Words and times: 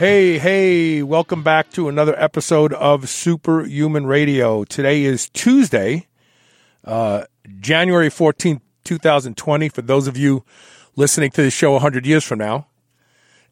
Hey, 0.00 0.38
hey, 0.38 1.02
welcome 1.02 1.42
back 1.42 1.72
to 1.72 1.90
another 1.90 2.18
episode 2.18 2.72
of 2.72 3.06
Superhuman 3.06 4.06
Radio. 4.06 4.64
Today 4.64 5.02
is 5.02 5.28
Tuesday, 5.28 6.06
uh, 6.86 7.24
January 7.58 8.08
14th, 8.08 8.62
2020, 8.84 9.68
for 9.68 9.82
those 9.82 10.06
of 10.06 10.16
you 10.16 10.42
listening 10.96 11.30
to 11.32 11.42
the 11.42 11.50
show 11.50 11.72
100 11.72 12.06
years 12.06 12.24
from 12.24 12.38
now. 12.38 12.68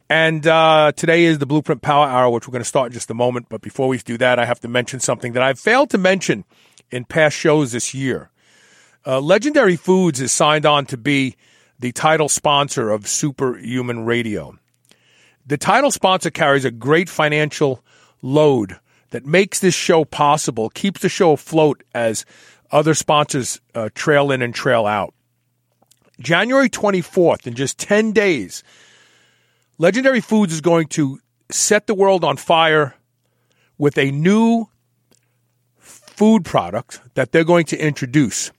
And 0.09 0.47
uh, 0.47 0.93
today 0.97 1.25
is 1.25 1.37
the 1.39 1.45
Blueprint 1.45 1.83
Power 1.83 2.07
Hour, 2.07 2.31
which 2.31 2.49
we're 2.49 2.53
going 2.53 2.63
to 2.63 2.69
start 2.69 2.87
in 2.87 2.93
just 2.95 3.11
a 3.11 3.15
moment. 3.15 3.51
But 3.51 3.61
before 3.61 3.87
we 3.87 3.99
do 3.99 4.17
that, 4.17 4.39
I 4.39 4.47
have 4.47 4.61
to 4.61 4.69
mention 4.69 5.01
something 5.01 5.35
that 5.35 5.43
I've 5.43 5.61
failed 5.61 5.91
to 5.91 5.99
mention 5.99 6.47
in 6.91 7.05
past 7.05 7.37
shows 7.37 7.73
this 7.73 7.93
year. 7.93 8.31
Uh, 9.07 9.21
Legendary 9.21 9.77
Foods 9.77 10.19
is 10.19 10.33
signed 10.33 10.65
on 10.65 10.87
to 10.87 10.97
be 10.97 11.37
the 11.79 11.93
title 11.93 12.31
sponsor 12.31 12.89
of 12.89 13.07
Superhuman 13.07 14.07
Radio. 14.07 14.57
The 15.49 15.57
title 15.57 15.91
sponsor 15.91 16.31
carries 16.31 16.67
a 16.67 16.71
great 16.71 17.09
financial 17.09 17.83
load 18.21 18.79
that 19.11 19.25
makes 19.25 19.61
this 19.61 19.75
show 19.75 20.05
possible, 20.05 20.69
keeps 20.69 21.01
the 21.01 21.09
show 21.09 21.33
afloat 21.33 21.83
as 21.95 22.27
other 22.71 22.93
sponsors 22.93 23.59
uh, 23.75 23.89
trail 23.95 24.31
in 24.31 24.43
and 24.43 24.55
trail 24.55 24.85
out. 24.85 25.15
January 26.21 26.69
24th, 26.69 27.47
in 27.47 27.55
just 27.55 27.79
10 27.79 28.13
days, 28.13 28.63
Legendary 29.79 30.21
Foods 30.21 30.53
is 30.53 30.61
going 30.61 30.87
to 30.89 31.19
set 31.51 31.87
the 31.87 31.95
world 31.95 32.25
on 32.25 32.37
fire 32.37 32.95
with 33.79 33.97
a 33.97 34.11
new 34.11 34.67
food 35.79 36.45
product 36.45 37.01
that 37.15 37.33
they're 37.33 37.43
going 37.43 37.65
to 37.67 37.79
introduce. 37.79 38.53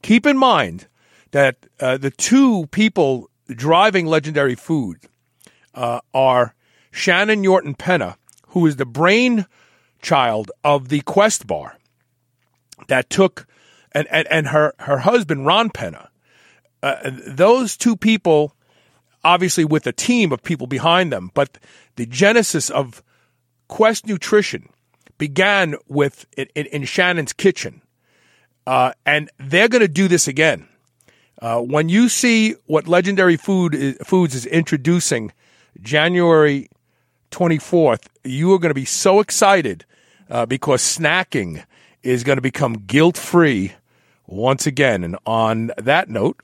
Keep 0.00 0.24
in 0.24 0.38
mind 0.38 0.86
that 1.32 1.66
uh, 1.80 1.98
the 1.98 2.10
two 2.10 2.66
people 2.68 3.28
driving 3.48 4.06
Legendary 4.06 4.54
Foods 4.54 5.06
uh, 5.74 6.00
are 6.12 6.54
Shannon 6.90 7.42
Yorton 7.42 7.76
Penna, 7.76 8.16
who 8.48 8.66
is 8.66 8.76
the 8.76 8.86
brainchild 8.86 10.50
of 10.64 10.88
the 10.88 11.00
Quest 11.02 11.46
Bar 11.46 11.78
that 12.88 13.10
took, 13.10 13.46
and, 13.92 14.06
and, 14.10 14.26
and 14.28 14.48
her, 14.48 14.74
her 14.80 14.98
husband, 14.98 15.46
Ron 15.46 15.70
Penna. 15.70 16.10
Uh, 16.82 17.10
those 17.26 17.76
two 17.76 17.96
people, 17.96 18.54
obviously 19.22 19.64
with 19.64 19.86
a 19.86 19.92
team 19.92 20.32
of 20.32 20.42
people 20.42 20.66
behind 20.66 21.12
them, 21.12 21.30
but 21.34 21.58
the 21.96 22.06
genesis 22.06 22.70
of 22.70 23.02
Quest 23.68 24.06
Nutrition 24.06 24.68
began 25.18 25.76
with 25.86 26.26
in, 26.36 26.66
in 26.66 26.84
Shannon's 26.84 27.32
kitchen. 27.32 27.82
Uh, 28.66 28.92
and 29.04 29.30
they're 29.38 29.68
going 29.68 29.80
to 29.82 29.88
do 29.88 30.08
this 30.08 30.26
again. 30.26 30.66
Uh, 31.40 31.60
when 31.60 31.88
you 31.88 32.08
see 32.08 32.54
what 32.66 32.86
Legendary 32.86 33.36
Food 33.36 33.74
is, 33.74 33.96
Foods 34.04 34.34
is 34.34 34.46
introducing 34.46 35.32
January 35.82 36.68
24th, 37.30 38.06
you 38.24 38.52
are 38.52 38.58
going 38.58 38.70
to 38.70 38.74
be 38.74 38.84
so 38.84 39.20
excited 39.20 39.84
uh, 40.28 40.46
because 40.46 40.82
snacking 40.82 41.64
is 42.02 42.24
going 42.24 42.36
to 42.36 42.42
become 42.42 42.74
guilt 42.86 43.16
free 43.16 43.72
once 44.26 44.66
again. 44.66 45.04
And 45.04 45.16
on 45.26 45.70
that 45.76 46.08
note, 46.08 46.38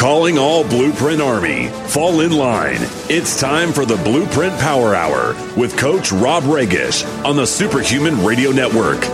Calling 0.00 0.38
all 0.38 0.66
Blueprint 0.66 1.20
Army. 1.20 1.68
Fall 1.88 2.20
in 2.22 2.32
line. 2.32 2.78
It's 3.10 3.38
time 3.38 3.70
for 3.70 3.84
the 3.84 3.96
Blueprint 3.96 4.58
Power 4.58 4.94
Hour 4.94 5.34
with 5.58 5.76
Coach 5.76 6.10
Rob 6.10 6.44
Regish 6.44 7.04
on 7.22 7.36
the 7.36 7.46
Superhuman 7.46 8.24
Radio 8.24 8.50
Network. 8.50 9.04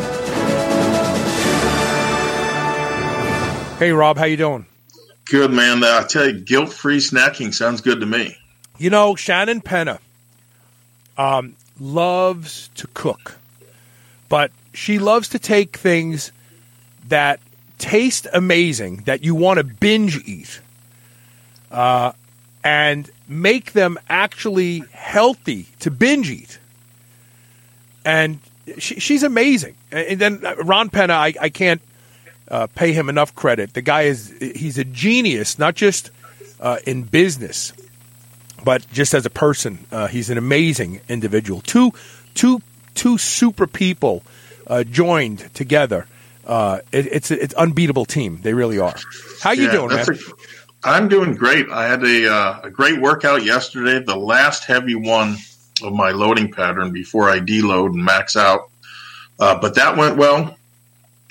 Hey 3.80 3.90
Rob, 3.90 4.16
how 4.16 4.26
you 4.26 4.36
doing? 4.36 4.64
Good 5.24 5.50
man. 5.50 5.82
Uh, 5.82 6.02
I 6.04 6.06
tell 6.06 6.28
you, 6.28 6.38
guilt-free 6.38 6.98
snacking 6.98 7.52
sounds 7.52 7.80
good 7.80 7.98
to 7.98 8.06
me. 8.06 8.36
You 8.78 8.90
know, 8.90 9.16
Shannon 9.16 9.60
Penna 9.62 9.98
um, 11.16 11.56
loves 11.80 12.68
to 12.76 12.86
cook, 12.88 13.38
but 14.28 14.50
she 14.74 14.98
loves 14.98 15.28
to 15.30 15.38
take 15.38 15.76
things 15.76 16.30
that 17.08 17.40
taste 17.78 18.26
amazing 18.32 18.96
that 19.06 19.24
you 19.24 19.34
want 19.34 19.58
to 19.58 19.64
binge 19.64 20.16
eat, 20.26 20.60
uh, 21.70 22.12
and 22.62 23.10
make 23.28 23.72
them 23.72 23.98
actually 24.08 24.82
healthy 24.92 25.66
to 25.80 25.90
binge 25.90 26.30
eat. 26.30 26.58
And 28.04 28.40
she, 28.78 29.00
she's 29.00 29.22
amazing. 29.22 29.74
And 29.90 30.18
then 30.18 30.44
Ron 30.64 30.90
Penna, 30.90 31.14
I, 31.14 31.32
I 31.40 31.48
can't 31.48 31.80
uh, 32.48 32.66
pay 32.74 32.92
him 32.92 33.08
enough 33.08 33.34
credit. 33.34 33.72
The 33.72 33.82
guy 33.82 34.02
is 34.02 34.34
he's 34.38 34.78
a 34.78 34.84
genius, 34.84 35.58
not 35.58 35.74
just 35.74 36.10
uh, 36.60 36.78
in 36.86 37.02
business, 37.04 37.72
but 38.64 38.88
just 38.90 39.14
as 39.14 39.26
a 39.26 39.30
person. 39.30 39.86
Uh, 39.90 40.06
he's 40.06 40.30
an 40.30 40.38
amazing 40.38 41.00
individual. 41.08 41.60
Two 41.60 41.92
two 42.34 42.60
two 42.94 43.18
super 43.18 43.66
people 43.66 44.22
uh, 44.66 44.84
joined 44.84 45.52
together. 45.54 46.06
Uh, 46.46 46.80
it, 46.92 47.06
it's 47.06 47.30
it's 47.30 47.54
unbeatable 47.54 48.04
team. 48.04 48.40
They 48.42 48.54
really 48.54 48.78
are. 48.78 48.94
How 49.40 49.52
you 49.52 49.64
yeah, 49.64 49.72
doing, 49.72 49.88
man? 49.88 50.06
A, 50.08 50.18
I'm 50.84 51.08
doing 51.08 51.34
great. 51.34 51.68
I 51.70 51.86
had 51.86 52.04
a 52.04 52.32
uh, 52.32 52.60
a 52.64 52.70
great 52.70 53.00
workout 53.00 53.44
yesterday. 53.44 54.04
The 54.04 54.16
last 54.16 54.64
heavy 54.64 54.94
one 54.94 55.36
of 55.82 55.92
my 55.92 56.10
loading 56.10 56.52
pattern 56.52 56.92
before 56.92 57.28
I 57.28 57.40
deload 57.40 57.94
and 57.94 58.04
max 58.04 58.36
out. 58.36 58.70
but 59.38 59.74
that 59.74 59.96
went 59.96 60.16
well, 60.16 60.56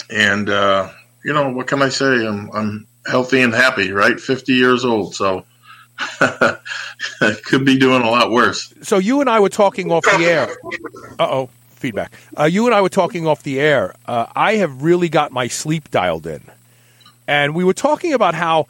and 0.09 0.47
you 0.47 1.33
know, 1.33 1.49
what 1.49 1.67
can 1.67 1.81
I 1.81 1.89
say? 1.89 2.25
I'm 2.25 2.51
I'm 2.51 2.87
healthy 3.05 3.41
and 3.41 3.53
happy, 3.53 3.91
right? 3.91 4.19
50 4.19 4.53
years 4.53 4.85
old, 4.85 5.15
so 5.15 5.45
could 7.43 7.65
be 7.65 7.77
doing 7.77 8.01
a 8.01 8.09
lot 8.09 8.31
worse. 8.31 8.73
So 8.81 8.97
you 8.97 9.21
and 9.21 9.29
I 9.29 9.39
were 9.39 9.49
talking 9.49 9.91
off 9.91 10.03
the 10.03 10.25
air. 10.25 10.49
Uh 11.19 11.27
oh, 11.29 11.49
feedback. 11.69 12.13
Uh, 12.37 12.43
you 12.43 12.65
and 12.65 12.75
I 12.75 12.81
were 12.81 12.89
talking 12.89 13.27
off 13.27 13.43
the 13.43 13.59
air. 13.59 13.95
Uh, 14.05 14.25
I 14.35 14.55
have 14.55 14.81
really 14.83 15.09
got 15.09 15.31
my 15.31 15.47
sleep 15.47 15.91
dialed 15.91 16.27
in, 16.27 16.41
and 17.27 17.55
we 17.55 17.63
were 17.63 17.73
talking 17.73 18.13
about 18.13 18.35
how 18.35 18.67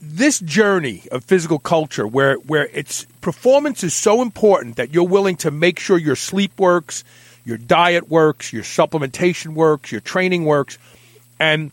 this 0.00 0.38
journey 0.38 1.02
of 1.10 1.24
physical 1.24 1.58
culture, 1.58 2.06
where 2.06 2.36
where 2.36 2.66
its 2.66 3.04
performance 3.20 3.82
is 3.82 3.94
so 3.94 4.22
important 4.22 4.76
that 4.76 4.92
you're 4.94 5.08
willing 5.08 5.36
to 5.36 5.50
make 5.50 5.78
sure 5.78 5.98
your 5.98 6.16
sleep 6.16 6.58
works 6.58 7.04
your 7.44 7.58
diet 7.58 8.08
works, 8.08 8.52
your 8.52 8.62
supplementation 8.62 9.54
works, 9.54 9.92
your 9.92 10.00
training 10.00 10.44
works, 10.44 10.78
and 11.38 11.70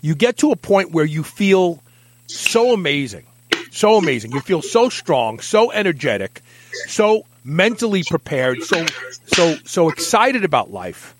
you 0.00 0.14
get 0.14 0.38
to 0.38 0.52
a 0.52 0.56
point 0.56 0.92
where 0.92 1.04
you 1.04 1.22
feel 1.22 1.82
so 2.26 2.72
amazing, 2.72 3.26
so 3.70 3.96
amazing. 3.96 4.32
You 4.32 4.40
feel 4.40 4.62
so 4.62 4.88
strong, 4.88 5.40
so 5.40 5.70
energetic, 5.70 6.42
so 6.86 7.24
mentally 7.44 8.02
prepared, 8.02 8.62
so 8.62 8.86
so 9.26 9.56
so 9.64 9.88
excited 9.88 10.44
about 10.44 10.72
life, 10.72 11.14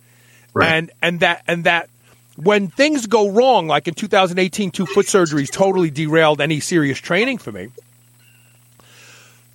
right. 0.55 0.72
and 0.72 0.91
and 1.03 1.21
that 1.21 1.43
and 1.47 1.65
that 1.65 1.89
when 2.37 2.69
things 2.69 3.06
go 3.06 3.31
wrong, 3.31 3.66
like 3.66 3.89
in 3.89 3.95
2018, 3.95 4.71
two 4.71 4.87
foot 4.87 5.06
surgeries 5.06 5.50
totally 5.50 5.91
derailed 5.91 6.41
any 6.41 6.61
serious 6.61 6.99
training 6.99 7.39
for 7.39 7.50
me. 7.53 7.69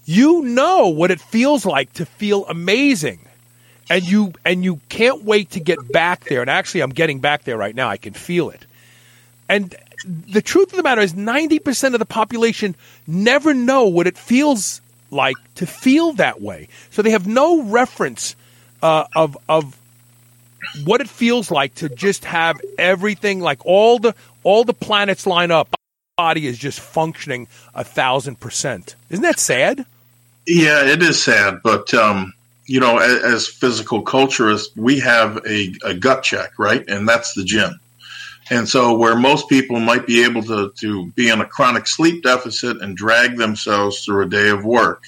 You 0.06 0.42
know 0.42 0.88
what 0.88 1.12
it 1.12 1.22
feels 1.22 1.66
like 1.66 1.94
to 1.94 2.06
feel 2.06 2.46
amazing 2.48 3.20
and 3.92 4.08
you 4.08 4.34
and 4.46 4.64
you 4.64 4.80
can't 4.90 5.24
wait 5.24 5.52
to 5.52 5.60
get 5.60 5.78
back 5.92 6.26
there. 6.26 6.42
And 6.42 6.50
actually, 6.50 6.82
I'm 6.82 6.92
getting 6.92 7.20
back 7.20 7.44
there 7.44 7.58
right 7.58 7.76
now. 7.76 7.90
I 7.90 7.98
can 7.98 8.14
feel 8.14 8.50
it. 8.50 8.66
And 9.50 9.76
the 10.06 10.42
truth 10.42 10.72
of 10.72 10.78
the 10.78 10.84
matter 10.84 11.02
is, 11.02 11.14
90% 11.14 11.94
of 11.94 12.00
the 12.00 12.06
population 12.06 12.76
never 13.08 13.54
know 13.54 13.86
what 13.86 14.08
it 14.08 14.18
feels 14.18 14.82
like 15.10 15.36
to 15.56 15.66
feel 15.66 16.14
that 16.14 16.42
way. 16.42 16.68
So 16.90 17.02
they 17.02 17.12
have 17.12 17.28
no 17.28 17.64
reference 17.64 18.36
uh, 18.82 19.06
of 19.16 19.38
of 19.48 19.78
what 20.86 21.02
it 21.02 21.10
feels 21.10 21.52
like 21.52 21.76
to 21.76 21.90
just 21.90 22.26
have 22.26 22.60
everything 22.78 23.40
like 23.40 23.66
all 23.66 24.00
the 24.00 24.16
all 24.44 24.64
the 24.64 24.74
planets 24.74 25.28
line 25.28 25.52
up. 25.52 25.76
Body 26.18 26.48
is 26.48 26.58
just 26.58 26.80
functioning 26.80 27.48
a 27.74 27.84
thousand 27.84 28.40
percent. 28.40 28.96
Isn't 29.10 29.24
that 29.24 29.40
sad? 29.40 29.86
Yeah, 30.48 30.86
it 30.86 31.02
is 31.02 31.22
sad, 31.24 31.62
but 31.64 31.94
um, 31.94 32.34
you 32.66 32.80
know, 32.80 32.98
as, 32.98 33.24
as 33.24 33.48
physical 33.48 34.04
culturists, 34.04 34.76
we 34.76 35.00
have 35.00 35.38
a, 35.46 35.74
a, 35.84 35.94
gut 35.94 36.24
check, 36.24 36.58
right? 36.58 36.84
And 36.88 37.08
that's 37.08 37.34
the 37.34 37.44
gym. 37.44 37.80
And 38.52 38.68
so, 38.68 38.98
where 38.98 39.16
most 39.16 39.48
people 39.48 39.80
might 39.80 40.06
be 40.06 40.26
able 40.26 40.44
to, 40.44 40.74
to 40.76 41.06
be 41.12 41.30
in 41.30 41.40
a 41.40 41.46
chronic 41.46 41.88
sleep 41.88 42.22
deficit 42.22 42.82
and 42.82 42.98
drag 42.98 43.38
themselves 43.38 44.04
through 44.04 44.24
a 44.24 44.30
day 44.30 44.50
of 44.50 44.66
work, 44.66 45.06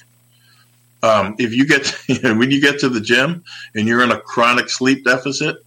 um, 1.04 1.36
if 1.38 1.54
you 1.54 1.68
get 1.68 1.84
to, 1.84 2.36
when 2.36 2.52
you 2.52 2.62
get 2.62 2.80
to 2.80 2.90
the 2.90 3.02
gym 3.02 3.44
and 3.76 3.86
you're 3.86 4.02
in 4.02 4.12
a 4.12 4.20
chronic 4.20 4.70
sleep 4.70 5.04
deficit, 5.04 5.58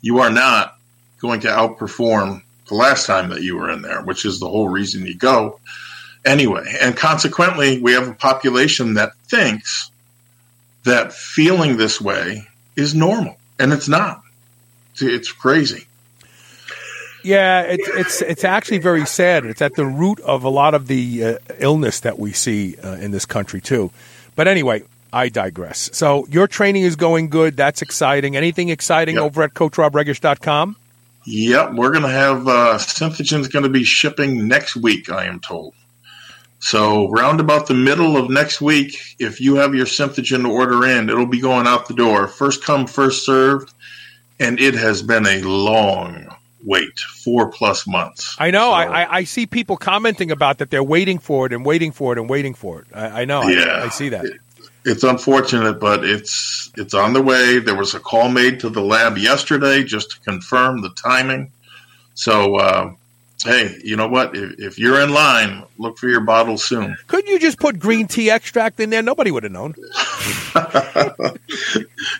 you 0.00 0.20
are 0.20 0.30
not 0.30 0.78
going 1.18 1.40
to 1.40 1.48
outperform 1.48 2.42
the 2.68 2.74
last 2.74 3.06
time 3.06 3.28
that 3.28 3.42
you 3.42 3.56
were 3.56 3.70
in 3.70 3.82
there, 3.82 4.02
which 4.02 4.24
is 4.24 4.40
the 4.40 4.48
whole 4.48 4.70
reason 4.70 5.06
you 5.06 5.14
go 5.14 5.60
anyway. 6.24 6.74
And 6.80 6.96
consequently, 6.96 7.82
we 7.82 7.92
have 7.92 8.08
a 8.08 8.14
population 8.14 8.94
that 8.94 9.14
thinks 9.28 9.90
that 10.84 11.12
feeling 11.12 11.76
this 11.76 12.00
way 12.00 12.48
is 12.76 12.94
normal, 12.94 13.36
and 13.58 13.74
it's 13.74 13.88
not. 13.88 14.22
It's 14.98 15.32
crazy. 15.32 15.86
Yeah, 17.26 17.62
it's 17.62 17.88
it's 17.88 18.22
it's 18.22 18.44
actually 18.44 18.78
very 18.78 19.04
sad. 19.04 19.46
It's 19.46 19.60
at 19.60 19.74
the 19.74 19.84
root 19.84 20.20
of 20.20 20.44
a 20.44 20.48
lot 20.48 20.74
of 20.74 20.86
the 20.86 21.24
uh, 21.24 21.38
illness 21.58 21.98
that 22.00 22.20
we 22.20 22.32
see 22.32 22.76
uh, 22.76 22.92
in 22.92 23.10
this 23.10 23.26
country 23.26 23.60
too. 23.60 23.90
But 24.36 24.46
anyway, 24.46 24.84
I 25.12 25.28
digress. 25.28 25.90
So 25.92 26.28
your 26.30 26.46
training 26.46 26.84
is 26.84 26.94
going 26.94 27.28
good. 27.28 27.56
That's 27.56 27.82
exciting. 27.82 28.36
Anything 28.36 28.68
exciting 28.68 29.16
yep. 29.16 29.24
over 29.24 29.42
at 29.42 29.54
CoachRobRegish.com? 29.54 30.76
Yep, 31.24 31.72
we're 31.72 31.90
going 31.90 32.04
to 32.04 32.08
have 32.08 32.46
uh, 32.46 32.78
Synthogen's 32.78 33.48
going 33.48 33.64
to 33.64 33.70
be 33.70 33.82
shipping 33.82 34.46
next 34.46 34.76
week. 34.76 35.10
I 35.10 35.24
am 35.24 35.40
told. 35.40 35.74
So 36.60 37.08
round 37.08 37.40
about 37.40 37.66
the 37.66 37.74
middle 37.74 38.16
of 38.16 38.30
next 38.30 38.60
week, 38.60 39.16
if 39.18 39.40
you 39.40 39.56
have 39.56 39.74
your 39.74 39.86
Synthogen 39.86 40.48
order 40.48 40.86
in, 40.86 41.10
it'll 41.10 41.26
be 41.26 41.40
going 41.40 41.66
out 41.66 41.88
the 41.88 41.94
door. 41.94 42.28
First 42.28 42.62
come, 42.62 42.86
first 42.86 43.24
served, 43.24 43.74
and 44.38 44.60
it 44.60 44.74
has 44.74 45.02
been 45.02 45.26
a 45.26 45.42
long 45.42 46.35
wait, 46.66 46.98
four 46.98 47.48
plus 47.48 47.86
months. 47.86 48.36
I 48.38 48.50
know. 48.50 48.70
So, 48.70 48.72
I, 48.72 49.16
I 49.18 49.24
see 49.24 49.46
people 49.46 49.76
commenting 49.76 50.30
about 50.30 50.58
that. 50.58 50.70
They're 50.70 50.82
waiting 50.82 51.18
for 51.18 51.46
it 51.46 51.52
and 51.52 51.64
waiting 51.64 51.92
for 51.92 52.12
it 52.12 52.18
and 52.18 52.28
waiting 52.28 52.52
for 52.52 52.82
it. 52.82 52.88
I, 52.92 53.22
I 53.22 53.24
know. 53.24 53.42
Yeah, 53.44 53.64
I, 53.64 53.84
I 53.84 53.88
see 53.88 54.10
that. 54.10 54.24
It, 54.24 54.40
it's 54.84 55.02
unfortunate, 55.02 55.80
but 55.80 56.04
it's 56.04 56.70
it's 56.76 56.94
on 56.94 57.12
the 57.12 57.22
way. 57.22 57.58
There 57.58 57.74
was 57.76 57.94
a 57.94 58.00
call 58.00 58.28
made 58.28 58.60
to 58.60 58.68
the 58.68 58.82
lab 58.82 59.16
yesterday 59.16 59.82
just 59.82 60.10
to 60.10 60.20
confirm 60.20 60.82
the 60.82 60.90
timing. 60.90 61.50
So, 62.14 62.56
uh, 62.56 62.92
hey, 63.46 63.80
you 63.82 63.96
know 63.96 64.08
what? 64.08 64.36
If, 64.36 64.58
if, 64.58 64.78
you're 64.78 65.00
in 65.00 65.10
line, 65.10 65.64
look 65.78 65.98
for 65.98 66.08
your 66.08 66.20
bottle 66.20 66.58
soon. 66.58 66.96
Couldn't 67.06 67.30
you 67.30 67.38
just 67.38 67.58
put 67.58 67.78
green 67.78 68.06
tea 68.06 68.30
extract 68.30 68.80
in 68.80 68.90
there? 68.90 69.02
Nobody 69.02 69.30
would 69.30 69.44
have 69.44 69.52
known. 69.52 69.74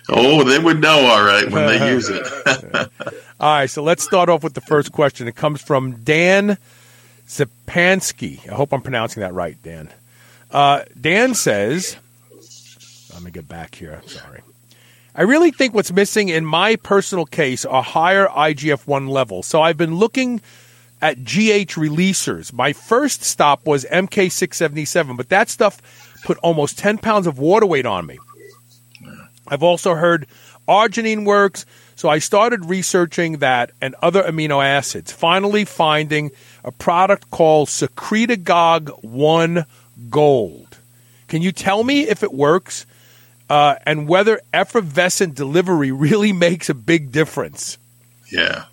oh, 0.09 0.43
they 0.43 0.59
would 0.59 0.81
know, 0.81 0.99
all 0.99 1.23
right, 1.23 1.49
when 1.51 1.67
they 1.67 1.91
use 1.93 2.09
it. 2.09 2.25
all 3.39 3.53
right, 3.53 3.69
so 3.69 3.83
let's 3.83 4.03
start 4.03 4.29
off 4.29 4.43
with 4.43 4.53
the 4.53 4.61
first 4.61 4.91
question. 4.91 5.27
It 5.27 5.35
comes 5.35 5.61
from 5.61 6.03
Dan 6.03 6.57
Zipansky. 7.27 8.49
I 8.49 8.55
hope 8.55 8.73
I'm 8.73 8.81
pronouncing 8.81 9.21
that 9.21 9.33
right, 9.33 9.61
Dan. 9.61 9.89
Uh, 10.49 10.83
Dan 10.99 11.33
says, 11.35 11.97
let 13.13 13.21
me 13.21 13.31
get 13.31 13.47
back 13.47 13.75
here. 13.75 13.99
I'm 14.01 14.07
Sorry. 14.07 14.41
I 15.17 15.23
really 15.23 15.49
think 15.49 15.73
what's 15.73 15.91
missing 15.91 16.29
in 16.29 16.45
my 16.45 16.75
personal 16.75 17.25
case 17.25 17.65
are 17.65 17.81
higher 17.81 18.27
IGF 18.27 18.85
1 18.85 19.07
levels. 19.07 19.47
So 19.47 19.63
I've 19.63 19.75
been 19.75 19.95
looking 19.95 20.41
at 21.01 21.23
GH 21.23 21.75
releasers. 21.75 22.51
My 22.51 22.73
first 22.73 23.23
stop 23.23 23.65
was 23.65 23.85
MK677, 23.85 25.17
but 25.17 25.29
that 25.29 25.49
stuff 25.49 25.81
put 26.23 26.37
almost 26.39 26.77
10 26.77 26.97
pounds 26.97 27.27
of 27.27 27.39
water 27.39 27.65
weight 27.65 27.85
on 27.85 28.05
me. 28.05 28.17
I've 29.47 29.63
also 29.63 29.95
heard 29.95 30.27
arginine 30.67 31.25
works, 31.25 31.65
so 31.95 32.09
I 32.09 32.19
started 32.19 32.65
researching 32.65 33.37
that 33.37 33.71
and 33.81 33.95
other 34.01 34.23
amino 34.23 34.63
acids, 34.63 35.11
finally 35.11 35.65
finding 35.65 36.31
a 36.63 36.71
product 36.71 37.29
called 37.31 37.69
Secretagogue 37.69 39.03
1 39.03 39.65
Gold. 40.09 40.77
Can 41.27 41.41
you 41.41 41.51
tell 41.51 41.83
me 41.83 42.01
if 42.01 42.23
it 42.23 42.33
works? 42.33 42.85
uh, 43.49 43.75
and 43.85 44.07
whether 44.07 44.41
effervescent 44.53 45.35
delivery 45.35 45.91
really 46.05 46.33
makes 46.33 46.69
a 46.69 46.73
big 46.73 47.11
difference. 47.11 47.77
Yeah. 48.31 48.65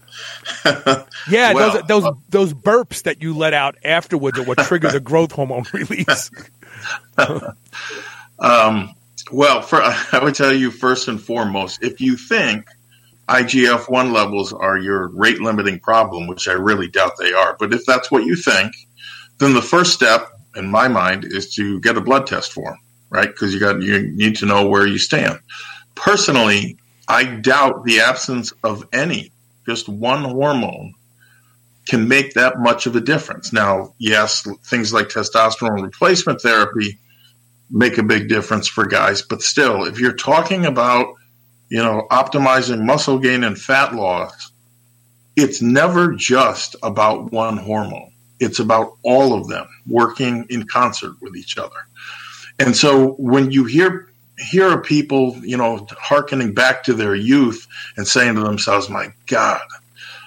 yeah, 1.30 1.52
well, 1.52 1.72
those 1.72 1.82
those 1.86 2.04
uh, 2.04 2.12
those 2.30 2.54
burps 2.54 3.02
that 3.04 3.22
you 3.22 3.36
let 3.36 3.54
out 3.54 3.76
afterwards 3.84 4.38
are 4.38 4.44
what 4.44 4.58
trigger 4.58 4.90
the 4.90 5.00
growth 5.00 5.32
hormone 5.32 5.64
release. 5.72 6.30
um, 8.38 8.94
well, 9.32 9.62
for, 9.62 9.80
I 9.82 10.20
would 10.22 10.34
tell 10.34 10.52
you 10.52 10.70
first 10.70 11.08
and 11.08 11.20
foremost, 11.20 11.82
if 11.82 12.00
you 12.00 12.16
think 12.16 12.66
IGF 13.28 13.88
one 13.88 14.12
levels 14.12 14.52
are 14.52 14.76
your 14.76 15.08
rate 15.08 15.40
limiting 15.40 15.80
problem, 15.80 16.26
which 16.26 16.46
I 16.48 16.52
really 16.52 16.88
doubt 16.88 17.12
they 17.18 17.32
are, 17.32 17.56
but 17.58 17.72
if 17.72 17.84
that's 17.86 18.10
what 18.10 18.24
you 18.24 18.36
think, 18.36 18.72
then 19.38 19.54
the 19.54 19.62
first 19.62 19.94
step, 19.94 20.28
in 20.56 20.68
my 20.68 20.88
mind, 20.88 21.24
is 21.24 21.54
to 21.54 21.80
get 21.80 21.96
a 21.96 22.00
blood 22.00 22.26
test 22.26 22.52
for 22.52 22.76
right? 23.14 23.28
Because 23.28 23.54
you 23.54 23.60
got 23.60 23.80
you 23.80 24.10
need 24.10 24.36
to 24.36 24.46
know 24.46 24.66
where 24.66 24.86
you 24.86 24.98
stand. 24.98 25.38
Personally, 25.94 26.76
I 27.06 27.24
doubt 27.24 27.84
the 27.84 28.00
absence 28.00 28.52
of 28.64 28.86
any, 28.92 29.30
just 29.66 29.88
one 29.88 30.24
hormone, 30.24 30.94
can 31.86 32.08
make 32.08 32.34
that 32.34 32.58
much 32.58 32.86
of 32.86 32.96
a 32.96 33.00
difference. 33.00 33.52
Now, 33.52 33.94
yes, 33.98 34.46
things 34.64 34.92
like 34.92 35.08
testosterone 35.08 35.82
replacement 35.82 36.40
therapy 36.40 36.98
make 37.70 37.98
a 37.98 38.02
big 38.02 38.28
difference 38.28 38.68
for 38.68 38.86
guys, 38.86 39.22
but 39.22 39.42
still, 39.42 39.84
if 39.84 39.98
you're 39.98 40.14
talking 40.14 40.66
about 40.66 41.14
you 41.68 41.82
know 41.82 42.06
optimizing 42.10 42.84
muscle 42.84 43.18
gain 43.18 43.44
and 43.44 43.58
fat 43.58 43.94
loss, 43.94 44.52
it's 45.36 45.60
never 45.60 46.12
just 46.12 46.76
about 46.82 47.32
one 47.32 47.56
hormone. 47.56 48.12
It's 48.40 48.58
about 48.58 48.96
all 49.02 49.34
of 49.34 49.48
them 49.48 49.66
working 49.86 50.46
in 50.48 50.66
concert 50.66 51.14
with 51.20 51.36
each 51.36 51.56
other. 51.58 51.76
And 52.58 52.76
so 52.76 53.12
when 53.12 53.50
you 53.50 53.64
hear 53.64 54.08
hear 54.38 54.80
people, 54.80 55.36
you 55.42 55.56
know, 55.56 55.86
hearkening 55.98 56.54
back 56.54 56.84
to 56.84 56.94
their 56.94 57.14
youth 57.14 57.66
and 57.96 58.06
saying 58.06 58.34
to 58.34 58.42
themselves, 58.42 58.88
"My 58.88 59.12
God, 59.26 59.60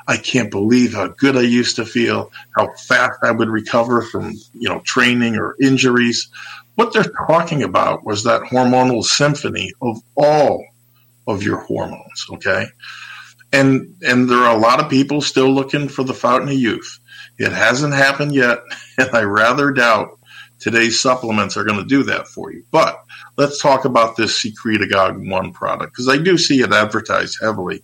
I 0.07 0.17
can't 0.17 0.51
believe 0.51 0.93
how 0.93 1.07
good 1.07 1.35
I 1.35 1.41
used 1.41 1.75
to 1.77 1.85
feel, 1.85 2.31
how 2.57 2.69
fast 2.87 3.19
I 3.23 3.31
would 3.31 3.49
recover 3.49 4.01
from, 4.01 4.33
you 4.53 4.69
know, 4.69 4.81
training 4.85 5.37
or 5.37 5.55
injuries." 5.61 6.29
What 6.75 6.93
they're 6.93 7.11
talking 7.27 7.63
about 7.63 8.05
was 8.05 8.23
that 8.23 8.43
hormonal 8.43 9.03
symphony 9.03 9.71
of 9.81 10.01
all 10.15 10.63
of 11.27 11.43
your 11.43 11.57
hormones, 11.57 12.25
okay? 12.33 12.67
And 13.51 13.95
and 14.05 14.29
there 14.29 14.39
are 14.39 14.55
a 14.55 14.59
lot 14.59 14.79
of 14.79 14.89
people 14.89 15.21
still 15.21 15.51
looking 15.53 15.87
for 15.89 16.03
the 16.03 16.13
fountain 16.13 16.49
of 16.49 16.55
youth. 16.55 16.99
It 17.37 17.51
hasn't 17.51 17.93
happened 17.93 18.33
yet, 18.33 18.59
and 18.97 19.09
I 19.13 19.23
rather 19.23 19.71
doubt 19.71 20.17
today's 20.59 20.99
supplements 20.99 21.57
are 21.57 21.63
going 21.63 21.79
to 21.79 21.85
do 21.85 22.03
that 22.03 22.27
for 22.27 22.51
you. 22.51 22.63
But 22.71 23.03
let's 23.37 23.61
talk 23.61 23.85
about 23.85 24.15
this 24.15 24.43
Secretagogue 24.43 25.29
1 25.29 25.53
product 25.53 25.93
because 25.93 26.09
I 26.09 26.17
do 26.17 26.37
see 26.37 26.61
it 26.61 26.73
advertised 26.73 27.37
heavily 27.41 27.83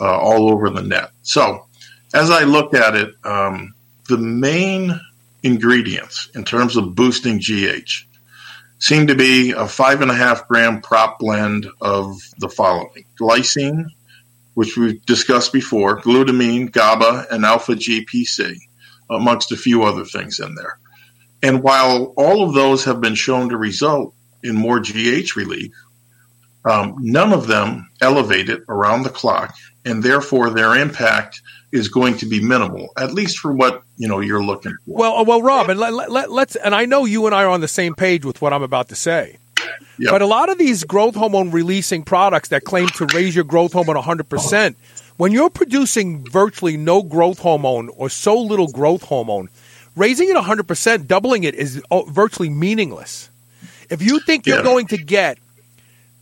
uh, 0.00 0.18
all 0.18 0.50
over 0.50 0.70
the 0.70 0.82
net. 0.82 1.10
So, 1.22 1.66
as 2.14 2.30
I 2.30 2.44
look 2.44 2.74
at 2.74 2.94
it, 2.94 3.14
um, 3.24 3.74
the 4.08 4.18
main 4.18 5.00
ingredients 5.42 6.28
in 6.34 6.44
terms 6.44 6.76
of 6.76 6.94
boosting 6.94 7.38
GH 7.40 8.06
seem 8.78 9.06
to 9.06 9.14
be 9.14 9.52
a 9.52 9.66
five 9.66 10.02
and 10.02 10.10
a 10.10 10.14
half 10.14 10.46
gram 10.46 10.82
prop 10.82 11.18
blend 11.18 11.66
of 11.80 12.16
the 12.38 12.48
following 12.48 13.04
glycine, 13.18 13.86
which 14.54 14.76
we've 14.76 15.04
discussed 15.06 15.52
before, 15.52 16.00
glutamine, 16.02 16.70
GABA, 16.70 17.28
and 17.30 17.44
alpha 17.44 17.74
GPC, 17.74 18.56
amongst 19.08 19.52
a 19.52 19.56
few 19.56 19.84
other 19.84 20.04
things 20.04 20.38
in 20.38 20.54
there. 20.54 20.78
And 21.42 21.62
while 21.62 22.12
all 22.16 22.46
of 22.46 22.54
those 22.54 22.84
have 22.84 23.00
been 23.00 23.14
shown 23.14 23.48
to 23.48 23.56
result 23.56 24.14
in 24.42 24.54
more 24.54 24.80
GH 24.80 25.36
relief, 25.36 25.72
um, 26.64 26.96
none 27.00 27.32
of 27.32 27.46
them 27.46 27.88
elevate 28.00 28.48
it 28.48 28.62
around 28.68 29.02
the 29.02 29.10
clock, 29.10 29.54
and 29.84 30.02
therefore 30.02 30.50
their 30.50 30.76
impact 30.76 31.42
is 31.72 31.88
going 31.88 32.16
to 32.18 32.26
be 32.26 32.40
minimal, 32.40 32.92
at 32.98 33.14
least 33.14 33.38
for 33.38 33.52
what 33.52 33.82
you 33.96 34.06
know 34.06 34.20
you're 34.20 34.44
looking 34.44 34.76
for. 34.84 34.98
Well, 34.98 35.16
uh, 35.18 35.24
well, 35.24 35.42
Rob, 35.42 35.70
and 35.70 35.80
let, 35.80 36.10
let, 36.10 36.30
let's 36.30 36.54
and 36.56 36.74
I 36.74 36.84
know 36.84 37.04
you 37.04 37.26
and 37.26 37.34
I 37.34 37.44
are 37.44 37.50
on 37.50 37.60
the 37.60 37.68
same 37.68 37.94
page 37.94 38.24
with 38.24 38.40
what 38.40 38.52
I'm 38.52 38.62
about 38.62 38.88
to 38.90 38.94
say. 38.94 39.38
Yep. 39.98 40.10
But 40.10 40.22
a 40.22 40.26
lot 40.26 40.48
of 40.48 40.58
these 40.58 40.84
growth 40.84 41.14
hormone 41.14 41.50
releasing 41.50 42.02
products 42.02 42.48
that 42.48 42.64
claim 42.64 42.88
to 42.88 43.06
raise 43.14 43.34
your 43.34 43.44
growth 43.44 43.72
hormone 43.72 43.96
100%, 43.96 44.74
when 45.16 45.32
you're 45.32 45.50
producing 45.50 46.24
virtually 46.24 46.76
no 46.76 47.02
growth 47.02 47.38
hormone 47.38 47.88
or 47.90 48.08
so 48.08 48.38
little 48.40 48.68
growth 48.68 49.02
hormone, 49.02 49.48
raising 49.94 50.28
it 50.28 50.36
100%, 50.36 51.06
doubling 51.06 51.44
it 51.44 51.54
is 51.54 51.82
uh, 51.90 52.02
virtually 52.02 52.48
meaningless. 52.48 53.30
If 53.92 54.00
you 54.00 54.20
think 54.20 54.46
you're 54.46 54.56
yeah. 54.56 54.62
going 54.62 54.86
to 54.86 54.96
get 54.96 55.38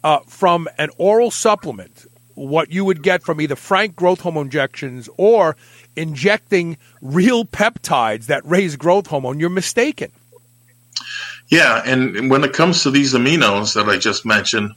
uh, 0.02 0.18
from 0.26 0.68
an 0.76 0.90
oral 0.98 1.30
supplement 1.30 2.04
what 2.34 2.72
you 2.72 2.84
would 2.84 3.02
get 3.02 3.22
from 3.22 3.40
either 3.40 3.54
frank 3.54 3.94
growth 3.94 4.20
hormone 4.20 4.46
injections 4.46 5.08
or 5.16 5.56
injecting 5.94 6.78
real 7.00 7.44
peptides 7.44 8.26
that 8.26 8.44
raise 8.44 8.74
growth 8.74 9.06
hormone, 9.06 9.38
you're 9.38 9.50
mistaken. 9.50 10.10
Yeah, 11.48 11.80
and 11.84 12.28
when 12.28 12.42
it 12.42 12.52
comes 12.52 12.82
to 12.82 12.90
these 12.90 13.14
aminos 13.14 13.74
that 13.74 13.88
I 13.88 13.98
just 13.98 14.26
mentioned, 14.26 14.72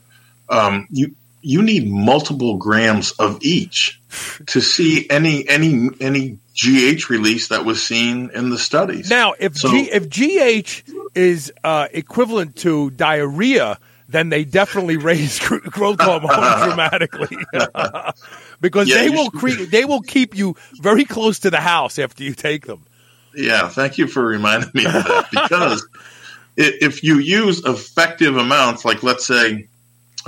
um, 0.50 0.88
you 0.92 1.16
you 1.42 1.64
need 1.64 1.90
multiple 1.90 2.58
grams 2.58 3.12
of 3.14 3.42
each 3.42 4.00
to 4.48 4.62
see 4.62 5.10
any 5.10 5.48
any 5.50 5.90
any 6.00 6.38
GH 6.56 7.10
release 7.10 7.48
that 7.48 7.66
was 7.66 7.82
seen 7.82 8.30
in 8.34 8.50
the 8.50 8.58
studies. 8.58 9.10
Now, 9.10 9.34
if 9.40 9.58
So- 9.58 9.70
G, 9.72 9.90
if 9.92 10.10
GH 10.10 10.84
is 11.16 11.52
uh, 11.64 11.88
equivalent 11.92 12.56
to 12.58 12.92
diarrhea, 12.92 13.80
then 14.08 14.30
they 14.30 14.44
definitely 14.44 14.98
raise 15.10 15.40
growth 15.40 16.00
hormone 16.02 16.68
dramatically, 16.68 17.38
because 18.62 18.88
Yeah, 18.88 18.98
they 18.98 19.10
will 19.10 19.32
cre- 19.32 19.64
they 19.70 19.86
will 19.86 20.02
keep 20.02 20.36
you 20.36 20.56
very 20.82 21.06
close 21.06 21.40
to 21.40 21.50
the 21.50 21.60
house 21.62 21.98
after 21.98 22.24
you 22.24 22.34
take 22.34 22.66
them. 22.68 22.86
Yeah, 23.36 23.68
thank 23.70 23.98
you 23.98 24.06
for 24.08 24.24
reminding 24.24 24.70
me 24.76 24.86
of 24.86 24.94
that 24.94 25.28
because 25.32 25.88
if 26.56 27.04
you 27.04 27.18
use 27.18 27.66
effective 27.66 28.38
amounts, 28.38 28.86
like 28.86 29.02
let's 29.02 29.26
say, 29.26 29.68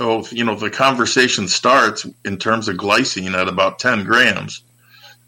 oh, 0.00 0.26
you 0.32 0.44
know, 0.44 0.56
the 0.56 0.70
conversation 0.70 1.46
starts 1.46 2.04
in 2.24 2.36
terms 2.36 2.66
of 2.66 2.76
glycine 2.76 3.34
at 3.34 3.46
about 3.46 3.78
10 3.78 4.02
grams, 4.02 4.62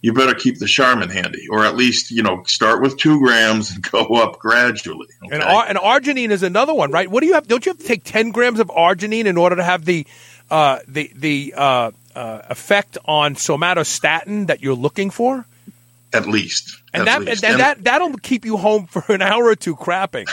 you 0.01 0.13
better 0.13 0.35
keep 0.35 0.59
the 0.59 0.67
Charmin 0.67 1.09
handy, 1.09 1.49
or 1.49 1.65
at 1.65 1.77
least, 1.77 2.11
you 2.11 2.23
know, 2.23 2.43
start 2.45 2.83
with 2.83 2.97
two 2.97 3.19
grams 3.19 3.71
and 3.71 3.83
go 3.91 4.05
up 4.15 4.39
gradually. 4.39 5.09
Okay? 5.25 5.35
And, 5.35 5.43
ar- 5.43 5.67
and 5.69 5.79
arginine 5.79 6.31
is 6.31 6.43
another 6.43 6.75
one, 6.75 6.91
right? 6.91 7.11
What 7.11 7.21
do 7.21 7.27
you 7.27 7.35
have? 7.35 7.49
Don't 7.49 7.65
you 7.67 7.71
have 7.71 7.79
to 7.79 7.87
take 7.87 8.05
ten 8.05 8.31
grams 8.31 8.61
of 8.61 8.69
arginine 8.69 9.27
in 9.27 9.37
order 9.37 9.57
to 9.57 9.65
have 9.65 9.85
the 9.85 10.07
uh, 10.51 10.79
the 10.87 11.11
the 11.15 11.55
uh, 11.57 11.91
uh, 12.15 12.43
effect 12.49 12.99
on 13.05 13.35
somatostatin 13.35 14.47
that 14.47 14.63
you're 14.63 14.75
looking 14.75 15.11
for? 15.11 15.47
at 16.13 16.27
least. 16.27 16.81
And 16.93 17.03
at 17.03 17.05
that 17.07 17.21
least. 17.23 17.45
and, 17.45 17.61
that 17.61 17.85
that'll 17.85 18.17
keep 18.19 18.45
you 18.45 18.57
home 18.57 18.87
for 18.87 19.13
an 19.13 19.23
hour 19.31 19.45
or 19.45 19.57
two 19.57 19.77
crapping. 19.77 20.29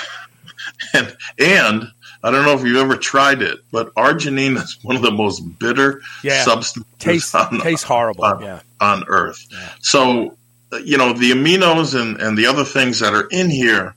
and, 0.94 1.16
and 1.40 1.92
I 2.26 2.32
don't 2.32 2.44
know 2.44 2.54
if 2.54 2.64
you've 2.66 2.78
ever 2.78 2.98
tried 2.98 3.44
it, 3.44 3.60
but 3.72 3.94
arginine 3.94 4.56
is 4.58 4.80
one 4.82 4.96
of 4.96 5.04
the 5.04 5.12
most 5.12 5.42
bitter 5.60 6.02
Yeah. 6.24 6.44
substances 6.44 6.92
Tastes 6.98 7.36
on, 7.36 7.60
tastes 7.62 7.84
horrible. 7.84 8.26
on, 8.26 8.42
yeah. 8.42 8.62
on 8.82 9.04
Earth. 9.08 9.46
So, 9.82 10.36
uh, 10.74 10.78
you 10.78 10.98
know, 10.98 11.14
the 11.14 11.30
aminos 11.32 11.94
and, 12.00 12.20
and 12.20 12.36
the 12.36 12.48
other 12.48 12.64
things 12.64 13.00
that 13.00 13.14
are 13.14 13.28
in 13.30 13.52
here 13.52 13.94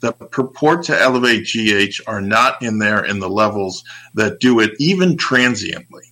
that 0.00 0.30
purport 0.30 0.84
to 0.84 1.00
elevate 1.00 1.44
GH 1.46 2.00
are 2.06 2.20
not 2.20 2.62
in 2.62 2.78
there 2.78 3.04
in 3.04 3.18
the 3.18 3.28
levels 3.28 3.82
that 4.14 4.38
do 4.38 4.60
it 4.60 4.72
even 4.78 5.16
transiently. 5.16 6.04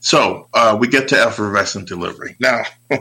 So 0.00 0.48
uh, 0.52 0.76
we 0.80 0.88
get 0.88 1.08
to 1.08 1.20
effervescent 1.20 1.86
delivery. 1.88 2.34
Now, 2.40 2.62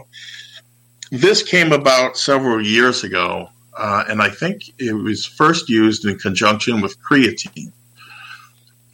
this 1.12 1.42
came 1.44 1.72
about 1.72 2.18
several 2.18 2.64
years 2.64 3.04
ago, 3.04 3.50
uh, 3.76 4.04
and 4.08 4.22
I 4.22 4.30
think 4.30 4.64
it 4.80 4.94
was 4.94 5.26
first 5.26 5.70
used 5.70 6.06
in 6.06 6.18
conjunction 6.20 6.82
with 6.82 6.98
creatine. 7.00 7.72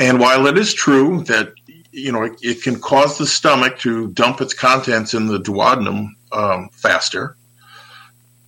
And 0.03 0.19
while 0.19 0.47
it 0.47 0.57
is 0.57 0.73
true 0.73 1.23
that 1.25 1.53
you 1.91 2.11
know 2.11 2.23
it, 2.23 2.33
it 2.41 2.61
can 2.61 2.79
cause 2.79 3.17
the 3.17 3.25
stomach 3.25 3.79
to 3.79 4.09
dump 4.09 4.41
its 4.41 4.53
contents 4.53 5.13
in 5.13 5.27
the 5.27 5.39
duodenum 5.39 6.09
um, 6.33 6.69
faster, 6.73 7.37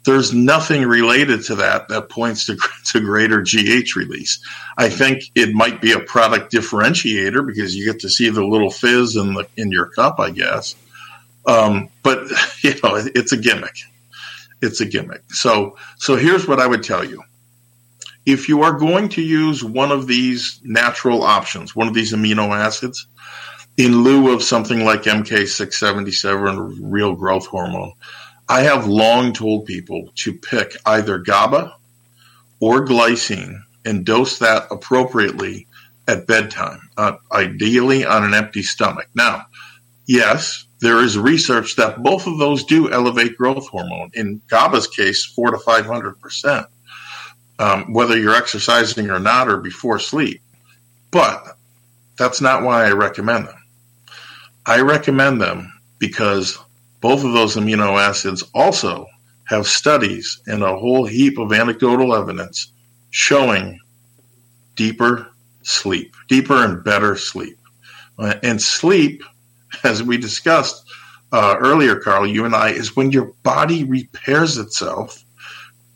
there's 0.03 0.33
nothing 0.33 0.83
related 0.83 1.43
to 1.45 1.55
that 1.55 1.87
that 1.87 2.09
points 2.09 2.45
to, 2.47 2.57
to 2.91 2.99
greater 2.99 3.41
GH 3.41 3.95
release. 3.95 4.43
I 4.77 4.89
think 4.89 5.23
it 5.33 5.53
might 5.53 5.81
be 5.81 5.93
a 5.93 5.99
product 6.01 6.51
differentiator 6.51 7.47
because 7.47 7.73
you 7.73 7.85
get 7.85 8.01
to 8.01 8.09
see 8.09 8.29
the 8.29 8.43
little 8.45 8.69
fizz 8.71 9.15
in 9.15 9.33
the 9.35 9.47
in 9.55 9.71
your 9.71 9.85
cup, 9.87 10.19
I 10.19 10.31
guess. 10.31 10.75
Um, 11.47 11.87
but 12.03 12.19
you 12.63 12.73
know, 12.83 12.95
it- 12.97 13.13
it's 13.15 13.31
a 13.31 13.37
gimmick. 13.37 13.77
It's 14.61 14.81
a 14.81 14.85
gimmick. 14.85 15.21
So 15.31 15.77
so 15.99 16.17
here's 16.17 16.47
what 16.49 16.59
I 16.59 16.67
would 16.67 16.83
tell 16.83 17.03
you. 17.05 17.23
If 18.25 18.49
you 18.49 18.63
are 18.63 18.73
going 18.73 19.09
to 19.09 19.21
use 19.21 19.63
one 19.63 19.91
of 19.91 20.07
these 20.07 20.59
natural 20.63 21.23
options, 21.23 21.75
one 21.75 21.87
of 21.87 21.93
these 21.93 22.13
amino 22.13 22.49
acids, 22.55 23.07
in 23.77 24.03
lieu 24.03 24.33
of 24.33 24.41
something 24.41 24.85
like 24.85 25.03
MK677 25.03 26.77
real 26.81 27.13
growth 27.13 27.45
hormone, 27.45 27.93
I 28.47 28.61
have 28.61 28.87
long 28.87 29.33
told 29.33 29.65
people 29.65 30.11
to 30.15 30.33
pick 30.33 30.75
either 30.85 31.19
GABA 31.19 31.75
or 32.59 32.85
glycine 32.85 33.59
and 33.85 34.05
dose 34.05 34.39
that 34.39 34.67
appropriately 34.71 35.67
at 36.07 36.27
bedtime, 36.27 36.79
uh, 36.97 37.13
ideally 37.31 38.05
on 38.05 38.23
an 38.23 38.33
empty 38.33 38.61
stomach. 38.61 39.07
Now, 39.15 39.45
yes, 40.05 40.65
there 40.79 41.01
is 41.03 41.17
research 41.17 41.75
that 41.77 42.03
both 42.03 42.27
of 42.27 42.37
those 42.37 42.63
do 42.63 42.91
elevate 42.91 43.37
growth 43.37 43.67
hormone. 43.67 44.11
In 44.13 44.41
GABA's 44.49 44.87
case, 44.87 45.25
four 45.25 45.51
to 45.51 45.57
five 45.57 45.85
hundred 45.85 46.19
percent, 46.19 46.67
um, 47.59 47.93
whether 47.93 48.17
you're 48.17 48.35
exercising 48.35 49.09
or 49.09 49.19
not, 49.19 49.47
or 49.47 49.57
before 49.57 49.99
sleep. 49.99 50.41
But 51.11 51.57
that's 52.17 52.41
not 52.41 52.63
why 52.63 52.85
I 52.85 52.91
recommend 52.91 53.47
them. 53.47 53.55
I 54.65 54.81
recommend 54.81 55.41
them 55.41 55.71
because 55.99 56.57
both 57.01 57.23
of 57.23 57.33
those 57.33 57.55
amino 57.55 57.99
acids 57.99 58.43
also 58.53 59.07
have 59.45 59.67
studies 59.67 60.41
and 60.47 60.63
a 60.63 60.77
whole 60.77 61.05
heap 61.05 61.37
of 61.37 61.53
anecdotal 61.53 62.15
evidence 62.15 62.71
showing 63.11 63.79
deeper 64.75 65.27
sleep, 65.63 66.15
deeper 66.27 66.63
and 66.63 66.83
better 66.83 67.15
sleep. 67.15 67.57
Uh, 68.17 68.35
And 68.43 68.61
sleep, 68.61 69.23
as 69.83 70.01
we 70.01 70.17
discussed 70.17 70.85
uh, 71.31 71.57
earlier, 71.59 71.97
Carl, 71.99 72.25
you 72.27 72.45
and 72.45 72.55
I, 72.55 72.69
is 72.69 72.95
when 72.95 73.11
your 73.11 73.33
body 73.43 73.83
repairs 73.83 74.57
itself. 74.57 75.24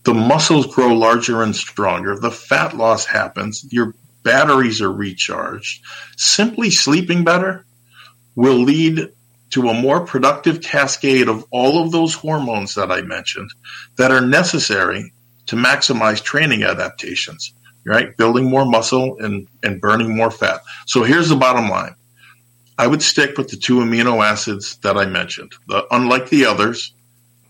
The 0.03 0.13
muscles 0.13 0.73
grow 0.73 0.93
larger 0.93 1.43
and 1.43 1.55
stronger. 1.55 2.17
The 2.17 2.31
fat 2.31 2.75
loss 2.75 3.05
happens. 3.05 3.65
Your 3.71 3.93
batteries 4.23 4.81
are 4.81 4.91
recharged. 4.91 5.83
Simply 6.17 6.69
sleeping 6.69 7.23
better 7.23 7.65
will 8.35 8.59
lead 8.59 9.11
to 9.51 9.67
a 9.67 9.73
more 9.73 10.05
productive 10.05 10.61
cascade 10.61 11.27
of 11.27 11.45
all 11.51 11.83
of 11.83 11.91
those 11.91 12.13
hormones 12.13 12.75
that 12.75 12.91
I 12.91 13.01
mentioned 13.01 13.51
that 13.97 14.11
are 14.11 14.21
necessary 14.21 15.13
to 15.47 15.55
maximize 15.55 16.21
training 16.21 16.63
adaptations, 16.63 17.53
right? 17.85 18.15
Building 18.15 18.49
more 18.49 18.65
muscle 18.65 19.17
and, 19.19 19.47
and 19.63 19.81
burning 19.81 20.15
more 20.15 20.31
fat. 20.31 20.61
So 20.85 21.03
here's 21.03 21.29
the 21.29 21.35
bottom 21.35 21.69
line. 21.69 21.95
I 22.77 22.87
would 22.87 23.01
stick 23.01 23.37
with 23.37 23.49
the 23.49 23.57
two 23.57 23.79
amino 23.79 24.23
acids 24.23 24.77
that 24.83 24.97
I 24.97 25.05
mentioned. 25.05 25.53
The, 25.67 25.85
unlike 25.91 26.29
the 26.29 26.45
others, 26.45 26.93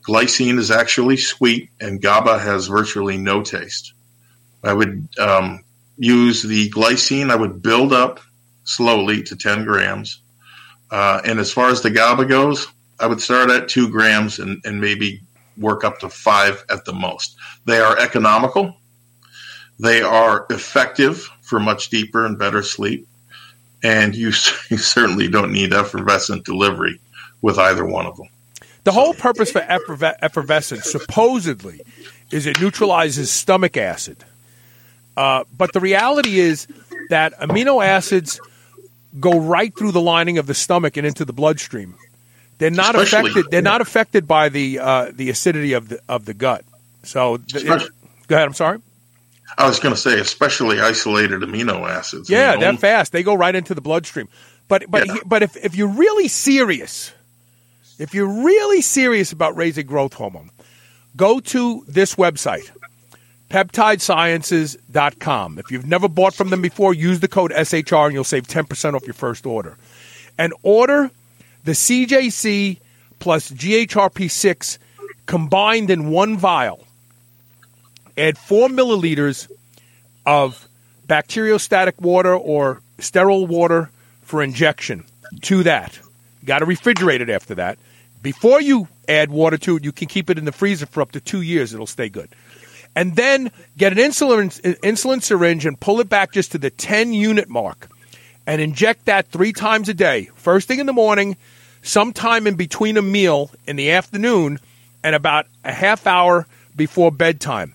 glycine 0.10 0.58
is 0.58 0.72
actually 0.72 1.18
sweet 1.18 1.70
and 1.80 2.02
GABA 2.02 2.40
has 2.40 2.68
virtually 2.68 3.18
no 3.18 3.44
taste. 3.44 3.94
I 4.64 4.74
would 4.74 5.08
um, 5.20 5.64
use 5.98 6.42
the 6.42 6.70
glycine, 6.72 7.30
I 7.30 7.36
would 7.36 7.62
build 7.62 7.94
up 7.94 8.20
slowly 8.64 9.22
to 9.24 9.36
10 9.36 9.66
grams. 9.66 10.22
Uh, 10.90 11.22
and 11.24 11.40
as 11.40 11.54
far 11.54 11.70
as 11.70 11.82
the 11.82 11.92
GABA 11.92 12.26
goes, 12.26 12.68
I 13.00 13.06
would 13.06 13.22
start 13.22 13.52
at 13.52 13.70
two 13.70 13.90
grams 13.90 14.40
and, 14.40 14.60
and 14.66 14.82
maybe 14.82 15.22
work 15.58 15.84
up 15.84 16.00
to 16.00 16.10
five 16.10 16.66
at 16.72 16.86
the 16.86 16.94
most. 16.94 17.36
They 17.66 17.80
are 17.80 17.98
economical. 17.98 18.76
They 19.80 20.02
are 20.02 20.48
effective 20.50 21.30
for 21.42 21.60
much 21.60 21.90
deeper 21.90 22.26
and 22.26 22.40
better 22.40 22.64
sleep. 22.64 23.08
And 23.84 24.16
you, 24.16 24.28
you 24.70 24.78
certainly 24.78 25.30
don't 25.30 25.52
need 25.52 25.72
effervescent 25.72 26.46
delivery 26.46 27.00
with 27.42 27.60
either 27.60 27.86
one 27.86 28.08
of 28.08 28.18
them. 28.18 28.28
The 28.90 28.94
whole 28.94 29.14
purpose 29.14 29.52
for 29.52 29.62
efferve- 29.62 30.16
effervescence, 30.20 30.90
supposedly, 30.92 31.82
is 32.32 32.48
it 32.48 32.60
neutralizes 32.60 33.30
stomach 33.30 33.78
acid. 33.78 34.18
Uh, 35.16 35.44
but 35.56 35.74
the 35.74 35.80
reality 35.80 36.40
is 36.40 36.68
that 37.10 37.40
amino 37.40 37.86
acids 37.86 38.40
go 39.20 39.40
right 39.40 39.72
through 39.78 39.92
the 39.92 40.02
lining 40.02 40.40
of 40.40 40.48
the 40.48 40.56
stomach 40.56 40.98
and 40.98 41.06
into 41.06 41.24
the 41.24 41.34
bloodstream. 41.34 41.94
They're 42.58 42.72
not 42.72 42.96
Especially- 42.96 43.30
affected. 43.30 43.52
They're 43.52 43.62
not 43.62 43.82
affected 43.82 44.28
by 44.28 44.50
the 44.50 44.80
uh, 44.80 45.12
the 45.14 45.30
acidity 45.30 45.74
of 45.74 45.90
the 45.90 46.00
of 46.10 46.26
the 46.26 46.34
gut. 46.34 46.66
So, 47.04 47.38
th- 47.38 47.64
it- 47.66 47.92
go 48.28 48.36
ahead. 48.36 48.48
I'm 48.48 48.54
sorry. 48.56 48.80
I 49.56 49.68
was 49.68 49.80
going 49.80 49.94
to 49.94 50.02
say, 50.02 50.20
especially 50.20 50.80
isolated 50.82 51.42
amino 51.42 51.88
acids. 51.88 52.28
Yeah, 52.28 52.56
they're 52.56 52.76
fast. 52.78 53.12
They 53.12 53.22
go 53.22 53.36
right 53.36 53.54
into 53.54 53.76
the 53.76 53.82
bloodstream. 53.82 54.28
But 54.68 54.90
but 54.90 55.06
Yeah. 55.06 55.16
but 55.28 55.44
if 55.44 55.56
if 55.58 55.76
you're 55.76 55.88
really 56.06 56.28
serious, 56.28 57.12
if 58.00 58.14
you're 58.14 58.44
really 58.44 58.82
serious 58.82 59.32
about 59.32 59.56
raising 59.56 59.86
growth 59.86 60.14
hormone, 60.14 60.50
go 61.16 61.40
to 61.40 61.84
this 61.88 62.16
website, 62.16 62.72
peptidesciences.com. 63.50 65.60
If 65.60 65.70
you've 65.70 65.86
never 65.86 66.08
bought 66.08 66.34
from 66.34 66.50
them 66.50 66.62
before, 66.62 66.94
use 66.94 67.20
the 67.20 67.28
code 67.28 67.52
SHR 67.52 68.06
and 68.06 68.14
you'll 68.14 68.24
save 68.24 68.48
10% 68.48 68.96
off 68.96 69.06
your 69.06 69.14
first 69.14 69.46
order. 69.46 69.78
And 70.38 70.54
order 70.64 71.12
the 71.66 71.74
CJC 71.74 72.80
plus 73.20 73.52
GHRP6 73.52 74.78
combined 75.26 75.90
in 75.90 76.10
one 76.10 76.38
vial. 76.38 76.86
Add 78.18 78.38
4 78.38 78.70
milliliters 78.70 79.52
of 80.26 80.68
bacteriostatic 81.08 82.00
water 82.00 82.36
or 82.36 82.82
sterile 83.00 83.46
water 83.46 83.90
for 84.22 84.42
injection 84.42 85.04
to 85.42 85.64
that. 85.64 86.00
Got 86.46 86.60
to 86.60 86.66
refrigerate 86.66 87.20
it 87.20 87.30
after 87.30 87.56
that. 87.56 87.78
Before 88.22 88.62
you 88.62 88.88
add 89.08 89.32
water 89.32 89.58
to 89.60 89.78
it, 89.78 89.84
you 89.84 89.92
can 89.92 90.08
keep 90.08 90.30
it 90.30 90.38
in 90.38 90.46
the 90.46 90.52
freezer 90.52 90.86
for 90.86 91.02
up 91.02 91.12
to 91.14 91.22
two 91.22 91.42
years. 91.42 91.74
It'll 91.74 91.88
stay 91.88 92.10
good. 92.10 92.30
And 92.96 93.16
then 93.16 93.52
get 93.78 93.92
an 93.94 94.00
insulin 94.00 94.50
insulin 94.82 95.22
syringe 95.22 95.66
and 95.66 95.80
pull 95.80 96.00
it 96.00 96.10
back 96.10 96.34
just 96.34 96.52
to 96.54 96.58
the 96.58 96.70
10 96.70 97.14
unit 97.14 97.48
mark 97.48 97.90
and 98.46 98.62
inject 98.62 99.06
that 99.06 99.28
three 99.28 99.54
times 99.54 99.90
a 99.90 99.94
day. 99.94 100.30
First 100.36 100.68
thing 100.68 100.80
in 100.80 100.88
the 100.88 100.94
morning, 100.94 101.38
sometime 101.82 102.48
in 102.48 102.56
between 102.56 102.98
a 102.98 103.02
meal 103.02 103.52
in 103.68 103.76
the 103.76 103.92
afternoon, 103.92 104.60
and 105.04 105.16
about 105.16 105.46
a 105.64 105.72
half 105.72 106.08
hour 106.08 106.48
before 106.76 107.12
bedtime. 107.12 107.74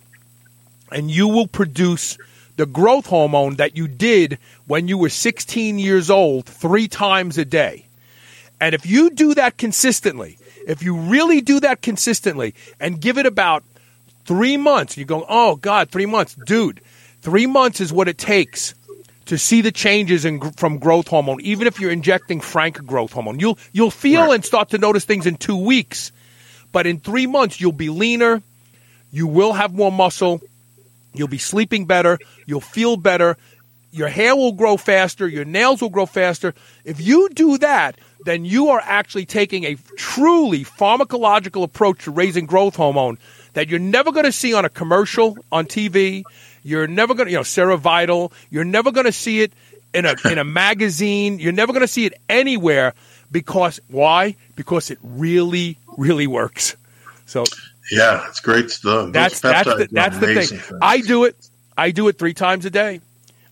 And 0.91 1.11
you 1.11 1.29
will 1.29 1.47
produce 1.47 2.19
the 2.57 2.67
growth 2.67 3.07
hormone 3.07 3.57
that 3.57 3.77
you 3.77 3.89
did 3.89 4.39
when 4.67 4.89
you 4.89 4.99
were 4.99 5.09
16 5.09 5.79
years 5.79 6.11
old 6.11 6.47
three 6.47 6.89
times 6.89 7.39
a 7.39 7.45
day. 7.45 7.84
And 8.61 8.75
if 8.75 8.87
you 8.87 9.11
do 9.11 9.35
that 9.35 9.57
consistently, 9.59 10.39
if 10.67 10.83
you 10.83 10.97
really 10.97 11.41
do 11.41 11.61
that 11.61 11.83
consistently 11.83 12.55
and 12.81 13.01
give 13.01 13.19
it 13.19 13.27
about 13.27 13.65
three 14.25 14.57
months, 14.57 14.97
you 14.97 15.05
go, 15.05 15.25
oh 15.29 15.57
God, 15.57 15.91
three 15.91 16.07
months. 16.07 16.35
Dude, 16.47 16.81
three 17.21 17.47
months 17.47 17.81
is 17.81 17.93
what 17.93 18.09
it 18.09 18.19
takes 18.19 18.75
to 19.27 19.39
see 19.39 19.61
the 19.61 19.73
changes 19.73 20.25
in, 20.25 20.41
from 20.53 20.79
growth 20.79 21.09
hormone, 21.09 21.41
even 21.41 21.67
if 21.67 21.81
you're 21.81 21.91
injecting 21.91 22.41
frank 22.41 22.85
growth 22.85 23.13
hormone. 23.13 23.41
You'll, 23.41 23.59
you'll 23.73 23.91
feel 23.91 24.27
right. 24.27 24.35
and 24.35 24.45
start 24.45 24.71
to 24.71 24.79
notice 24.79 25.05
things 25.05 25.27
in 25.27 25.37
two 25.37 25.57
weeks. 25.57 26.13
But 26.73 26.87
in 26.87 27.01
three 27.01 27.27
months, 27.27 27.61
you'll 27.61 27.73
be 27.73 27.89
leaner, 27.89 28.43
you 29.13 29.27
will 29.27 29.53
have 29.53 29.73
more 29.73 29.93
muscle, 29.93 30.41
you'll 31.13 31.29
be 31.29 31.39
sleeping 31.39 31.87
better, 31.87 32.19
you'll 32.47 32.61
feel 32.61 32.97
better, 32.97 33.37
your 33.93 34.09
hair 34.09 34.35
will 34.35 34.53
grow 34.53 34.77
faster, 34.77 35.29
your 35.29 35.45
nails 35.45 35.81
will 35.81 35.89
grow 35.89 36.05
faster. 36.05 36.53
If 36.85 37.01
you 37.01 37.29
do 37.31 37.59
that, 37.59 37.97
then 38.25 38.45
you 38.45 38.69
are 38.71 38.81
actually 38.83 39.27
taking 39.27 39.65
a 39.65 39.77
truly 39.97 40.65
pharmacological 40.65 41.63
approach 41.63 42.05
to 42.05 42.11
raising 42.11 42.47
growth 42.47 42.77
hormone 42.77 43.19
that 43.53 43.69
you're 43.69 43.79
never 43.79 44.13
going 44.13 44.25
to 44.25 44.33
see 44.33 44.55
on 44.55 44.65
a 44.65 44.69
commercial 44.69 45.37
on 45.53 45.67
TV. 45.67 46.25
You're 46.63 46.87
never 46.87 47.15
going 47.15 47.27
to, 47.27 47.33
you 47.33 47.39
know, 47.39 47.43
SeroVital. 47.43 48.33
You're 48.51 48.65
never 48.65 48.91
going 48.91 49.07
to 49.07 49.13
see 49.13 49.43
it 49.43 49.53
in 49.93 50.07
a 50.07 50.15
in 50.31 50.39
a 50.39 50.45
magazine. 50.45 51.39
You're 51.39 51.53
never 51.53 51.73
going 51.73 51.83
to 51.83 51.89
see 51.89 52.07
it 52.07 52.15
anywhere 52.29 52.95
because 53.31 53.81
why? 53.89 54.37
Because 54.57 54.91
it 54.91 54.99
really, 55.03 55.79
really 55.97 56.27
works. 56.27 56.77
So 57.27 57.45
yeah, 57.91 58.29
it's 58.29 58.41
great 58.41 58.71
stuff. 58.71 59.13
That's 59.13 59.41
that's 59.41 59.69
the, 59.69 59.89
that's 59.91 60.19
the 60.19 60.27
thing. 60.27 60.47
Things. 60.47 60.73
I 60.81 61.01
do 61.01 61.25
it. 61.25 61.37
I 61.77 61.91
do 61.91 62.09
it 62.09 62.19
three 62.19 62.35
times 62.35 62.65
a 62.65 62.71
day. 62.71 63.01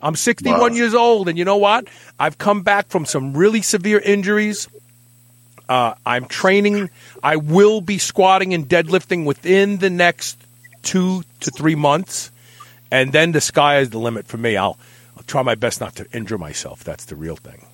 I'm 0.02 0.16
61 0.16 0.60
wow. 0.60 0.66
years 0.68 0.94
old, 0.94 1.28
and 1.28 1.38
you 1.38 1.44
know 1.44 1.56
what? 1.56 1.86
I've 2.18 2.36
come 2.36 2.62
back 2.62 2.88
from 2.88 3.06
some 3.06 3.34
really 3.34 3.62
severe 3.62 4.00
injuries. 4.00 4.68
Uh, 5.68 5.94
I'm 6.04 6.26
training. 6.26 6.90
I 7.22 7.36
will 7.36 7.80
be 7.80 7.98
squatting 7.98 8.52
and 8.52 8.68
deadlifting 8.68 9.24
within 9.24 9.78
the 9.78 9.90
next 9.90 10.36
two 10.82 11.22
to 11.40 11.50
three 11.52 11.76
months, 11.76 12.32
and 12.90 13.12
then 13.12 13.30
the 13.30 13.40
sky 13.40 13.78
is 13.78 13.90
the 13.90 13.98
limit 13.98 14.26
for 14.26 14.38
me. 14.38 14.56
I'll, 14.56 14.76
I'll 15.16 15.22
try 15.22 15.42
my 15.42 15.54
best 15.54 15.80
not 15.80 15.94
to 15.96 16.06
injure 16.12 16.38
myself. 16.38 16.82
That's 16.82 17.04
the 17.04 17.14
real 17.14 17.36
thing. 17.36 17.64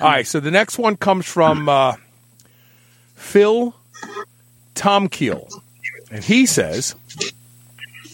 All 0.00 0.08
right, 0.08 0.26
so 0.26 0.38
the 0.38 0.50
next 0.50 0.78
one 0.78 0.96
comes 0.96 1.26
from 1.26 1.68
uh, 1.68 1.96
Phil 3.14 3.74
Tomkeel, 4.74 5.48
and 6.10 6.22
he 6.22 6.44
says, 6.44 6.94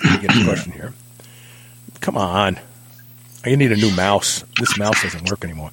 "Let 0.05 0.23
me 0.23 0.29
get 0.29 0.37
a 0.37 0.45
question 0.45 0.73
here. 0.73 0.93
Come 2.01 2.17
on." 2.17 2.61
I 3.45 3.55
need 3.55 3.73
a 3.73 3.77
new 3.77 3.95
mouse. 3.95 4.45
This 4.59 4.79
mouse 4.79 5.03
doesn't 5.03 5.29
work 5.31 5.45
anymore. 5.45 5.71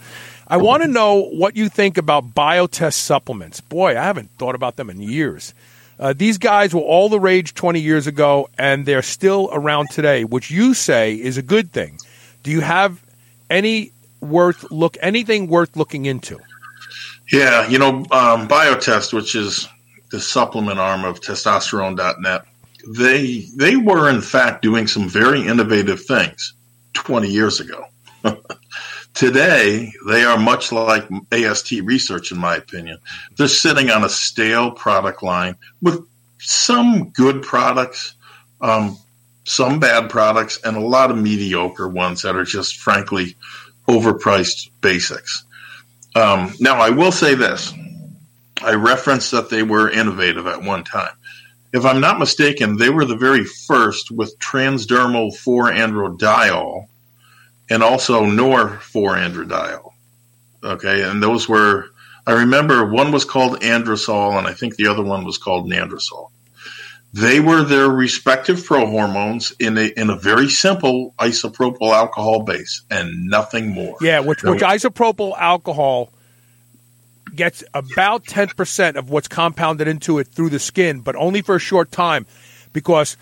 I 0.48 0.58
want 0.58 0.84
to 0.84 0.88
know 0.88 1.24
what 1.24 1.56
you 1.56 1.70
think 1.70 1.98
about 1.98 2.36
biotest 2.36 2.94
supplements. 2.94 3.62
Boy, 3.62 3.92
I 3.92 4.04
haven't 4.04 4.30
thought 4.38 4.54
about 4.54 4.76
them 4.76 4.90
in 4.90 5.02
years. 5.02 5.54
Uh, 6.00 6.14
these 6.14 6.38
guys 6.38 6.74
were 6.74 6.82
all 6.82 7.10
the 7.10 7.20
rage 7.20 7.54
20 7.54 7.80
years 7.80 8.06
ago, 8.06 8.50
and 8.58 8.86
they're 8.86 9.02
still 9.02 9.50
around 9.52 9.90
today, 9.90 10.24
which 10.24 10.52
you 10.52 10.74
say 10.74 11.16
is 11.16 11.38
a 11.38 11.42
good 11.42 11.72
thing. 11.72 11.98
Do 12.44 12.52
you 12.52 12.62
have 12.62 13.02
any 13.50 13.92
worth 14.20 14.70
look 14.72 14.98
anything 15.02 15.48
worth 15.48 15.76
looking 15.76 16.06
into? 16.06 16.40
Yeah, 17.32 17.68
you 17.68 17.80
know, 17.80 18.06
um, 18.12 18.48
Biotest, 18.48 19.14
which 19.14 19.36
is 19.36 19.68
the 20.12 20.20
supplement 20.20 20.80
arm 20.80 21.04
of 21.04 21.22
testosterone.net, 21.22 22.42
they 22.88 23.48
they 23.56 23.76
were 23.78 24.10
in 24.10 24.22
fact 24.22 24.62
doing 24.62 24.86
some 24.86 25.10
very 25.10 25.42
innovative 25.48 26.04
things. 26.06 26.54
20 26.96 27.30
years 27.30 27.60
ago. 27.60 27.86
Today, 29.14 29.94
they 30.08 30.24
are 30.24 30.38
much 30.38 30.72
like 30.72 31.08
AST 31.32 31.72
research, 31.84 32.32
in 32.32 32.38
my 32.38 32.56
opinion. 32.56 32.98
They're 33.38 33.48
sitting 33.48 33.90
on 33.90 34.04
a 34.04 34.10
stale 34.10 34.72
product 34.72 35.24
line 35.24 35.56
with 35.82 36.06
some 36.40 37.12
good 37.12 37.42
products, 37.42 38.16
um, 38.60 38.98
some 39.46 39.80
bad 39.80 40.10
products, 40.10 40.60
and 40.66 40.76
a 40.76 40.82
lot 40.82 41.12
of 41.12 41.18
mediocre 41.18 41.88
ones 41.88 42.24
that 42.24 42.36
are 42.36 42.44
just, 42.44 42.78
frankly, 42.78 43.38
overpriced 43.88 44.70
basics. 44.82 45.46
Um, 46.16 46.54
now, 46.60 46.82
I 46.82 46.90
will 46.90 47.12
say 47.12 47.36
this 47.36 47.74
I 48.62 48.74
referenced 48.74 49.32
that 49.32 49.50
they 49.50 49.64
were 49.64 49.90
innovative 49.90 50.48
at 50.48 50.62
one 50.62 50.84
time. 50.84 51.14
If 51.74 51.86
I'm 51.86 52.00
not 52.00 52.20
mistaken, 52.20 52.78
they 52.78 52.90
were 52.90 53.06
the 53.06 53.18
very 53.18 53.44
first 53.44 54.12
with 54.12 54.38
transdermal 54.40 55.36
4-androdiol 55.36 56.88
and 57.70 57.84
also 57.84 58.26
Nor 58.26 58.70
4-androdiol. 58.70 59.92
Okay, 60.64 61.04
and 61.04 61.22
those 61.22 61.48
were 61.48 61.90
I 62.28 62.34
remember 62.34 62.86
one 62.86 63.12
was 63.12 63.24
called 63.24 63.60
Androsol, 63.62 64.38
and 64.38 64.48
I 64.48 64.54
think 64.54 64.76
the 64.76 64.88
other 64.88 65.04
one 65.04 65.26
was 65.26 65.38
called 65.38 65.70
Nandrosol. 65.70 66.32
They 67.14 67.40
were 67.40 67.64
their 67.64 67.88
respective 67.88 68.58
prohormones 68.58 69.54
in 69.60 69.78
a 69.78 69.86
in 69.96 70.10
a 70.10 70.18
very 70.18 70.50
simple 70.50 71.14
isopropyl 71.18 71.94
alcohol 71.94 72.44
base 72.44 72.82
and 72.90 73.28
nothing 73.28 73.70
more. 73.70 73.96
Yeah, 74.02 74.20
which 74.20 74.44
which 74.44 74.62
isopropyl 74.62 75.38
alcohol 75.38 76.12
gets 77.36 77.64
about 77.74 78.26
ten 78.26 78.48
percent 78.50 78.98
of 78.98 79.10
what's 79.10 79.28
compounded 79.28 79.88
into 79.88 80.20
it 80.20 80.28
through 80.28 80.50
the 80.50 80.60
skin, 80.60 81.02
but 81.02 81.16
only 81.16 81.42
for 81.42 81.56
a 81.56 81.60
short 81.60 81.92
time, 81.92 82.26
because 82.74 83.18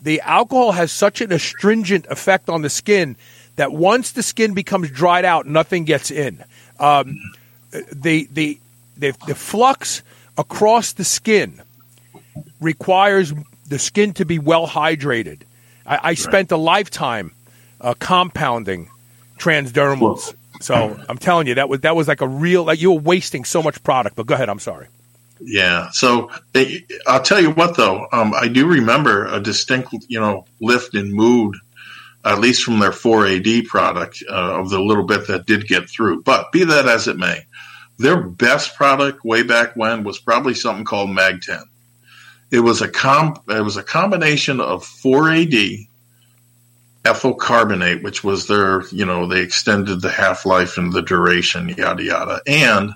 the 0.00 0.20
alcohol 0.20 0.72
has 0.72 0.92
such 0.92 1.20
an 1.20 1.32
astringent 1.32 2.06
effect 2.06 2.48
on 2.48 2.62
the 2.62 2.70
skin 2.70 3.16
that 3.56 3.72
once 3.72 4.12
the 4.12 4.22
skin 4.22 4.54
becomes 4.54 4.90
dried 4.90 5.24
out, 5.24 5.46
nothing 5.46 5.84
gets 5.84 6.10
in. 6.10 6.44
Um, 6.78 7.18
the, 7.70 8.28
the, 8.30 8.60
the, 8.96 9.12
the 9.26 9.34
flux 9.34 10.02
across 10.36 10.92
the 10.92 11.04
skin 11.04 11.60
requires 12.60 13.34
the 13.68 13.78
skin 13.78 14.14
to 14.14 14.24
be 14.24 14.38
well 14.38 14.68
hydrated. 14.68 15.42
I, 15.84 16.10
I 16.10 16.14
spent 16.14 16.52
a 16.52 16.56
lifetime 16.56 17.32
uh, 17.80 17.94
compounding 17.98 18.88
transdermals. 19.38 20.34
So 20.60 20.98
I'm 21.08 21.18
telling 21.18 21.46
you, 21.46 21.54
that 21.54 21.68
was 21.68 21.80
that 21.80 21.94
was 21.94 22.08
like 22.08 22.20
a 22.20 22.28
real 22.28 22.64
like 22.64 22.80
you 22.80 22.92
were 22.92 23.00
wasting 23.00 23.44
so 23.44 23.62
much 23.62 23.82
product. 23.82 24.16
But 24.16 24.26
go 24.26 24.34
ahead, 24.34 24.48
I'm 24.48 24.58
sorry. 24.58 24.88
Yeah. 25.40 25.90
So 25.92 26.30
it, 26.54 26.90
I'll 27.06 27.22
tell 27.22 27.40
you 27.40 27.50
what, 27.50 27.76
though, 27.76 28.08
um, 28.12 28.34
I 28.34 28.48
do 28.48 28.66
remember 28.66 29.26
a 29.26 29.40
distinct, 29.40 29.94
you 30.08 30.18
know, 30.18 30.46
lift 30.60 30.94
in 30.94 31.12
mood 31.12 31.56
at 32.24 32.40
least 32.40 32.64
from 32.64 32.78
their 32.78 32.90
4AD 32.90 33.66
product, 33.66 34.22
uh, 34.28 34.60
of 34.60 34.70
the 34.70 34.80
little 34.80 35.04
bit 35.04 35.26
that 35.28 35.46
did 35.46 35.68
get 35.68 35.88
through. 35.88 36.22
But 36.22 36.52
be 36.52 36.64
that 36.64 36.86
as 36.86 37.08
it 37.08 37.16
may, 37.16 37.46
their 37.98 38.20
best 38.20 38.76
product 38.76 39.24
way 39.24 39.42
back 39.42 39.74
when 39.76 40.04
was 40.04 40.18
probably 40.18 40.54
something 40.54 40.84
called 40.84 41.10
Mag 41.10 41.40
10. 41.42 41.58
It 42.50 42.60
was 42.60 42.80
a 42.80 42.88
com- 42.88 43.40
it 43.48 43.62
was 43.62 43.76
a 43.76 43.82
combination 43.82 44.60
of 44.60 44.84
4AD, 44.84 45.87
ethyl 47.08 47.34
carbonate, 47.34 48.02
which 48.02 48.22
was 48.22 48.46
their, 48.46 48.86
you 48.88 49.04
know, 49.04 49.26
they 49.26 49.40
extended 49.40 50.00
the 50.00 50.10
half 50.10 50.44
life 50.44 50.76
and 50.76 50.92
the 50.92 51.02
duration, 51.02 51.68
yada 51.70 52.02
yada, 52.02 52.40
and 52.46 52.92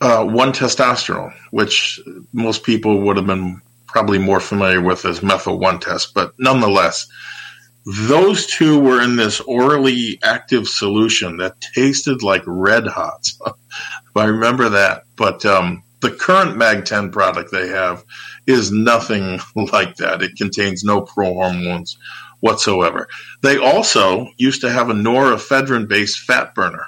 uh, 0.00 0.24
one 0.24 0.52
testosterone, 0.52 1.34
which 1.50 2.00
most 2.32 2.64
people 2.64 3.00
would 3.00 3.16
have 3.16 3.26
been 3.26 3.60
probably 3.86 4.18
more 4.18 4.40
familiar 4.40 4.80
with 4.80 5.04
as 5.04 5.22
methyl 5.22 5.58
one 5.58 5.80
test, 5.80 6.12
but 6.12 6.34
nonetheless, 6.38 7.06
those 7.86 8.46
two 8.46 8.80
were 8.80 9.00
in 9.00 9.16
this 9.16 9.40
orally 9.40 10.18
active 10.22 10.66
solution 10.66 11.36
that 11.36 11.60
tasted 11.60 12.22
like 12.22 12.42
red 12.46 12.86
hot. 12.86 13.30
I 14.16 14.24
remember 14.24 14.68
that. 14.70 15.04
But 15.14 15.46
um, 15.46 15.84
the 16.00 16.10
current 16.10 16.56
Mag 16.56 16.84
10 16.84 17.10
product 17.10 17.52
they 17.52 17.68
have 17.68 18.04
is 18.46 18.72
nothing 18.72 19.40
like 19.72 19.96
that. 19.96 20.22
It 20.22 20.36
contains 20.36 20.82
no 20.82 21.02
prohormones 21.02 21.96
whatsoever. 22.40 23.08
They 23.42 23.58
also 23.58 24.28
used 24.36 24.62
to 24.62 24.70
have 24.70 24.90
a 24.90 24.94
norepinephrine 24.94 25.88
based 25.88 26.20
fat 26.20 26.54
burner, 26.54 26.86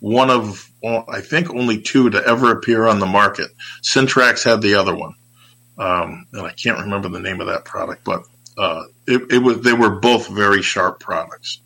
one 0.00 0.30
of, 0.30 0.70
I 0.84 1.20
think, 1.20 1.50
only 1.50 1.80
two 1.80 2.10
to 2.10 2.26
ever 2.26 2.52
appear 2.52 2.86
on 2.86 3.00
the 3.00 3.06
market. 3.06 3.50
Syntrax 3.82 4.44
had 4.44 4.60
the 4.62 4.74
other 4.74 4.94
one. 4.94 5.14
Um, 5.76 6.26
and 6.32 6.46
I 6.46 6.52
can't 6.52 6.80
remember 6.80 7.08
the 7.08 7.20
name 7.20 7.40
of 7.40 7.48
that 7.48 7.64
product, 7.64 8.04
but 8.04 8.22
uh, 8.56 8.84
it, 9.06 9.32
it 9.32 9.38
was 9.38 9.60
they 9.62 9.72
were 9.72 9.98
both 9.98 10.28
very 10.28 10.62
sharp 10.62 11.00
products. 11.00 11.60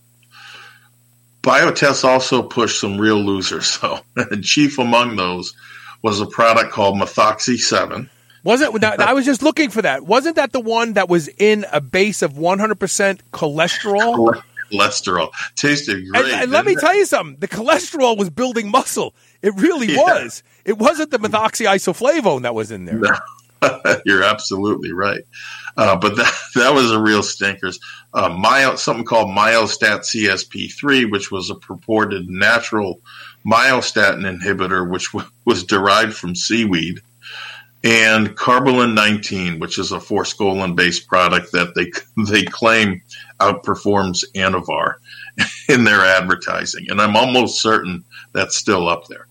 Biotest 1.42 2.04
also 2.04 2.42
pushed 2.42 2.80
some 2.80 2.98
real 2.98 3.18
losers, 3.18 3.78
though, 3.82 4.00
and 4.16 4.42
chief 4.42 4.78
among 4.78 5.16
those 5.16 5.54
was 6.02 6.20
a 6.20 6.26
product 6.26 6.72
called 6.72 6.96
Methoxy 6.96 7.58
7 7.58 8.08
wasn't 8.44 8.80
that, 8.80 9.00
I 9.00 9.12
was 9.12 9.24
just 9.24 9.42
looking 9.42 9.70
for 9.70 9.82
that. 9.82 10.06
Wasn't 10.06 10.36
that 10.36 10.52
the 10.52 10.60
one 10.60 10.94
that 10.94 11.08
was 11.08 11.28
in 11.38 11.66
a 11.72 11.80
base 11.80 12.22
of 12.22 12.34
100% 12.34 13.20
cholesterol? 13.32 14.42
cholesterol 14.70 15.30
tasted 15.56 16.06
great. 16.08 16.26
And, 16.26 16.42
and 16.42 16.52
let 16.52 16.66
me 16.66 16.72
it? 16.72 16.78
tell 16.78 16.94
you 16.94 17.06
something: 17.06 17.36
the 17.40 17.48
cholesterol 17.48 18.18
was 18.18 18.30
building 18.30 18.70
muscle. 18.70 19.14
It 19.42 19.54
really 19.56 19.94
yeah. 19.94 20.02
was. 20.02 20.42
It 20.64 20.78
wasn't 20.78 21.10
the 21.10 21.18
methoxyisoflavone 21.18 22.42
that 22.42 22.54
was 22.54 22.70
in 22.70 22.84
there. 22.84 22.98
No. 22.98 23.16
You're 24.04 24.22
absolutely 24.22 24.92
right. 24.92 25.22
Uh, 25.76 25.96
but 25.96 26.16
that 26.16 26.32
that 26.54 26.74
was 26.74 26.90
a 26.90 27.00
real 27.00 27.22
stinkers. 27.22 27.78
Uh, 28.14 28.28
myo, 28.28 28.76
something 28.76 29.04
called 29.04 29.28
myostat 29.28 30.00
CSP3, 30.00 31.10
which 31.10 31.30
was 31.30 31.50
a 31.50 31.54
purported 31.54 32.28
natural 32.28 33.00
myostatin 33.46 34.38
inhibitor, 34.38 34.88
which 34.88 35.12
w- 35.12 35.30
was 35.44 35.64
derived 35.64 36.14
from 36.14 36.34
seaweed 36.34 37.00
and 37.84 38.36
Carbolin 38.36 38.94
19, 38.94 39.60
which 39.60 39.78
is 39.78 39.92
a 39.92 39.98
forskolin 39.98 40.74
based 40.74 41.06
product 41.06 41.52
that 41.52 41.74
they 41.74 41.90
they 42.30 42.44
claim 42.44 43.02
outperforms 43.38 44.24
Anavar 44.34 44.94
in 45.68 45.84
their 45.84 46.04
advertising, 46.04 46.86
and 46.90 47.00
I'm 47.00 47.16
almost 47.16 47.62
certain 47.62 48.04
that's 48.32 48.56
still 48.56 48.88
up 48.88 49.06
there. 49.06 49.26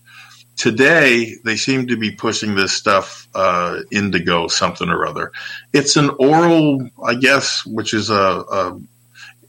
Today 0.56 1.34
they 1.44 1.56
seem 1.56 1.86
to 1.88 1.96
be 1.96 2.10
pushing 2.10 2.54
this 2.54 2.72
stuff 2.72 3.28
uh, 3.34 3.80
indigo 3.92 4.48
something 4.48 4.88
or 4.88 5.06
other. 5.06 5.30
It's 5.72 5.96
an 5.96 6.10
oral 6.18 6.88
i 7.04 7.14
guess 7.14 7.64
which 7.66 7.94
is 7.94 8.10
a, 8.10 8.14
a 8.14 8.80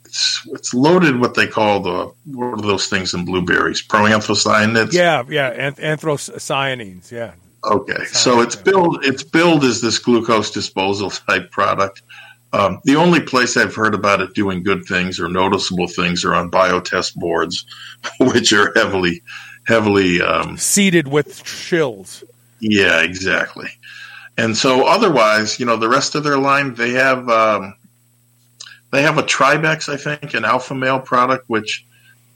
it's, 0.05 0.47
it's, 0.51 0.73
loaded 0.73 1.19
what 1.19 1.35
they 1.35 1.47
call 1.47 1.79
the 1.79 2.11
what 2.25 2.59
are 2.59 2.61
those 2.61 2.87
things 2.87 3.13
in 3.13 3.25
blueberries? 3.25 3.81
Proanthocyanins? 3.81 4.93
Yeah 4.93 5.23
yeah 5.27 5.71
anthocyanins 5.71 7.11
yeah 7.11 7.33
okay 7.63 8.05
so 8.05 8.41
it's 8.41 8.55
billed 8.55 9.03
it's 9.03 9.23
billed 9.23 9.63
as 9.63 9.81
this 9.81 9.99
glucose 9.99 10.51
disposal 10.51 11.09
type 11.09 11.51
product 11.51 12.01
um, 12.51 12.79
the 12.83 12.95
only 12.95 13.19
place 13.19 13.57
I've 13.57 13.75
heard 13.75 13.93
about 13.93 14.21
it 14.21 14.33
doing 14.33 14.63
good 14.63 14.85
things 14.85 15.19
or 15.19 15.29
noticeable 15.29 15.87
things 15.87 16.25
are 16.25 16.33
on 16.33 16.49
biotest 16.49 17.15
boards, 17.15 17.65
which 18.19 18.53
are 18.53 18.73
heavily 18.75 19.21
heavily 19.67 20.21
um, 20.21 20.57
seeded 20.57 21.07
with 21.07 21.43
shills. 21.43 22.23
Yeah, 22.59 23.01
exactly. 23.01 23.69
And 24.37 24.57
so, 24.57 24.87
otherwise, 24.87 25.59
you 25.59 25.65
know, 25.65 25.77
the 25.77 25.89
rest 25.89 26.15
of 26.15 26.23
their 26.23 26.37
line, 26.37 26.73
they 26.73 26.91
have 26.91 27.29
um, 27.29 27.75
they 28.91 29.03
have 29.03 29.17
a 29.17 29.23
Tribex, 29.23 29.87
I 29.87 29.97
think, 29.97 30.33
an 30.33 30.43
alpha 30.43 30.73
male 30.73 30.99
product, 30.99 31.45
which 31.47 31.85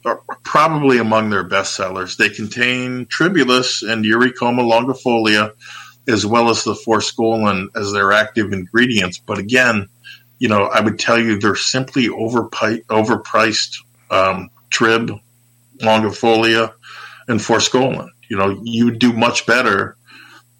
are 0.05 0.21
probably 0.43 0.97
among 0.97 1.29
their 1.29 1.43
best 1.43 1.75
sellers. 1.75 2.17
They 2.17 2.29
contain 2.29 3.05
tribulus 3.05 3.83
and 3.83 4.05
Eurycoma 4.05 4.61
longifolia, 4.61 5.53
as 6.07 6.25
well 6.25 6.49
as 6.49 6.63
the 6.63 6.73
forskolin 6.73 7.67
as 7.75 7.91
their 7.93 8.11
active 8.11 8.51
ingredients. 8.51 9.17
But 9.19 9.37
again, 9.37 9.87
you 10.39 10.49
know, 10.49 10.63
I 10.63 10.81
would 10.81 10.99
tell 10.99 11.19
you 11.19 11.39
they're 11.39 11.55
simply 11.55 12.07
overpi- 12.07 12.85
overpriced 12.85 13.77
um, 14.11 14.49
trib 14.69 15.11
longifolia 15.79 16.73
and 17.27 17.39
forskolin. 17.39 18.09
You 18.29 18.37
know, 18.37 18.61
you 18.63 18.97
do 18.97 19.13
much 19.13 19.45
better 19.45 19.95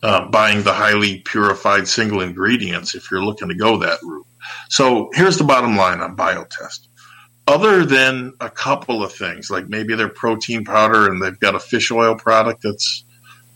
uh, 0.01 0.27
buying 0.29 0.63
the 0.63 0.73
highly 0.73 1.19
purified 1.19 1.87
single 1.87 2.21
ingredients 2.21 2.95
if 2.95 3.09
you're 3.09 3.23
looking 3.23 3.49
to 3.49 3.55
go 3.55 3.77
that 3.77 3.99
route. 4.03 4.25
So 4.69 5.09
here's 5.13 5.37
the 5.37 5.43
bottom 5.43 5.77
line 5.77 6.01
on 6.01 6.15
Biotest. 6.15 6.87
Other 7.45 7.85
than 7.85 8.33
a 8.39 8.49
couple 8.49 9.03
of 9.03 9.13
things, 9.13 9.49
like 9.49 9.67
maybe 9.67 9.95
their 9.95 10.09
protein 10.09 10.63
powder 10.63 11.11
and 11.11 11.21
they've 11.21 11.39
got 11.39 11.55
a 11.55 11.59
fish 11.59 11.91
oil 11.91 12.15
product 12.15 12.61
that's 12.63 13.03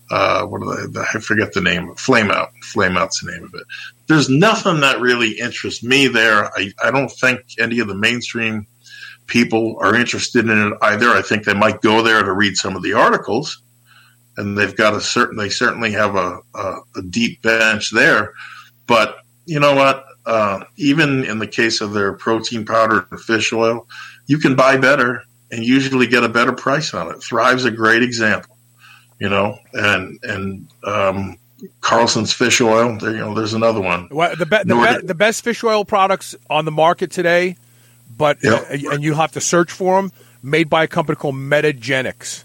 uh, 0.09 0.45
what 0.45 0.61
are 0.61 0.87
they? 0.87 0.99
I 0.99 1.19
forget 1.19 1.53
the 1.53 1.61
name. 1.61 1.93
Flame 1.95 2.31
out. 2.31 2.51
Flame 2.63 2.97
out's 2.97 3.21
the 3.21 3.31
name 3.31 3.43
of 3.43 3.53
it. 3.53 3.63
There's 4.07 4.29
nothing 4.29 4.79
that 4.81 5.01
really 5.01 5.31
interests 5.31 5.83
me 5.83 6.07
there. 6.07 6.45
I, 6.57 6.71
I 6.81 6.91
don't 6.91 7.11
think 7.11 7.41
any 7.59 7.79
of 7.79 7.87
the 7.87 7.95
mainstream 7.95 8.67
people 9.25 9.77
are 9.81 9.95
interested 9.95 10.49
in 10.49 10.71
it 10.71 10.73
either. 10.81 11.09
I 11.09 11.21
think 11.21 11.43
they 11.43 11.53
might 11.53 11.81
go 11.81 12.01
there 12.01 12.23
to 12.23 12.31
read 12.31 12.55
some 12.55 12.77
of 12.77 12.83
the 12.83 12.93
articles, 12.93 13.61
and 14.37 14.57
they've 14.57 14.75
got 14.75 14.93
a 14.93 15.01
certain. 15.01 15.37
They 15.37 15.49
certainly 15.49 15.91
have 15.91 16.15
a, 16.15 16.39
a, 16.55 16.75
a 16.95 17.01
deep 17.01 17.41
bench 17.41 17.91
there. 17.91 18.33
But 18.85 19.17
you 19.45 19.59
know 19.59 19.75
what? 19.75 20.05
Uh, 20.27 20.63
even 20.75 21.23
in 21.23 21.39
the 21.39 21.47
case 21.47 21.81
of 21.81 21.93
their 21.93 22.13
protein 22.13 22.65
powder 22.65 23.07
and 23.09 23.19
fish 23.19 23.53
oil, 23.53 23.87
you 24.27 24.37
can 24.37 24.55
buy 24.55 24.77
better 24.77 25.23
and 25.51 25.63
usually 25.63 26.05
get 26.05 26.23
a 26.23 26.29
better 26.29 26.51
price 26.51 26.93
on 26.93 27.09
it. 27.09 27.23
Thrive's 27.23 27.65
a 27.65 27.71
great 27.71 28.03
example, 28.03 28.55
you 29.19 29.29
know, 29.29 29.57
and 29.73 30.19
and 30.23 30.67
um, 30.83 31.37
Carlson's 31.81 32.33
fish 32.33 32.61
oil. 32.61 32.97
There, 32.97 33.11
you 33.11 33.17
know, 33.17 33.33
there's 33.33 33.53
another 33.53 33.81
one. 33.81 34.09
Well, 34.11 34.35
the, 34.35 34.45
be- 34.45 34.63
the, 34.65 34.99
be- 35.01 35.07
the 35.07 35.15
best 35.15 35.43
fish 35.43 35.63
oil 35.63 35.85
products 35.85 36.35
on 36.49 36.65
the 36.65 36.71
market 36.71 37.09
today 37.09 37.55
but 38.15 38.37
yep. 38.43 38.61
uh, 38.69 38.93
and 38.93 39.03
you 39.03 39.13
have 39.13 39.33
to 39.33 39.41
search 39.41 39.71
for 39.71 40.01
them. 40.01 40.11
Made 40.43 40.69
by 40.69 40.83
a 40.83 40.87
company 40.87 41.15
called 41.15 41.35
Metagenics. 41.35 42.43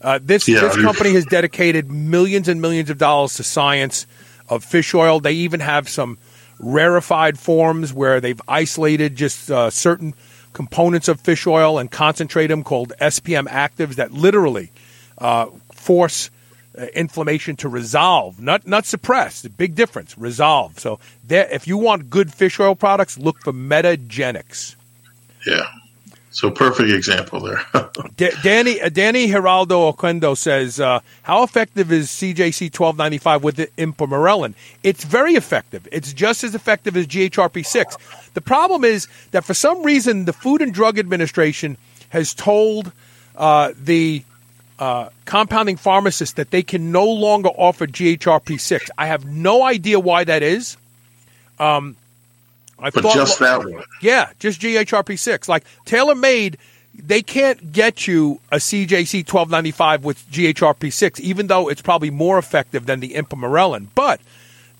Uh, 0.00 0.18
this 0.20 0.48
yeah, 0.48 0.60
this 0.60 0.76
company 0.76 1.12
has 1.14 1.24
dedicated 1.24 1.90
millions 1.90 2.48
and 2.48 2.60
millions 2.60 2.90
of 2.90 2.98
dollars 2.98 3.34
to 3.36 3.44
science 3.44 4.06
of 4.48 4.64
fish 4.64 4.92
oil. 4.92 5.20
They 5.20 5.32
even 5.32 5.60
have 5.60 5.88
some 5.88 6.18
rarefied 6.58 7.38
forms 7.38 7.92
where 7.92 8.20
they've 8.20 8.40
isolated 8.48 9.16
just 9.16 9.50
uh, 9.50 9.70
certain 9.70 10.14
components 10.52 11.08
of 11.08 11.20
fish 11.20 11.46
oil 11.46 11.78
and 11.78 11.90
concentrate 11.90 12.48
them 12.48 12.64
called 12.64 12.92
SPM 13.00 13.46
actives 13.46 13.94
that 13.96 14.12
literally 14.12 14.70
uh, 15.18 15.46
force 15.72 16.30
uh, 16.76 16.86
inflammation 16.94 17.56
to 17.56 17.68
resolve, 17.68 18.40
not 18.40 18.66
not 18.66 18.86
suppress. 18.86 19.42
Big 19.42 19.74
difference, 19.74 20.16
resolve. 20.18 20.78
So, 20.78 21.00
if 21.28 21.66
you 21.66 21.76
want 21.76 22.10
good 22.10 22.32
fish 22.32 22.60
oil 22.60 22.74
products, 22.74 23.18
look 23.18 23.40
for 23.40 23.52
Metagenics. 23.52 24.76
Yeah. 25.46 25.66
So 26.30 26.50
perfect 26.50 26.90
example 26.90 27.40
there. 27.40 27.64
D- 28.16 28.30
Danny 28.42 28.80
uh, 28.80 28.90
Danny 28.90 29.28
Geraldo 29.28 29.92
Oquendo 29.92 30.36
says, 30.36 30.78
uh, 30.78 31.00
"How 31.22 31.42
effective 31.42 31.90
is 31.90 32.08
CJC 32.08 32.70
twelve 32.72 32.98
ninety 32.98 33.18
five 33.18 33.42
with 33.42 33.56
the 33.56 33.66
ipamorelin? 33.78 34.54
It's 34.82 35.04
very 35.04 35.34
effective. 35.34 35.88
It's 35.90 36.12
just 36.12 36.44
as 36.44 36.54
effective 36.54 36.96
as 36.96 37.06
GHRP 37.06 37.64
six. 37.64 37.96
The 38.34 38.40
problem 38.40 38.84
is 38.84 39.08
that 39.30 39.44
for 39.44 39.54
some 39.54 39.82
reason 39.82 40.26
the 40.26 40.32
Food 40.32 40.60
and 40.60 40.72
Drug 40.72 40.98
Administration 40.98 41.78
has 42.10 42.34
told 42.34 42.92
uh, 43.36 43.72
the 43.80 44.22
uh, 44.78 45.08
compounding 45.24 45.76
pharmacists 45.76 46.34
that 46.34 46.50
they 46.50 46.62
can 46.62 46.92
no 46.92 47.06
longer 47.06 47.48
offer 47.48 47.86
GHRP 47.86 48.60
six. 48.60 48.90
I 48.98 49.06
have 49.06 49.24
no 49.24 49.62
idea 49.62 49.98
why 49.98 50.24
that 50.24 50.42
is." 50.42 50.76
Um, 51.58 51.96
I 52.78 52.90
but 52.90 53.02
thought, 53.02 53.14
just 53.14 53.38
that 53.40 53.58
one. 53.58 53.82
Yeah, 54.00 54.30
just 54.38 54.60
GHRP 54.60 55.18
six. 55.18 55.48
Like 55.48 55.64
TaylorMade, 55.84 56.56
they 56.94 57.22
can't 57.22 57.72
get 57.72 58.06
you 58.06 58.40
a 58.52 58.56
CJC 58.56 59.26
twelve 59.26 59.50
ninety 59.50 59.70
five 59.70 60.04
with 60.04 60.30
GHRP 60.30 60.92
six, 60.92 61.20
even 61.20 61.48
though 61.48 61.68
it's 61.68 61.82
probably 61.82 62.10
more 62.10 62.38
effective 62.38 62.86
than 62.86 63.00
the 63.00 63.14
ipamorelin. 63.14 63.88
But 63.94 64.20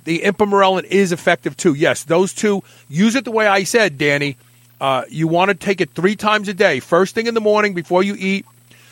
the 0.05 0.21
ipamorelin 0.21 0.85
is 0.85 1.13
effective 1.13 1.57
too. 1.57 1.75
Yes, 1.75 2.05
those 2.05 2.33
two 2.33 2.63
use 2.89 3.15
it 3.15 3.25
the 3.25 3.31
way 3.31 3.47
I 3.47 3.65
said, 3.65 3.99
Danny. 3.99 4.37
Uh, 4.81 5.03
you 5.09 5.27
want 5.27 5.49
to 5.49 5.55
take 5.55 5.81
it 5.81 5.91
three 5.91 6.15
times 6.15 6.49
a 6.49 6.55
day. 6.55 6.81
First 6.81 7.15
thing 7.15 7.27
in 7.27 7.35
the 7.35 7.41
morning 7.41 7.75
before 7.75 8.03
you 8.03 8.15
eat, 8.17 8.47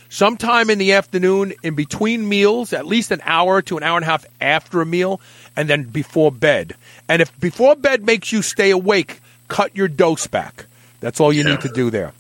sometime 0.09 0.69
in 0.69 0.79
the 0.79 0.95
afternoon 0.95 1.55
in 1.63 1.75
between 1.75 2.29
meals, 2.29 2.73
at 2.73 2.87
least 2.87 3.13
an 3.13 3.21
hour 3.25 3.63
to 3.63 3.77
an 3.77 3.83
hour 3.83 3.97
and 3.97 4.05
a 4.05 4.07
half 4.07 4.27
after 4.41 4.81
a 4.81 4.87
meal, 4.87 5.21
and 5.57 5.69
then 5.69 5.85
before 5.85 6.31
bed. 6.31 6.75
And 7.09 7.23
if 7.23 7.39
before 7.41 7.77
bed 7.77 8.05
makes 8.05 8.33
you 8.33 8.43
stay 8.43 8.71
awake, 8.71 9.21
cut 9.49 9.75
your 9.77 9.89
dose 9.89 10.27
back. 10.27 10.67
That's 11.01 11.21
all 11.21 11.33
you 11.33 11.43
yeah. 11.43 11.51
need 11.51 11.61
to 11.63 11.69
do 11.69 11.91
there. 11.91 12.13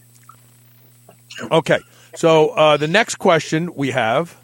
Okay. 1.50 1.80
So 2.14 2.50
uh, 2.50 2.76
the 2.76 2.88
next 2.88 3.16
question 3.16 3.74
we 3.74 3.90
have 3.90 4.36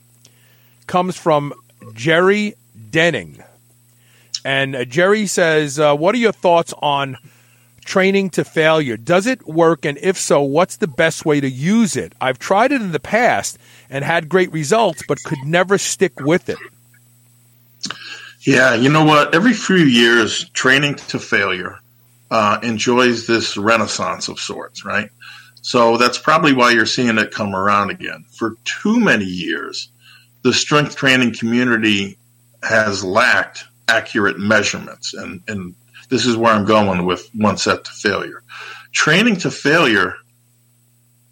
comes 0.86 1.16
from 1.16 1.54
Jerry 1.94 2.54
Denning. 2.90 3.42
And 4.44 4.76
uh, 4.76 4.84
Jerry 4.84 5.26
says, 5.26 5.78
uh, 5.78 5.96
What 5.96 6.14
are 6.14 6.18
your 6.18 6.32
thoughts 6.32 6.74
on 6.82 7.16
training 7.84 8.30
to 8.30 8.44
failure? 8.44 8.96
Does 8.96 9.26
it 9.26 9.46
work? 9.46 9.84
And 9.84 9.98
if 9.98 10.18
so, 10.18 10.42
what's 10.42 10.76
the 10.76 10.86
best 10.86 11.24
way 11.24 11.40
to 11.40 11.48
use 11.48 11.96
it? 11.96 12.12
I've 12.20 12.38
tried 12.38 12.72
it 12.72 12.82
in 12.82 12.92
the 12.92 13.00
past 13.00 13.58
and 13.88 14.04
had 14.04 14.28
great 14.28 14.52
results, 14.52 15.02
but 15.06 15.22
could 15.22 15.38
never 15.44 15.78
stick 15.78 16.20
with 16.20 16.48
it. 16.48 16.58
Yeah, 18.44 18.74
you 18.74 18.88
know 18.90 19.04
what? 19.04 19.36
Every 19.36 19.52
few 19.52 19.76
years, 19.76 20.48
training 20.50 20.96
to 20.96 21.20
failure 21.20 21.78
uh, 22.28 22.58
enjoys 22.62 23.26
this 23.28 23.56
renaissance 23.56 24.26
of 24.26 24.40
sorts, 24.40 24.84
right? 24.84 25.10
So 25.60 25.96
that's 25.96 26.18
probably 26.18 26.52
why 26.52 26.72
you're 26.72 26.86
seeing 26.86 27.18
it 27.18 27.30
come 27.30 27.54
around 27.54 27.90
again. 27.90 28.24
For 28.32 28.56
too 28.64 28.98
many 28.98 29.26
years, 29.26 29.88
the 30.42 30.52
strength 30.52 30.96
training 30.96 31.34
community 31.34 32.18
has 32.64 33.04
lacked 33.04 33.64
accurate 33.86 34.40
measurements, 34.40 35.14
and, 35.14 35.40
and 35.46 35.76
this 36.08 36.26
is 36.26 36.36
where 36.36 36.52
I'm 36.52 36.64
going 36.64 37.06
with 37.06 37.30
one 37.34 37.58
set 37.58 37.84
to 37.84 37.92
failure. 37.92 38.42
Training 38.90 39.36
to 39.36 39.52
failure, 39.52 40.16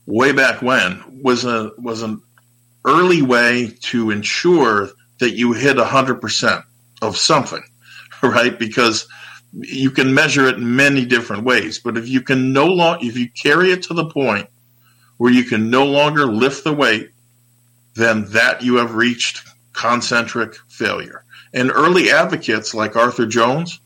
way 0.07 0.31
back 0.31 0.63
when, 0.63 1.23
was 1.25 1.45
a 1.45 1.73
was 1.77 2.03
an 2.03 2.23
early 2.85 3.23
way 3.23 3.77
to 3.81 4.11
ensure 4.13 4.91
that 5.19 5.33
you 5.33 5.53
hit 5.53 5.77
100% 5.77 6.65
of 7.03 7.17
something, 7.17 7.63
right? 8.23 8.59
Because 8.59 9.09
you 9.53 9.91
can 9.91 10.15
measure 10.15 10.47
it 10.47 10.59
many 10.59 11.05
different 11.05 11.45
ways. 11.45 11.79
But 11.79 11.97
if 11.97 12.09
you 12.09 12.21
can 12.21 12.53
no 12.53 12.67
longer, 12.67 13.05
if 13.05 13.17
you 13.17 13.29
carry 13.31 13.73
it 13.73 13.85
to 13.85 13.95
the 13.95 14.07
point 14.07 14.49
where 15.19 15.33
you 15.33 15.45
can 15.45 15.71
no 15.71 15.85
longer 15.85 16.27
lift 16.27 16.65
the 16.65 16.73
weight, 16.73 17.11
then 17.95 18.27
that 18.31 18.63
you 18.63 18.77
have 18.77 18.95
reached 18.95 19.43
concentric 19.73 20.55
failure. 20.69 21.25
And 21.53 21.71
early 21.71 22.11
advocates 22.11 22.75
like 22.75 22.97
Arthur 22.97 23.27
Jones, 23.27 23.81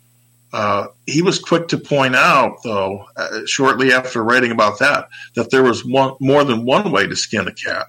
uh, 0.52 0.88
he 1.06 1.22
was 1.22 1.38
quick 1.38 1.68
to 1.68 1.78
point 1.78 2.14
out, 2.14 2.62
though, 2.62 3.06
uh, 3.16 3.40
shortly 3.46 3.92
after 3.92 4.22
writing 4.22 4.52
about 4.52 4.78
that, 4.78 5.08
that 5.34 5.50
there 5.50 5.62
was 5.62 5.84
one, 5.84 6.14
more 6.20 6.44
than 6.44 6.64
one 6.64 6.92
way 6.92 7.06
to 7.06 7.16
skin 7.16 7.48
a 7.48 7.52
cat, 7.52 7.86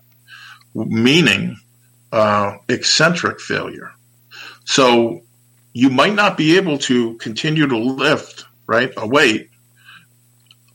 meaning 0.74 1.58
uh, 2.12 2.58
eccentric 2.70 3.40
failure. 3.40 3.92
So 4.66 5.22
you 5.74 5.90
might 5.90 6.16
not 6.16 6.38
be 6.38 6.58
able 6.58 6.78
to 6.80 7.16
continue 7.16 7.68
to 7.68 7.78
lift 7.78 8.46
right 8.68 8.92
a 8.98 9.08
weight. 9.08 9.50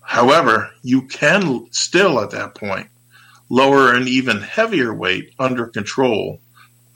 However, 0.01 0.71
you 0.83 1.03
can 1.03 1.69
still 1.73 2.21
at 2.21 2.31
that 2.31 2.55
point 2.55 2.89
lower 3.49 3.95
an 3.95 4.09
even 4.09 4.41
heavier 4.41 4.95
weight 4.95 5.33
under 5.39 5.67
control 5.67 6.41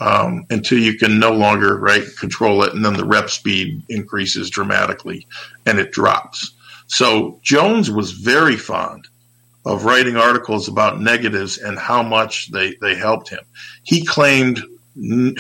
um, 0.01 0.45
until 0.51 0.79
you 0.79 0.97
can 0.99 1.19
no 1.19 1.33
longer 1.33 1.77
right 1.79 2.05
control 2.19 2.63
it, 2.63 2.75
and 2.75 2.85
then 2.85 2.95
the 2.95 3.05
rep 3.05 3.31
speed 3.31 3.83
increases 3.89 4.51
dramatically 4.51 5.27
and 5.67 5.79
it 5.79 5.93
drops. 5.93 6.53
So 6.87 7.41
Jones 7.43 7.91
was 7.91 8.13
very 8.13 8.57
fond 8.57 9.09
of 9.65 9.85
writing 9.85 10.17
articles 10.17 10.69
about 10.69 11.01
negatives 11.01 11.59
and 11.59 11.79
how 11.79 12.03
much 12.03 12.51
they, 12.51 12.75
they 12.81 12.95
helped 12.95 13.31
him. 13.31 13.41
He 13.83 14.05
claimed 14.05 14.63
n- 14.97 15.37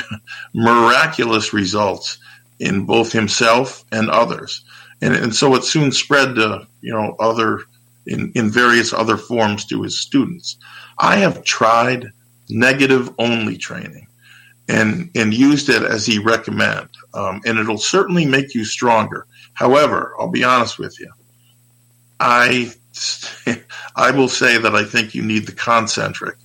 miraculous 0.55 1.53
results 1.53 2.19
in 2.61 2.87
both 2.87 3.13
himself 3.13 3.85
and 3.93 4.11
others. 4.11 4.65
And, 5.01 5.15
and 5.15 5.35
so 5.35 5.55
it 5.55 5.65
soon 5.65 5.93
spread 5.93 6.37
to, 6.37 6.67
you 6.81 6.93
know, 6.93 7.17
other, 7.19 7.63
in, 8.07 8.33
in 8.35 8.51
various 8.51 8.93
other 8.93 9.17
forms 9.17 9.65
to 9.67 9.83
his 9.83 9.99
students. 9.99 10.57
I 10.99 11.17
have 11.17 11.45
tried 11.45 12.07
negative 12.49 13.13
only 13.19 13.57
training 13.57 14.07
and, 14.69 15.11
and 15.15 15.35
used 15.35 15.69
it 15.69 15.83
as 15.83 16.07
he 16.07 16.19
recommended. 16.19 16.89
Um, 17.13 17.41
and 17.45 17.59
it'll 17.59 17.79
certainly 17.79 18.25
make 18.25 18.55
you 18.55 18.65
stronger. 18.65 19.27
However, 19.55 20.15
I'll 20.19 20.31
be 20.31 20.45
honest 20.45 20.79
with 20.79 20.99
you. 20.99 21.11
I, 22.21 22.73
I 23.97 24.11
will 24.13 24.29
say 24.29 24.59
that 24.59 24.75
I 24.75 24.85
think 24.85 25.15
you 25.15 25.23
need 25.23 25.47
the 25.47 25.53
concentric 25.53 26.37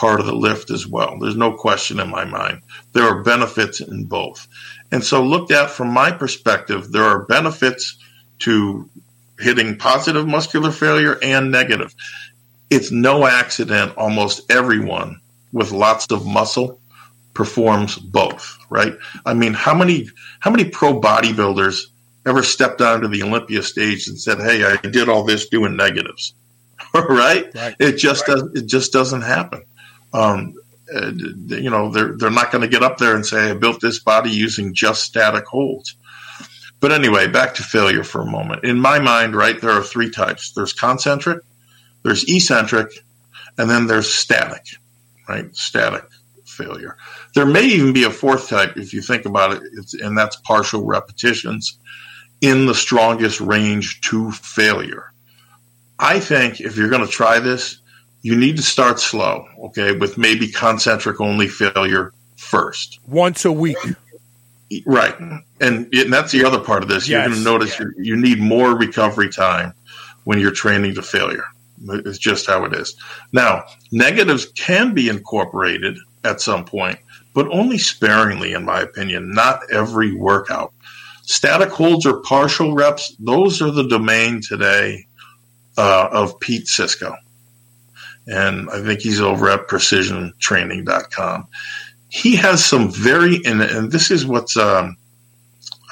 part 0.00 0.18
of 0.18 0.24
the 0.24 0.34
lift 0.34 0.70
as 0.70 0.86
well. 0.86 1.18
There's 1.18 1.36
no 1.36 1.52
question 1.52 2.00
in 2.00 2.08
my 2.08 2.24
mind. 2.24 2.62
There 2.94 3.04
are 3.04 3.22
benefits 3.22 3.80
in 3.82 4.04
both. 4.06 4.48
And 4.90 5.04
so, 5.04 5.22
looked 5.22 5.52
at 5.52 5.70
from 5.70 5.92
my 5.92 6.10
perspective, 6.10 6.90
there 6.90 7.04
are 7.04 7.26
benefits 7.26 7.98
to 8.40 8.88
hitting 9.38 9.76
positive 9.76 10.26
muscular 10.26 10.72
failure 10.72 11.18
and 11.22 11.52
negative. 11.52 11.94
It's 12.70 12.90
no 12.90 13.26
accident, 13.26 13.98
almost 13.98 14.50
everyone 14.50 15.20
with 15.52 15.70
lots 15.70 16.10
of 16.10 16.26
muscle 16.26 16.80
performs 17.34 17.96
both, 17.96 18.58
right? 18.70 18.94
I 19.26 19.34
mean, 19.34 19.52
how 19.52 19.74
many 19.74 20.08
how 20.38 20.50
many 20.50 20.64
pro 20.64 20.98
bodybuilders 20.98 21.82
ever 22.24 22.42
stepped 22.42 22.80
onto 22.80 23.08
the 23.08 23.22
Olympia 23.22 23.62
stage 23.62 24.08
and 24.08 24.18
said, 24.18 24.38
"Hey, 24.38 24.64
I 24.64 24.76
did 24.76 25.10
all 25.10 25.24
this 25.24 25.50
doing 25.50 25.76
negatives," 25.76 26.32
right? 26.94 27.54
right? 27.54 27.76
It 27.78 27.98
just 27.98 28.26
right. 28.26 28.38
does. 28.38 28.62
It 28.62 28.66
just 28.66 28.94
doesn't 28.94 29.22
happen 29.22 29.62
um, 30.12 30.54
uh, 30.94 31.12
you 31.12 31.70
know, 31.70 31.90
they're 31.90 32.16
they're 32.16 32.30
not 32.30 32.50
going 32.50 32.62
to 32.62 32.68
get 32.68 32.82
up 32.82 32.98
there 32.98 33.14
and 33.14 33.24
say 33.24 33.50
I 33.50 33.54
built 33.54 33.80
this 33.80 34.00
body 34.00 34.30
using 34.30 34.74
just 34.74 35.02
static 35.02 35.46
holds. 35.46 35.96
But 36.80 36.92
anyway, 36.92 37.28
back 37.28 37.54
to 37.56 37.62
failure 37.62 38.04
for 38.04 38.22
a 38.22 38.26
moment. 38.26 38.64
In 38.64 38.80
my 38.80 38.98
mind, 38.98 39.36
right, 39.36 39.60
there 39.60 39.70
are 39.70 39.82
three 39.82 40.10
types. 40.10 40.52
There's 40.52 40.72
concentric, 40.72 41.42
there's 42.02 42.24
eccentric, 42.28 42.90
and 43.58 43.68
then 43.68 43.86
there's 43.86 44.12
static, 44.12 44.64
right? 45.28 45.54
Static 45.54 46.04
failure. 46.46 46.96
There 47.34 47.46
may 47.46 47.64
even 47.64 47.92
be 47.92 48.04
a 48.04 48.10
fourth 48.10 48.48
type 48.48 48.76
if 48.76 48.92
you 48.94 49.02
think 49.02 49.26
about 49.26 49.52
it, 49.52 49.62
and 50.02 50.16
that's 50.16 50.36
partial 50.36 50.84
repetitions 50.84 51.78
in 52.40 52.66
the 52.66 52.74
strongest 52.74 53.40
range 53.40 54.00
to 54.02 54.32
failure. 54.32 55.12
I 55.98 56.18
think 56.18 56.60
if 56.60 56.76
you're 56.76 56.88
going 56.88 57.04
to 57.04 57.12
try 57.12 57.38
this, 57.38 57.79
you 58.22 58.36
need 58.36 58.56
to 58.56 58.62
start 58.62 59.00
slow, 59.00 59.46
okay, 59.64 59.92
with 59.92 60.18
maybe 60.18 60.48
concentric 60.48 61.20
only 61.20 61.48
failure 61.48 62.12
first. 62.36 62.98
Once 63.06 63.44
a 63.44 63.52
week. 63.52 63.78
Right. 64.86 65.18
And, 65.60 65.92
and 65.92 66.12
that's 66.12 66.32
the 66.32 66.44
other 66.44 66.60
part 66.60 66.82
of 66.82 66.88
this. 66.88 67.08
Yes. 67.08 67.10
You're 67.10 67.28
going 67.28 67.38
to 67.38 67.44
notice 67.44 67.80
yeah. 67.80 67.86
you 67.98 68.16
need 68.16 68.38
more 68.38 68.76
recovery 68.76 69.30
time 69.30 69.72
when 70.24 70.38
you're 70.38 70.52
training 70.52 70.94
to 70.94 71.02
failure. 71.02 71.44
It's 71.88 72.18
just 72.18 72.46
how 72.46 72.64
it 72.66 72.74
is. 72.74 72.94
Now, 73.32 73.64
negatives 73.90 74.46
can 74.52 74.92
be 74.92 75.08
incorporated 75.08 75.96
at 76.24 76.42
some 76.42 76.66
point, 76.66 76.98
but 77.34 77.48
only 77.50 77.78
sparingly, 77.78 78.52
in 78.52 78.66
my 78.66 78.80
opinion, 78.80 79.32
not 79.32 79.60
every 79.72 80.14
workout. 80.14 80.74
Static 81.22 81.70
holds 81.70 82.04
or 82.04 82.20
partial 82.20 82.74
reps, 82.74 83.16
those 83.18 83.62
are 83.62 83.70
the 83.70 83.88
domain 83.88 84.42
today 84.42 85.06
uh, 85.78 86.08
of 86.12 86.38
Pete 86.38 86.66
Sisco 86.66 87.16
and 88.30 88.70
I 88.70 88.80
think 88.80 89.00
he's 89.00 89.20
over 89.20 89.50
at 89.50 89.66
precisiontraining.com. 89.66 91.48
He 92.08 92.36
has 92.36 92.64
some 92.64 92.90
very, 92.90 93.40
and, 93.44 93.60
and 93.60 93.90
this 93.90 94.10
is 94.10 94.24
what's, 94.24 94.56
um, 94.56 94.96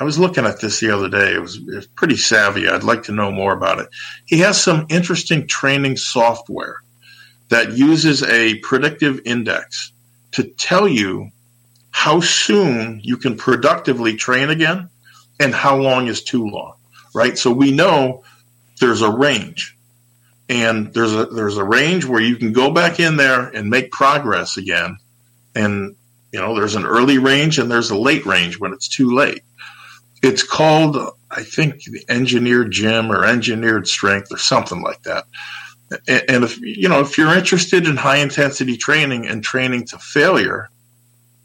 I 0.00 0.04
was 0.04 0.18
looking 0.18 0.44
at 0.44 0.60
this 0.60 0.78
the 0.78 0.90
other 0.90 1.08
day. 1.08 1.34
It 1.34 1.40
was, 1.40 1.56
it 1.56 1.74
was 1.74 1.86
pretty 1.88 2.16
savvy. 2.16 2.68
I'd 2.68 2.84
like 2.84 3.04
to 3.04 3.12
know 3.12 3.32
more 3.32 3.52
about 3.52 3.80
it. 3.80 3.88
He 4.24 4.38
has 4.38 4.60
some 4.60 4.86
interesting 4.88 5.48
training 5.48 5.96
software 5.96 6.76
that 7.48 7.72
uses 7.72 8.22
a 8.22 8.58
predictive 8.60 9.20
index 9.24 9.92
to 10.32 10.44
tell 10.44 10.86
you 10.86 11.30
how 11.90 12.20
soon 12.20 13.00
you 13.02 13.16
can 13.16 13.36
productively 13.36 14.14
train 14.14 14.50
again 14.50 14.88
and 15.40 15.52
how 15.52 15.76
long 15.76 16.06
is 16.06 16.22
too 16.22 16.46
long, 16.46 16.74
right? 17.14 17.36
So 17.36 17.50
we 17.50 17.72
know 17.72 18.22
there's 18.80 19.02
a 19.02 19.10
range 19.10 19.76
and 20.48 20.92
there's 20.94 21.14
a 21.14 21.26
there's 21.26 21.58
a 21.58 21.64
range 21.64 22.04
where 22.04 22.20
you 22.20 22.36
can 22.36 22.52
go 22.52 22.70
back 22.70 23.00
in 23.00 23.16
there 23.16 23.48
and 23.48 23.68
make 23.68 23.90
progress 23.90 24.56
again. 24.56 24.96
And 25.54 25.96
you 26.32 26.40
know 26.40 26.54
there's 26.54 26.74
an 26.74 26.86
early 26.86 27.18
range 27.18 27.58
and 27.58 27.70
there's 27.70 27.90
a 27.90 27.98
late 27.98 28.24
range 28.24 28.58
when 28.58 28.72
it's 28.72 28.88
too 28.88 29.14
late. 29.14 29.42
It's 30.22 30.42
called 30.42 30.96
i 31.30 31.42
think 31.42 31.84
the 31.84 32.02
engineered 32.08 32.70
gym 32.70 33.12
or 33.12 33.24
engineered 33.24 33.86
strength 33.86 34.32
or 34.32 34.38
something 34.38 34.82
like 34.82 35.02
that. 35.02 35.24
And 36.06 36.44
if 36.44 36.58
you 36.60 36.88
know 36.88 37.00
if 37.00 37.18
you're 37.18 37.36
interested 37.36 37.86
in 37.86 37.96
high 37.96 38.18
intensity 38.18 38.76
training 38.76 39.26
and 39.26 39.42
training 39.42 39.86
to 39.86 39.98
failure 39.98 40.70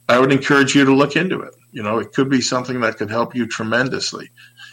i 0.07 0.19
would 0.19 0.31
encourage 0.31 0.75
you 0.75 0.85
to 0.85 0.95
look 0.95 1.15
into 1.15 1.41
it. 1.41 1.53
You 1.71 1.83
know 1.83 1.99
it 1.99 2.13
could 2.13 2.29
be 2.29 2.41
something 2.41 2.79
that 2.81 2.97
could 2.97 3.09
help 3.09 3.35
you 3.35 3.47
tremendously. 3.47 4.29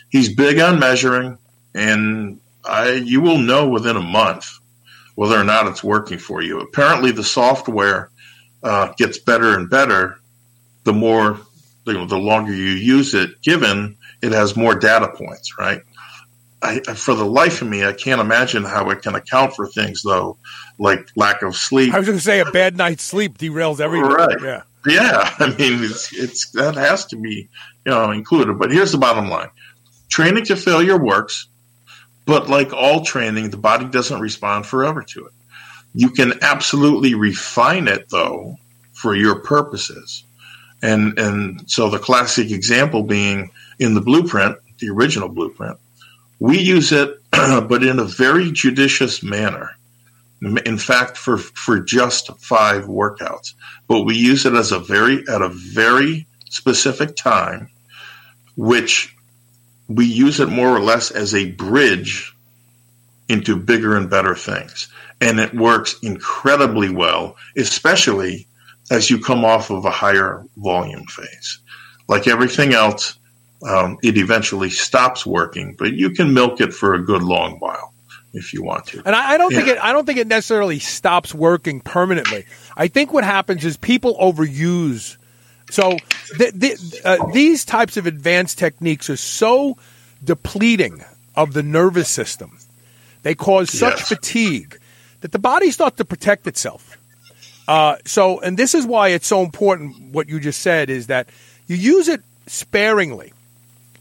He's 0.08 0.32
big 0.34 0.60
on 0.60 0.78
measuring 0.78 1.38
and 1.74 2.40
I, 2.64 2.92
you 2.92 3.20
will 3.20 3.38
know 3.38 3.68
within 3.68 3.96
a 3.96 4.02
month 4.02 4.46
whether 5.14 5.38
or 5.38 5.44
not 5.44 5.66
it's 5.66 5.84
working 5.84 6.18
for 6.18 6.42
you. 6.42 6.60
Apparently, 6.60 7.10
the 7.10 7.24
software 7.24 8.10
uh, 8.62 8.92
gets 8.96 9.18
better 9.18 9.56
and 9.56 9.68
better 9.68 10.18
the 10.84 10.92
more, 10.92 11.38
you 11.86 11.92
know, 11.92 12.06
the 12.06 12.18
longer 12.18 12.54
you 12.54 12.70
use 12.70 13.14
it, 13.14 13.40
given 13.42 13.96
it 14.22 14.32
has 14.32 14.56
more 14.56 14.74
data 14.74 15.08
points, 15.08 15.58
right? 15.58 15.82
I, 16.62 16.80
for 16.80 17.14
the 17.14 17.24
life 17.24 17.62
of 17.62 17.68
me, 17.68 17.84
I 17.84 17.92
can't 17.92 18.20
imagine 18.20 18.64
how 18.64 18.90
it 18.90 19.02
can 19.02 19.14
account 19.14 19.54
for 19.54 19.66
things 19.66 20.02
though, 20.02 20.36
like 20.78 21.08
lack 21.16 21.42
of 21.42 21.56
sleep. 21.56 21.94
I 21.94 21.98
was 21.98 22.06
going 22.06 22.18
to 22.18 22.24
say 22.24 22.40
a 22.40 22.50
bad 22.50 22.76
night's 22.76 23.02
sleep 23.02 23.38
derails 23.38 23.80
everything. 23.80 24.10
Right. 24.10 24.40
Yeah. 24.42 24.62
Yeah. 24.86 25.34
I 25.38 25.46
mean, 25.48 25.82
it's, 25.82 26.12
it's 26.12 26.50
that 26.52 26.74
has 26.74 27.06
to 27.06 27.16
be 27.16 27.48
you 27.86 27.92
know 27.92 28.10
included. 28.10 28.58
But 28.58 28.70
here's 28.72 28.92
the 28.92 28.98
bottom 28.98 29.30
line: 29.30 29.48
training 30.08 30.44
to 30.46 30.56
failure 30.56 31.02
works. 31.02 31.48
But 32.30 32.48
like 32.48 32.72
all 32.72 33.04
training, 33.04 33.50
the 33.50 33.56
body 33.56 33.86
doesn't 33.86 34.20
respond 34.20 34.64
forever 34.64 35.02
to 35.02 35.26
it. 35.26 35.32
You 35.94 36.10
can 36.10 36.34
absolutely 36.42 37.16
refine 37.16 37.88
it 37.88 38.08
though 38.08 38.56
for 38.92 39.16
your 39.16 39.40
purposes. 39.40 40.22
And 40.80 41.18
and 41.18 41.68
so 41.68 41.90
the 41.90 41.98
classic 41.98 42.52
example 42.52 43.02
being 43.02 43.50
in 43.80 43.94
the 43.94 44.00
blueprint, 44.00 44.58
the 44.78 44.90
original 44.90 45.28
blueprint, 45.28 45.76
we 46.38 46.60
use 46.60 46.92
it 46.92 47.20
but 47.32 47.82
in 47.82 47.98
a 47.98 48.04
very 48.04 48.52
judicious 48.52 49.24
manner. 49.24 49.72
In 50.40 50.78
fact, 50.78 51.16
for 51.16 51.36
for 51.36 51.80
just 51.80 52.30
five 52.38 52.84
workouts, 52.84 53.54
but 53.88 54.02
we 54.02 54.14
use 54.14 54.46
it 54.46 54.54
as 54.54 54.70
a 54.70 54.78
very 54.78 55.24
at 55.28 55.42
a 55.42 55.48
very 55.48 56.28
specific 56.48 57.16
time, 57.16 57.70
which 58.54 59.16
we 59.90 60.06
use 60.06 60.38
it 60.38 60.48
more 60.48 60.68
or 60.68 60.80
less 60.80 61.10
as 61.10 61.34
a 61.34 61.50
bridge 61.50 62.32
into 63.28 63.56
bigger 63.56 63.96
and 63.96 64.08
better 64.08 64.36
things. 64.36 64.88
And 65.20 65.40
it 65.40 65.52
works 65.52 65.96
incredibly 66.00 66.90
well, 66.90 67.36
especially 67.56 68.46
as 68.90 69.10
you 69.10 69.20
come 69.20 69.44
off 69.44 69.70
of 69.70 69.84
a 69.84 69.90
higher 69.90 70.44
volume 70.56 71.06
phase. 71.06 71.58
Like 72.08 72.28
everything 72.28 72.72
else, 72.72 73.18
um, 73.68 73.98
it 74.02 74.16
eventually 74.16 74.70
stops 74.70 75.26
working, 75.26 75.74
but 75.76 75.92
you 75.92 76.10
can 76.10 76.32
milk 76.34 76.60
it 76.60 76.72
for 76.72 76.94
a 76.94 77.04
good 77.04 77.22
long 77.22 77.58
while 77.58 77.92
if 78.32 78.54
you 78.54 78.62
want 78.62 78.86
to. 78.86 79.02
And 79.04 79.14
I, 79.14 79.32
I 79.32 79.38
don't 79.38 79.50
yeah. 79.52 79.58
think 79.58 79.68
it. 79.70 79.78
I 79.82 79.92
don't 79.92 80.06
think 80.06 80.18
it 80.18 80.28
necessarily 80.28 80.78
stops 80.78 81.34
working 81.34 81.80
permanently. 81.80 82.46
I 82.76 82.86
think 82.86 83.12
what 83.12 83.24
happens 83.24 83.64
is 83.64 83.76
people 83.76 84.16
overuse 84.20 85.16
So 85.70 85.96
th- 86.36 86.58
th- 86.58 86.78
uh, 87.04 87.30
these 87.32 87.64
types 87.64 87.96
of 87.96 88.06
advanced 88.06 88.58
techniques 88.58 89.08
are 89.08 89.16
so 89.16 89.76
depleting 90.22 91.04
of 91.36 91.52
the 91.52 91.62
nervous 91.62 92.08
system. 92.08 92.58
They 93.22 93.34
cause 93.34 93.70
such 93.70 93.98
Yes. 94.00 94.08
fatigue 94.08 94.78
that 95.20 95.32
the 95.32 95.38
body 95.38 95.70
starts 95.70 95.96
to 95.98 96.04
protect 96.04 96.46
itself. 96.46 96.96
Uh, 97.68 97.96
so, 98.04 98.40
and 98.40 98.56
this 98.56 98.74
is 98.74 98.84
why 98.86 99.08
it's 99.08 99.26
so 99.26 99.42
important. 99.42 100.12
What 100.12 100.28
you 100.28 100.40
just 100.40 100.60
said 100.60 100.90
is 100.90 101.06
that 101.06 101.28
you 101.68 101.76
use 101.76 102.08
it 102.08 102.22
sparingly. 102.46 103.32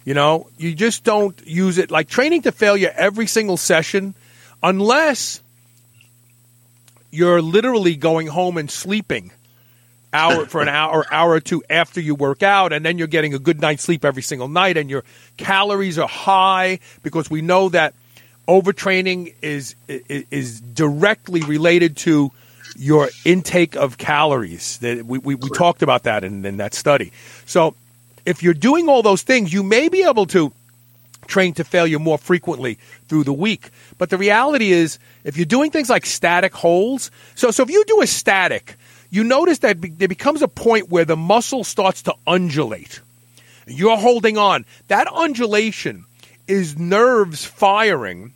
You 0.05 0.15
know, 0.15 0.47
you 0.58 0.73
just 0.73 1.03
don't 1.03 1.39
use 1.45 1.77
it 1.77 1.91
like 1.91 2.10
training 2.10 2.41
to 2.43 2.51
failure 2.51 2.91
every 2.95 3.27
single 3.27 3.58
session, 3.58 4.15
unless 4.63 5.41
you're 7.12 7.41
literally 7.41 7.95
going 7.95 8.27
home 8.27 8.58
and 8.58 8.71
sleeping 8.71 9.32
hour 10.13 10.45
for 10.45 10.62
an 10.62 10.69
hour 10.69 11.06
hour 11.12 11.32
or 11.32 11.39
two 11.39 11.63
after 11.69 12.02
you 12.02 12.15
work 12.15 12.41
out 12.41 12.74
and 12.74 12.84
then 12.84 12.98
you're 12.98 13.08
getting 13.08 13.34
a 13.34 13.39
good 13.39 13.62
night's 13.62 13.84
sleep 13.84 14.04
every 14.04 14.24
single 14.24 14.48
night 14.48 14.78
and 14.78 14.89
your 14.89 15.04
calories 15.38 16.00
are 16.00 16.08
high 16.08 16.80
because 17.04 17.30
we 17.30 17.41
know 17.41 17.69
that 17.69 17.93
overtraining 18.48 19.34
is 19.41 19.76
is, 19.88 20.26
is 20.32 20.62
directly 20.62 21.41
related 21.41 21.95
to 21.95 22.32
your 22.76 23.10
intake 23.26 23.76
of 23.76 23.98
calories 23.98 24.78
that 24.80 25.06
we, 25.06 25.19
we, 25.19 25.36
we 25.36 25.50
talked 25.50 25.84
about 25.84 26.04
that 26.04 26.24
in, 26.24 26.43
in 26.43 26.58
that 26.58 26.74
study 26.74 27.12
so 27.45 27.76
if 28.26 28.41
you're 28.41 28.54
doing 28.54 28.89
all 28.89 29.04
those 29.04 29.22
things 29.22 29.54
you 29.54 29.62
may 29.62 29.89
be 29.89 30.04
able 30.04 30.26
to 30.26 30.52
train 31.28 31.54
to 31.54 31.63
failure 31.63 32.00
more 32.00 32.17
frequently 32.17 32.80
through 33.08 33.24
the 33.24 33.34
week. 33.34 33.69
But 33.98 34.10
the 34.10 34.17
reality 34.17 34.72
is, 34.72 34.98
if 35.24 35.38
you're 35.38 35.45
doing 35.45 35.69
things 35.69 35.89
like 35.89 36.06
static 36.06 36.54
holds, 36.54 37.12
so 37.36 37.52
so 37.52 37.63
if 37.63 37.69
you 37.69 37.86
do 37.86 38.02
a 38.02 38.08
static, 38.08 38.76
you 39.10 39.24
notice 39.24 39.60
that 39.60 39.82
be, 39.82 39.89
there 39.89 40.08
becomes 40.08 40.41
a 40.41 40.48
point 40.48 40.89
where 40.89 41.06
the 41.06 41.17
muscle 41.17 41.63
starts 41.63 42.04
to 42.04 42.15
undulate. 42.28 43.02
You're 43.67 43.98
holding 43.98 44.38
on. 44.38 44.65
That 44.88 45.08
undulation 45.08 46.06
is 46.48 46.78
nerves 46.78 47.45
firing 47.45 48.34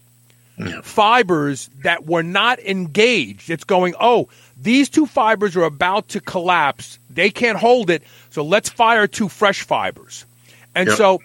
fibers 0.83 1.69
that 1.83 2.05
were 2.05 2.23
not 2.23 2.59
engaged. 2.59 3.49
It's 3.49 3.63
going, 3.63 3.95
oh, 3.99 4.29
these 4.61 4.89
two 4.89 5.05
fibers 5.05 5.55
are 5.55 5.63
about 5.63 6.09
to 6.09 6.19
collapse. 6.19 6.99
They 7.09 7.31
can't 7.31 7.57
hold 7.57 7.89
it, 7.89 8.03
so 8.29 8.43
let's 8.43 8.69
fire 8.69 9.07
two 9.07 9.29
fresh 9.29 9.63
fibers. 9.63 10.25
And 10.75 10.89
so 10.91 11.21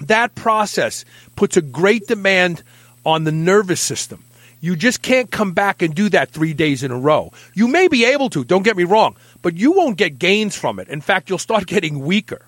that 0.00 0.34
process 0.34 1.04
puts 1.36 1.56
a 1.56 1.62
great 1.62 2.06
demand 2.06 2.62
on 3.04 3.24
the 3.24 3.32
nervous 3.32 3.80
system. 3.80 4.24
You 4.60 4.76
just 4.76 5.00
can't 5.02 5.30
come 5.30 5.52
back 5.52 5.80
and 5.82 5.94
do 5.94 6.08
that 6.10 6.30
three 6.30 6.52
days 6.52 6.82
in 6.82 6.90
a 6.90 6.98
row. 6.98 7.32
You 7.54 7.66
may 7.66 7.88
be 7.88 8.04
able 8.04 8.28
to, 8.30 8.44
don't 8.44 8.62
get 8.62 8.76
me 8.76 8.84
wrong, 8.84 9.16
but 9.42 9.54
you 9.56 9.72
won't 9.72 9.96
get 9.96 10.18
gains 10.18 10.54
from 10.56 10.78
it. 10.78 10.88
In 10.88 11.00
fact, 11.00 11.28
you'll 11.30 11.38
start 11.38 11.66
getting 11.74 12.00
weaker. 12.00 12.46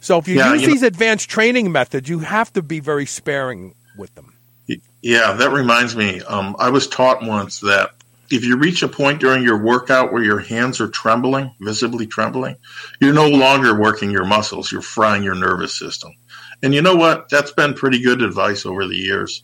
So 0.00 0.16
if 0.18 0.26
you 0.28 0.36
Yeah, 0.36 0.52
use 0.52 0.62
you 0.62 0.68
know- 0.68 0.74
these 0.74 0.82
advanced 0.82 1.28
training 1.28 1.70
methods, 1.72 2.08
you 2.08 2.20
have 2.20 2.52
to 2.54 2.62
be 2.62 2.80
very 2.80 3.06
sparing 3.06 3.74
with 3.96 4.14
them. 4.14 4.32
Yeah, 5.02 5.32
that 5.32 5.50
reminds 5.50 5.96
me. 5.96 6.20
Um, 6.20 6.56
I 6.58 6.68
was 6.68 6.86
taught 6.86 7.22
once 7.22 7.60
that 7.60 7.92
if 8.30 8.44
you 8.44 8.58
reach 8.58 8.82
a 8.82 8.88
point 8.88 9.18
during 9.20 9.42
your 9.42 9.56
workout 9.56 10.12
where 10.12 10.22
your 10.22 10.38
hands 10.40 10.78
are 10.80 10.88
trembling, 10.88 11.54
visibly 11.58 12.06
trembling, 12.06 12.56
you're 13.00 13.14
no 13.14 13.26
longer 13.28 13.78
working 13.80 14.10
your 14.10 14.26
muscles, 14.26 14.70
you're 14.70 14.82
frying 14.82 15.22
your 15.22 15.34
nervous 15.34 15.78
system. 15.78 16.12
And 16.62 16.74
you 16.74 16.82
know 16.82 16.96
what? 16.96 17.30
That's 17.30 17.50
been 17.52 17.72
pretty 17.72 18.02
good 18.02 18.20
advice 18.20 18.66
over 18.66 18.86
the 18.86 18.94
years. 18.96 19.42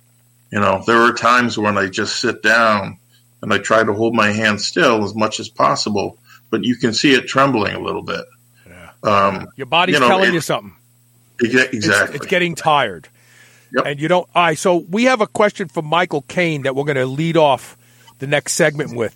You 0.57 0.63
know, 0.63 0.83
there 0.87 0.97
are 0.97 1.13
times 1.13 1.59
when 1.59 1.77
I 1.77 1.87
just 1.87 2.19
sit 2.19 2.43
down 2.43 2.97
and 3.43 3.53
I 3.53 3.59
try 3.59 3.85
to 3.85 3.93
hold 3.93 4.15
my 4.15 4.33
hand 4.33 4.59
still 4.59 5.05
as 5.05 5.15
much 5.15 5.39
as 5.39 5.51
possible, 5.51 6.17
but 6.49 6.65
you 6.65 6.77
can 6.77 6.95
see 6.95 7.13
it 7.13 7.27
trembling 7.29 7.75
a 7.75 7.79
little 7.79 8.01
bit. 8.01 8.25
Um, 9.03 9.49
Your 9.57 9.67
body's 9.67 9.97
You 9.97 10.01
know, 10.01 10.09
telling 10.09 10.31
it- 10.31 10.33
you 10.35 10.41
something. 10.41 10.75
It's, 11.41 11.55
exactly. 11.75 12.17
it's 12.17 12.25
getting 12.25 12.55
tired. 12.55 13.07
Yep. 13.77 13.85
And 13.85 14.01
you 14.01 14.09
don't. 14.09 14.27
All 14.35 14.45
right. 14.45 14.57
So 14.59 14.79
we 14.79 15.05
have 15.05 15.21
a 15.21 15.27
question 15.27 15.69
from 15.69 15.85
Michael 15.85 16.23
Kane 16.23 16.63
that 16.63 16.75
we're 16.75 16.85
going 16.85 16.97
to 16.97 17.05
lead 17.05 17.37
off 17.37 17.77
the 18.21 18.27
next 18.27 18.55
segment 18.55 18.97
with 18.97 19.15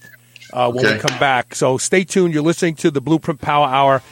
uh, 0.52 0.70
when 0.70 0.84
we 0.84 0.98
come 0.98 1.18
back. 1.18 1.54
So 1.54 1.78
stay 1.78 2.04
tuned. 2.04 2.34
You're 2.34 2.42
listening 2.42 2.74
to 2.76 2.90
the 2.90 3.00
Blueprint 3.00 3.40
Power 3.40 3.66
Hour. 3.66 4.02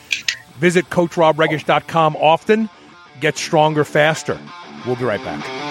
Visit 0.61 0.88
CoachRobRegish.com 0.88 2.17
often. 2.17 2.71
Get 3.21 3.37
stronger 3.37 3.85
faster. 3.85 4.38
We'll 4.87 4.97
be 4.97 5.05
right 5.05 5.23
back. 5.23 5.68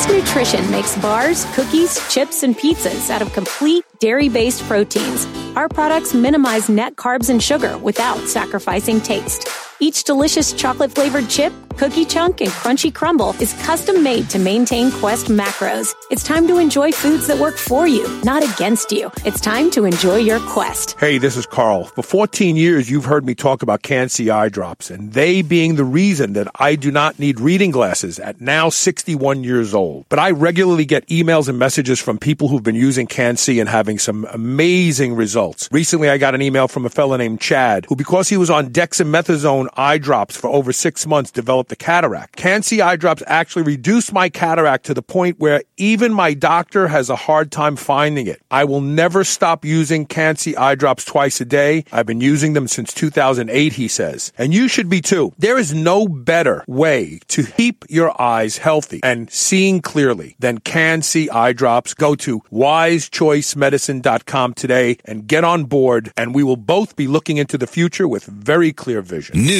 Quest 0.00 0.16
Nutrition 0.16 0.70
makes 0.70 0.96
bars, 0.96 1.44
cookies, 1.54 2.00
chips, 2.08 2.42
and 2.42 2.56
pizzas 2.56 3.10
out 3.10 3.20
of 3.20 3.30
complete 3.34 3.84
dairy 3.98 4.30
based 4.30 4.62
proteins. 4.62 5.26
Our 5.56 5.68
products 5.68 6.14
minimize 6.14 6.70
net 6.70 6.96
carbs 6.96 7.28
and 7.28 7.42
sugar 7.42 7.76
without 7.76 8.18
sacrificing 8.26 9.02
taste. 9.02 9.46
Each 9.82 10.04
delicious 10.04 10.52
chocolate 10.52 10.92
flavored 10.92 11.30
chip, 11.30 11.54
cookie 11.78 12.04
chunk, 12.04 12.42
and 12.42 12.50
crunchy 12.50 12.92
crumble 12.92 13.34
is 13.40 13.54
custom 13.62 14.02
made 14.02 14.28
to 14.28 14.38
maintain 14.38 14.90
Quest 14.90 15.28
macros. 15.28 15.94
It's 16.10 16.22
time 16.22 16.46
to 16.48 16.58
enjoy 16.58 16.92
foods 16.92 17.26
that 17.28 17.38
work 17.38 17.56
for 17.56 17.88
you, 17.88 18.06
not 18.22 18.42
against 18.42 18.92
you. 18.92 19.10
It's 19.24 19.40
time 19.40 19.70
to 19.70 19.86
enjoy 19.86 20.16
your 20.16 20.38
Quest. 20.40 21.00
Hey, 21.00 21.16
this 21.16 21.34
is 21.34 21.46
Carl. 21.46 21.84
For 21.84 22.02
14 22.02 22.56
years, 22.56 22.90
you've 22.90 23.06
heard 23.06 23.24
me 23.24 23.34
talk 23.34 23.62
about 23.62 23.80
Can-C 23.80 24.28
eye 24.28 24.50
drops, 24.50 24.90
and 24.90 25.14
they 25.14 25.40
being 25.40 25.76
the 25.76 25.84
reason 25.84 26.34
that 26.34 26.48
I 26.56 26.76
do 26.76 26.90
not 26.90 27.18
need 27.18 27.40
reading 27.40 27.70
glasses 27.70 28.18
at 28.18 28.38
now 28.38 28.68
61 28.68 29.44
years 29.44 29.72
old. 29.72 30.04
But 30.10 30.18
I 30.18 30.32
regularly 30.32 30.84
get 30.84 31.06
emails 31.06 31.48
and 31.48 31.58
messages 31.58 31.98
from 31.98 32.18
people 32.18 32.48
who've 32.48 32.62
been 32.62 32.74
using 32.74 33.06
Can-C 33.06 33.58
and 33.58 33.68
having 33.68 33.98
some 33.98 34.26
amazing 34.26 35.14
results. 35.14 35.70
Recently, 35.72 36.10
I 36.10 36.18
got 36.18 36.34
an 36.34 36.42
email 36.42 36.68
from 36.68 36.84
a 36.84 36.90
fellow 36.90 37.16
named 37.16 37.40
Chad, 37.40 37.86
who 37.88 37.96
because 37.96 38.28
he 38.28 38.36
was 38.36 38.50
on 38.50 38.68
dexamethasone 38.68 39.68
eye 39.76 39.98
drops 39.98 40.36
for 40.36 40.48
over 40.48 40.72
six 40.72 41.06
months, 41.06 41.30
developed 41.30 41.70
a 41.72 41.76
cataract. 41.76 42.36
Can-C 42.36 42.80
eye 42.80 42.96
drops 42.96 43.22
actually 43.26 43.62
reduced 43.62 44.12
my 44.12 44.28
cataract 44.28 44.86
to 44.86 44.94
the 44.94 45.02
point 45.02 45.38
where 45.38 45.62
even 45.76 46.12
my 46.12 46.34
doctor 46.34 46.88
has 46.88 47.10
a 47.10 47.16
hard 47.16 47.52
time 47.52 47.76
finding 47.76 48.26
it. 48.26 48.42
I 48.50 48.64
will 48.64 48.80
never 48.80 49.24
stop 49.24 49.64
using 49.64 50.06
Can-C 50.06 50.56
eye 50.56 50.74
drops 50.74 51.04
twice 51.04 51.40
a 51.40 51.44
day. 51.44 51.84
I've 51.92 52.06
been 52.06 52.20
using 52.20 52.52
them 52.52 52.68
since 52.68 52.94
2008, 52.94 53.72
he 53.74 53.88
says. 53.88 54.32
And 54.38 54.54
you 54.54 54.68
should 54.68 54.88
be 54.88 55.00
too. 55.00 55.32
There 55.38 55.58
is 55.58 55.74
no 55.74 56.08
better 56.08 56.64
way 56.66 57.20
to 57.28 57.44
keep 57.44 57.84
your 57.88 58.20
eyes 58.20 58.58
healthy 58.58 59.00
and 59.02 59.30
seeing 59.30 59.80
clearly 59.80 60.36
than 60.38 60.58
Can-C 60.58 61.30
eye 61.30 61.52
drops. 61.52 61.94
Go 61.94 62.14
to 62.16 62.40
wisechoicemedicine.com 62.52 64.54
today 64.54 64.98
and 65.04 65.26
get 65.26 65.44
on 65.44 65.64
board 65.64 66.12
and 66.16 66.34
we 66.34 66.42
will 66.42 66.56
both 66.56 66.96
be 66.96 67.06
looking 67.06 67.36
into 67.36 67.58
the 67.58 67.66
future 67.66 68.06
with 68.06 68.24
very 68.24 68.72
clear 68.72 69.02
vision. 69.02 69.36
New 69.36 69.59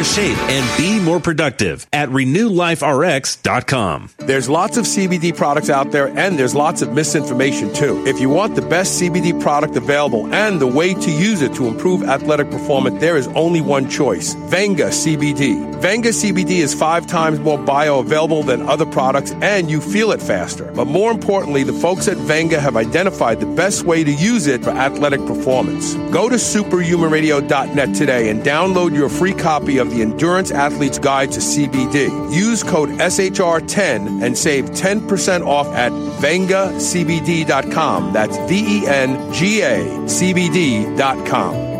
shape, 0.03 0.37
and 0.37 0.77
be 0.77 0.99
more 0.99 1.19
productive 1.19 1.87
at 1.93 2.09
RenewLifeRx.com. 2.09 4.09
There's 4.17 4.49
lots 4.49 4.77
of 4.77 4.85
CBD 4.85 5.35
products 5.35 5.69
out 5.69 5.91
there 5.91 6.07
and 6.07 6.37
there's 6.37 6.55
lots 6.55 6.81
of 6.81 6.93
misinformation 6.93 7.73
too. 7.73 8.05
If 8.05 8.19
you 8.19 8.29
want 8.29 8.55
the 8.55 8.61
best 8.61 9.01
CBD 9.01 9.39
product 9.41 9.75
available 9.75 10.31
and 10.33 10.59
the 10.59 10.67
way 10.67 10.93
to 10.93 11.11
use 11.11 11.41
it 11.41 11.53
to 11.55 11.67
improve 11.67 12.03
athletic 12.03 12.51
performance, 12.51 12.99
there 12.99 13.17
is 13.17 13.27
only 13.29 13.61
one 13.61 13.89
choice 13.89 14.33
Venga 14.49 14.89
CBD. 14.89 15.71
Venga 15.81 16.09
CBD 16.09 16.59
is 16.59 16.75
five 16.75 17.07
times 17.07 17.39
more 17.39 17.57
bioavailable 17.57 18.45
than 18.45 18.61
other 18.69 18.85
products, 18.85 19.31
and 19.41 19.71
you 19.71 19.81
feel 19.81 20.11
it 20.11 20.21
faster. 20.21 20.71
But 20.75 20.85
more 20.85 21.11
importantly, 21.11 21.63
the 21.63 21.73
folks 21.73 22.07
at 22.07 22.17
Venga 22.17 22.59
have 22.59 22.77
identified 22.77 23.39
the 23.39 23.47
best 23.47 23.83
way 23.83 24.03
to 24.03 24.11
use 24.11 24.45
it 24.45 24.63
for 24.63 24.69
athletic 24.69 25.25
performance. 25.25 25.95
Go 26.11 26.29
to 26.29 26.35
superhumanradio.net 26.35 27.95
today 27.95 28.29
and 28.29 28.43
download 28.43 28.95
your 28.95 29.09
free 29.09 29.33
copy 29.33 29.79
of 29.79 29.90
the 29.91 30.01
Endurance 30.01 30.51
Athlete's 30.51 30.99
Guide 30.99 31.31
to 31.33 31.39
CBD. 31.39 32.33
Use 32.33 32.63
code 32.63 32.89
SHR10 32.89 34.23
and 34.23 34.37
save 34.37 34.65
10% 34.71 35.45
off 35.45 35.67
at 35.67 35.91
vengacbd.com. 35.91 38.13
That's 38.13 38.37
V 38.49 38.79
E 38.79 38.87
N 38.87 39.33
G 39.33 39.61
A 39.61 40.07
C 40.09 40.33
B 40.33 40.49
D.com. 40.49 41.70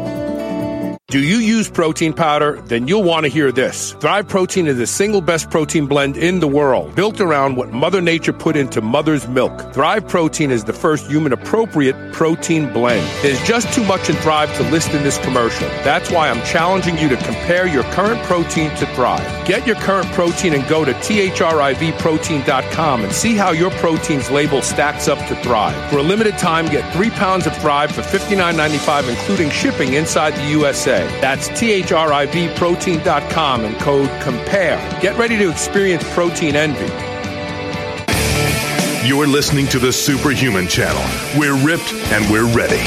Do 1.12 1.22
you 1.22 1.38
use 1.40 1.70
protein 1.70 2.14
powder? 2.14 2.62
Then 2.68 2.88
you'll 2.88 3.04
want 3.04 3.26
to 3.26 3.30
hear 3.30 3.52
this. 3.52 3.92
Thrive 4.00 4.30
Protein 4.30 4.66
is 4.66 4.78
the 4.78 4.88
single 4.88 5.20
best 5.20 5.50
protein 5.50 5.86
blend 5.86 6.16
in 6.16 6.40
the 6.40 6.48
world, 6.48 6.96
built 6.96 7.20
around 7.20 7.58
what 7.58 7.74
Mother 7.74 8.00
Nature 8.00 8.32
put 8.32 8.56
into 8.56 8.80
mother's 8.80 9.28
milk. 9.28 9.74
Thrive 9.74 10.08
Protein 10.08 10.52
is 10.52 10.64
the 10.64 10.72
first 10.72 11.08
human 11.08 11.34
appropriate 11.34 12.14
protein 12.14 12.72
blend. 12.72 13.06
There's 13.22 13.46
just 13.46 13.74
too 13.74 13.84
much 13.84 14.10
in 14.10 14.16
Thrive 14.16 14.56
to 14.56 14.64
list 14.72 14.92
in 14.92 15.04
this 15.04 15.18
commercial. 15.18 15.68
That's 15.84 16.10
why 16.10 16.30
I'm 16.30 16.42
challenging 16.46 16.98
you 16.98 17.10
to 17.10 17.18
compare 17.18 17.68
your 17.68 17.84
current 17.92 18.24
protein 18.24 18.74
to 18.78 18.86
Thrive. 18.96 19.46
Get 19.46 19.68
your 19.68 19.76
current 19.76 20.08
protein 20.14 20.54
and 20.54 20.66
go 20.70 20.86
to 20.86 20.94
thrivprotein.com 20.94 23.04
and 23.04 23.12
see 23.12 23.36
how 23.36 23.52
your 23.52 23.72
protein's 23.72 24.32
label 24.32 24.62
stacks 24.62 25.10
up 25.10 25.20
to 25.28 25.36
Thrive. 25.44 25.92
For 25.92 25.98
a 25.98 26.04
limited 26.04 26.38
time, 26.38 26.68
get 26.68 26.90
three 26.94 27.10
pounds 27.10 27.48
of 27.48 27.58
Thrive 27.58 27.92
for 27.92 28.02
$59.95, 28.02 29.10
including 29.10 29.50
shipping 29.50 29.96
inside 29.96 30.36
the 30.36 30.46
USA. 30.52 31.01
That's 31.22 31.50
thrivprotein.com 31.50 33.66
and 33.66 33.76
code 33.80 34.10
COMPARE. 34.22 35.00
Get 35.02 35.18
ready 35.18 35.38
to 35.38 35.50
experience 35.50 36.04
protein 36.14 36.56
envy. 36.56 36.88
You're 39.08 39.28
listening 39.28 39.68
to 39.70 39.80
the 39.80 39.92
Superhuman 39.92 40.68
Channel. 40.68 41.02
We're 41.40 41.58
ripped 41.66 41.92
and 42.12 42.30
we're 42.32 42.46
ready. 42.56 42.82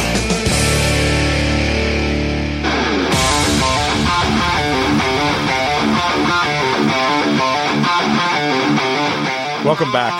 Welcome 9.64 9.90
back. 9.92 10.12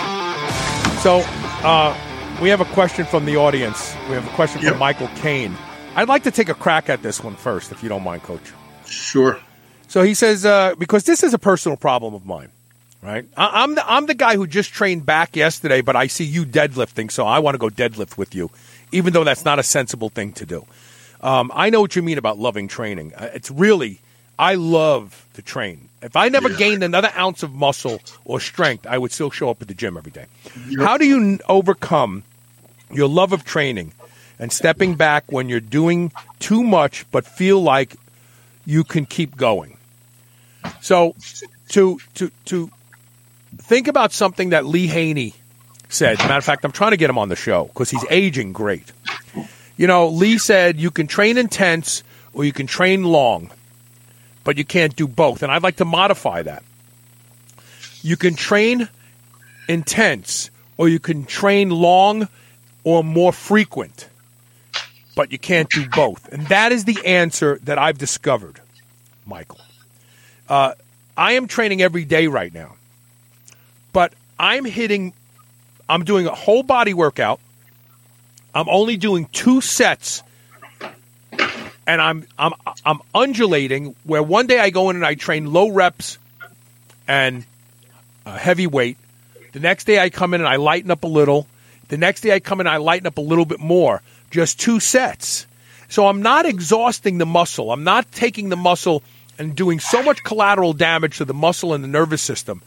So, 1.01 1.19
uh, 1.63 1.95
we 2.41 2.49
have 2.49 2.61
a 2.61 2.65
question 2.65 3.05
from 3.05 3.25
the 3.25 3.37
audience. 3.37 3.95
We 4.09 4.15
have 4.15 4.25
a 4.25 4.29
question 4.35 4.59
from 4.59 4.69
Yep. 4.71 4.79
Michael 4.79 5.07
Kane. 5.15 5.55
I'd 5.95 6.07
like 6.07 6.23
to 6.23 6.31
take 6.31 6.49
a 6.49 6.53
crack 6.53 6.89
at 6.89 7.01
this 7.01 7.23
one 7.23 7.35
first, 7.35 7.71
if 7.71 7.81
you 7.81 7.89
don't 7.89 8.03
mind, 8.03 8.23
Coach. 8.23 8.51
Sure. 8.85 9.39
So 9.87 10.01
he 10.01 10.13
says, 10.13 10.45
uh, 10.45 10.75
because 10.77 11.05
this 11.05 11.23
is 11.23 11.33
a 11.33 11.39
personal 11.39 11.77
problem 11.77 12.13
of 12.13 12.25
mine, 12.25 12.49
right? 13.01 13.25
I- 13.37 13.63
I'm 13.63 13.75
the, 13.75 13.89
I'm 13.91 14.05
the 14.07 14.13
guy 14.13 14.35
who 14.35 14.45
just 14.47 14.73
trained 14.73 15.05
back 15.05 15.35
yesterday, 15.35 15.81
but 15.81 15.95
I 15.95 16.07
see 16.07 16.25
you 16.25 16.45
deadlifting, 16.45 17.09
so 17.11 17.25
I 17.25 17.39
want 17.39 17.55
to 17.55 17.59
go 17.59 17.69
deadlift 17.69 18.17
with 18.17 18.35
you, 18.35 18.51
even 18.91 19.13
though 19.13 19.23
that's 19.23 19.45
not 19.45 19.57
a 19.59 19.63
sensible 19.63 20.09
thing 20.09 20.33
to 20.33 20.45
do. 20.45 20.65
Um, 21.21 21.51
I 21.55 21.69
know 21.69 21.81
what 21.81 21.95
you 21.95 22.01
mean 22.01 22.17
about 22.17 22.37
loving 22.37 22.67
training. 22.67 23.13
Uh, 23.15 23.29
It's 23.33 23.49
really, 23.49 23.99
I 24.37 24.55
love 24.55 25.25
to 25.35 25.41
train. 25.41 25.87
If 26.01 26.15
I 26.15 26.29
never 26.29 26.49
Yeah. 26.49 26.57
gained 26.57 26.83
another 26.83 27.11
ounce 27.15 27.41
of 27.41 27.53
muscle 27.53 28.01
or 28.25 28.39
strength, 28.39 28.85
I 28.85 28.97
would 28.97 29.11
still 29.11 29.31
show 29.31 29.49
up 29.49 29.61
at 29.61 29.67
the 29.69 29.73
gym 29.73 29.97
every 29.97 30.11
day. 30.11 30.25
How 30.77 30.97
do 30.97 31.05
you 31.05 31.17
n- 31.17 31.39
overcome 31.47 32.23
your 32.91 33.07
love 33.07 33.31
of 33.33 33.43
training 33.45 33.93
and 34.39 34.51
stepping 34.51 34.95
back 34.95 35.31
when 35.31 35.49
you're 35.49 35.59
doing 35.59 36.11
too 36.39 36.63
much 36.63 37.05
but 37.11 37.25
feel 37.25 37.61
like 37.61 37.95
you 38.65 38.83
can 38.83 39.05
keep 39.05 39.35
going? 39.35 39.77
So 40.81 41.15
to 41.69 41.99
to 42.15 42.31
to 42.45 42.71
think 43.57 43.87
about 43.87 44.11
something 44.11 44.49
that 44.49 44.65
Lee 44.65 44.87
Haney 44.87 45.33
said. 45.89 46.17
Matter 46.19 46.35
of 46.35 46.43
fact, 46.43 46.65
I'm 46.65 46.71
trying 46.71 46.91
to 46.91 46.97
get 46.97 47.09
him 47.09 47.17
on 47.17 47.29
the 47.29 47.35
show 47.35 47.65
because 47.65 47.89
he's 47.89 48.05
aging 48.09 48.53
great. 48.53 48.91
You 49.77 49.87
know, 49.87 50.07
Lee 50.07 50.37
said 50.37 50.77
you 50.77 50.91
can 50.91 51.07
train 51.07 51.37
intense 51.37 52.03
or 52.33 52.43
you 52.45 52.53
can 52.53 52.67
train 52.67 53.03
long, 53.03 53.51
but 54.43 54.57
you 54.57 54.65
can't 54.65 54.95
do 54.95 55.07
both. 55.07 55.43
And 55.43 55.51
I'd 55.51 55.63
like 55.63 55.77
to 55.77 55.85
modify 55.85 56.43
that. 56.43 56.63
You 58.01 58.17
can 58.17 58.35
train 58.35 58.87
intense 59.67 60.49
or 60.77 60.89
you 60.89 60.99
can 60.99 61.25
train 61.25 61.69
long 61.69 62.27
or 62.83 63.03
more 63.03 63.33
frequent, 63.33 64.07
but 65.15 65.31
you 65.31 65.39
can't 65.39 65.69
do 65.69 65.87
both. 65.89 66.31
And 66.31 66.47
that 66.47 66.71
is 66.71 66.85
the 66.85 67.05
answer 67.05 67.59
that 67.63 67.77
I've 67.77 67.97
discovered, 67.97 68.59
Michael. 69.25 69.61
Uh, 70.47 70.73
I 71.17 71.33
am 71.33 71.47
training 71.47 71.81
every 71.81 72.05
day 72.05 72.27
right 72.27 72.53
now, 72.53 72.75
but 73.93 74.13
I'm 74.37 74.65
hitting, 74.65 75.13
I'm 75.89 76.03
doing 76.03 76.27
a 76.27 76.35
whole 76.35 76.63
body 76.63 76.93
workout. 76.93 77.39
I'm 78.53 78.69
only 78.69 78.97
doing 78.97 79.27
two 79.31 79.61
sets 79.61 80.23
and 81.87 82.01
I'm 82.01 82.25
I'm 82.37 82.53
I'm 82.85 82.99
undulating 83.13 83.95
where 84.03 84.23
one 84.23 84.47
day 84.47 84.59
I 84.59 84.69
go 84.69 84.89
in 84.89 84.95
and 84.95 85.05
I 85.05 85.15
train 85.15 85.51
low 85.51 85.69
reps 85.69 86.17
and 87.07 87.45
uh, 88.25 88.37
heavy 88.37 88.67
weight. 88.67 88.97
The 89.53 89.59
next 89.59 89.85
day 89.85 89.99
I 89.99 90.09
come 90.09 90.33
in 90.33 90.41
and 90.41 90.47
I 90.47 90.55
lighten 90.57 90.91
up 90.91 91.03
a 91.03 91.07
little. 91.07 91.47
The 91.87 91.97
next 91.97 92.21
day 92.21 92.33
I 92.33 92.39
come 92.39 92.59
in 92.59 92.67
and 92.67 92.73
I 92.73 92.77
lighten 92.77 93.07
up 93.07 93.17
a 93.17 93.21
little 93.21 93.45
bit 93.45 93.59
more. 93.59 94.01
Just 94.35 94.59
two 94.59 94.81
sets. 94.81 95.47
So 95.87 96.07
I'm 96.07 96.21
not 96.21 96.45
exhausting 96.45 97.19
the 97.19 97.25
muscle. 97.25 97.71
I'm 97.71 97.85
not 97.85 98.11
taking 98.11 98.49
the 98.49 98.57
muscle 98.57 99.01
and 99.39 99.55
doing 99.55 99.79
so 99.79 100.03
much 100.03 100.25
collateral 100.25 100.73
damage 100.73 101.19
to 101.19 101.25
the 101.25 101.33
muscle 101.33 101.73
and 101.73 101.81
the 101.81 101.87
nervous 101.87 102.21
system 102.21 102.61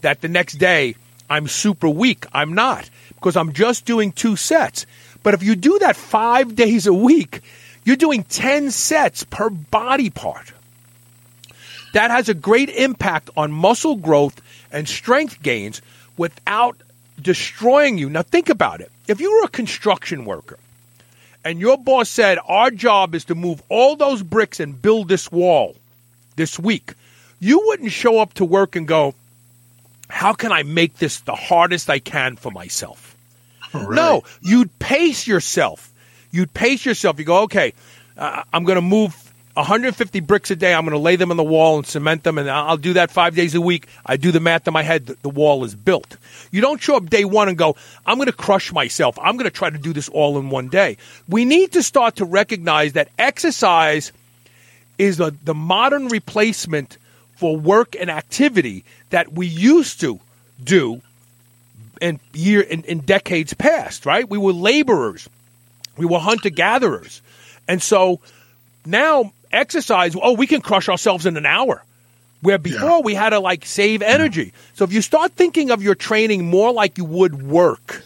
that 0.00 0.20
the 0.20 0.26
next 0.26 0.54
day 0.54 0.96
I'm 1.30 1.46
super 1.46 1.88
weak. 1.88 2.26
I'm 2.32 2.54
not 2.54 2.90
because 3.10 3.36
I'm 3.36 3.52
just 3.52 3.84
doing 3.84 4.10
two 4.10 4.34
sets. 4.34 4.84
But 5.22 5.34
if 5.34 5.44
you 5.44 5.54
do 5.54 5.78
that 5.78 5.94
five 5.94 6.56
days 6.64 6.88
a 6.88 6.92
week, 6.92 7.42
you're 7.84 7.94
doing 7.94 8.24
10 8.24 8.72
sets 8.72 9.22
per 9.22 9.48
body 9.48 10.10
part. 10.10 10.52
That 11.94 12.10
has 12.10 12.30
a 12.30 12.34
great 12.34 12.68
impact 12.68 13.30
on 13.36 13.52
muscle 13.52 13.94
growth 13.94 14.42
and 14.72 14.88
strength 14.88 15.40
gains 15.40 15.82
without 16.16 16.76
destroying 17.20 17.96
you. 17.96 18.10
Now, 18.10 18.22
think 18.22 18.48
about 18.48 18.80
it. 18.80 18.90
If 19.06 19.20
you 19.20 19.30
were 19.30 19.44
a 19.44 19.48
construction 19.48 20.24
worker 20.24 20.58
and 21.44 21.60
your 21.60 21.78
boss 21.78 22.08
said, 22.08 22.38
Our 22.46 22.70
job 22.70 23.14
is 23.14 23.24
to 23.26 23.34
move 23.34 23.62
all 23.68 23.96
those 23.96 24.22
bricks 24.22 24.60
and 24.60 24.80
build 24.80 25.08
this 25.08 25.30
wall 25.30 25.76
this 26.36 26.58
week, 26.58 26.94
you 27.40 27.60
wouldn't 27.66 27.92
show 27.92 28.18
up 28.18 28.34
to 28.34 28.44
work 28.44 28.76
and 28.76 28.86
go, 28.86 29.14
How 30.08 30.32
can 30.32 30.52
I 30.52 30.62
make 30.62 30.98
this 30.98 31.20
the 31.20 31.34
hardest 31.34 31.90
I 31.90 31.98
can 31.98 32.36
for 32.36 32.50
myself? 32.50 33.16
No, 33.74 34.22
you'd 34.40 34.78
pace 34.78 35.26
yourself. 35.26 35.92
You'd 36.30 36.52
pace 36.52 36.84
yourself. 36.84 37.18
You 37.18 37.24
go, 37.24 37.42
okay, 37.42 37.72
uh, 38.16 38.42
I'm 38.52 38.64
going 38.64 38.76
to 38.76 38.82
move 38.82 39.31
150 39.54 40.20
bricks 40.20 40.50
a 40.50 40.56
day. 40.56 40.72
I'm 40.72 40.84
going 40.84 40.92
to 40.92 40.98
lay 40.98 41.16
them 41.16 41.30
on 41.30 41.36
the 41.36 41.44
wall 41.44 41.76
and 41.76 41.86
cement 41.86 42.22
them, 42.22 42.38
and 42.38 42.50
I'll 42.50 42.76
do 42.76 42.94
that 42.94 43.10
five 43.10 43.34
days 43.34 43.54
a 43.54 43.60
week. 43.60 43.86
I 44.04 44.16
do 44.16 44.32
the 44.32 44.40
math 44.40 44.66
in 44.66 44.72
my 44.72 44.82
head. 44.82 45.06
The, 45.06 45.28
wall 45.28 45.64
is 45.64 45.74
built. 45.74 46.16
You 46.50 46.60
don't 46.60 46.80
show 46.80 46.96
up 46.96 47.08
day 47.08 47.24
one 47.24 47.48
and 47.48 47.58
go, 47.58 47.76
I'm 48.06 48.16
going 48.16 48.26
to 48.26 48.32
crush 48.32 48.72
myself. 48.72 49.18
I'm 49.18 49.36
going 49.36 49.50
to 49.50 49.54
try 49.54 49.70
to 49.70 49.78
do 49.78 49.92
this 49.92 50.08
all 50.08 50.38
in 50.38 50.50
one 50.50 50.68
day. 50.68 50.96
We 51.28 51.44
need 51.44 51.72
to 51.72 51.82
start 51.82 52.16
to 52.16 52.24
recognize 52.24 52.94
that 52.94 53.08
exercise 53.18 54.12
is 54.98 55.20
a, 55.20 55.32
the 55.44 55.54
modern 55.54 56.08
replacement 56.08 56.98
for 57.36 57.56
work 57.56 57.96
and 57.98 58.10
activity 58.10 58.84
that 59.10 59.32
we 59.32 59.46
used 59.46 60.00
to 60.00 60.20
do 60.62 61.02
in 62.00 62.20
year 62.32 62.60
in, 62.60 62.84
in 62.84 63.00
decades 63.00 63.54
past, 63.54 64.06
right? 64.06 64.28
We 64.28 64.38
were 64.38 64.52
laborers. 64.52 65.28
We 65.96 66.06
were 66.06 66.18
hunter 66.18 66.50
gatherers. 66.50 67.20
And 67.68 67.82
so 67.82 68.20
now 68.84 69.32
exercise, 69.52 70.16
oh, 70.20 70.32
we 70.32 70.46
can 70.46 70.60
crush 70.60 70.88
ourselves 70.88 71.26
in 71.26 71.36
an 71.36 71.46
hour. 71.46 71.82
Where 72.40 72.58
before 72.58 73.02
we 73.02 73.14
had 73.14 73.30
to 73.30 73.38
like 73.38 73.64
save 73.64 74.02
energy. 74.02 74.52
So 74.74 74.82
if 74.82 74.92
you 74.92 75.00
start 75.00 75.32
thinking 75.32 75.70
of 75.70 75.80
your 75.80 75.94
training 75.94 76.50
more 76.50 76.72
like 76.72 76.98
you 76.98 77.04
would 77.04 77.40
work, 77.40 78.02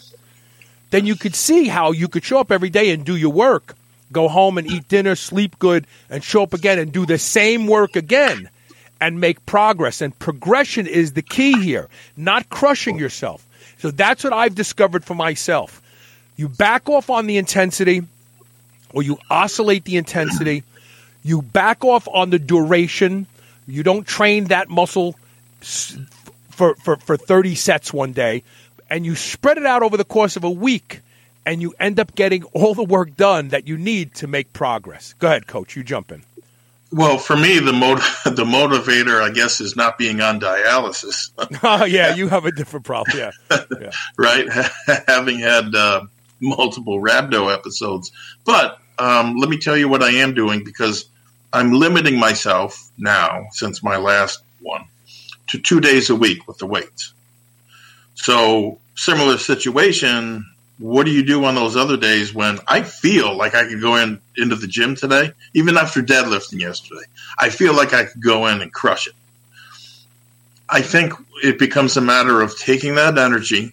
then 0.90 1.06
you 1.06 1.14
could 1.16 1.34
see 1.34 1.68
how 1.68 1.92
you 1.92 2.06
could 2.06 2.22
show 2.22 2.38
up 2.38 2.52
every 2.52 2.68
day 2.68 2.90
and 2.90 3.02
do 3.02 3.16
your 3.16 3.32
work, 3.32 3.74
go 4.12 4.28
home 4.28 4.58
and 4.58 4.66
eat 4.66 4.88
dinner, 4.88 5.14
sleep 5.14 5.58
good, 5.58 5.86
and 6.10 6.22
show 6.22 6.42
up 6.42 6.52
again 6.52 6.78
and 6.78 6.92
do 6.92 7.06
the 7.06 7.16
same 7.16 7.66
work 7.66 7.96
again 7.96 8.50
and 9.00 9.20
make 9.20 9.44
progress. 9.46 10.02
And 10.02 10.16
progression 10.18 10.86
is 10.86 11.14
the 11.14 11.22
key 11.22 11.62
here, 11.62 11.88
not 12.16 12.50
crushing 12.50 12.98
yourself. 12.98 13.42
So 13.78 13.90
that's 13.90 14.22
what 14.22 14.32
I've 14.34 14.54
discovered 14.54 15.04
for 15.04 15.14
myself. 15.14 15.80
You 16.36 16.48
back 16.48 16.88
off 16.88 17.08
on 17.08 17.26
the 17.26 17.38
intensity 17.38 18.02
or 18.92 19.02
you 19.02 19.18
oscillate 19.30 19.84
the 19.84 19.96
intensity. 19.96 20.62
You 21.26 21.42
back 21.42 21.84
off 21.84 22.06
on 22.06 22.30
the 22.30 22.38
duration. 22.38 23.26
You 23.66 23.82
don't 23.82 24.06
train 24.06 24.44
that 24.44 24.68
muscle 24.68 25.16
for, 25.60 26.76
for, 26.76 26.96
for 26.98 27.16
30 27.16 27.56
sets 27.56 27.92
one 27.92 28.12
day. 28.12 28.44
and 28.88 29.04
you 29.04 29.16
spread 29.16 29.58
it 29.58 29.66
out 29.66 29.82
over 29.82 29.96
the 29.96 30.04
course 30.04 30.36
of 30.36 30.44
a 30.44 30.50
week, 30.50 31.00
and 31.44 31.60
you 31.60 31.74
end 31.80 31.98
up 31.98 32.14
getting 32.14 32.44
all 32.52 32.74
the 32.74 32.84
work 32.84 33.16
done 33.16 33.48
that 33.48 33.66
you 33.66 33.76
need 33.76 34.14
to 34.14 34.26
make 34.26 34.52
progress. 34.52 35.14
Go 35.18 35.26
ahead, 35.26 35.46
coach. 35.46 35.76
You 35.76 35.82
jump 35.82 36.12
in. 36.12 36.22
Well, 36.92 37.18
for 37.18 37.36
me, 37.36 37.58
the 37.58 37.72
mot- 37.72 37.98
the 38.24 38.44
motivator, 38.44 39.20
I 39.20 39.30
guess, 39.32 39.60
is 39.60 39.74
not 39.74 39.98
being 39.98 40.20
on 40.20 40.40
dialysis. 40.40 41.30
oh 41.62 41.84
yeah, 41.84 42.14
you 42.14 42.28
have 42.28 42.44
a 42.44 42.52
different 42.52 42.86
problem. 42.86 43.18
Yeah, 43.18 43.30
yeah. 43.80 43.90
right. 44.16 44.46
Having 45.08 45.40
had 45.40 45.74
uh, 45.74 46.02
multiple 46.40 47.00
rhabdo 47.00 47.52
episodes, 47.52 48.12
but 48.44 48.78
um, 48.98 49.36
let 49.36 49.50
me 49.50 49.58
tell 49.58 49.76
you 49.76 49.88
what 49.88 50.02
I 50.02 50.10
am 50.12 50.32
doing 50.34 50.62
because 50.64 51.06
I'm 51.56 51.72
limiting 51.72 52.18
myself 52.18 52.90
now 52.98 53.46
since 53.52 53.82
my 53.82 53.96
last 53.96 54.42
one 54.60 54.84
to 55.46 55.58
two 55.58 55.80
days 55.80 56.10
a 56.10 56.14
week 56.14 56.46
with 56.46 56.58
the 56.58 56.66
weights. 56.66 57.14
So 58.14 58.78
similar 58.94 59.38
situation. 59.38 60.44
What 60.78 61.06
do 61.06 61.12
you 61.12 61.24
do 61.24 61.46
on 61.46 61.54
those 61.54 61.74
other 61.74 61.96
days 61.96 62.34
when 62.34 62.58
I 62.68 62.82
feel 62.82 63.34
like 63.34 63.54
I 63.54 63.66
could 63.66 63.80
go 63.80 63.96
in 63.96 64.20
into 64.36 64.54
the 64.56 64.66
gym 64.66 64.96
today, 64.96 65.32
even 65.54 65.78
after 65.78 66.02
deadlifting 66.02 66.60
yesterday? 66.60 67.06
I 67.38 67.48
feel 67.48 67.74
like 67.74 67.94
I 67.94 68.04
could 68.04 68.22
go 68.22 68.46
in 68.48 68.60
and 68.60 68.70
crush 68.70 69.06
it. 69.06 69.14
I 70.68 70.82
think 70.82 71.14
it 71.42 71.58
becomes 71.58 71.96
a 71.96 72.02
matter 72.02 72.42
of 72.42 72.58
taking 72.58 72.96
that 72.96 73.16
energy 73.16 73.72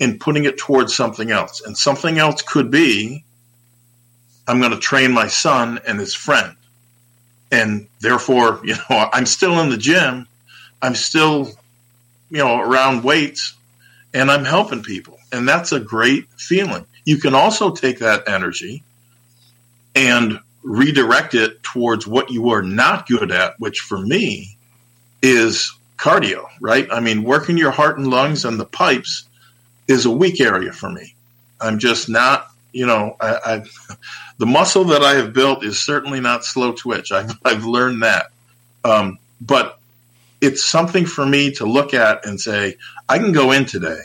and 0.00 0.18
putting 0.18 0.44
it 0.44 0.58
towards 0.58 0.92
something 0.92 1.30
else. 1.30 1.62
And 1.64 1.78
something 1.78 2.18
else 2.18 2.42
could 2.42 2.72
be 2.72 3.24
I'm 4.48 4.58
going 4.58 4.72
to 4.72 4.80
train 4.80 5.12
my 5.12 5.28
son 5.28 5.78
and 5.86 6.00
his 6.00 6.16
friend. 6.16 6.56
And 7.52 7.86
therefore, 8.00 8.60
you 8.64 8.74
know, 8.74 9.08
I'm 9.12 9.26
still 9.26 9.60
in 9.60 9.68
the 9.68 9.76
gym. 9.76 10.26
I'm 10.80 10.96
still, 10.96 11.48
you 12.30 12.38
know, 12.38 12.60
around 12.60 13.04
weights 13.04 13.54
and 14.12 14.30
I'm 14.30 14.44
helping 14.44 14.82
people. 14.82 15.18
And 15.30 15.48
that's 15.48 15.70
a 15.70 15.78
great 15.78 16.26
feeling. 16.36 16.84
You 17.04 17.18
can 17.18 17.34
also 17.34 17.70
take 17.70 18.00
that 18.00 18.28
energy 18.28 18.82
and 19.94 20.40
redirect 20.62 21.34
it 21.34 21.62
towards 21.62 22.06
what 22.06 22.30
you 22.30 22.50
are 22.50 22.62
not 22.62 23.06
good 23.06 23.30
at, 23.30 23.58
which 23.58 23.80
for 23.80 23.98
me 23.98 24.56
is 25.22 25.72
cardio, 25.98 26.46
right? 26.60 26.86
I 26.90 27.00
mean, 27.00 27.22
working 27.22 27.56
your 27.56 27.70
heart 27.70 27.98
and 27.98 28.08
lungs 28.08 28.44
and 28.44 28.58
the 28.58 28.64
pipes 28.64 29.24
is 29.88 30.04
a 30.04 30.10
weak 30.10 30.40
area 30.40 30.72
for 30.72 30.90
me. 30.90 31.14
I'm 31.60 31.78
just 31.78 32.08
not, 32.08 32.48
you 32.72 32.86
know, 32.86 33.16
I, 33.20 33.38
I 33.44 33.96
the 34.38 34.46
muscle 34.46 34.84
that 34.84 35.02
I 35.02 35.14
have 35.14 35.32
built 35.32 35.64
is 35.64 35.78
certainly 35.78 36.20
not 36.20 36.44
slow 36.44 36.72
twitch. 36.72 37.12
I've, 37.12 37.32
I've 37.44 37.64
learned 37.64 38.02
that. 38.02 38.30
Um, 38.84 39.18
but 39.40 39.78
it's 40.40 40.64
something 40.64 41.06
for 41.06 41.24
me 41.24 41.52
to 41.52 41.66
look 41.66 41.94
at 41.94 42.26
and 42.26 42.40
say, 42.40 42.76
I 43.08 43.18
can 43.18 43.32
go 43.32 43.52
in 43.52 43.64
today 43.64 44.02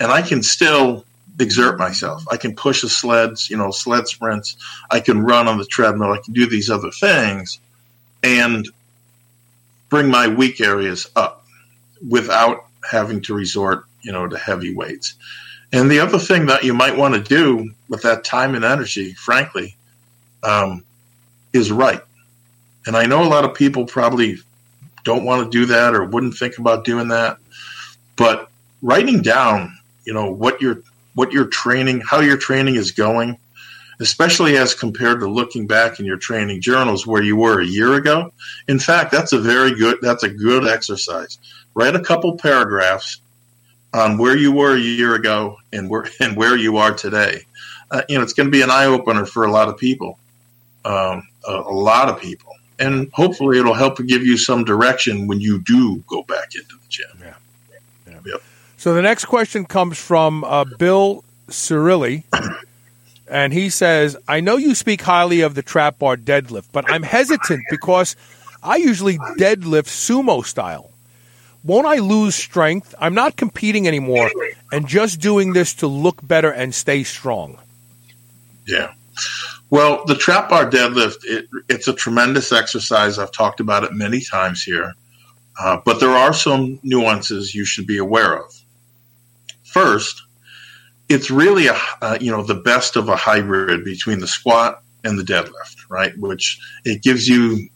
and 0.00 0.10
I 0.10 0.22
can 0.22 0.42
still 0.42 1.04
exert 1.38 1.78
myself. 1.78 2.24
I 2.30 2.36
can 2.36 2.54
push 2.54 2.82
the 2.82 2.88
sleds, 2.88 3.50
you 3.50 3.56
know, 3.56 3.70
sled 3.70 4.08
sprints. 4.08 4.56
I 4.90 5.00
can 5.00 5.22
run 5.22 5.48
on 5.48 5.58
the 5.58 5.64
treadmill. 5.64 6.12
I 6.12 6.18
can 6.18 6.34
do 6.34 6.46
these 6.46 6.70
other 6.70 6.90
things 6.90 7.60
and 8.22 8.68
bring 9.88 10.08
my 10.08 10.28
weak 10.28 10.60
areas 10.60 11.10
up 11.16 11.44
without 12.06 12.66
having 12.88 13.20
to 13.22 13.34
resort, 13.34 13.84
you 14.02 14.12
know, 14.12 14.26
to 14.26 14.38
heavy 14.38 14.74
weights. 14.74 15.14
And 15.72 15.90
the 15.90 16.00
other 16.00 16.18
thing 16.18 16.46
that 16.46 16.64
you 16.64 16.74
might 16.74 16.96
want 16.96 17.14
to 17.14 17.20
do 17.20 17.70
with 17.88 18.02
that 18.02 18.24
time 18.24 18.54
and 18.54 18.64
energy, 18.64 19.14
frankly, 19.14 19.76
um, 20.42 20.84
is 21.52 21.70
write. 21.70 22.02
And 22.86 22.96
I 22.96 23.06
know 23.06 23.22
a 23.22 23.28
lot 23.28 23.44
of 23.44 23.54
people 23.54 23.86
probably 23.86 24.38
don't 25.04 25.24
want 25.24 25.44
to 25.44 25.58
do 25.58 25.66
that 25.66 25.94
or 25.94 26.04
wouldn't 26.04 26.34
think 26.34 26.58
about 26.58 26.84
doing 26.84 27.08
that, 27.08 27.38
but 28.16 28.50
writing 28.82 29.22
down, 29.22 29.76
you 30.04 30.12
know, 30.12 30.30
what 30.30 30.60
your 30.60 30.82
what 31.14 31.32
your 31.32 31.46
training, 31.46 32.00
how 32.00 32.20
your 32.20 32.36
training 32.36 32.76
is 32.76 32.92
going, 32.92 33.36
especially 34.00 34.56
as 34.56 34.74
compared 34.74 35.20
to 35.20 35.28
looking 35.28 35.66
back 35.66 36.00
in 36.00 36.06
your 36.06 36.16
training 36.16 36.60
journals 36.60 37.06
where 37.06 37.22
you 37.22 37.36
were 37.36 37.60
a 37.60 37.66
year 37.66 37.94
ago. 37.94 38.32
In 38.68 38.78
fact, 38.78 39.10
that's 39.10 39.32
a 39.32 39.38
very 39.38 39.74
good 39.74 39.98
that's 40.02 40.22
a 40.22 40.28
good 40.28 40.66
exercise. 40.66 41.38
Write 41.74 41.94
a 41.94 42.00
couple 42.00 42.36
paragraphs 42.36 43.20
on 43.92 44.18
where 44.18 44.36
you 44.36 44.52
were 44.52 44.76
a 44.76 44.80
year 44.80 45.14
ago 45.14 45.58
and 45.72 45.88
where 45.88 46.06
and 46.20 46.36
where 46.36 46.56
you 46.56 46.76
are 46.76 46.94
today. 46.94 47.42
Uh, 47.90 48.02
you 48.08 48.16
know, 48.16 48.22
it's 48.22 48.32
going 48.32 48.46
to 48.46 48.52
be 48.52 48.62
an 48.62 48.70
eye 48.70 48.86
opener 48.86 49.26
for 49.26 49.44
a 49.44 49.50
lot 49.50 49.68
of 49.68 49.76
people, 49.76 50.16
um, 50.84 51.26
a, 51.48 51.52
a, 51.52 51.74
lot 51.74 52.08
of 52.08 52.20
people, 52.20 52.54
and 52.78 53.10
hopefully 53.12 53.58
it'll 53.58 53.74
help 53.74 53.98
give 54.06 54.24
you 54.24 54.36
some 54.36 54.64
direction 54.64 55.26
when 55.26 55.40
you 55.40 55.60
do 55.62 55.96
go 56.06 56.22
back 56.22 56.54
into 56.54 56.76
the 56.76 56.88
gym. 56.88 57.08
Yeah. 57.20 57.34
yeah. 58.08 58.18
Yep. 58.24 58.42
So 58.76 58.94
the 58.94 59.02
next 59.02 59.24
question 59.24 59.64
comes 59.64 59.98
from 59.98 60.44
uh, 60.44 60.64
Bill 60.78 61.24
Cirilli. 61.48 62.24
And 63.30 63.52
he 63.52 63.70
says, 63.70 64.16
I 64.26 64.40
know 64.40 64.56
you 64.56 64.74
speak 64.74 65.02
highly 65.02 65.42
of 65.42 65.54
the 65.54 65.62
trap 65.62 66.00
bar 66.00 66.16
deadlift, 66.16 66.66
but 66.72 66.90
I'm 66.90 67.04
hesitant 67.04 67.62
because 67.70 68.16
I 68.60 68.76
usually 68.76 69.18
deadlift 69.38 69.86
sumo 69.86 70.44
style 70.44 70.90
won't 71.64 71.86
I 71.86 71.98
lose 71.98 72.34
strength? 72.34 72.94
I'm 72.98 73.14
not 73.14 73.36
competing 73.36 73.86
anymore 73.86 74.30
and 74.72 74.86
just 74.86 75.20
doing 75.20 75.52
this 75.52 75.74
to 75.74 75.86
look 75.86 76.26
better 76.26 76.50
and 76.50 76.74
stay 76.74 77.02
strong. 77.04 77.58
Yeah. 78.66 78.92
Well, 79.68 80.04
the 80.06 80.14
trap 80.14 80.48
bar 80.48 80.68
deadlift, 80.68 81.18
it, 81.24 81.48
it's 81.68 81.86
a 81.86 81.92
tremendous 81.92 82.52
exercise. 82.52 83.18
I've 83.18 83.32
talked 83.32 83.60
about 83.60 83.84
it 83.84 83.92
many 83.92 84.20
times 84.20 84.62
here. 84.62 84.94
Uh, 85.58 85.78
but 85.84 86.00
there 86.00 86.10
are 86.10 86.32
some 86.32 86.80
nuances 86.82 87.54
you 87.54 87.64
should 87.64 87.86
be 87.86 87.98
aware 87.98 88.38
of. 88.38 88.54
First, 89.64 90.22
it's 91.08 91.30
really 91.30 91.66
a 91.66 91.76
uh, 92.00 92.18
you 92.20 92.30
know 92.30 92.42
the 92.42 92.54
best 92.54 92.96
of 92.96 93.08
a 93.08 93.16
hybrid 93.16 93.84
between 93.84 94.20
the 94.20 94.26
squat 94.26 94.82
and 95.04 95.18
the 95.18 95.22
deadlift, 95.22 95.76
right? 95.88 96.16
Which 96.16 96.58
it 96.84 97.02
gives 97.02 97.28
you 97.28 97.68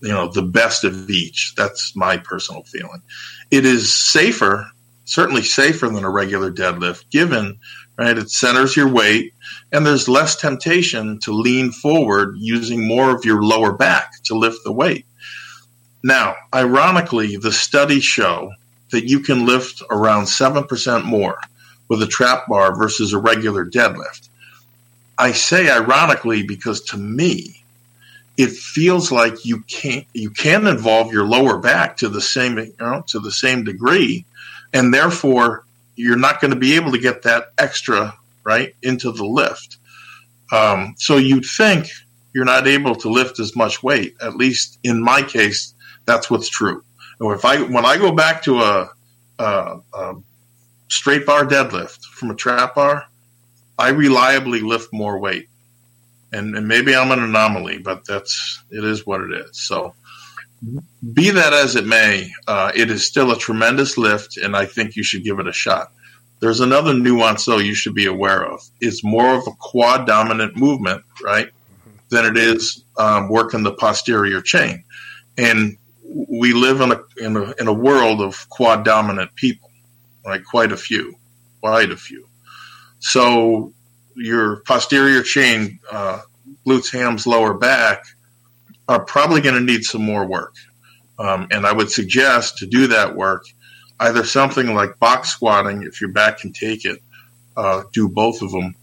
you 0.00 0.12
know 0.12 0.28
the 0.28 0.42
best 0.42 0.84
of 0.84 1.10
each. 1.10 1.54
That's 1.56 1.94
my 1.96 2.16
personal 2.16 2.62
feeling. 2.62 3.02
It 3.50 3.64
is 3.64 3.94
safer, 3.94 4.70
certainly 5.04 5.42
safer 5.42 5.88
than 5.88 6.04
a 6.04 6.10
regular 6.10 6.50
deadlift, 6.50 7.10
given 7.10 7.58
right 7.96 8.18
it 8.18 8.30
centers 8.30 8.76
your 8.76 8.88
weight 8.88 9.32
and 9.72 9.84
there's 9.84 10.08
less 10.08 10.36
temptation 10.36 11.18
to 11.20 11.32
lean 11.32 11.72
forward 11.72 12.36
using 12.38 12.86
more 12.86 13.14
of 13.14 13.24
your 13.24 13.42
lower 13.42 13.72
back 13.72 14.22
to 14.24 14.34
lift 14.34 14.58
the 14.64 14.72
weight. 14.72 15.06
Now, 16.02 16.36
ironically, 16.54 17.36
the 17.36 17.52
studies 17.52 18.04
show 18.04 18.52
that 18.90 19.08
you 19.08 19.20
can 19.20 19.46
lift 19.46 19.82
around 19.90 20.24
7% 20.24 21.04
more 21.04 21.38
with 21.88 22.02
a 22.02 22.06
trap 22.06 22.46
bar 22.48 22.76
versus 22.76 23.12
a 23.12 23.18
regular 23.18 23.64
deadlift. 23.64 24.28
I 25.18 25.32
say 25.32 25.70
ironically 25.70 26.42
because 26.42 26.80
to 26.82 26.96
me, 26.96 27.64
it 28.36 28.50
feels 28.50 29.10
like 29.10 29.44
you 29.44 29.60
can't 29.62 30.06
you 30.12 30.30
can 30.30 30.66
involve 30.66 31.12
your 31.12 31.26
lower 31.26 31.58
back 31.58 31.96
to 31.98 32.08
the 32.08 32.20
same 32.20 32.58
you 32.58 32.74
know, 32.78 33.02
to 33.08 33.18
the 33.18 33.32
same 33.32 33.64
degree, 33.64 34.24
and 34.72 34.92
therefore 34.92 35.64
you're 35.94 36.16
not 36.16 36.40
going 36.40 36.52
to 36.52 36.58
be 36.58 36.74
able 36.74 36.92
to 36.92 36.98
get 36.98 37.22
that 37.22 37.52
extra 37.56 38.14
right 38.44 38.74
into 38.82 39.10
the 39.10 39.24
lift. 39.24 39.78
Um, 40.52 40.94
so 40.98 41.16
you'd 41.16 41.46
think 41.46 41.88
you're 42.34 42.44
not 42.44 42.66
able 42.66 42.94
to 42.96 43.08
lift 43.08 43.40
as 43.40 43.56
much 43.56 43.82
weight. 43.82 44.14
At 44.20 44.36
least 44.36 44.78
in 44.84 45.02
my 45.02 45.22
case, 45.22 45.72
that's 46.04 46.30
what's 46.30 46.50
true. 46.50 46.84
And 47.18 47.32
if 47.32 47.44
I 47.44 47.62
when 47.62 47.86
I 47.86 47.96
go 47.96 48.12
back 48.12 48.42
to 48.42 48.60
a, 48.60 48.90
a, 49.38 49.78
a 49.94 50.14
straight 50.88 51.24
bar 51.24 51.46
deadlift 51.46 52.04
from 52.04 52.30
a 52.30 52.34
trap 52.34 52.74
bar, 52.74 53.06
I 53.78 53.88
reliably 53.88 54.60
lift 54.60 54.92
more 54.92 55.18
weight 55.18 55.48
and, 56.32 56.56
and 56.56 56.66
maybe 56.66 56.94
I'm 56.94 57.10
an 57.10 57.22
anomaly, 57.22 57.78
but 57.78 58.04
that's 58.04 58.62
it 58.70 58.84
is 58.84 59.06
what 59.06 59.20
it 59.22 59.32
is. 59.32 59.58
So, 59.58 59.94
be 61.12 61.30
that 61.30 61.52
as 61.52 61.76
it 61.76 61.86
may, 61.86 62.30
uh, 62.46 62.72
it 62.74 62.90
is 62.90 63.06
still 63.06 63.30
a 63.30 63.38
tremendous 63.38 63.98
lift, 63.98 64.36
and 64.36 64.56
I 64.56 64.66
think 64.66 64.96
you 64.96 65.02
should 65.02 65.24
give 65.24 65.38
it 65.38 65.46
a 65.46 65.52
shot. 65.52 65.92
There's 66.40 66.60
another 66.60 66.92
nuance, 66.92 67.44
though, 67.44 67.58
you 67.58 67.74
should 67.74 67.94
be 67.94 68.06
aware 68.06 68.44
of. 68.44 68.62
It's 68.80 69.02
more 69.02 69.34
of 69.34 69.46
a 69.46 69.52
quad 69.58 70.06
dominant 70.06 70.56
movement, 70.56 71.02
right, 71.22 71.50
than 72.10 72.24
it 72.24 72.36
is 72.36 72.84
um, 72.98 73.28
working 73.28 73.62
the 73.62 73.72
posterior 73.72 74.40
chain. 74.40 74.84
And 75.38 75.76
we 76.02 76.52
live 76.52 76.80
in 76.80 76.92
a, 76.92 77.00
in 77.18 77.36
a, 77.36 77.54
in 77.58 77.68
a 77.68 77.72
world 77.72 78.20
of 78.20 78.48
quad 78.48 78.84
dominant 78.84 79.34
people, 79.34 79.70
right? 80.26 80.44
Quite 80.44 80.72
a 80.72 80.76
few, 80.76 81.16
quite 81.60 81.90
a 81.90 81.96
few. 81.96 82.26
So 82.98 83.72
your 84.16 84.62
posterior 84.62 85.22
chain, 85.22 85.78
uh, 85.90 86.20
glutes, 86.66 86.92
hams, 86.92 87.26
lower 87.26 87.54
back, 87.54 88.04
are 88.88 89.04
probably 89.04 89.40
going 89.40 89.54
to 89.54 89.60
need 89.60 89.84
some 89.84 90.02
more 90.02 90.26
work. 90.26 90.54
Um, 91.18 91.48
and 91.50 91.66
I 91.66 91.72
would 91.72 91.90
suggest 91.90 92.58
to 92.58 92.66
do 92.66 92.88
that 92.88 93.16
work, 93.16 93.44
either 94.00 94.24
something 94.24 94.74
like 94.74 94.98
box 94.98 95.30
squatting, 95.30 95.82
if 95.82 96.00
your 96.00 96.10
back 96.10 96.38
can 96.38 96.52
take 96.52 96.84
it, 96.84 97.00
uh, 97.56 97.84
do 97.92 98.08
both 98.08 98.42
of 98.42 98.52
them. 98.52 98.74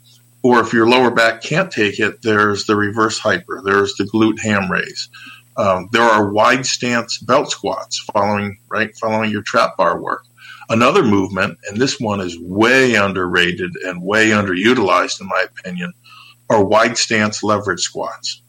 Or 0.41 0.59
if 0.59 0.73
your 0.73 0.89
lower 0.89 1.11
back 1.11 1.41
can't 1.41 1.71
take 1.71 1.99
it, 1.99 2.21
there's 2.21 2.65
the 2.65 2.75
reverse 2.75 3.17
hyper, 3.17 3.61
there's 3.63 3.95
the 3.95 4.03
glute 4.03 4.39
ham 4.39 4.69
raise. 4.69 5.09
Um, 5.55 5.87
there 5.91 6.01
are 6.01 6.31
wide 6.31 6.65
stance 6.65 7.19
belt 7.19 7.51
squats 7.51 7.99
following 8.11 8.57
right 8.69 8.95
following 8.97 9.29
your 9.29 9.43
trap 9.43 9.77
bar 9.77 10.01
work. 10.01 10.25
Another 10.69 11.03
movement, 11.03 11.57
and 11.67 11.77
this 11.77 11.99
one 11.99 12.21
is 12.21 12.39
way 12.39 12.95
underrated 12.95 13.71
and 13.85 14.01
way 14.01 14.29
underutilized, 14.29 15.19
in 15.21 15.27
my 15.27 15.45
opinion, 15.49 15.93
are 16.49 16.63
wide 16.63 16.97
stance 16.97 17.43
leverage 17.43 17.81
squats. 17.81 18.41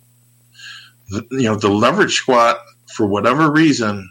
The, 1.11 1.27
you 1.31 1.45
know, 1.45 1.57
the 1.57 1.69
leverage 1.69 2.15
squat, 2.15 2.59
for 2.95 3.07
whatever 3.07 3.51
reason, 3.51 4.11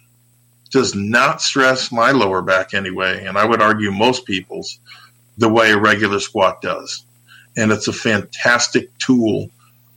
does 0.70 0.96
not 0.96 1.42
stress 1.42 1.92
my 1.92 2.12
lower 2.12 2.42
back 2.42 2.74
anyway, 2.74 3.26
and 3.26 3.38
I 3.38 3.46
would 3.46 3.62
argue 3.62 3.92
most 3.92 4.26
people's 4.26 4.80
the 5.38 5.50
way 5.50 5.72
a 5.72 5.78
regular 5.78 6.20
squat 6.20 6.62
does. 6.62 7.06
And 7.56 7.72
it's 7.72 7.88
a 7.88 7.94
fantastic 7.94 8.96
tool 8.98 9.50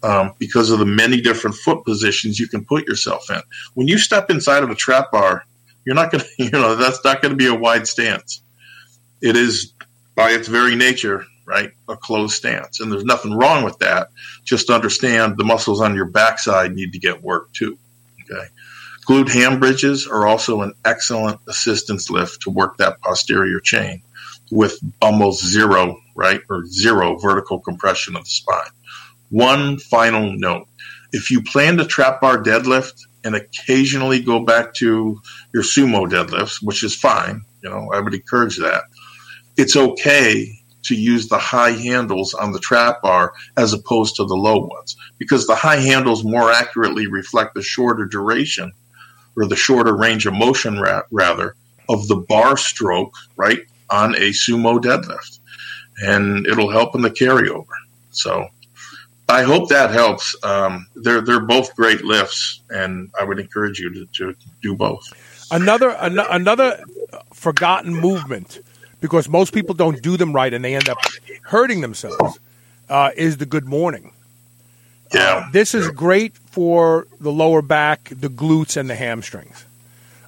um, 0.03 0.33
because 0.39 0.71
of 0.71 0.79
the 0.79 0.87
many 0.87 1.21
different 1.21 1.57
foot 1.57 1.85
positions 1.85 2.39
you 2.39 2.49
can 2.49 2.65
put 2.65 2.87
yourself 2.87 3.31
in. 3.31 3.41
When 3.75 3.89
you 3.89 3.99
step 3.99 4.31
inside 4.31 4.63
of 4.63 4.71
a 4.71 4.75
trap 4.75 5.11
bar, 5.11 5.45
you're 5.87 5.95
not 5.95 6.11
going 6.13 6.25
to, 6.37 6.45
you 6.45 6.51
know, 6.51 6.75
that's 6.75 7.03
not 7.05 7.23
going 7.23 7.31
to 7.31 7.37
be 7.37 7.47
a 7.47 7.55
wide 7.55 7.89
stance. 7.89 8.43
It 9.23 9.37
is 9.37 9.73
by 10.15 10.31
its 10.33 10.49
very 10.49 10.75
nature, 10.77 11.25
right, 11.47 11.71
a 11.89 11.97
closed 11.97 12.35
stance. 12.35 12.81
And 12.81 12.93
there's 12.93 13.05
nothing 13.05 13.33
wrong 13.33 13.65
with 13.65 13.79
that. 13.79 14.09
Just 14.45 14.69
understand 14.69 15.39
the 15.39 15.45
muscles 15.45 15.81
on 15.81 15.95
your 15.95 16.07
backside 16.07 16.75
need 16.75 16.93
to 16.93 16.99
get 16.99 17.23
worked 17.23 17.55
too. 17.55 17.79
Okay. 18.23 18.47
Glute 19.07 19.29
ham 19.31 19.61
bridges 19.61 20.07
are 20.07 20.27
also 20.27 20.63
an 20.63 20.75
excellent 20.85 21.41
assistance 21.47 22.11
lift 22.11 22.43
to 22.43 22.51
work 22.51 22.77
that 22.79 23.01
posterior 23.01 23.61
chain 23.61 24.03
with 24.51 24.79
almost 25.01 25.45
zero, 25.45 26.01
right, 26.17 26.41
or 26.51 26.67
zero 26.67 27.17
vertical 27.19 27.61
compression 27.61 28.17
of 28.17 28.25
the 28.25 28.31
spine. 28.31 28.71
One 29.31 29.79
final 29.79 30.33
note. 30.33 30.67
If 31.13 31.31
you 31.31 31.43
plan 31.43 31.77
to 31.77 31.85
trap 31.85 32.21
bar 32.21 32.43
deadlift 32.43 33.03
and 33.27 33.35
occasionally 33.35 34.21
go 34.21 34.39
back 34.39 34.73
to 34.75 35.21
your 35.53 35.65
sumo 35.65 36.09
deadlifts, 36.09 36.63
which 36.63 36.85
is 36.85 36.95
fine, 36.95 37.43
you 37.61 37.69
know, 37.69 37.91
I 37.93 37.99
would 37.99 38.15
encourage 38.15 38.57
that. 38.59 38.85
It's 39.57 39.77
okay 39.77 40.53
to 40.85 40.95
use 40.95 41.29
the 41.29 41.39
high 41.39 41.73
handles 41.73 42.35
on 42.35 42.53
the 42.53 42.61
trap 42.61 43.03
bar 43.03 43.35
as 43.57 43.73
opposed 43.73 44.15
to 44.17 44.25
the 44.25 44.37
low 44.37 44.59
ones 44.59 44.97
because 45.19 45.47
the 45.49 45.57
high 45.57 45.79
handles 45.79 46.23
more 46.23 46.53
accurately 46.53 47.09
reflect 47.09 47.55
the 47.55 47.63
shorter 47.63 48.05
duration 48.05 48.71
or 49.37 49.47
the 49.47 49.57
shorter 49.57 49.97
range 49.97 50.25
of 50.27 50.35
motion 50.35 50.79
ra- 50.79 51.03
rather 51.11 51.57
of 51.89 52.07
the 52.07 52.17
bar 52.17 52.57
stroke, 52.57 53.15
right, 53.37 53.61
on 53.91 54.15
a 54.15 54.31
sumo 54.31 54.81
deadlift. 54.81 55.41
And 55.99 56.47
it'll 56.47 56.71
help 56.71 56.95
in 56.95 57.03
the 57.03 57.11
carryover. 57.11 57.67
So 58.13 58.47
I 59.29 59.43
hope 59.43 59.69
that 59.71 59.91
helps. 59.91 60.37
Um, 60.45 60.87
they're 60.95 61.21
they're 61.21 61.41
both 61.41 61.75
great 61.75 62.05
lifts, 62.05 62.61
and 62.71 63.11
I 63.21 63.25
would 63.25 63.39
encourage 63.39 63.81
you 63.81 63.93
to, 63.93 64.07
to 64.07 64.37
do 64.63 64.77
both. 64.77 65.13
Another 65.51 65.91
an- 65.91 66.19
another 66.19 66.83
forgotten 67.33 67.95
movement 67.95 68.61
because 69.01 69.29
most 69.29 69.53
people 69.53 69.75
don't 69.75 70.01
do 70.03 70.17
them 70.17 70.33
right, 70.33 70.53
and 70.53 70.65
they 70.65 70.75
end 70.75 70.89
up 70.89 70.99
hurting 71.43 71.81
themselves. 71.81 72.39
Uh, 72.89 73.11
is 73.17 73.39
the 73.39 73.47
good 73.47 73.65
morning. 73.65 74.13
Yeah, 75.13 75.45
uh, 75.47 75.51
this 75.51 75.75
is 75.75 75.91
great 75.91 76.37
for 76.37 77.09
the 77.21 77.33
lower 77.33 77.63
back, 77.63 78.09
the 78.11 78.29
glutes, 78.29 78.77
and 78.77 78.89
the 78.89 78.95
hamstrings. 78.95 79.65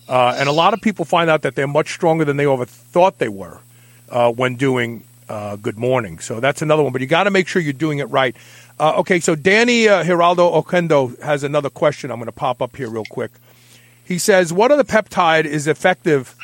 Uh, 0.09 0.35
and 0.37 0.49
a 0.49 0.53
lot 0.53 0.75
of 0.75 0.81
people 0.81 1.05
find 1.05 1.31
out 1.31 1.43
that 1.43 1.55
they're 1.55 1.69
much 1.69 1.93
stronger 1.93 2.25
than 2.25 2.37
they 2.37 2.47
ever 2.47 2.65
thought 2.65 3.19
they 3.19 3.29
were 3.29 3.61
uh, 4.09 4.33
when 4.33 4.57
doing 4.57 5.05
uh, 5.29 5.57
good 5.57 5.79
morning. 5.79 6.19
So 6.19 6.41
that's 6.41 6.63
another 6.63 6.83
one. 6.83 6.93
But 6.93 7.01
you 7.01 7.07
got 7.07 7.25
to 7.25 7.31
make 7.31 7.47
sure 7.47 7.61
you're 7.61 7.73
doing 7.73 7.99
it 7.99 8.07
right. 8.07 8.35
Uh, 8.81 8.93
okay, 8.99 9.19
so 9.19 9.35
Danny 9.35 9.89
uh, 9.89 10.05
Hiraldo 10.05 10.63
Okendo 10.63 11.21
has 11.21 11.43
another 11.43 11.69
question. 11.69 12.13
I'm 12.13 12.19
going 12.19 12.27
to 12.27 12.33
pop 12.33 12.63
up 12.63 12.77
here 12.77 12.89
real 12.89 13.05
quick. 13.05 13.33
He 14.05 14.19
says, 14.19 14.53
"What 14.53 14.71
other 14.71 14.85
peptide 14.85 15.47
is 15.47 15.67
effective 15.67 16.37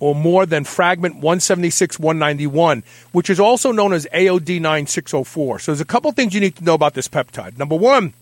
or 0.00 0.14
more 0.14 0.46
than 0.46 0.64
fragment 0.64 1.16
176 1.16 1.98
191, 1.98 2.84
which 3.12 3.28
is 3.28 3.38
also 3.38 3.70
known 3.70 3.92
as 3.92 4.06
AOD 4.14 4.60
9604?" 4.60 5.58
So 5.58 5.72
there's 5.72 5.82
a 5.82 5.84
couple 5.84 6.10
things 6.12 6.32
you 6.32 6.40
need 6.40 6.56
to 6.56 6.64
know 6.64 6.74
about 6.74 6.94
this 6.94 7.06
peptide. 7.06 7.58
Number 7.58 7.76
one, 7.76 8.14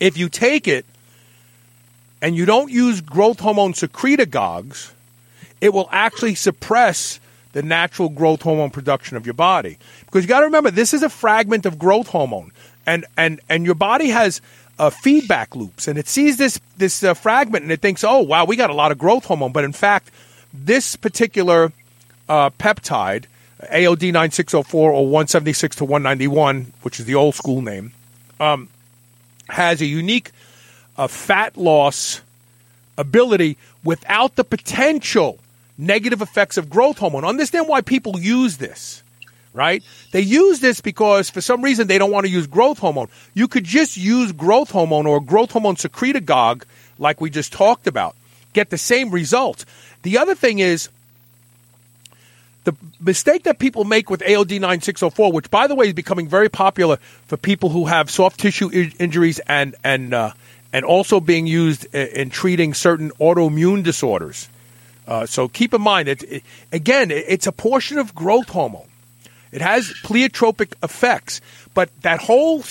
if 0.00 0.16
you 0.16 0.30
take 0.30 0.66
it 0.66 0.86
and 2.22 2.34
you 2.34 2.46
don't 2.46 2.70
use 2.70 3.02
growth 3.02 3.40
hormone 3.40 3.74
secretagogues, 3.74 4.92
it 5.60 5.74
will 5.74 5.90
actually 5.92 6.34
suppress 6.34 7.20
the 7.56 7.62
natural 7.62 8.10
growth 8.10 8.42
hormone 8.42 8.68
production 8.68 9.16
of 9.16 9.24
your 9.24 9.32
body. 9.32 9.78
Because 10.04 10.22
you 10.22 10.28
got 10.28 10.40
to 10.40 10.44
remember, 10.44 10.70
this 10.70 10.92
is 10.92 11.02
a 11.02 11.08
fragment 11.08 11.64
of 11.64 11.78
growth 11.78 12.08
hormone, 12.08 12.52
and 12.84 13.06
and 13.16 13.40
and 13.48 13.64
your 13.64 13.74
body 13.74 14.08
has 14.10 14.42
uh, 14.78 14.90
feedback 14.90 15.56
loops, 15.56 15.88
and 15.88 15.98
it 15.98 16.06
sees 16.06 16.36
this 16.36 16.60
this 16.76 17.02
uh, 17.02 17.14
fragment 17.14 17.62
and 17.62 17.72
it 17.72 17.80
thinks, 17.80 18.04
oh 18.04 18.20
wow, 18.20 18.44
we 18.44 18.56
got 18.56 18.68
a 18.68 18.74
lot 18.74 18.92
of 18.92 18.98
growth 18.98 19.24
hormone, 19.24 19.52
but 19.52 19.64
in 19.64 19.72
fact, 19.72 20.10
this 20.52 20.96
particular 20.96 21.72
uh, 22.28 22.50
peptide, 22.50 23.24
AOD 23.72 24.12
nine 24.12 24.32
six 24.32 24.50
zero 24.50 24.62
four 24.62 24.92
or 24.92 25.06
one 25.06 25.26
seventy 25.26 25.54
six 25.54 25.76
to 25.76 25.86
one 25.86 26.02
ninety 26.02 26.28
one, 26.28 26.74
which 26.82 27.00
is 27.00 27.06
the 27.06 27.14
old 27.14 27.34
school 27.34 27.62
name, 27.62 27.90
um, 28.38 28.68
has 29.48 29.80
a 29.80 29.86
unique 29.86 30.30
uh, 30.98 31.06
fat 31.06 31.56
loss 31.56 32.20
ability 32.98 33.56
without 33.82 34.36
the 34.36 34.44
potential 34.44 35.38
negative 35.78 36.22
effects 36.22 36.56
of 36.56 36.70
growth 36.70 36.98
hormone. 36.98 37.24
Understand 37.24 37.68
why 37.68 37.80
people 37.80 38.18
use 38.18 38.56
this, 38.56 39.02
right? 39.52 39.82
They 40.12 40.20
use 40.20 40.60
this 40.60 40.80
because 40.80 41.30
for 41.30 41.40
some 41.40 41.62
reason 41.62 41.86
they 41.86 41.98
don't 41.98 42.10
want 42.10 42.26
to 42.26 42.32
use 42.32 42.46
growth 42.46 42.78
hormone. 42.78 43.08
You 43.34 43.48
could 43.48 43.64
just 43.64 43.96
use 43.96 44.32
growth 44.32 44.70
hormone 44.70 45.06
or 45.06 45.20
growth 45.20 45.52
hormone 45.52 45.76
secretagogue, 45.76 46.64
like 46.98 47.20
we 47.20 47.30
just 47.30 47.52
talked 47.52 47.86
about, 47.86 48.16
get 48.52 48.70
the 48.70 48.78
same 48.78 49.10
result. 49.10 49.64
The 50.02 50.18
other 50.18 50.34
thing 50.34 50.60
is, 50.60 50.88
the 52.64 52.74
mistake 53.00 53.44
that 53.44 53.60
people 53.60 53.84
make 53.84 54.10
with 54.10 54.20
AOD 54.22 54.60
9604, 54.60 55.32
which 55.32 55.50
by 55.50 55.68
the 55.68 55.74
way 55.74 55.86
is 55.86 55.92
becoming 55.92 56.26
very 56.26 56.48
popular 56.48 56.96
for 57.26 57.36
people 57.36 57.70
who 57.70 57.86
have 57.86 58.10
soft 58.10 58.40
tissue 58.40 58.70
I- 58.72 58.92
injuries 58.98 59.38
and 59.46 59.76
and 59.84 60.12
uh, 60.12 60.32
and 60.72 60.84
also 60.84 61.20
being 61.20 61.46
used 61.46 61.86
in, 61.94 62.08
in 62.08 62.30
treating 62.30 62.74
certain 62.74 63.10
autoimmune 63.20 63.84
disorders. 63.84 64.48
Uh, 65.06 65.26
so 65.26 65.48
keep 65.48 65.72
in 65.72 65.80
mind, 65.80 66.08
it, 66.08 66.22
it, 66.24 66.42
again, 66.72 67.10
it, 67.10 67.24
it's 67.28 67.46
a 67.46 67.52
portion 67.52 67.98
of 67.98 68.14
growth 68.14 68.48
hormone. 68.48 68.88
It 69.52 69.60
has 69.60 69.92
pleiotropic 70.02 70.72
effects, 70.82 71.40
but 71.74 71.90
that 72.02 72.20
whole 72.20 72.64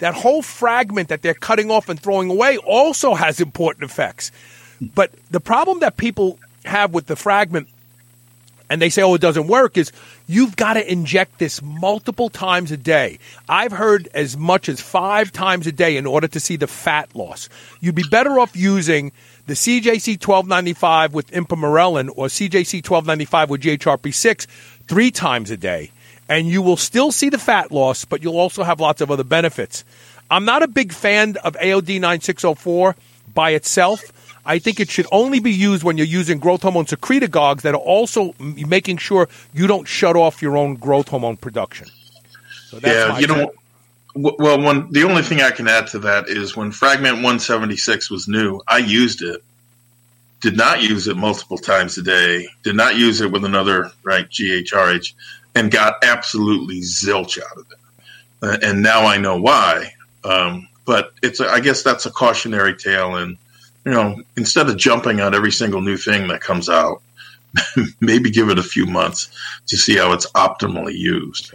that 0.00 0.14
whole 0.14 0.42
fragment 0.42 1.08
that 1.08 1.22
they're 1.22 1.34
cutting 1.34 1.70
off 1.70 1.88
and 1.88 1.98
throwing 1.98 2.30
away 2.30 2.56
also 2.58 3.14
has 3.14 3.40
important 3.40 3.90
effects. 3.90 4.30
But 4.80 5.10
the 5.30 5.40
problem 5.40 5.80
that 5.80 5.96
people 5.96 6.38
have 6.64 6.92
with 6.92 7.06
the 7.06 7.16
fragment, 7.16 7.68
and 8.70 8.82
they 8.82 8.90
say, 8.90 9.02
"Oh, 9.02 9.14
it 9.14 9.20
doesn't 9.20 9.46
work," 9.46 9.76
is 9.76 9.92
you've 10.26 10.56
got 10.56 10.74
to 10.74 10.92
inject 10.92 11.38
this 11.38 11.62
multiple 11.62 12.28
times 12.28 12.70
a 12.72 12.76
day. 12.76 13.18
I've 13.48 13.72
heard 13.72 14.08
as 14.12 14.36
much 14.36 14.68
as 14.68 14.80
five 14.80 15.32
times 15.32 15.66
a 15.66 15.72
day 15.72 15.96
in 15.96 16.06
order 16.06 16.28
to 16.28 16.40
see 16.40 16.56
the 16.56 16.66
fat 16.66 17.08
loss. 17.14 17.48
You'd 17.80 17.94
be 17.94 18.04
better 18.10 18.38
off 18.38 18.54
using 18.54 19.12
the 19.48 19.54
CJC 19.54 20.20
1295 20.22 21.14
with 21.14 21.30
ipamorelin 21.30 22.10
or 22.14 22.26
CJC 22.26 22.86
1295 22.86 23.48
with 23.50 23.62
GHRP6 23.62 24.46
three 24.86 25.10
times 25.10 25.50
a 25.50 25.56
day, 25.56 25.90
and 26.28 26.46
you 26.46 26.60
will 26.60 26.76
still 26.76 27.10
see 27.10 27.30
the 27.30 27.38
fat 27.38 27.72
loss, 27.72 28.04
but 28.04 28.22
you'll 28.22 28.36
also 28.36 28.62
have 28.62 28.78
lots 28.78 29.00
of 29.00 29.10
other 29.10 29.24
benefits. 29.24 29.86
I'm 30.30 30.44
not 30.44 30.62
a 30.62 30.68
big 30.68 30.92
fan 30.92 31.38
of 31.42 31.54
AOD 31.54 31.98
9604 31.98 32.94
by 33.32 33.52
itself. 33.52 34.12
I 34.44 34.58
think 34.58 34.80
it 34.80 34.90
should 34.90 35.06
only 35.10 35.40
be 35.40 35.52
used 35.52 35.82
when 35.82 35.96
you're 35.96 36.06
using 36.06 36.38
growth 36.38 36.60
hormone 36.60 36.84
secretagogues 36.84 37.62
that 37.62 37.74
are 37.74 37.80
also 37.80 38.34
making 38.38 38.98
sure 38.98 39.30
you 39.54 39.66
don't 39.66 39.88
shut 39.88 40.14
off 40.14 40.42
your 40.42 40.58
own 40.58 40.74
growth 40.74 41.08
hormone 41.08 41.38
production. 41.38 41.88
So 42.66 42.80
yeah, 42.84 43.18
you 43.18 43.26
know, 43.26 43.52
well, 44.14 44.60
one 44.60 44.90
the 44.92 45.04
only 45.04 45.22
thing 45.22 45.40
I 45.40 45.50
can 45.50 45.68
add 45.68 45.86
to 45.88 45.98
that 46.00 46.28
is 46.28 46.56
when 46.56 46.72
Fragment 46.72 47.16
176 47.16 48.10
was 48.10 48.28
new, 48.28 48.60
I 48.66 48.78
used 48.78 49.22
it. 49.22 49.42
Did 50.40 50.56
not 50.56 50.82
use 50.82 51.08
it 51.08 51.16
multiple 51.16 51.58
times 51.58 51.98
a 51.98 52.02
day. 52.02 52.46
Did 52.62 52.76
not 52.76 52.96
use 52.96 53.20
it 53.20 53.30
with 53.32 53.44
another 53.44 53.90
right 54.04 54.28
GHRH, 54.28 55.14
and 55.54 55.70
got 55.70 56.04
absolutely 56.04 56.80
zilch 56.80 57.38
out 57.42 57.58
of 57.58 57.66
it. 57.70 57.78
Uh, 58.40 58.58
and 58.62 58.82
now 58.82 59.04
I 59.04 59.18
know 59.18 59.40
why. 59.40 59.92
Um, 60.24 60.68
but 60.84 61.12
it's 61.22 61.40
a, 61.40 61.48
I 61.48 61.60
guess 61.60 61.82
that's 61.82 62.06
a 62.06 62.10
cautionary 62.10 62.76
tale, 62.76 63.16
and 63.16 63.36
you 63.84 63.92
know 63.92 64.22
instead 64.36 64.68
of 64.68 64.76
jumping 64.76 65.20
on 65.20 65.34
every 65.34 65.52
single 65.52 65.80
new 65.80 65.96
thing 65.96 66.28
that 66.28 66.40
comes 66.40 66.68
out, 66.68 67.02
maybe 68.00 68.30
give 68.30 68.48
it 68.48 68.58
a 68.58 68.62
few 68.62 68.86
months 68.86 69.28
to 69.66 69.76
see 69.76 69.96
how 69.96 70.12
it's 70.12 70.30
optimally 70.32 70.96
used. 70.96 71.52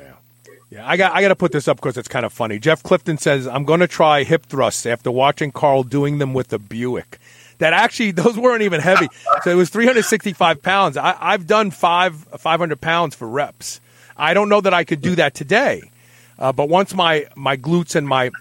Yeah, 0.73 0.89
I 0.89 0.97
got 0.97 1.13
I 1.13 1.21
got 1.21 1.27
to 1.27 1.35
put 1.35 1.51
this 1.51 1.67
up 1.67 1.77
because 1.77 1.97
it's 1.97 2.07
kind 2.07 2.25
of 2.25 2.33
funny. 2.33 2.57
Jeff 2.57 2.81
Clifton 2.81 3.19
says 3.19 3.45
I'm 3.47 3.63
going 3.63 3.81
to 3.81 3.87
try 3.87 4.23
hip 4.23 4.47
thrusts 4.47 4.87
after 4.87 5.11
watching 5.11 5.51
Carl 5.51 5.83
doing 5.83 6.17
them 6.17 6.33
with 6.33 6.47
the 6.47 6.57
Buick. 6.57 7.19
That 7.59 7.73
actually 7.73 8.09
those 8.23 8.39
weren't 8.39 8.63
even 8.63 8.81
heavy, 8.81 9.07
so 9.43 9.51
it 9.51 9.55
was 9.55 9.69
365 9.69 10.63
pounds. 10.63 10.97
I, 10.97 11.15
I've 11.19 11.45
done 11.45 11.69
five 11.69 12.15
500 12.15 12.81
pounds 12.81 13.13
for 13.13 13.27
reps. 13.27 13.81
I 14.17 14.33
don't 14.33 14.49
know 14.49 14.61
that 14.61 14.73
I 14.73 14.83
could 14.83 15.01
do 15.01 15.13
that 15.13 15.35
today, 15.35 15.91
uh, 16.39 16.51
but 16.51 16.69
once 16.69 16.95
my 16.95 17.27
my 17.35 17.55
glutes 17.55 17.95
and 17.95 18.07
my 18.07 18.31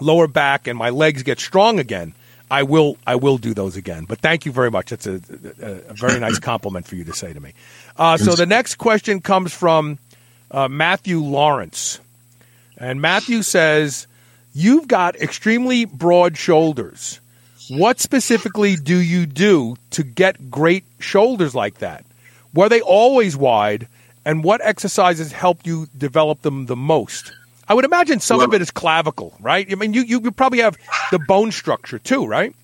lower 0.00 0.28
back 0.28 0.66
and 0.66 0.78
my 0.78 0.88
legs 0.88 1.22
get 1.22 1.38
strong 1.38 1.78
again, 1.78 2.14
I 2.50 2.62
will 2.62 2.96
I 3.06 3.16
will 3.16 3.36
do 3.36 3.52
those 3.52 3.76
again. 3.76 4.06
But 4.06 4.20
thank 4.20 4.46
you 4.46 4.52
very 4.52 4.70
much. 4.70 4.88
That's 4.88 5.06
a, 5.06 5.20
a, 5.60 5.90
a 5.90 5.92
very 5.92 6.18
nice 6.18 6.38
compliment 6.50 6.86
for 6.86 6.96
you 6.96 7.04
to 7.04 7.12
say 7.12 7.34
to 7.34 7.40
me. 7.40 7.52
Uh, 7.98 8.16
so 8.16 8.36
the 8.36 8.46
next 8.46 8.76
question 8.76 9.20
comes 9.20 9.52
from 9.52 9.98
uh, 10.52 10.68
Matthew 10.68 11.20
Lawrence, 11.20 11.98
and 12.78 13.00
Matthew 13.00 13.42
says, 13.42 14.06
"You've 14.54 14.86
got 14.86 15.16
extremely 15.16 15.84
broad 15.86 16.36
shoulders. 16.36 17.18
What 17.68 18.00
specifically 18.00 18.76
do 18.76 18.98
you 18.98 19.26
do 19.26 19.76
to 19.90 20.02
get 20.02 20.50
great 20.50 20.84
shoulders 20.98 21.54
like 21.54 21.78
that? 21.78 22.04
Were 22.54 22.68
they 22.68 22.82
always 22.82 23.36
wide, 23.36 23.88
and 24.24 24.44
what 24.44 24.60
exercises 24.62 25.32
helped 25.32 25.66
you 25.66 25.88
develop 25.96 26.42
them 26.42 26.66
the 26.66 26.76
most?" 26.76 27.32
I 27.68 27.74
would 27.74 27.84
imagine 27.84 28.20
some 28.20 28.38
well, 28.38 28.48
of 28.48 28.54
it 28.54 28.60
is 28.60 28.70
clavicle, 28.70 29.34
right? 29.40 29.66
I 29.70 29.76
mean, 29.76 29.94
you, 29.94 30.02
you 30.02 30.30
probably 30.32 30.58
have 30.58 30.76
the 31.10 31.18
bone 31.18 31.52
structure 31.52 31.98
too, 31.98 32.26
right? 32.26 32.54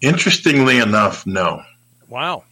Interestingly 0.00 0.78
enough, 0.78 1.26
no. 1.26 1.62
Wow. 2.08 2.44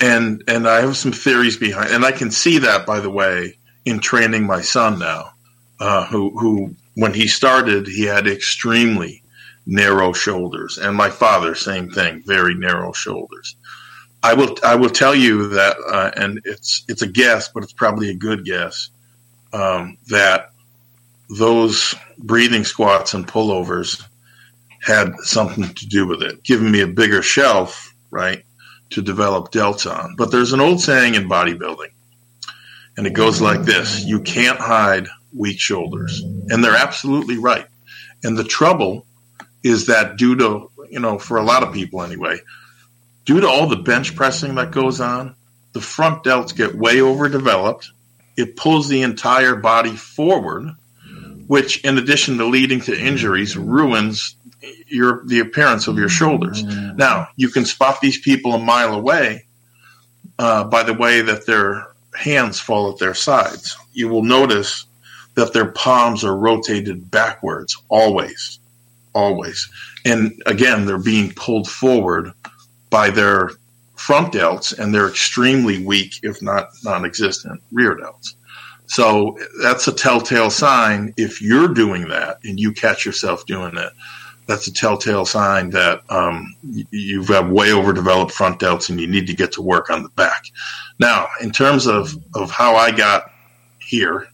And 0.00 0.44
and 0.46 0.68
I 0.68 0.82
have 0.82 0.96
some 0.96 1.12
theories 1.12 1.56
behind, 1.56 1.90
and 1.90 2.04
I 2.04 2.12
can 2.12 2.30
see 2.30 2.58
that, 2.58 2.84
by 2.84 3.00
the 3.00 3.10
way, 3.10 3.56
in 3.84 3.98
training 4.00 4.46
my 4.46 4.60
son 4.60 4.98
now, 4.98 5.32
uh, 5.80 6.06
who 6.06 6.38
who 6.38 6.74
when 6.94 7.14
he 7.14 7.26
started, 7.26 7.86
he 7.86 8.04
had 8.04 8.26
extremely 8.26 9.22
narrow 9.66 10.12
shoulders, 10.12 10.78
and 10.78 10.96
my 10.96 11.10
father, 11.10 11.54
same 11.54 11.90
thing, 11.90 12.22
very 12.26 12.54
narrow 12.54 12.92
shoulders. 12.92 13.56
I 14.22 14.34
will 14.34 14.56
I 14.62 14.74
will 14.74 14.90
tell 14.90 15.14
you 15.14 15.48
that, 15.50 15.76
uh, 15.88 16.10
and 16.16 16.40
it's 16.44 16.84
it's 16.88 17.02
a 17.02 17.06
guess, 17.06 17.48
but 17.48 17.62
it's 17.62 17.72
probably 17.72 18.10
a 18.10 18.14
good 18.14 18.44
guess 18.44 18.90
um, 19.52 19.98
that 20.08 20.50
those 21.28 21.94
breathing 22.18 22.64
squats 22.64 23.14
and 23.14 23.26
pullovers 23.26 24.02
had 24.80 25.14
something 25.20 25.72
to 25.74 25.86
do 25.86 26.06
with 26.06 26.22
it, 26.22 26.42
giving 26.44 26.70
me 26.70 26.80
a 26.80 26.86
bigger 26.86 27.22
shelf, 27.22 27.94
right, 28.10 28.44
to 28.90 29.02
develop 29.02 29.52
delts 29.52 29.90
on. 29.90 30.16
But 30.16 30.30
there's 30.30 30.52
an 30.52 30.60
old 30.60 30.80
saying 30.80 31.14
in 31.14 31.28
bodybuilding, 31.28 31.92
and 32.96 33.06
it 33.06 33.12
goes 33.12 33.40
like 33.40 33.62
this 33.62 34.04
you 34.04 34.20
can't 34.20 34.58
hide 34.58 35.08
weak 35.34 35.60
shoulders. 35.60 36.20
And 36.20 36.62
they're 36.62 36.76
absolutely 36.76 37.38
right. 37.38 37.66
And 38.22 38.38
the 38.38 38.44
trouble 38.44 39.06
is 39.62 39.86
that 39.86 40.16
due 40.16 40.36
to, 40.36 40.70
you 40.90 41.00
know, 41.00 41.18
for 41.18 41.36
a 41.36 41.42
lot 41.42 41.62
of 41.62 41.74
people 41.74 42.02
anyway, 42.02 42.38
due 43.24 43.40
to 43.40 43.48
all 43.48 43.68
the 43.68 43.76
bench 43.76 44.14
pressing 44.14 44.54
that 44.54 44.70
goes 44.70 45.00
on, 45.00 45.34
the 45.72 45.80
front 45.80 46.24
delts 46.24 46.56
get 46.56 46.74
way 46.74 47.02
overdeveloped. 47.02 47.90
It 48.36 48.56
pulls 48.56 48.88
the 48.88 49.02
entire 49.02 49.56
body 49.56 49.96
forward 49.96 50.70
which, 51.46 51.84
in 51.84 51.98
addition 51.98 52.38
to 52.38 52.46
leading 52.46 52.80
to 52.82 52.98
injuries, 52.98 53.56
ruins 53.56 54.36
your 54.86 55.24
the 55.26 55.40
appearance 55.40 55.86
of 55.86 55.98
your 55.98 56.08
shoulders. 56.08 56.62
Mm. 56.62 56.96
Now, 56.96 57.28
you 57.36 57.48
can 57.48 57.64
spot 57.64 58.00
these 58.00 58.18
people 58.18 58.54
a 58.54 58.58
mile 58.58 58.94
away 58.94 59.46
uh, 60.38 60.64
by 60.64 60.82
the 60.82 60.94
way 60.94 61.20
that 61.22 61.46
their 61.46 61.88
hands 62.14 62.60
fall 62.60 62.90
at 62.90 62.98
their 62.98 63.14
sides. 63.14 63.76
You 63.92 64.08
will 64.08 64.22
notice 64.22 64.86
that 65.34 65.52
their 65.52 65.70
palms 65.70 66.24
are 66.24 66.36
rotated 66.36 67.10
backwards 67.10 67.76
always, 67.88 68.58
always. 69.14 69.68
And 70.04 70.42
again, 70.46 70.86
they're 70.86 70.98
being 70.98 71.32
pulled 71.32 71.68
forward 71.68 72.32
by 72.90 73.10
their 73.10 73.50
front 73.96 74.32
delts, 74.32 74.78
and 74.78 74.94
they're 74.94 75.08
extremely 75.08 75.84
weak, 75.84 76.20
if 76.22 76.40
not 76.40 76.68
non-existent, 76.84 77.60
rear 77.72 77.96
delts. 77.96 78.34
So 78.86 79.36
that's 79.60 79.88
a 79.88 79.92
telltale 79.92 80.50
sign 80.50 81.12
if 81.16 81.42
you're 81.42 81.74
doing 81.74 82.08
that 82.08 82.38
and 82.44 82.58
you 82.58 82.72
catch 82.72 83.04
yourself 83.04 83.44
doing 83.46 83.76
it. 83.76 83.92
That's 84.46 84.66
a 84.66 84.72
telltale 84.72 85.26
sign 85.26 85.70
that 85.70 86.02
um, 86.10 86.54
you've 86.90 87.28
got 87.28 87.50
way 87.50 87.72
overdeveloped 87.72 88.32
front 88.32 88.60
delts 88.60 88.88
and 88.88 89.00
you 89.00 89.06
need 89.06 89.26
to 89.26 89.34
get 89.34 89.52
to 89.52 89.62
work 89.62 89.90
on 89.90 90.02
the 90.02 90.08
back. 90.10 90.44
Now, 91.00 91.28
in 91.40 91.50
terms 91.50 91.86
of, 91.86 92.16
of 92.34 92.50
how 92.50 92.76
I 92.76 92.92
got 92.92 93.30
here, 93.80 94.28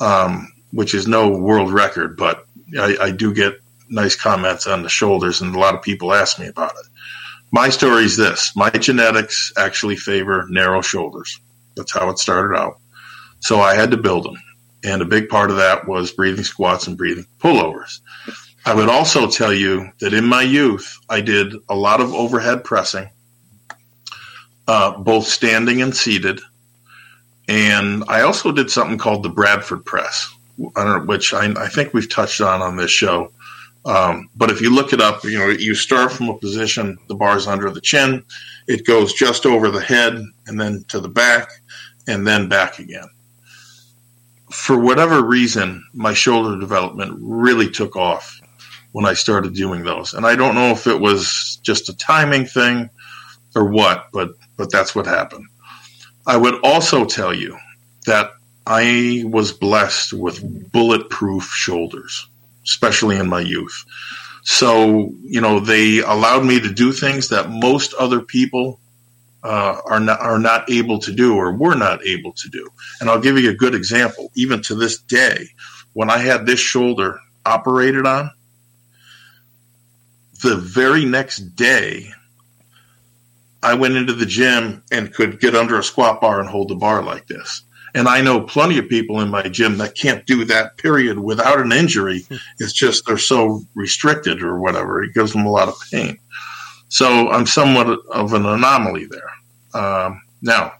um, 0.00 0.52
which 0.72 0.94
is 0.94 1.08
no 1.08 1.30
world 1.30 1.72
record, 1.72 2.16
but 2.16 2.46
I, 2.78 2.96
I 3.00 3.10
do 3.10 3.32
get 3.32 3.60
nice 3.88 4.14
comments 4.14 4.66
on 4.66 4.82
the 4.82 4.88
shoulders, 4.88 5.40
and 5.40 5.54
a 5.54 5.58
lot 5.58 5.74
of 5.74 5.82
people 5.82 6.12
ask 6.12 6.38
me 6.38 6.46
about 6.46 6.72
it. 6.72 6.86
My 7.50 7.70
story 7.70 8.04
is 8.04 8.16
this 8.16 8.52
my 8.54 8.68
genetics 8.70 9.52
actually 9.56 9.96
favor 9.96 10.46
narrow 10.50 10.82
shoulders. 10.82 11.40
That's 11.76 11.92
how 11.92 12.10
it 12.10 12.18
started 12.18 12.56
out. 12.56 12.78
So 13.40 13.60
I 13.60 13.74
had 13.74 13.90
to 13.92 13.96
build 13.96 14.24
them. 14.24 14.36
And 14.84 15.00
a 15.02 15.06
big 15.06 15.28
part 15.28 15.50
of 15.50 15.56
that 15.56 15.88
was 15.88 16.12
breathing 16.12 16.44
squats 16.44 16.86
and 16.86 16.96
breathing 16.96 17.26
pullovers. 17.38 18.00
I 18.68 18.74
would 18.74 18.90
also 18.90 19.30
tell 19.30 19.54
you 19.54 19.90
that 20.00 20.12
in 20.12 20.26
my 20.26 20.42
youth, 20.42 20.98
I 21.08 21.22
did 21.22 21.54
a 21.70 21.74
lot 21.74 22.02
of 22.02 22.12
overhead 22.12 22.64
pressing, 22.64 23.08
uh, 24.66 24.98
both 24.98 25.26
standing 25.26 25.80
and 25.80 25.96
seated. 25.96 26.42
And 27.48 28.04
I 28.08 28.20
also 28.20 28.52
did 28.52 28.70
something 28.70 28.98
called 28.98 29.22
the 29.22 29.30
Bradford 29.30 29.86
press, 29.86 30.30
which 30.58 31.32
I, 31.32 31.50
I, 31.52 31.68
think 31.68 31.94
we've 31.94 32.10
touched 32.10 32.42
on 32.42 32.60
on 32.60 32.76
this 32.76 32.90
show. 32.90 33.32
Um, 33.86 34.28
but 34.36 34.50
if 34.50 34.60
you 34.60 34.68
look 34.68 34.92
it 34.92 35.00
up, 35.00 35.24
you 35.24 35.38
know, 35.38 35.48
you 35.48 35.74
start 35.74 36.12
from 36.12 36.28
a 36.28 36.36
position, 36.36 36.98
the 37.08 37.14
bar's 37.14 37.46
under 37.46 37.70
the 37.70 37.80
chin, 37.80 38.22
it 38.66 38.84
goes 38.84 39.14
just 39.14 39.46
over 39.46 39.70
the 39.70 39.80
head 39.80 40.22
and 40.46 40.60
then 40.60 40.84
to 40.88 41.00
the 41.00 41.08
back 41.08 41.48
and 42.06 42.26
then 42.26 42.50
back 42.50 42.80
again 42.80 43.08
for 44.50 44.78
whatever 44.78 45.22
reason, 45.22 45.84
my 45.92 46.14
shoulder 46.14 46.58
development 46.58 47.18
really 47.20 47.70
took 47.70 47.96
off 47.96 48.37
when 48.92 49.04
I 49.04 49.14
started 49.14 49.54
doing 49.54 49.84
those. 49.84 50.14
And 50.14 50.26
I 50.26 50.36
don't 50.36 50.54
know 50.54 50.70
if 50.70 50.86
it 50.86 51.00
was 51.00 51.58
just 51.62 51.88
a 51.88 51.96
timing 51.96 52.46
thing 52.46 52.90
or 53.54 53.70
what, 53.70 54.06
but 54.12 54.30
but 54.56 54.72
that's 54.72 54.94
what 54.94 55.06
happened. 55.06 55.46
I 56.26 56.36
would 56.36 56.62
also 56.64 57.04
tell 57.04 57.32
you 57.32 57.56
that 58.06 58.32
I 58.66 59.22
was 59.26 59.52
blessed 59.52 60.12
with 60.12 60.72
bulletproof 60.72 61.44
shoulders, 61.44 62.28
especially 62.64 63.16
in 63.16 63.28
my 63.28 63.40
youth. 63.40 63.84
So, 64.42 65.12
you 65.22 65.40
know, 65.40 65.60
they 65.60 65.98
allowed 65.98 66.44
me 66.44 66.60
to 66.60 66.72
do 66.72 66.92
things 66.92 67.28
that 67.28 67.50
most 67.50 67.94
other 67.94 68.20
people 68.20 68.78
uh, 69.42 69.80
are 69.86 70.00
not 70.00 70.20
are 70.20 70.38
not 70.38 70.70
able 70.70 70.98
to 70.98 71.12
do 71.12 71.36
or 71.36 71.52
were 71.52 71.74
not 71.74 72.04
able 72.04 72.32
to 72.32 72.48
do. 72.48 72.68
And 73.00 73.08
I'll 73.08 73.20
give 73.20 73.38
you 73.38 73.50
a 73.50 73.54
good 73.54 73.74
example. 73.74 74.30
Even 74.34 74.60
to 74.62 74.74
this 74.74 74.98
day, 74.98 75.48
when 75.92 76.10
I 76.10 76.18
had 76.18 76.44
this 76.44 76.60
shoulder 76.60 77.20
operated 77.46 78.06
on, 78.06 78.30
the 80.42 80.56
very 80.56 81.04
next 81.04 81.56
day, 81.56 82.10
I 83.62 83.74
went 83.74 83.96
into 83.96 84.12
the 84.12 84.26
gym 84.26 84.82
and 84.92 85.12
could 85.12 85.40
get 85.40 85.56
under 85.56 85.78
a 85.78 85.84
squat 85.84 86.20
bar 86.20 86.40
and 86.40 86.48
hold 86.48 86.68
the 86.68 86.76
bar 86.76 87.02
like 87.02 87.26
this. 87.26 87.62
And 87.94 88.06
I 88.06 88.20
know 88.20 88.42
plenty 88.42 88.78
of 88.78 88.88
people 88.88 89.20
in 89.20 89.30
my 89.30 89.42
gym 89.42 89.78
that 89.78 89.94
can't 89.94 90.26
do 90.26 90.44
that 90.44 90.76
period 90.76 91.18
without 91.18 91.60
an 91.60 91.72
injury. 91.72 92.26
It's 92.58 92.72
just 92.72 93.06
they're 93.06 93.18
so 93.18 93.62
restricted 93.74 94.42
or 94.42 94.60
whatever. 94.60 95.02
It 95.02 95.14
gives 95.14 95.32
them 95.32 95.46
a 95.46 95.50
lot 95.50 95.68
of 95.68 95.74
pain. 95.90 96.18
So 96.88 97.30
I'm 97.30 97.46
somewhat 97.46 97.98
of 98.10 98.34
an 98.34 98.46
anomaly 98.46 99.06
there. 99.06 99.80
Um, 99.82 100.20
now, 100.42 100.74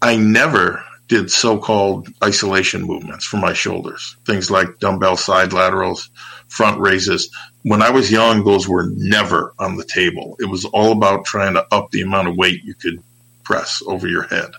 I 0.00 0.16
never 0.16 0.82
did 1.08 1.30
so-called 1.30 2.08
isolation 2.22 2.82
movements 2.82 3.24
for 3.24 3.36
my 3.36 3.52
shoulders, 3.52 4.16
things 4.26 4.50
like 4.50 4.78
dumbbell 4.78 5.16
side 5.16 5.52
laterals, 5.52 6.08
front 6.48 6.80
raises. 6.80 7.30
When 7.64 7.80
I 7.80 7.90
was 7.90 8.12
young, 8.12 8.44
those 8.44 8.68
were 8.68 8.90
never 8.94 9.54
on 9.58 9.76
the 9.76 9.84
table. 9.84 10.36
It 10.38 10.44
was 10.44 10.66
all 10.66 10.92
about 10.92 11.24
trying 11.24 11.54
to 11.54 11.66
up 11.74 11.90
the 11.90 12.02
amount 12.02 12.28
of 12.28 12.36
weight 12.36 12.62
you 12.62 12.74
could 12.74 13.02
press 13.42 13.82
over 13.86 14.06
your 14.06 14.24
head. 14.24 14.50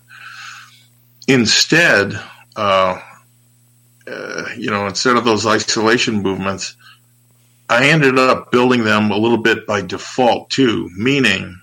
Instead, 1.28 2.20
uh, 2.56 3.00
uh, 4.08 4.46
you 4.58 4.72
know, 4.72 4.88
instead 4.88 5.18
of 5.18 5.24
those 5.24 5.46
isolation 5.46 6.24
movements, 6.24 6.76
I 7.70 7.90
ended 7.90 8.18
up 8.18 8.52
building 8.52 8.84
them 8.84 9.12
a 9.12 9.18
little 9.18 9.38
bit 9.38 9.68
by 9.68 9.82
default 9.82 10.50
too, 10.50 10.90
meaning 10.98 11.62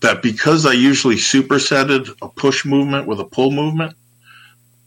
that 0.00 0.22
because 0.22 0.66
I 0.66 0.72
usually 0.72 1.16
supersetted 1.16 2.14
a 2.20 2.28
push 2.28 2.66
movement 2.66 3.06
with 3.06 3.20
a 3.20 3.24
pull 3.24 3.52
movement, 3.52 3.94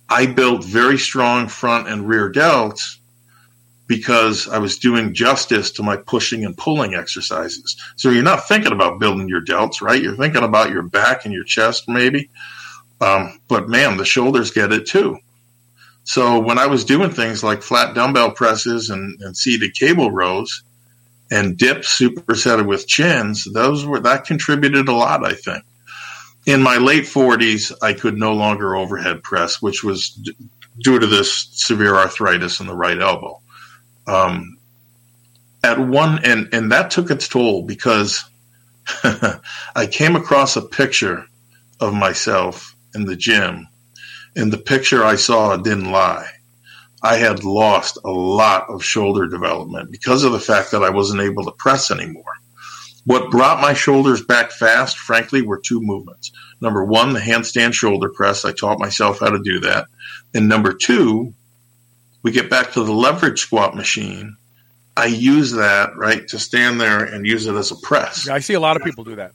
I 0.09 0.27
built 0.27 0.63
very 0.63 0.99
strong 0.99 1.47
front 1.47 1.87
and 1.87 2.07
rear 2.07 2.31
delts 2.31 2.98
because 3.89 4.47
I 4.47 4.59
was 4.59 4.77
doing 4.77 5.15
justice 5.15 5.71
to 5.71 5.83
my 5.83 5.97
pushing 5.97 6.45
and 6.45 6.55
pulling 6.55 6.93
exercises. 6.93 7.75
So 7.95 8.11
you're 8.11 8.21
not 8.21 8.47
thinking 8.47 8.71
about 8.71 8.99
building 8.99 9.27
your 9.27 9.43
delts, 9.43 9.81
right? 9.81 10.01
You're 10.01 10.15
thinking 10.15 10.43
about 10.43 10.69
your 10.69 10.83
back 10.83 11.25
and 11.25 11.33
your 11.33 11.43
chest, 11.43 11.89
maybe. 11.89 12.29
Um, 13.01 13.41
but 13.47 13.67
man, 13.67 13.97
the 13.97 14.05
shoulders 14.05 14.51
get 14.51 14.71
it 14.71 14.85
too. 14.85 15.17
So 16.03 16.39
when 16.39 16.59
I 16.59 16.67
was 16.67 16.85
doing 16.85 17.09
things 17.09 17.43
like 17.43 17.63
flat 17.63 17.95
dumbbell 17.95 18.31
presses 18.31 18.91
and, 18.91 19.19
and 19.21 19.35
seated 19.35 19.73
cable 19.73 20.11
rows 20.11 20.63
and 21.31 21.57
dips 21.57 21.99
supersetted 21.99 22.67
with 22.67 22.87
chins, 22.87 23.47
those 23.51 23.87
were 23.87 24.01
that 24.01 24.25
contributed 24.25 24.87
a 24.87 24.93
lot, 24.93 25.25
I 25.25 25.33
think. 25.33 25.63
In 26.45 26.61
my 26.61 26.77
late 26.77 27.05
40s, 27.05 27.73
I 27.81 27.93
could 27.93 28.17
no 28.17 28.33
longer 28.33 28.75
overhead 28.75 29.23
press, 29.23 29.63
which 29.63 29.83
was 29.83 30.09
d- 30.09 30.35
due 30.79 30.99
to 30.99 31.07
this 31.07 31.49
severe 31.53 31.95
arthritis 31.95 32.59
in 32.59 32.67
the 32.67 32.75
right 32.75 32.99
elbow. 33.01 33.41
Um, 34.09 34.57
at 35.63 35.79
one 35.79 36.19
and 36.23 36.49
and 36.53 36.71
that 36.71 36.89
took 36.89 37.11
its 37.11 37.27
toll 37.27 37.63
because 37.63 38.23
I 39.03 39.87
came 39.91 40.15
across 40.15 40.55
a 40.55 40.61
picture 40.61 41.25
of 41.79 41.93
myself 41.93 42.75
in 42.95 43.05
the 43.05 43.15
gym, 43.15 43.67
and 44.35 44.51
the 44.51 44.57
picture 44.57 45.03
I 45.03 45.15
saw 45.15 45.55
didn't 45.57 45.91
lie. 45.91 46.27
I 47.03 47.17
had 47.17 47.43
lost 47.43 47.97
a 48.03 48.09
lot 48.09 48.65
of 48.69 48.83
shoulder 48.83 49.27
development 49.27 49.91
because 49.91 50.23
of 50.23 50.31
the 50.33 50.39
fact 50.39 50.71
that 50.71 50.83
I 50.83 50.89
wasn't 50.89 51.21
able 51.21 51.45
to 51.45 51.51
press 51.51 51.91
anymore. 51.91 52.23
What 53.05 53.31
brought 53.31 53.61
my 53.61 53.73
shoulders 53.73 54.23
back 54.23 54.51
fast, 54.51 54.97
frankly, 54.97 55.41
were 55.41 55.61
two 55.63 55.79
movements. 55.81 56.31
Number 56.61 56.83
one, 56.83 57.13
the 57.13 57.19
handstand 57.19 57.73
shoulder 57.73 58.09
press. 58.09 58.43
I 58.43 58.51
taught 58.51 58.79
myself 58.79 59.19
how 59.19 59.29
to 59.29 59.39
do 59.39 59.59
that. 59.61 59.87
And 60.33 60.49
number 60.49 60.73
two, 60.73 61.33
we 62.23 62.31
get 62.31 62.49
back 62.49 62.73
to 62.73 62.83
the 62.83 62.93
leverage 62.93 63.39
squat 63.39 63.75
machine. 63.75 64.35
I 64.97 65.05
use 65.05 65.51
that, 65.53 65.95
right, 65.95 66.27
to 66.27 66.39
stand 66.39 66.81
there 66.81 67.03
and 67.03 67.25
use 67.25 67.47
it 67.47 67.55
as 67.55 67.71
a 67.71 67.75
press. 67.75 68.27
I 68.27 68.39
see 68.39 68.53
a 68.53 68.59
lot 68.59 68.75
of 68.75 68.83
people 68.83 69.03
do 69.03 69.15
that. 69.15 69.31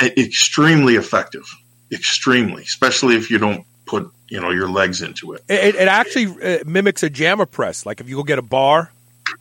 Extremely 0.00 0.96
effective. 0.96 1.44
Extremely, 1.92 2.62
especially 2.62 3.16
if 3.16 3.30
you 3.30 3.38
don't 3.38 3.64
put 3.86 4.10
you 4.28 4.40
know 4.40 4.50
your 4.50 4.68
legs 4.68 5.02
into 5.02 5.32
it. 5.32 5.42
It, 5.48 5.74
it 5.74 5.88
actually 5.88 6.26
uh, 6.26 6.58
mimics 6.64 7.02
a 7.02 7.10
jammer 7.10 7.46
press. 7.46 7.84
Like 7.84 8.00
if 8.00 8.08
you 8.08 8.16
go 8.16 8.22
get 8.22 8.38
a 8.38 8.42
bar, 8.42 8.92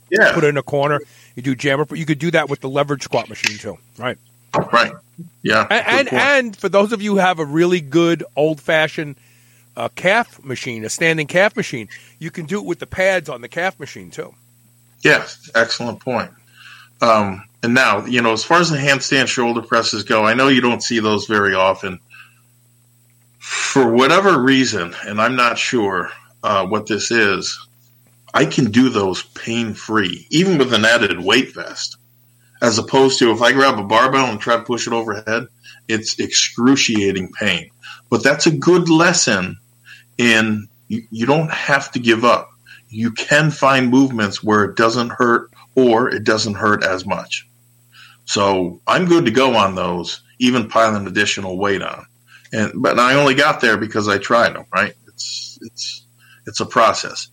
yeah, 0.10 0.34
put 0.34 0.44
it 0.44 0.48
in 0.48 0.58
a 0.58 0.64
corner, 0.64 1.00
you 1.36 1.44
do 1.44 1.56
jammer. 1.56 1.86
You 1.92 2.06
could 2.06 2.20
do 2.20 2.32
that 2.32 2.50
with 2.50 2.62
the 2.62 2.70
leverage 2.70 3.04
squat 3.04 3.30
machine 3.30 3.58
too, 3.58 3.78
right? 3.98 4.18
Right. 4.74 4.94
Yeah. 5.44 5.68
And 5.70 6.08
and, 6.08 6.14
and, 6.14 6.58
for 6.58 6.70
those 6.70 6.92
of 6.92 7.02
you 7.02 7.12
who 7.12 7.18
have 7.18 7.40
a 7.40 7.46
really 7.46 7.82
good 7.82 8.24
old 8.36 8.60
fashioned 8.60 9.16
uh, 9.80 9.90
calf 9.96 10.44
machine, 10.44 10.84
a 10.84 10.90
standing 10.90 11.26
calf 11.26 11.56
machine, 11.56 11.88
you 12.20 12.30
can 12.30 12.46
do 12.46 12.60
it 12.60 12.66
with 12.66 12.80
the 12.80 12.88
pads 12.88 13.30
on 13.30 13.42
the 13.42 13.48
calf 13.48 13.80
machine 13.80 14.12
too. 14.12 14.34
Yes, 15.02 15.50
excellent 15.56 16.02
point. 16.02 16.32
Um, 17.02 17.46
and 17.64 17.74
now, 17.74 18.06
you 18.06 18.22
know, 18.22 18.34
as 18.34 18.44
far 18.44 18.60
as 18.60 18.70
the 18.70 18.78
handstand 18.78 19.28
shoulder 19.28 19.62
presses 19.62 20.04
go, 20.04 20.26
I 20.26 20.34
know 20.34 20.50
you 20.50 20.60
don't 20.60 20.84
see 20.84 21.00
those 21.00 21.28
very 21.28 21.56
often 21.56 22.00
for 23.40 23.90
whatever 23.90 24.42
reason, 24.42 24.94
and 25.06 25.22
I'm 25.22 25.38
not 25.38 25.58
sure 25.58 26.12
uh, 26.44 26.66
what 26.68 26.88
this 26.88 27.10
is, 27.10 27.58
I 28.34 28.46
can 28.46 28.72
do 28.72 28.90
those 28.90 29.24
pain 29.24 29.74
free, 29.74 30.28
even 30.30 30.58
with 30.58 30.74
an 30.74 30.84
added 30.84 31.24
weight 31.24 31.54
vest. 31.56 31.96
As 32.62 32.78
opposed 32.78 33.20
to 33.20 33.32
if 33.32 33.42
I 33.42 33.54
grab 33.54 33.80
a 33.80 33.84
barbell 33.84 34.26
and 34.26 34.42
try 34.42 34.58
to 34.58 34.64
push 34.64 34.86
it 34.86 34.92
overhead, 34.92 35.48
it's 35.88 36.20
excruciating 36.20 37.32
pain. 37.32 37.72
But 38.10 38.24
that's 38.24 38.46
a 38.46 38.52
good 38.52 38.90
lesson 38.90 39.58
in 40.20 40.68
you, 40.88 41.02
you 41.10 41.26
don't 41.26 41.52
have 41.52 41.92
to 41.94 42.00
give 42.00 42.24
up. 42.24 42.52
You 42.90 43.12
can 43.12 43.50
find 43.50 43.90
movements 43.90 44.44
where 44.44 44.64
it 44.66 44.76
doesn't 44.76 45.10
hurt 45.10 45.52
or 45.74 46.10
it 46.10 46.24
doesn't 46.24 46.56
hurt 46.56 46.84
as 46.84 47.08
much. 47.08 47.48
So 48.26 48.80
I'm 48.86 49.06
good 49.08 49.26
to 49.26 49.32
go 49.32 49.56
on 49.56 49.74
those, 49.74 50.22
even 50.38 50.70
piling 50.70 51.08
additional 51.08 51.58
weight 51.58 51.82
on 51.82 52.06
and 52.52 52.72
but 52.82 53.00
I 53.00 53.16
only 53.16 53.36
got 53.36 53.62
there 53.62 53.78
because 53.78 54.08
I 54.08 54.18
tried 54.18 54.56
them. 54.56 54.66
Right? 54.74 54.94
It's 55.08 55.60
it's 55.62 56.06
it's 56.48 56.60
a 56.60 56.66
process. 56.66 57.28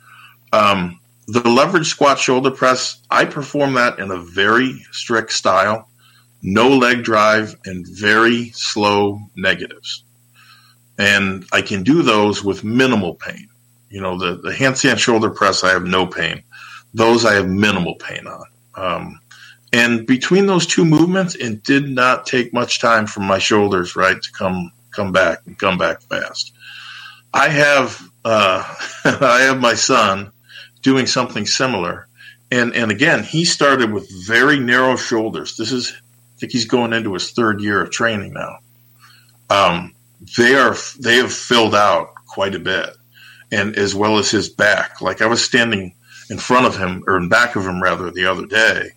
Um, 0.53 1.01
the 1.27 1.49
leverage 1.49 1.89
squat 1.89 2.19
shoulder 2.19 2.51
press, 2.51 2.99
I 3.11 3.25
perform 3.25 3.75
that 3.75 3.99
in 3.99 4.11
a 4.11 4.19
very 4.19 4.85
strict 4.93 5.33
style, 5.33 5.89
no 6.43 6.69
leg 6.69 7.03
drive, 7.03 7.57
and 7.65 7.87
very 7.87 8.51
slow 8.51 9.21
negatives. 9.37 10.05
And 10.99 11.47
I 11.53 11.63
can 11.63 11.83
do 11.83 12.03
those 12.03 12.43
with 12.45 12.65
minimal 12.65 13.15
pain. 13.15 13.49
You 13.91 14.01
know, 14.01 14.19
the, 14.19 14.37
the 14.37 14.51
handstand 14.51 14.99
shoulder 14.99 15.31
press, 15.31 15.65
I 15.65 15.71
have 15.71 15.85
no 15.85 16.07
pain. 16.07 16.43
Those 16.95 17.25
I 17.25 17.35
have 17.35 17.49
minimal 17.49 17.97
pain 17.97 18.27
on. 18.27 18.45
Um, 18.75 19.21
and 19.73 20.07
between 20.07 20.47
those 20.47 20.67
two 20.67 20.85
movements, 20.85 21.35
it 21.35 21.63
did 21.63 21.89
not 21.89 22.27
take 22.27 22.53
much 22.55 22.81
time 22.81 23.07
for 23.07 23.21
my 23.21 23.39
shoulders, 23.39 23.97
right, 23.97 24.21
to 24.21 24.33
come 24.33 24.73
come 24.91 25.13
back 25.13 25.41
and 25.47 25.59
come 25.59 25.77
back 25.79 26.01
fast. 26.03 26.53
I 27.35 27.49
have 27.49 28.01
uh, 28.25 28.65
I 29.05 29.43
have 29.43 29.61
my 29.61 29.75
son 29.75 30.33
doing 30.83 31.07
something 31.07 31.47
similar, 31.47 32.09
and 32.51 32.75
and 32.75 32.91
again 32.91 33.25
he 33.25 33.45
started 33.45 33.93
with 33.93 34.11
very 34.27 34.59
narrow 34.59 34.97
shoulders. 34.97 35.57
This 35.57 35.73
is 35.73 35.93
I 35.93 36.39
think 36.39 36.53
he's 36.53 36.67
going 36.67 36.93
into 36.93 37.15
his 37.15 37.33
third 37.33 37.61
year 37.61 37.83
of 37.83 37.91
training 37.91 38.33
now. 38.35 38.59
Um, 39.51 39.95
they 40.37 40.55
are 40.55 40.77
they 40.99 41.17
have 41.17 41.33
filled 41.33 41.75
out 41.75 42.15
quite 42.27 42.55
a 42.55 42.61
bit, 42.61 42.91
and 43.53 43.77
as 43.77 43.95
well 43.95 44.19
as 44.19 44.31
his 44.31 44.49
back. 44.49 45.01
Like 45.01 45.23
I 45.23 45.27
was 45.27 45.45
standing 45.45 45.95
in 46.31 46.39
front 46.39 46.67
of 46.67 46.77
him 46.77 47.05
or 47.07 47.17
in 47.17 47.29
back 47.29 47.57
of 47.57 47.65
him 47.65 47.83
rather 47.83 48.11
the 48.11 48.27
other 48.27 48.47
day. 48.47 48.91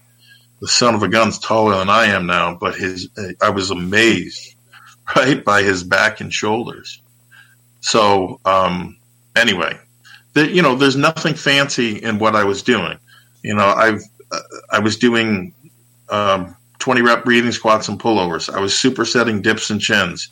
The 0.62 0.68
son 0.68 0.96
of 0.96 1.04
a 1.04 1.08
gun's 1.08 1.40
taller 1.40 1.78
than 1.78 1.90
I 1.90 2.08
am 2.08 2.26
now, 2.26 2.56
but 2.60 2.76
his 2.76 3.10
I 3.42 3.50
was 3.50 3.72
amazed 3.72 4.56
right 5.16 5.44
by 5.44 5.64
his 5.64 5.84
back 5.84 6.22
and 6.22 6.34
shoulders. 6.34 7.02
So 7.82 8.40
um, 8.46 8.98
anyway, 9.36 9.78
the, 10.34 10.50
you 10.50 10.62
know, 10.62 10.76
there's 10.76 10.96
nothing 10.98 11.34
fancy 11.36 11.98
in 11.98 12.20
what 12.20 12.36
I 12.36 12.44
was 12.44 12.64
doing. 12.64 12.98
You 13.42 13.56
know, 13.56 13.68
I've 13.68 14.02
uh, 14.32 14.40
I 14.72 14.80
was 14.80 14.98
doing 14.98 15.54
um, 16.10 16.56
20 16.80 17.02
rep 17.02 17.24
breathing 17.24 17.52
squats 17.52 17.88
and 17.88 18.00
pullovers. 18.00 18.54
I 18.54 18.60
was 18.60 18.74
supersetting 18.74 19.42
dips 19.42 19.70
and 19.70 19.80
chins. 19.80 20.30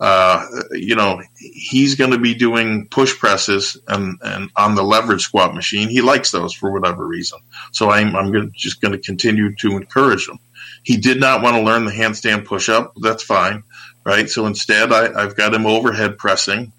Uh, 0.00 0.46
you 0.72 0.94
know, 0.94 1.20
he's 1.36 1.96
going 1.96 2.12
to 2.12 2.18
be 2.18 2.34
doing 2.34 2.86
push 2.88 3.18
presses 3.18 3.76
and, 3.88 4.18
and 4.22 4.50
on 4.56 4.76
the 4.76 4.82
leverage 4.82 5.22
squat 5.22 5.54
machine. 5.54 5.88
He 5.88 6.02
likes 6.02 6.30
those 6.30 6.54
for 6.54 6.70
whatever 6.70 7.04
reason. 7.04 7.40
So 7.72 7.90
I'm, 7.90 8.14
I'm 8.14 8.30
gonna, 8.30 8.50
just 8.54 8.80
going 8.80 8.92
to 8.92 8.98
continue 8.98 9.54
to 9.56 9.72
encourage 9.72 10.28
him. 10.28 10.38
He 10.84 10.96
did 10.96 11.18
not 11.18 11.42
want 11.42 11.56
to 11.56 11.62
learn 11.62 11.84
the 11.84 11.90
handstand 11.90 12.44
push 12.44 12.68
up. 12.68 12.94
That's 13.00 13.22
fine 13.22 13.64
right? 14.08 14.30
So 14.30 14.46
instead, 14.46 14.90
I, 14.90 15.12
I've 15.12 15.36
got 15.36 15.52
him 15.52 15.66
overhead 15.66 16.16
pressing 16.16 16.72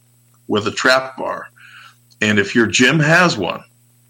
with 0.47 0.65
a 0.65 0.71
trap 0.71 1.15
bar. 1.15 1.47
And 2.19 2.39
if 2.39 2.55
your 2.55 2.65
gym 2.65 2.99
has 2.99 3.37
one 3.37 3.63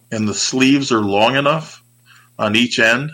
and 0.10 0.26
the 0.26 0.34
sleeves 0.34 0.94
are 0.94 1.02
long 1.02 1.36
enough 1.36 1.84
on 2.40 2.56
each 2.56 2.80
end, 2.80 3.12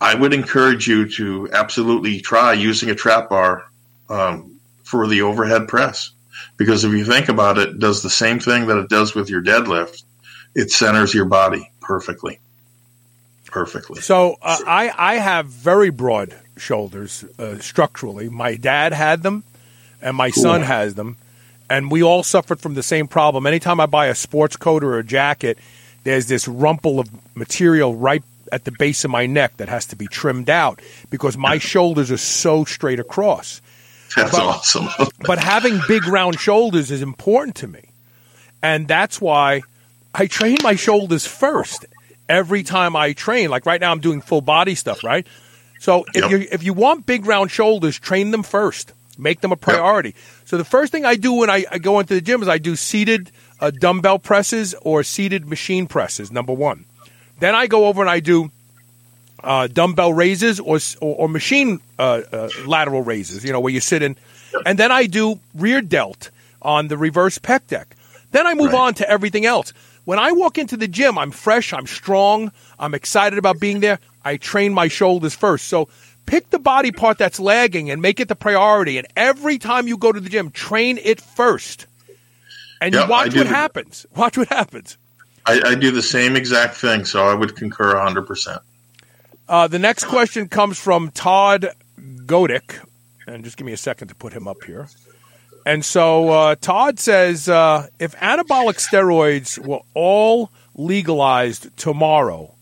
I 0.00 0.14
would 0.14 0.32
encourage 0.32 0.86
you 0.86 1.08
to 1.14 1.48
absolutely 1.52 2.20
try 2.20 2.52
using 2.52 2.88
a 2.88 2.94
trap 2.94 3.28
bar 3.28 3.64
um, 4.08 4.55
for 4.86 5.06
the 5.08 5.22
overhead 5.22 5.66
press. 5.66 6.12
Because 6.56 6.84
if 6.84 6.92
you 6.92 7.04
think 7.04 7.28
about 7.28 7.58
it, 7.58 7.70
it 7.70 7.78
does 7.78 8.02
the 8.02 8.10
same 8.10 8.38
thing 8.38 8.68
that 8.68 8.78
it 8.78 8.88
does 8.88 9.14
with 9.14 9.28
your 9.28 9.42
deadlift. 9.42 10.04
It 10.54 10.70
centers 10.70 11.12
your 11.12 11.24
body 11.24 11.70
perfectly. 11.80 12.38
Perfectly. 13.46 14.00
So 14.00 14.36
uh, 14.40 14.58
I, 14.66 14.92
I 14.96 15.14
have 15.16 15.46
very 15.46 15.90
broad 15.90 16.34
shoulders 16.56 17.24
uh, 17.38 17.58
structurally. 17.58 18.28
My 18.28 18.54
dad 18.54 18.92
had 18.92 19.22
them, 19.22 19.44
and 20.00 20.16
my 20.16 20.30
cool. 20.30 20.42
son 20.42 20.62
has 20.62 20.94
them, 20.94 21.16
and 21.68 21.90
we 21.90 22.02
all 22.02 22.22
suffered 22.22 22.60
from 22.60 22.74
the 22.74 22.82
same 22.82 23.08
problem. 23.08 23.46
Anytime 23.46 23.80
I 23.80 23.86
buy 23.86 24.06
a 24.06 24.14
sports 24.14 24.56
coat 24.56 24.84
or 24.84 24.98
a 24.98 25.04
jacket, 25.04 25.58
there's 26.04 26.28
this 26.28 26.46
rumple 26.46 27.00
of 27.00 27.10
material 27.34 27.96
right 27.96 28.22
at 28.52 28.64
the 28.64 28.72
base 28.72 29.04
of 29.04 29.10
my 29.10 29.26
neck 29.26 29.56
that 29.56 29.68
has 29.68 29.86
to 29.86 29.96
be 29.96 30.06
trimmed 30.06 30.48
out 30.48 30.80
because 31.10 31.36
my 31.36 31.58
shoulders 31.58 32.12
are 32.12 32.16
so 32.16 32.64
straight 32.64 33.00
across. 33.00 33.60
That's 34.14 34.30
but, 34.30 34.40
awesome. 34.40 34.88
but 35.26 35.38
having 35.38 35.80
big 35.88 36.06
round 36.06 36.38
shoulders 36.38 36.90
is 36.90 37.02
important 37.02 37.56
to 37.56 37.68
me. 37.68 37.90
And 38.62 38.88
that's 38.88 39.20
why 39.20 39.62
I 40.14 40.26
train 40.26 40.56
my 40.62 40.76
shoulders 40.76 41.26
first 41.26 41.84
every 42.28 42.62
time 42.62 42.96
I 42.96 43.12
train. 43.12 43.50
Like 43.50 43.66
right 43.66 43.80
now 43.80 43.92
I'm 43.92 44.00
doing 44.00 44.20
full 44.20 44.40
body 44.40 44.74
stuff, 44.74 45.04
right? 45.04 45.26
So 45.78 46.04
if 46.14 46.22
yep. 46.22 46.30
you 46.30 46.48
if 46.50 46.62
you 46.62 46.72
want 46.72 47.06
big 47.06 47.26
round 47.26 47.50
shoulders, 47.50 47.98
train 47.98 48.30
them 48.30 48.42
first. 48.42 48.92
Make 49.18 49.40
them 49.40 49.52
a 49.52 49.56
priority. 49.56 50.10
Yep. 50.10 50.18
So 50.44 50.58
the 50.58 50.64
first 50.64 50.92
thing 50.92 51.04
I 51.04 51.16
do 51.16 51.32
when 51.32 51.50
I, 51.50 51.64
I, 51.70 51.78
go 51.78 52.00
into 52.00 52.14
the 52.14 52.20
gym 52.20 52.42
is 52.42 52.48
I 52.48 52.58
do 52.58 52.76
seated 52.76 53.30
uh, 53.60 53.70
dumbbell 53.70 54.18
presses 54.18 54.74
or 54.82 55.02
seated 55.02 55.46
machine 55.46 55.86
presses. 55.86 56.30
Number 56.30 56.52
one. 56.52 56.84
Then 57.38 57.54
I 57.54 57.66
go 57.66 57.86
over 57.86 58.00
and 58.02 58.10
I 58.10 58.20
do 58.20 58.50
uh, 59.42 59.66
dumbbell 59.66 60.12
raises 60.12 60.60
or 60.60 60.78
or, 61.00 61.16
or 61.16 61.28
machine 61.28 61.80
uh, 61.98 62.22
uh 62.32 62.48
lateral 62.66 63.02
raises. 63.02 63.44
You 63.44 63.52
know 63.52 63.60
where 63.60 63.72
you 63.72 63.80
sit 63.80 64.02
in, 64.02 64.16
and 64.64 64.78
then 64.78 64.92
I 64.92 65.06
do 65.06 65.40
rear 65.54 65.80
delt 65.80 66.30
on 66.62 66.88
the 66.88 66.96
reverse 66.96 67.38
pec 67.38 67.66
deck. 67.68 67.96
Then 68.32 68.46
I 68.46 68.54
move 68.54 68.72
right. 68.72 68.88
on 68.88 68.94
to 68.94 69.08
everything 69.08 69.46
else. 69.46 69.72
When 70.04 70.18
I 70.18 70.32
walk 70.32 70.58
into 70.58 70.76
the 70.76 70.86
gym, 70.86 71.18
I'm 71.18 71.30
fresh, 71.32 71.72
I'm 71.72 71.86
strong, 71.86 72.52
I'm 72.78 72.94
excited 72.94 73.38
about 73.38 73.58
being 73.58 73.80
there. 73.80 73.98
I 74.24 74.36
train 74.36 74.72
my 74.72 74.88
shoulders 74.88 75.34
first. 75.34 75.68
So 75.68 75.88
pick 76.26 76.50
the 76.50 76.58
body 76.58 76.92
part 76.92 77.18
that's 77.18 77.40
lagging 77.40 77.90
and 77.90 78.02
make 78.02 78.20
it 78.20 78.28
the 78.28 78.36
priority. 78.36 78.98
And 78.98 79.06
every 79.16 79.58
time 79.58 79.88
you 79.88 79.96
go 79.96 80.12
to 80.12 80.20
the 80.20 80.28
gym, 80.28 80.50
train 80.50 80.98
it 81.02 81.20
first. 81.20 81.86
And 82.80 82.94
yep, 82.94 83.04
you 83.04 83.10
watch 83.10 83.34
what 83.34 83.46
happens. 83.46 84.06
Watch 84.14 84.36
what 84.36 84.48
happens. 84.48 84.96
I, 85.46 85.60
I, 85.64 85.74
do 85.76 85.90
the 85.92 86.02
same 86.02 86.34
exact 86.34 86.74
thing, 86.74 87.04
so 87.04 87.24
I 87.26 87.34
would 87.34 87.54
concur 87.54 87.94
100%. 87.94 88.58
Uh, 89.48 89.68
the 89.68 89.78
next 89.78 90.04
question 90.04 90.48
comes 90.48 90.78
from 90.78 91.10
Todd 91.10 91.70
Godick. 91.98 92.84
And 93.26 93.44
just 93.44 93.56
give 93.56 93.66
me 93.66 93.72
a 93.72 93.76
second 93.76 94.08
to 94.08 94.14
put 94.14 94.32
him 94.32 94.46
up 94.48 94.62
here. 94.64 94.88
And 95.64 95.84
so 95.84 96.28
uh, 96.28 96.54
Todd 96.56 96.98
says 96.98 97.48
uh, 97.48 97.88
if 97.98 98.14
anabolic 98.16 98.78
steroids 98.78 99.58
were 99.58 99.80
all 99.94 100.50
legalized 100.74 101.76
tomorrow, 101.76 102.56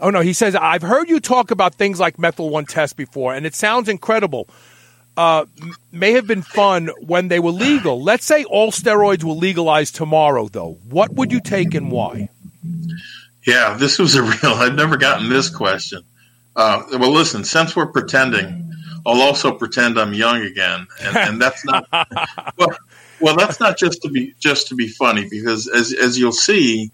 Oh 0.00 0.10
no, 0.10 0.20
he 0.20 0.32
says 0.32 0.54
I've 0.54 0.82
heard 0.82 1.08
you 1.08 1.20
talk 1.20 1.50
about 1.50 1.74
things 1.74 1.98
like 1.98 2.18
methyl 2.18 2.50
one 2.50 2.66
test 2.66 2.96
before, 2.96 3.34
and 3.34 3.44
it 3.44 3.54
sounds 3.54 3.88
incredible. 3.88 4.48
Uh, 5.16 5.46
may 5.90 6.12
have 6.12 6.28
been 6.28 6.42
fun 6.42 6.90
when 7.00 7.26
they 7.26 7.40
were 7.40 7.50
legal. 7.50 8.00
Let's 8.00 8.24
say 8.24 8.44
all 8.44 8.70
steroids 8.70 9.24
were 9.24 9.32
legalized 9.32 9.96
tomorrow, 9.96 10.46
though. 10.46 10.78
What 10.88 11.12
would 11.14 11.32
you 11.32 11.40
take 11.40 11.74
and 11.74 11.90
why? 11.90 12.28
Yeah, 13.48 13.76
this 13.78 13.98
was 13.98 14.14
a 14.14 14.22
real. 14.24 14.54
I've 14.54 14.74
never 14.74 14.98
gotten 14.98 15.30
this 15.30 15.48
question. 15.50 16.02
Uh, 16.54 16.82
well, 16.92 17.12
listen, 17.12 17.44
since 17.44 17.74
we're 17.74 17.86
pretending, 17.92 18.72
I'll 19.06 19.22
also 19.22 19.52
pretend 19.52 19.98
I'm 19.98 20.12
young 20.12 20.42
again, 20.42 20.86
and, 21.02 21.16
and 21.16 21.42
that's 21.42 21.64
not 21.64 21.86
well. 22.58 22.76
Well, 23.20 23.36
that's 23.36 23.58
not 23.60 23.78
just 23.78 24.02
to 24.02 24.10
be 24.10 24.34
just 24.38 24.68
to 24.68 24.76
be 24.76 24.88
funny, 24.88 25.28
because 25.30 25.66
as 25.68 25.94
as 25.94 26.18
you'll 26.18 26.32
see, 26.32 26.92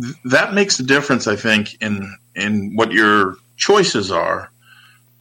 th- 0.00 0.16
that 0.26 0.54
makes 0.54 0.80
a 0.80 0.84
difference. 0.84 1.28
I 1.28 1.36
think 1.36 1.76
in 1.82 2.16
in 2.36 2.74
what 2.76 2.92
your 2.92 3.36
choices 3.58 4.10
are, 4.10 4.50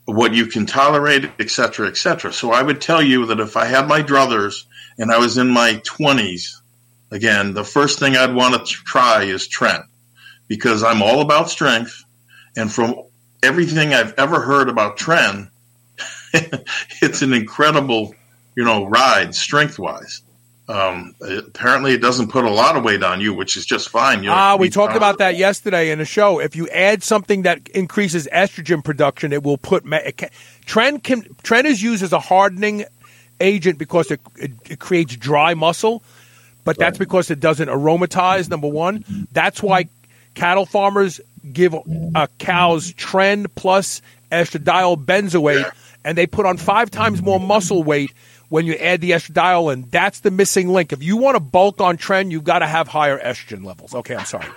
what 0.06 0.34
you 0.34 0.48
can 0.48 0.66
tolerate, 0.68 1.30
et 1.40 1.52
cetera, 1.52 1.90
et 1.90 1.98
cetera. 1.98 2.34
So 2.34 2.54
I 2.54 2.64
would 2.64 2.82
tell 2.82 3.02
you 3.04 3.28
that 3.28 3.42
if 3.42 3.58
I 3.58 3.66
had 3.66 3.88
my 3.90 4.04
druthers 4.04 4.66
and 4.98 5.12
I 5.12 5.20
was 5.20 5.38
in 5.38 5.50
my 5.50 5.82
twenties, 5.86 6.62
again, 7.12 7.54
the 7.54 7.66
first 7.66 8.00
thing 8.00 8.16
I'd 8.16 8.36
want 8.36 8.56
to 8.56 8.74
try 8.74 9.24
is 9.24 9.50
Tren 9.50 9.84
because 10.52 10.84
I'm 10.84 11.02
all 11.02 11.22
about 11.22 11.50
strength. 11.50 12.04
And 12.58 12.70
from 12.70 12.94
everything 13.42 13.94
I've 13.94 14.14
ever 14.18 14.42
heard 14.42 14.68
about 14.68 14.98
Tren, 14.98 15.50
it's 16.34 17.22
an 17.22 17.32
incredible, 17.32 18.14
you 18.58 18.66
know, 18.66 18.86
ride 18.86 19.34
strength 19.34 19.80
wise. 19.80 20.22
Um, 20.68 21.16
apparently, 21.22 21.94
it 21.94 22.02
doesn't 22.02 22.28
put 22.28 22.44
a 22.44 22.50
lot 22.50 22.76
of 22.76 22.84
weight 22.84 23.02
on 23.02 23.22
you, 23.22 23.34
which 23.34 23.56
is 23.56 23.66
just 23.66 23.88
fine. 23.88 24.24
You 24.24 24.30
know, 24.30 24.36
Ah, 24.36 24.58
we 24.58 24.70
talked 24.70 24.98
about 24.98 25.20
that 25.20 25.38
yesterday 25.38 25.90
in 25.90 26.00
the 26.00 26.06
show. 26.06 26.40
If 26.42 26.54
you 26.58 26.68
add 26.68 27.02
something 27.02 27.44
that 27.44 27.70
increases 27.70 28.28
estrogen 28.34 28.84
production, 28.84 29.32
it 29.32 29.44
will 29.44 29.58
put 29.58 29.86
ma- 29.86 30.04
it 30.06 30.18
can, 30.18 30.32
Tren 30.66 31.02
can 31.02 31.24
Tren 31.44 31.64
is 31.64 31.82
used 31.82 32.04
as 32.04 32.12
a 32.12 32.20
hardening 32.20 32.84
agent 33.40 33.80
because 33.80 34.12
it, 34.12 34.20
it, 34.36 34.52
it 34.70 34.80
creates 34.80 35.16
dry 35.16 35.54
muscle, 35.54 36.04
but 36.66 36.78
that's 36.78 36.98
because 36.98 37.32
it 37.32 37.40
doesn't 37.40 37.70
aromatize. 37.70 38.50
Number 38.50 38.68
one, 38.68 39.06
that's 39.32 39.64
why 39.64 39.88
cattle 40.34 40.66
farmers 40.66 41.22
give 41.52 41.74
uh, 41.74 42.28
cows 42.38 42.94
Tren 42.94 43.48
plus 43.56 44.02
estradiol 44.32 45.04
benzoate, 45.04 45.72
and 46.04 46.18
they 46.18 46.28
put 46.28 46.46
on 46.46 46.58
five 46.58 46.92
times 46.92 47.22
more 47.22 47.40
muscle 47.40 47.84
weight 47.84 48.12
when 48.50 48.66
you 48.66 48.74
add 48.74 49.02
the 49.02 49.12
estradiol 49.12 49.74
in. 49.74 49.88
That's 49.90 50.20
the 50.20 50.32
missing 50.32 50.70
link. 50.70 50.94
If 50.94 51.02
you 51.02 51.18
want 51.18 51.36
to 51.36 51.40
bulk 51.40 51.82
on 51.82 51.98
Tren, 51.98 52.32
you've 52.32 52.44
got 52.44 52.60
to 52.60 52.68
have 52.68 52.88
higher 52.88 53.18
estrogen 53.18 53.64
levels. 53.64 53.96
Okay, 53.96 54.16
I'm 54.16 54.26
sorry. 54.26 54.48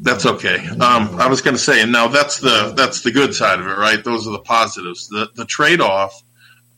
That's 0.00 0.26
okay. 0.26 0.58
Um, 0.68 1.18
I 1.18 1.26
was 1.28 1.40
going 1.40 1.56
to 1.56 1.62
say, 1.62 1.80
and 1.80 1.90
now 1.90 2.08
that's 2.08 2.40
the 2.40 2.72
that's 2.76 3.00
the 3.00 3.10
good 3.10 3.34
side 3.34 3.60
of 3.60 3.66
it, 3.66 3.78
right? 3.78 4.02
Those 4.02 4.28
are 4.28 4.32
the 4.32 4.40
positives. 4.40 5.08
The 5.08 5.30
the 5.34 5.46
trade 5.46 5.80
off 5.80 6.22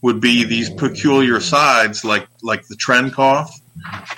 would 0.03 0.21
be 0.21 0.45
these 0.45 0.71
peculiar 0.71 1.41
sides, 1.41 2.05
like 2.05 2.29
like 2.43 2.67
the 2.69 2.77
Tren 2.77 3.13
cough. 3.13 3.61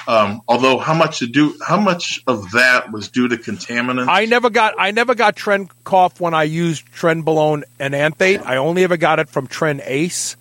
Um, 0.09 0.41
although, 0.49 0.79
how 0.79 0.95
much 0.95 1.19
to 1.21 1.27
do? 1.27 1.55
How 1.67 1.79
much 1.79 2.23
of 2.27 2.51
that 2.53 2.91
was 2.93 3.09
due 3.09 3.29
to 3.29 3.37
contaminants? 3.37 4.09
I 4.09 4.25
never 4.25 4.51
got 4.51 4.75
I 4.79 4.91
never 4.91 5.15
got 5.15 5.37
Tren 5.37 5.69
cough 5.85 6.21
when 6.21 6.35
I 6.35 6.45
used 6.45 6.87
Trenbolone 6.93 7.63
Enanthate. 7.79 8.45
I 8.45 8.57
only 8.57 8.85
ever 8.85 8.97
got 8.97 9.19
it 9.19 9.29
from 9.29 9.47
Tren 9.47 9.81
Ace. 9.85 10.37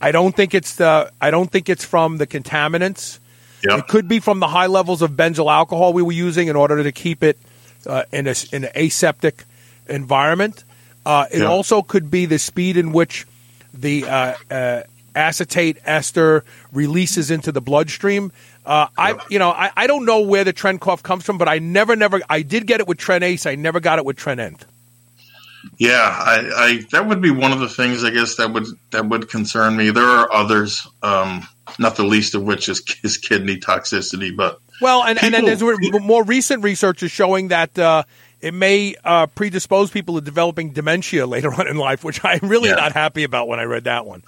I 0.00 0.12
don't 0.12 0.34
think 0.36 0.54
it's 0.54 0.76
the 0.76 1.10
I 1.20 1.30
don't 1.30 1.50
think 1.50 1.68
it's 1.68 1.84
from 1.84 2.18
the 2.18 2.26
contaminants. 2.26 3.18
yeah. 3.62 3.78
It 3.78 3.86
could 3.88 4.08
be 4.08 4.20
from 4.20 4.40
the 4.40 4.48
high 4.48 4.66
levels 4.66 5.00
of 5.02 5.12
benzyl 5.12 5.50
alcohol 5.50 5.92
we 5.92 6.02
were 6.02 6.12
using 6.12 6.48
in 6.48 6.56
order 6.56 6.82
to 6.82 6.92
keep 6.92 7.22
it 7.22 7.38
uh, 7.86 8.02
in 8.12 8.26
a 8.26 8.34
in 8.52 8.64
an 8.64 8.70
aseptic 8.74 9.44
environment. 9.88 10.64
Uh, 11.06 11.26
it 11.30 11.40
Yeah. 11.40 11.46
also 11.48 11.82
could 11.82 12.10
be 12.10 12.26
the 12.26 12.38
speed 12.38 12.76
in 12.76 12.92
which 12.92 13.26
the 13.72 14.04
uh, 14.04 14.34
uh, 14.50 14.82
acetate 15.14 15.78
ester 15.84 16.44
releases 16.72 17.30
into 17.30 17.52
the 17.52 17.60
bloodstream. 17.60 18.32
Uh, 18.64 18.88
I, 18.96 19.18
you 19.28 19.38
know, 19.38 19.50
I, 19.50 19.70
I 19.76 19.86
don't 19.86 20.06
know 20.06 20.20
where 20.20 20.44
the 20.44 20.52
Tren 20.52 20.80
cough 20.80 21.02
comes 21.02 21.24
from, 21.24 21.36
but 21.36 21.48
I 21.48 21.58
never, 21.58 21.96
never, 21.96 22.20
I 22.30 22.42
did 22.42 22.66
get 22.66 22.80
it 22.80 22.88
with 22.88 22.98
Tren 22.98 23.22
Ace. 23.22 23.44
I 23.44 23.56
never 23.56 23.78
got 23.78 23.98
it 23.98 24.04
with 24.04 24.16
Tren 24.16 24.38
End. 24.38 24.64
Yeah, 25.78 25.94
I, 25.96 26.50
I 26.56 26.84
that 26.92 27.06
would 27.06 27.20
be 27.20 27.30
one 27.30 27.52
of 27.52 27.58
the 27.60 27.68
things 27.68 28.04
I 28.04 28.10
guess 28.10 28.36
that 28.36 28.52
would 28.52 28.66
that 28.90 29.06
would 29.08 29.28
concern 29.30 29.76
me. 29.76 29.90
There 29.90 30.04
are 30.04 30.30
others, 30.32 30.86
um, 31.02 31.48
not 31.78 31.96
the 31.96 32.04
least 32.04 32.34
of 32.34 32.42
which 32.42 32.68
is, 32.68 32.82
is 33.02 33.16
kidney 33.16 33.58
toxicity. 33.58 34.34
But 34.36 34.60
Well, 34.80 35.02
and, 35.02 35.22
and 35.22 35.32
then 35.32 35.46
there's 35.46 35.62
more 36.02 36.22
recent 36.22 36.62
research 36.62 37.02
is 37.02 37.10
showing 37.10 37.48
that 37.48 37.78
uh, 37.78 38.04
it 38.44 38.52
may 38.52 38.94
uh, 39.04 39.26
predispose 39.28 39.90
people 39.90 40.16
to 40.16 40.20
developing 40.20 40.70
dementia 40.70 41.26
later 41.34 41.52
on 41.54 41.66
in 41.66 41.76
life, 41.78 42.04
which 42.04 42.20
I'm 42.22 42.40
really 42.42 42.68
Yeah. 42.68 42.74
not 42.76 42.92
happy 42.92 43.24
about 43.24 43.48
when 43.48 43.58
I 43.58 43.62
read 43.64 43.84
that 43.84 44.04
one. 44.06 44.22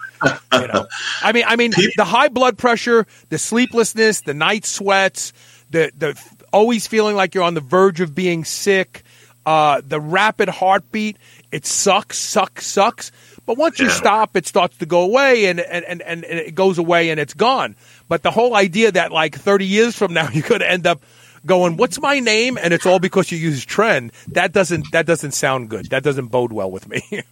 You 0.52 0.66
know, 0.68 0.86
I 1.22 1.32
mean, 1.32 1.44
I 1.46 1.56
mean, 1.56 1.72
the 1.96 2.04
high 2.04 2.28
blood 2.28 2.56
pressure, 2.56 3.06
the 3.28 3.38
sleeplessness, 3.38 4.22
the 4.22 4.32
night 4.34 4.64
sweats, 4.64 5.32
the 5.70 5.92
the 5.96 6.20
always 6.52 6.86
feeling 6.86 7.14
like 7.14 7.34
you're 7.34 7.44
on 7.44 7.54
the 7.54 7.60
verge 7.60 8.00
of 8.00 8.14
being 8.14 8.44
sick, 8.44 9.02
uh, 9.44 9.82
the 9.86 10.00
rapid 10.00 10.48
heartbeat. 10.48 11.18
It 11.52 11.66
sucks, 11.66 12.18
sucks, 12.18 12.66
sucks. 12.66 13.12
But 13.44 13.58
once 13.58 13.78
you 13.78 13.90
stop, 13.90 14.34
it 14.36 14.46
starts 14.46 14.76
to 14.78 14.86
go 14.86 15.02
away, 15.02 15.46
and, 15.46 15.60
and, 15.60 15.84
and, 15.84 16.02
and 16.02 16.24
it 16.24 16.54
goes 16.56 16.78
away, 16.78 17.10
and 17.10 17.20
it's 17.20 17.34
gone. 17.34 17.76
But 18.08 18.22
the 18.24 18.32
whole 18.32 18.56
idea 18.56 18.90
that 18.92 19.12
like 19.12 19.36
30 19.36 19.66
years 19.66 19.96
from 19.96 20.14
now 20.14 20.30
you 20.32 20.42
could 20.42 20.62
end 20.62 20.86
up 20.86 21.00
going, 21.46 21.76
"What's 21.76 22.00
my 22.00 22.20
name?" 22.20 22.58
and 22.60 22.74
it's 22.74 22.84
all 22.86 22.98
because 22.98 23.30
you 23.32 23.38
use 23.38 23.64
Tren. 23.64 24.12
That 24.28 24.52
doesn't 24.52 24.90
that 24.92 25.06
doesn't 25.06 25.32
sound 25.32 25.70
good. 25.70 25.86
That 25.90 26.02
doesn't 26.02 26.26
bode 26.28 26.52
well 26.52 26.70
with 26.70 26.88
me. 26.88 27.02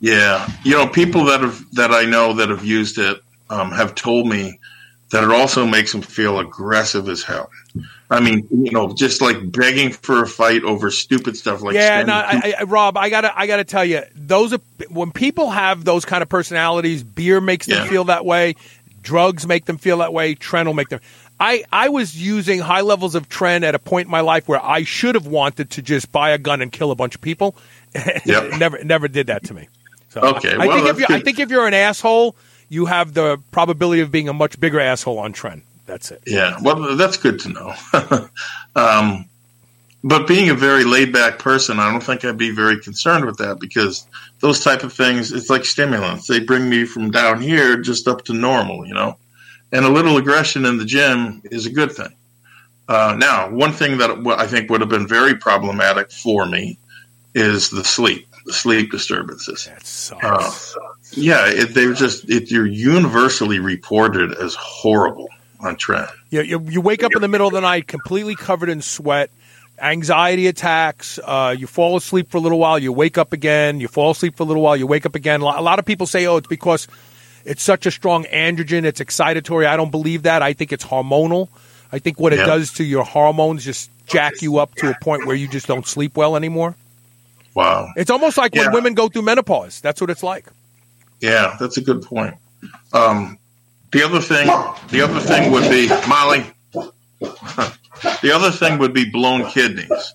Yeah, 0.00 0.48
you 0.62 0.76
know, 0.76 0.86
people 0.86 1.24
that 1.24 1.40
have 1.40 1.60
that 1.72 1.90
I 1.90 2.04
know 2.04 2.34
that 2.34 2.50
have 2.50 2.64
used 2.64 2.98
it 2.98 3.20
um, 3.50 3.72
have 3.72 3.96
told 3.96 4.28
me 4.28 4.60
that 5.10 5.24
it 5.24 5.30
also 5.30 5.66
makes 5.66 5.90
them 5.90 6.02
feel 6.02 6.38
aggressive 6.38 7.08
as 7.08 7.24
hell. 7.24 7.50
I 8.08 8.20
mean, 8.20 8.46
you 8.50 8.70
know, 8.70 8.94
just 8.94 9.20
like 9.20 9.50
begging 9.50 9.90
for 9.90 10.22
a 10.22 10.26
fight 10.28 10.62
over 10.62 10.92
stupid 10.92 11.36
stuff 11.36 11.62
like 11.62 11.74
yeah, 11.74 12.02
no, 12.04 12.12
I, 12.14 12.54
I, 12.60 12.62
Rob, 12.62 12.96
I 12.96 13.10
gotta, 13.10 13.36
I 13.36 13.48
gotta 13.48 13.64
tell 13.64 13.84
you, 13.84 14.02
those 14.14 14.52
are 14.52 14.60
when 14.88 15.10
people 15.10 15.50
have 15.50 15.84
those 15.84 16.04
kind 16.04 16.22
of 16.22 16.28
personalities. 16.28 17.02
Beer 17.02 17.40
makes 17.40 17.66
them 17.66 17.78
Yeah. 17.84 17.90
feel 17.90 18.04
that 18.04 18.24
way. 18.24 18.54
Drugs 19.02 19.48
make 19.48 19.64
them 19.64 19.78
feel 19.78 19.98
that 19.98 20.12
way. 20.12 20.36
Tren 20.36 20.66
will 20.66 20.74
make 20.74 20.90
them. 20.90 21.00
I, 21.40 21.64
I 21.72 21.88
was 21.88 22.20
using 22.20 22.58
high 22.58 22.80
levels 22.80 23.14
of 23.14 23.28
Tren 23.28 23.62
at 23.62 23.74
a 23.74 23.78
point 23.78 24.06
in 24.06 24.10
my 24.10 24.20
life 24.20 24.48
where 24.48 24.62
I 24.62 24.82
should 24.82 25.14
have 25.14 25.26
wanted 25.26 25.70
to 25.70 25.82
just 25.82 26.10
buy 26.10 26.30
a 26.30 26.38
gun 26.38 26.60
and 26.62 26.72
kill 26.72 26.90
a 26.90 26.94
bunch 26.94 27.14
of 27.14 27.20
people. 27.20 27.54
Yep. 28.26 28.58
never, 28.58 28.84
never 28.84 29.08
did 29.08 29.28
that 29.28 29.44
to 29.44 29.54
me. 29.54 29.66
So 30.10 30.20
Okay, 30.20 30.54
I 30.54 30.66
well, 30.66 30.84
think 30.84 30.88
if 30.88 31.00
you, 31.00 31.16
I 31.16 31.20
think 31.20 31.38
if 31.38 31.50
you're 31.50 31.66
an 31.66 31.72
asshole, 31.74 32.36
you 32.68 32.84
have 32.86 33.14
the 33.14 33.38
probability 33.50 34.02
of 34.02 34.10
being 34.10 34.28
a 34.28 34.34
much 34.34 34.60
bigger 34.60 34.78
asshole 34.78 35.18
on 35.18 35.32
Tren. 35.32 35.62
That's 35.86 36.10
it. 36.10 36.22
Yeah, 36.26 36.58
well, 36.60 36.96
that's 36.96 37.16
good 37.16 37.40
to 37.40 37.48
know. 37.48 37.74
um, 38.76 39.24
but 40.04 40.26
being 40.28 40.50
a 40.50 40.54
very 40.54 40.84
laid 40.84 41.12
back 41.12 41.38
person, 41.38 41.78
I 41.80 41.90
don't 41.90 42.02
think 42.02 42.24
I'd 42.24 42.36
be 42.36 42.50
very 42.50 42.78
concerned 42.78 43.24
with 43.24 43.38
that 43.38 43.58
because 43.58 44.06
those 44.40 44.62
type 44.62 44.82
of 44.84 44.92
things, 44.92 45.32
it's 45.32 45.48
like 45.50 45.64
stimulants. 45.64 46.26
They 46.26 46.40
bring 46.40 46.68
me 46.68 46.84
from 46.84 47.10
down 47.10 47.40
here 47.40 47.78
just 47.78 48.06
up 48.06 48.24
to 48.26 48.34
normal, 48.34 48.86
you 48.86 48.94
know. 48.94 49.16
And 49.72 49.84
a 49.84 49.88
little 49.88 50.16
aggression 50.16 50.64
in 50.64 50.78
the 50.78 50.84
gym 50.84 51.42
is 51.44 51.66
a 51.66 51.70
good 51.70 51.92
thing. 51.92 52.14
Uh, 52.88 53.14
now, 53.18 53.50
one 53.50 53.72
thing 53.72 53.98
that 53.98 54.10
I 54.38 54.46
think 54.46 54.70
would 54.70 54.80
have 54.80 54.88
been 54.88 55.06
very 55.06 55.36
problematic 55.36 56.10
for 56.10 56.46
me 56.46 56.78
is 57.34 57.68
the 57.68 57.84
sleep, 57.84 58.26
the 58.46 58.52
sleep 58.52 58.90
disturbances. 58.90 59.66
That 59.66 59.84
sucks. 59.86 60.74
Uh, 60.74 60.80
yeah, 61.12 61.46
it, 61.46 61.74
they 61.74 61.86
were 61.86 61.94
just 61.94 62.28
it, 62.30 62.50
you're 62.50 62.66
universally 62.66 63.58
reported 63.58 64.32
as 64.32 64.54
horrible 64.54 65.28
on 65.60 65.76
Tren. 65.76 66.10
You, 66.30 66.42
you, 66.42 66.60
you 66.68 66.80
wake 66.80 67.02
up 67.02 67.14
in 67.14 67.20
the 67.20 67.28
middle 67.28 67.46
of 67.46 67.52
the 67.52 67.60
night 67.60 67.86
completely 67.86 68.34
covered 68.34 68.70
in 68.70 68.80
sweat, 68.80 69.30
anxiety 69.78 70.46
attacks. 70.46 71.18
Uh, 71.22 71.54
you 71.56 71.66
fall 71.66 71.96
asleep 71.96 72.30
for 72.30 72.38
a 72.38 72.40
little 72.40 72.58
while, 72.58 72.78
you 72.78 72.92
wake 72.92 73.18
up 73.18 73.34
again. 73.34 73.80
You 73.80 73.88
fall 73.88 74.12
asleep 74.12 74.36
for 74.36 74.44
a 74.44 74.46
little 74.46 74.62
while, 74.62 74.76
you 74.76 74.86
wake 74.86 75.04
up 75.04 75.14
again. 75.14 75.42
A 75.42 75.60
lot 75.60 75.78
of 75.78 75.84
people 75.84 76.06
say, 76.06 76.26
"Oh, 76.26 76.38
it's 76.38 76.48
because 76.48 76.88
it's 77.48 77.62
such 77.62 77.86
a 77.86 77.90
strong 77.90 78.24
androgen, 78.26 78.84
it's 78.84 79.00
excitatory." 79.00 79.66
I 79.66 79.76
don't 79.76 79.90
believe 79.90 80.22
that. 80.22 80.42
I 80.42 80.52
think 80.52 80.72
it's 80.72 80.84
hormonal. 80.84 81.48
I 81.90 81.98
think 81.98 82.20
what 82.20 82.32
it 82.32 82.40
Yeah. 82.40 82.46
does 82.46 82.72
to 82.74 82.84
your 82.84 83.04
hormones 83.04 83.64
just 83.64 83.90
jack 84.06 84.40
you 84.42 84.58
up 84.58 84.74
to 84.76 84.90
a 84.90 84.94
point 85.00 85.26
where 85.26 85.36
you 85.36 85.48
just 85.48 85.66
don't 85.66 85.86
sleep 85.86 86.16
well 86.16 86.36
anymore. 86.36 86.76
Wow. 87.54 87.88
It's 87.96 88.10
almost 88.10 88.36
like 88.38 88.54
when 88.54 88.72
women 88.72 88.94
go 88.94 89.08
through 89.08 89.22
menopause. 89.22 89.80
That's 89.80 90.00
what 90.00 90.10
it's 90.10 90.22
like. 90.22 90.46
Yeah, 91.20 91.56
that's 91.58 91.76
a 91.76 91.80
good 91.80 92.02
point. 92.02 92.34
Um, 92.92 93.38
the 93.90 94.02
other 94.04 94.20
thing, 94.20 94.46
the 94.90 95.00
other 95.02 95.18
thing 95.20 95.50
would 95.50 95.68
be 95.70 95.88
Molly. 96.08 96.44
the 98.22 98.32
other 98.32 98.50
thing 98.50 98.78
would 98.78 98.92
be 98.92 99.10
blown 99.10 99.48
kidneys, 99.50 100.14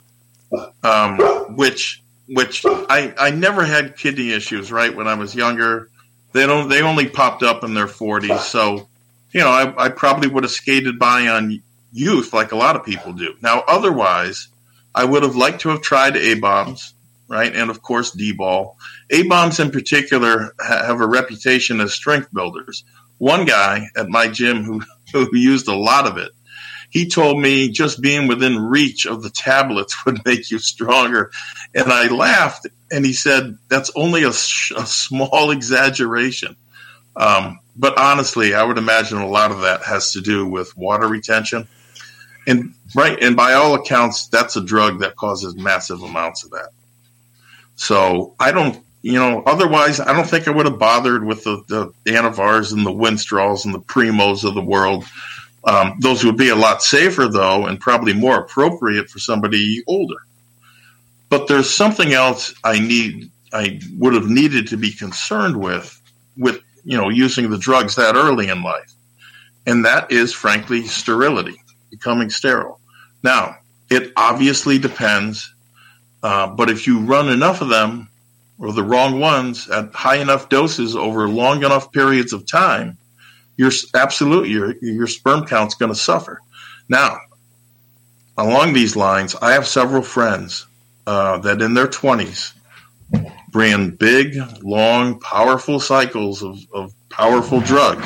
um, 0.84 1.18
which 1.56 2.02
which 2.30 2.64
I 2.66 3.14
I 3.20 3.32
never 3.32 3.66
had 3.66 3.98
kidney 3.98 4.32
issues. 4.32 4.72
Right 4.72 4.96
when 4.96 5.08
I 5.08 5.16
was 5.16 5.36
younger, 5.36 5.90
they 6.34 6.46
don't 6.46 6.70
they 6.70 6.82
only 6.82 7.08
popped 7.08 7.44
up 7.44 7.64
in 7.64 7.74
their 7.74 7.88
forties. 7.88 8.42
So 8.42 8.88
you 9.34 9.40
know, 9.40 9.50
I, 9.50 9.86
I 9.86 9.90
probably 9.90 10.28
would 10.30 10.44
have 10.44 10.52
skated 10.52 11.00
by 11.00 11.28
on 11.28 11.62
youth 11.92 12.34
like 12.34 12.52
a 12.52 12.56
lot 12.56 12.76
of 12.76 12.86
people 12.86 13.14
do. 13.14 13.34
Now, 13.42 13.64
otherwise, 13.68 14.48
I 14.94 15.06
would 15.06 15.24
have 15.24 15.36
liked 15.36 15.62
to 15.62 15.70
have 15.70 15.82
tried 15.82 16.18
A 16.18 16.36
bombs. 16.36 16.94
right? 17.28 17.56
And 17.56 17.70
of 17.70 17.82
course, 17.82 18.12
D 18.12 18.32
ball. 18.32 18.78
A-bombs 19.10 19.60
in 19.60 19.72
particular 19.72 20.54
have 20.66 21.02
a 21.02 21.08
reputation 21.08 21.82
as 21.82 21.94
strength 21.94 22.34
builders. 22.34 22.84
One 23.18 23.46
guy 23.46 23.88
at 23.96 24.10
my 24.10 24.28
gym 24.28 24.64
who, 24.64 24.82
who 25.14 25.36
used 25.36 25.68
a 25.68 25.76
lot 25.76 26.08
of 26.08 26.18
it, 26.18 26.32
he 26.90 27.10
told 27.10 27.40
me 27.42 27.70
just 27.70 28.02
being 28.02 28.28
within 28.28 28.58
reach 28.60 29.06
of 29.08 29.24
the 29.24 29.30
tablets 29.30 30.06
would 30.06 30.24
make 30.26 30.52
you 30.52 30.60
stronger. 30.60 31.32
And 31.74 31.92
I 31.92 32.08
laughed 32.08 32.68
and 32.94 33.06
he 33.06 33.14
said, 33.14 33.58
that's 33.70 33.92
only 33.96 34.24
a, 34.24 34.32
sh- 34.32 34.72
a 34.78 34.86
small 34.86 35.52
exaggeration. 35.58 36.56
Um, 37.16 37.60
but 37.76 37.98
honestly, 37.98 38.54
I 38.54 38.64
would 38.64 38.78
imagine 38.78 39.18
a 39.18 39.28
lot 39.28 39.52
of 39.52 39.62
that 39.62 39.84
has 39.84 40.14
to 40.14 40.22
do 40.22 40.46
with 40.48 40.78
water 40.78 41.08
retention. 41.08 41.68
And 42.46 42.74
right, 42.96 43.22
and 43.22 43.36
by 43.36 43.54
all 43.54 43.74
accounts, 43.76 44.28
that's 44.28 44.56
a 44.56 44.62
drug 44.62 45.00
that 45.00 45.16
causes 45.16 45.56
massive 45.56 46.02
amounts 46.02 46.44
of 46.44 46.52
that. 46.52 46.70
So 47.76 48.36
I 48.40 48.52
don't, 48.52 48.84
you 49.02 49.14
know, 49.14 49.44
otherwise, 49.46 50.00
I 50.00 50.14
don't 50.14 50.28
think 50.28 50.48
I 50.48 50.52
would 50.52 50.66
have 50.66 50.80
bothered 50.80 51.24
with 51.24 51.44
the, 51.44 51.64
the 51.68 51.94
Anavars 52.12 52.74
and 52.74 52.86
the 52.86 52.92
Winstrols 52.92 53.66
and 53.66 53.74
the 53.74 53.80
Primos 53.80 54.44
of 54.44 54.54
the 54.54 54.62
world. 54.62 55.06
Um, 55.64 55.96
those 56.00 56.24
would 56.26 56.38
be 56.38 56.50
a 56.50 56.56
lot 56.56 56.84
safer, 56.84 57.28
though, 57.28 57.66
and 57.66 57.80
probably 57.80 58.14
more 58.14 58.38
appropriate 58.38 59.10
for 59.10 59.20
somebody 59.20 59.82
older. 59.88 60.18
But 61.34 61.48
there's 61.48 61.74
something 61.74 62.14
else 62.14 62.54
I 62.64 62.78
need, 62.78 63.32
I 63.52 63.80
would 63.98 64.14
have 64.14 64.30
needed 64.30 64.68
to 64.68 64.78
be 64.78 64.92
concerned 64.92 65.60
with, 65.60 66.00
with 66.38 66.62
you 66.84 66.96
know, 66.96 67.10
using 67.10 67.50
the 67.50 67.58
drugs 67.58 67.96
that 67.96 68.14
early 68.14 68.50
in 68.50 68.62
life, 68.62 68.94
and 69.66 69.84
that 69.84 70.12
is, 70.12 70.32
frankly, 70.32 70.86
sterility, 70.86 71.56
becoming 71.90 72.30
sterile. 72.30 72.80
Now, 73.24 73.58
it 73.90 74.14
obviously 74.16 74.78
depends, 74.78 75.52
uh, 76.22 76.46
but 76.46 76.70
if 76.70 76.86
you 76.86 77.00
run 77.00 77.30
enough 77.30 77.62
of 77.62 77.70
them 77.70 78.10
or 78.60 78.72
the 78.72 78.84
wrong 78.84 79.20
ones 79.20 79.68
at 79.72 79.92
high 79.92 80.18
enough 80.18 80.50
doses 80.50 80.96
over 80.96 81.28
long 81.28 81.64
enough 81.64 81.92
periods 81.92 82.32
of 82.32 82.46
time, 82.46 82.96
you're 83.58 83.72
absolutely 83.96 84.52
your 84.52 84.76
your 84.84 85.08
sperm 85.08 85.48
count's 85.48 85.74
going 85.74 85.92
to 85.92 86.00
suffer. 86.00 86.42
Now, 86.90 87.18
along 88.38 88.74
these 88.74 88.96
lines, 88.96 89.34
I 89.42 89.54
have 89.54 89.66
several 89.66 90.04
friends 90.04 90.68
uh, 91.06 91.38
that 91.40 91.62
in 91.62 91.74
their 91.74 91.88
twenties 91.88 92.54
ran 93.54 93.92
big, 93.92 94.38
long, 94.64 95.20
powerful 95.20 95.80
cycles 95.80 96.42
of, 96.44 96.58
of 96.74 96.94
powerful 97.10 97.62
drugs. 97.62 98.06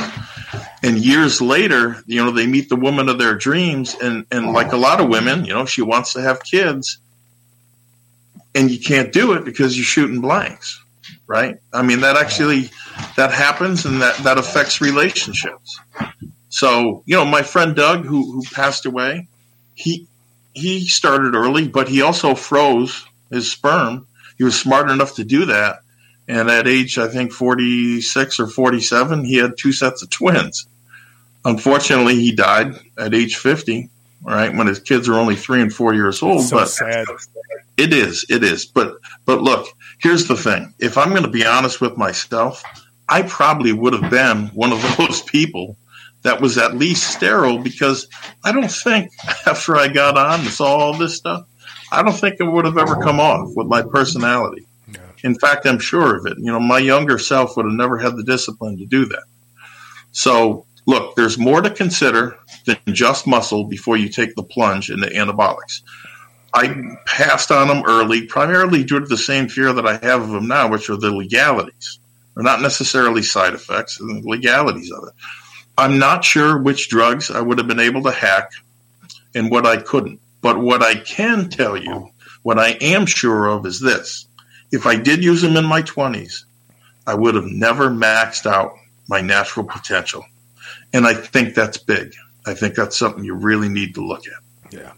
And 0.84 0.98
years 0.98 1.42
later, 1.42 1.98
you 2.06 2.24
know, 2.24 2.32
they 2.32 2.46
meet 2.46 2.70
the 2.70 2.76
woman 2.76 3.10
of 3.10 3.18
their 3.18 3.36
dreams, 3.36 3.96
and 4.02 4.26
and 4.32 4.54
like 4.54 4.72
a 4.72 4.78
lot 4.78 5.00
of 5.02 5.10
women, 5.10 5.46
you 5.46 5.54
know, 5.54 5.66
she 5.66 5.82
wants 5.82 6.14
to 6.14 6.22
have 6.22 6.44
kids, 6.44 7.00
and 8.54 8.70
you 8.70 8.80
can't 8.80 9.12
do 9.12 9.34
it 9.34 9.44
because 9.44 9.76
you're 9.76 9.86
shooting 9.86 10.22
blanks, 10.22 10.82
right? 11.26 11.58
I 11.74 11.82
mean, 11.82 12.02
that 12.02 12.16
actually 12.16 12.70
that 13.16 13.32
happens, 13.32 13.86
and 13.86 14.02
that 14.02 14.18
that 14.18 14.38
affects 14.38 14.80
relationships. 14.80 15.80
So, 16.50 17.04
you 17.06 17.16
know, 17.16 17.26
my 17.26 17.42
friend 17.42 17.76
Doug, 17.76 18.06
who 18.06 18.32
who 18.32 18.44
passed 18.54 18.86
away, 18.86 19.28
he 19.74 20.08
he 20.58 20.88
started 20.88 21.36
early, 21.36 21.68
but 21.68 21.88
he 21.88 22.02
also 22.02 22.36
froze 22.36 23.06
his 23.30 23.52
sperm. 23.52 24.08
He 24.38 24.44
was 24.44 24.60
smart 24.60 24.90
enough 24.90 25.16
to 25.16 25.24
do 25.24 25.46
that, 25.46 25.82
and 26.28 26.50
at 26.50 26.68
age, 26.68 26.98
I 26.98 27.08
think, 27.08 27.32
46 27.32 28.40
or 28.40 28.48
47, 28.48 29.26
he 29.26 29.38
had 29.38 29.58
two 29.58 29.72
sets 29.72 30.02
of 30.04 30.10
twins. 30.10 30.68
Unfortunately, 31.46 32.16
he 32.16 32.34
died 32.34 32.76
at 32.98 33.14
age 33.14 33.38
50, 33.38 33.90
right, 34.24 34.54
when 34.54 34.68
his 34.68 34.80
kids 34.80 35.08
are 35.08 35.16
only 35.16 35.36
three 35.36 35.62
and 35.62 35.74
four 35.74 35.94
years 35.94 36.22
old. 36.22 36.44
So 36.44 36.58
but 36.58 36.68
sad. 36.68 37.06
It 37.78 37.94
is, 37.94 38.26
it 38.30 38.44
is. 38.44 38.66
But 38.66 38.98
but 39.26 39.42
look, 39.42 39.68
here's 40.00 40.28
the 40.28 40.36
thing. 40.36 40.74
If 40.80 40.98
I'm 40.98 41.12
going 41.12 41.24
to 41.24 41.30
be 41.30 41.46
honest 41.46 41.80
with 41.80 41.96
myself, 41.96 42.64
I 43.08 43.22
probably 43.22 43.72
would 43.72 43.94
have 43.94 44.12
been 44.12 44.48
one 44.48 44.74
of 44.74 44.82
those 44.98 45.22
people 45.22 45.78
that 46.28 46.42
was 46.42 46.58
at 46.58 46.76
least 46.76 47.16
sterile 47.16 47.58
because 47.58 48.08
I 48.44 48.52
don't 48.52 48.70
think 48.70 49.12
after 49.48 49.78
I 49.78 49.88
got 49.88 50.18
on 50.18 50.42
and 50.42 50.50
saw 50.50 50.76
all 50.76 50.94
this 50.94 51.16
stuff, 51.16 51.48
I 51.92 52.04
don't 52.04 52.14
think 52.14 52.36
it 52.40 52.44
would 52.44 52.66
have 52.66 52.78
ever 52.78 53.02
come 53.02 53.20
off 53.20 53.50
with 53.56 53.68
my 53.68 53.82
personality. 53.82 54.66
In 55.24 55.36
fact, 55.36 55.66
I'm 55.66 55.80
sure 55.80 56.18
of 56.18 56.26
it. 56.26 56.38
You 56.38 56.52
know, 56.52 56.60
my 56.60 56.80
younger 56.80 57.18
self 57.18 57.56
would 57.56 57.66
have 57.66 57.74
never 57.74 57.98
had 57.98 58.18
the 58.18 58.24
discipline 58.24 58.78
to 58.78 58.86
do 58.86 59.06
that. 59.06 59.24
So, 60.12 60.66
look, 60.86 61.16
there's 61.16 61.38
more 61.38 61.62
to 61.62 61.70
consider 61.70 62.38
than 62.66 62.78
just 62.88 63.26
muscle 63.26 63.64
before 63.64 63.98
you 63.98 64.10
take 64.10 64.36
the 64.36 64.44
plunge 64.44 64.90
into 64.90 65.08
anabolics. 65.08 65.82
I 66.54 66.96
passed 67.06 67.52
on 67.52 67.68
them 67.68 67.84
early, 67.88 68.26
primarily 68.26 68.84
due 68.84 69.00
to 69.00 69.06
the 69.06 69.18
same 69.18 69.48
fear 69.48 69.74
that 69.74 69.88
I 69.88 69.98
have 70.06 70.24
of 70.24 70.30
them 70.30 70.48
now, 70.48 70.70
which 70.70 70.90
are 70.90 70.98
the 70.98 71.12
legalities. 71.12 72.00
They're 72.36 72.44
not 72.44 72.62
necessarily 72.62 73.24
side 73.24 73.54
effects, 73.54 74.00
and 74.00 74.24
the 74.24 74.30
legalities 74.30 74.92
of 74.92 75.04
it. 75.08 75.14
I'm 75.78 76.00
not 76.00 76.24
sure 76.24 76.58
which 76.58 76.90
drugs 76.90 77.30
I 77.30 77.42
would 77.42 77.58
have 77.58 77.68
been 77.68 77.80
able 77.80 78.04
to 78.04 78.12
hack 78.12 78.52
and 79.36 79.52
what 79.52 79.66
I 79.66 79.78
couldn't. 79.78 80.20
But 80.42 80.60
what 80.60 80.82
I 80.82 80.96
can 80.96 81.50
tell 81.50 81.78
you, 81.78 82.10
what 82.44 82.60
I 82.60 82.78
am 82.82 83.06
sure 83.06 83.48
of 83.48 83.66
is 83.66 83.80
this 83.80 84.28
if 84.72 84.86
I 84.86 84.96
did 84.96 85.24
use 85.24 85.42
them 85.42 85.56
in 85.56 85.66
my 85.66 85.82
20s, 85.82 86.44
I 87.06 87.14
would 87.14 87.36
have 87.36 87.46
never 87.46 87.90
maxed 87.90 88.46
out 88.46 88.74
my 89.08 89.22
natural 89.22 89.66
potential. 89.66 90.26
And 90.94 91.06
I 91.06 91.14
think 91.14 91.56
that's 91.56 91.78
big. 91.78 92.14
I 92.46 92.54
think 92.54 92.76
that's 92.76 92.98
something 92.98 93.24
you 93.24 93.34
really 93.34 93.70
need 93.70 93.96
to 93.96 94.06
look 94.06 94.24
at. 94.28 94.74
Yeah. 94.74 94.92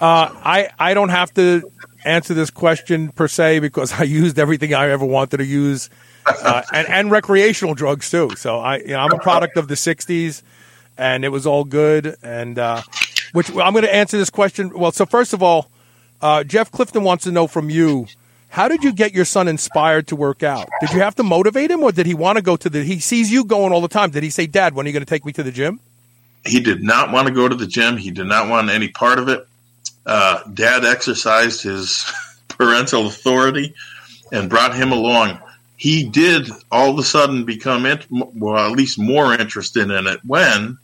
Uh, 0.00 0.32
I 0.44 0.70
I 0.78 0.94
don't 0.94 1.10
have 1.10 1.32
to 1.34 1.70
answer 2.04 2.32
this 2.32 2.50
question 2.50 3.10
per 3.10 3.28
se 3.28 3.58
because 3.58 3.92
I 4.00 4.04
used 4.04 4.38
everything 4.38 4.74
I 4.74 4.90
ever 4.90 5.04
wanted 5.04 5.38
to 5.38 5.44
use, 5.44 5.90
uh, 6.26 6.62
and 6.72 6.88
and 6.88 7.10
recreational 7.10 7.74
drugs 7.74 8.10
too. 8.10 8.30
So 8.36 8.58
I 8.58 8.78
you 8.78 8.88
know, 8.88 8.98
I'm 8.98 9.12
a 9.12 9.18
product 9.18 9.56
of 9.56 9.68
the 9.68 9.74
'60s, 9.74 10.42
and 10.98 11.24
it 11.24 11.28
was 11.28 11.46
all 11.46 11.64
good. 11.64 12.16
And 12.22 12.58
uh, 12.58 12.82
which 13.32 13.50
I'm 13.50 13.72
going 13.72 13.82
to 13.82 13.94
answer 13.94 14.18
this 14.18 14.30
question. 14.30 14.76
Well, 14.76 14.92
so 14.92 15.06
first 15.06 15.32
of 15.32 15.42
all, 15.42 15.70
uh, 16.20 16.44
Jeff 16.44 16.70
Clifton 16.70 17.02
wants 17.02 17.24
to 17.24 17.32
know 17.32 17.46
from 17.46 17.70
you. 17.70 18.06
How 18.48 18.66
did 18.66 18.82
you 18.82 18.92
get 18.92 19.14
your 19.14 19.24
son 19.24 19.46
inspired 19.46 20.08
to 20.08 20.16
work 20.16 20.42
out? 20.42 20.68
Did 20.80 20.90
you 20.90 21.00
have 21.00 21.14
to 21.16 21.22
motivate 21.22 21.70
him, 21.70 21.84
or 21.84 21.92
did 21.92 22.06
he 22.06 22.14
want 22.14 22.36
to 22.36 22.42
go 22.42 22.56
to 22.56 22.68
the? 22.68 22.82
He 22.82 22.98
sees 22.98 23.30
you 23.30 23.44
going 23.44 23.72
all 23.72 23.80
the 23.80 23.88
time. 23.88 24.10
Did 24.10 24.24
he 24.24 24.30
say, 24.30 24.46
"Dad, 24.46 24.74
when 24.74 24.86
are 24.86 24.88
you 24.88 24.92
going 24.92 25.04
to 25.04 25.08
take 25.10 25.24
me 25.24 25.32
to 25.34 25.42
the 25.42 25.52
gym?" 25.52 25.78
He 26.44 26.58
did 26.58 26.82
not 26.82 27.12
want 27.12 27.28
to 27.28 27.34
go 27.34 27.48
to 27.48 27.54
the 27.54 27.66
gym. 27.66 27.96
He 27.96 28.10
did 28.10 28.26
not 28.26 28.48
want 28.48 28.70
any 28.70 28.88
part 28.88 29.18
of 29.18 29.28
it. 29.28 29.46
Uh, 30.06 30.42
Dad 30.52 30.84
exercised 30.84 31.62
his 31.62 32.10
parental 32.48 33.06
authority 33.06 33.74
and 34.32 34.50
brought 34.50 34.74
him 34.74 34.90
along. 34.90 35.38
He 35.80 36.04
did 36.04 36.50
all 36.70 36.90
of 36.90 36.98
a 36.98 37.02
sudden 37.02 37.46
become, 37.46 37.86
int- 37.86 38.04
well, 38.10 38.66
at 38.70 38.72
least 38.72 38.98
more 38.98 39.32
interested 39.32 39.90
in 39.90 40.06
it 40.06 40.20
when 40.26 40.76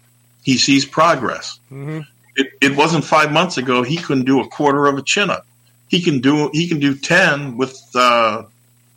he 0.43 0.57
sees 0.57 0.87
progress. 0.87 1.61
Mm-hmm. 1.71 2.01
It, 2.35 2.53
it 2.63 2.77
wasn't 2.77 3.05
five 3.05 3.31
months 3.31 3.59
ago. 3.59 3.83
He 3.83 3.99
couldn't 3.99 4.25
do 4.25 4.41
a 4.41 4.49
quarter 4.49 4.87
of 4.87 4.97
a 4.97 5.03
chin 5.03 5.29
up. 5.29 5.47
He 5.89 6.01
can 6.01 6.23
do 6.23 6.49
he 6.55 6.67
can 6.67 6.81
do 6.81 6.95
ten 6.95 7.59
with 7.59 7.79
uh, 7.95 8.45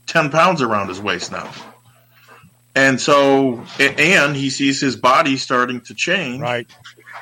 ten 0.08 0.30
pounds 0.30 0.62
around 0.62 0.88
his 0.88 1.02
waist 1.02 1.34
now. 1.34 1.52
And 2.76 3.02
so, 3.02 3.62
and 3.78 4.38
he 4.38 4.50
sees 4.50 4.80
his 4.80 4.96
body 4.96 5.36
starting 5.36 5.82
to 5.82 5.94
change. 5.94 6.40
Right. 6.40 6.66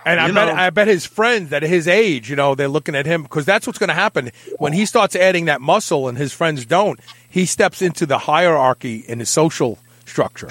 And 0.05 0.19
I 0.19 0.27
bet 0.27 0.35
know- 0.35 0.53
I 0.53 0.69
bet 0.69 0.87
his 0.87 1.07
friends 1.07 1.51
at 1.51 1.63
his 1.63 1.87
age, 1.87 2.29
you 2.29 2.35
know, 2.35 2.53
they're 2.53 2.67
looking 2.67 2.93
at 2.95 3.07
him 3.07 3.23
because 3.23 3.45
that's 3.45 3.65
what's 3.65 3.79
going 3.79 3.87
to 3.87 3.95
happen 3.95 4.31
when 4.59 4.71
he 4.73 4.85
starts 4.85 5.15
adding 5.15 5.45
that 5.45 5.61
muscle 5.61 6.07
and 6.07 6.15
his 6.15 6.31
friends 6.31 6.63
don't. 6.63 6.99
He 7.29 7.45
steps 7.45 7.81
into 7.81 8.05
the 8.05 8.17
hierarchy 8.17 8.97
in 9.07 9.19
the 9.19 9.25
social 9.25 9.77
structure. 10.05 10.49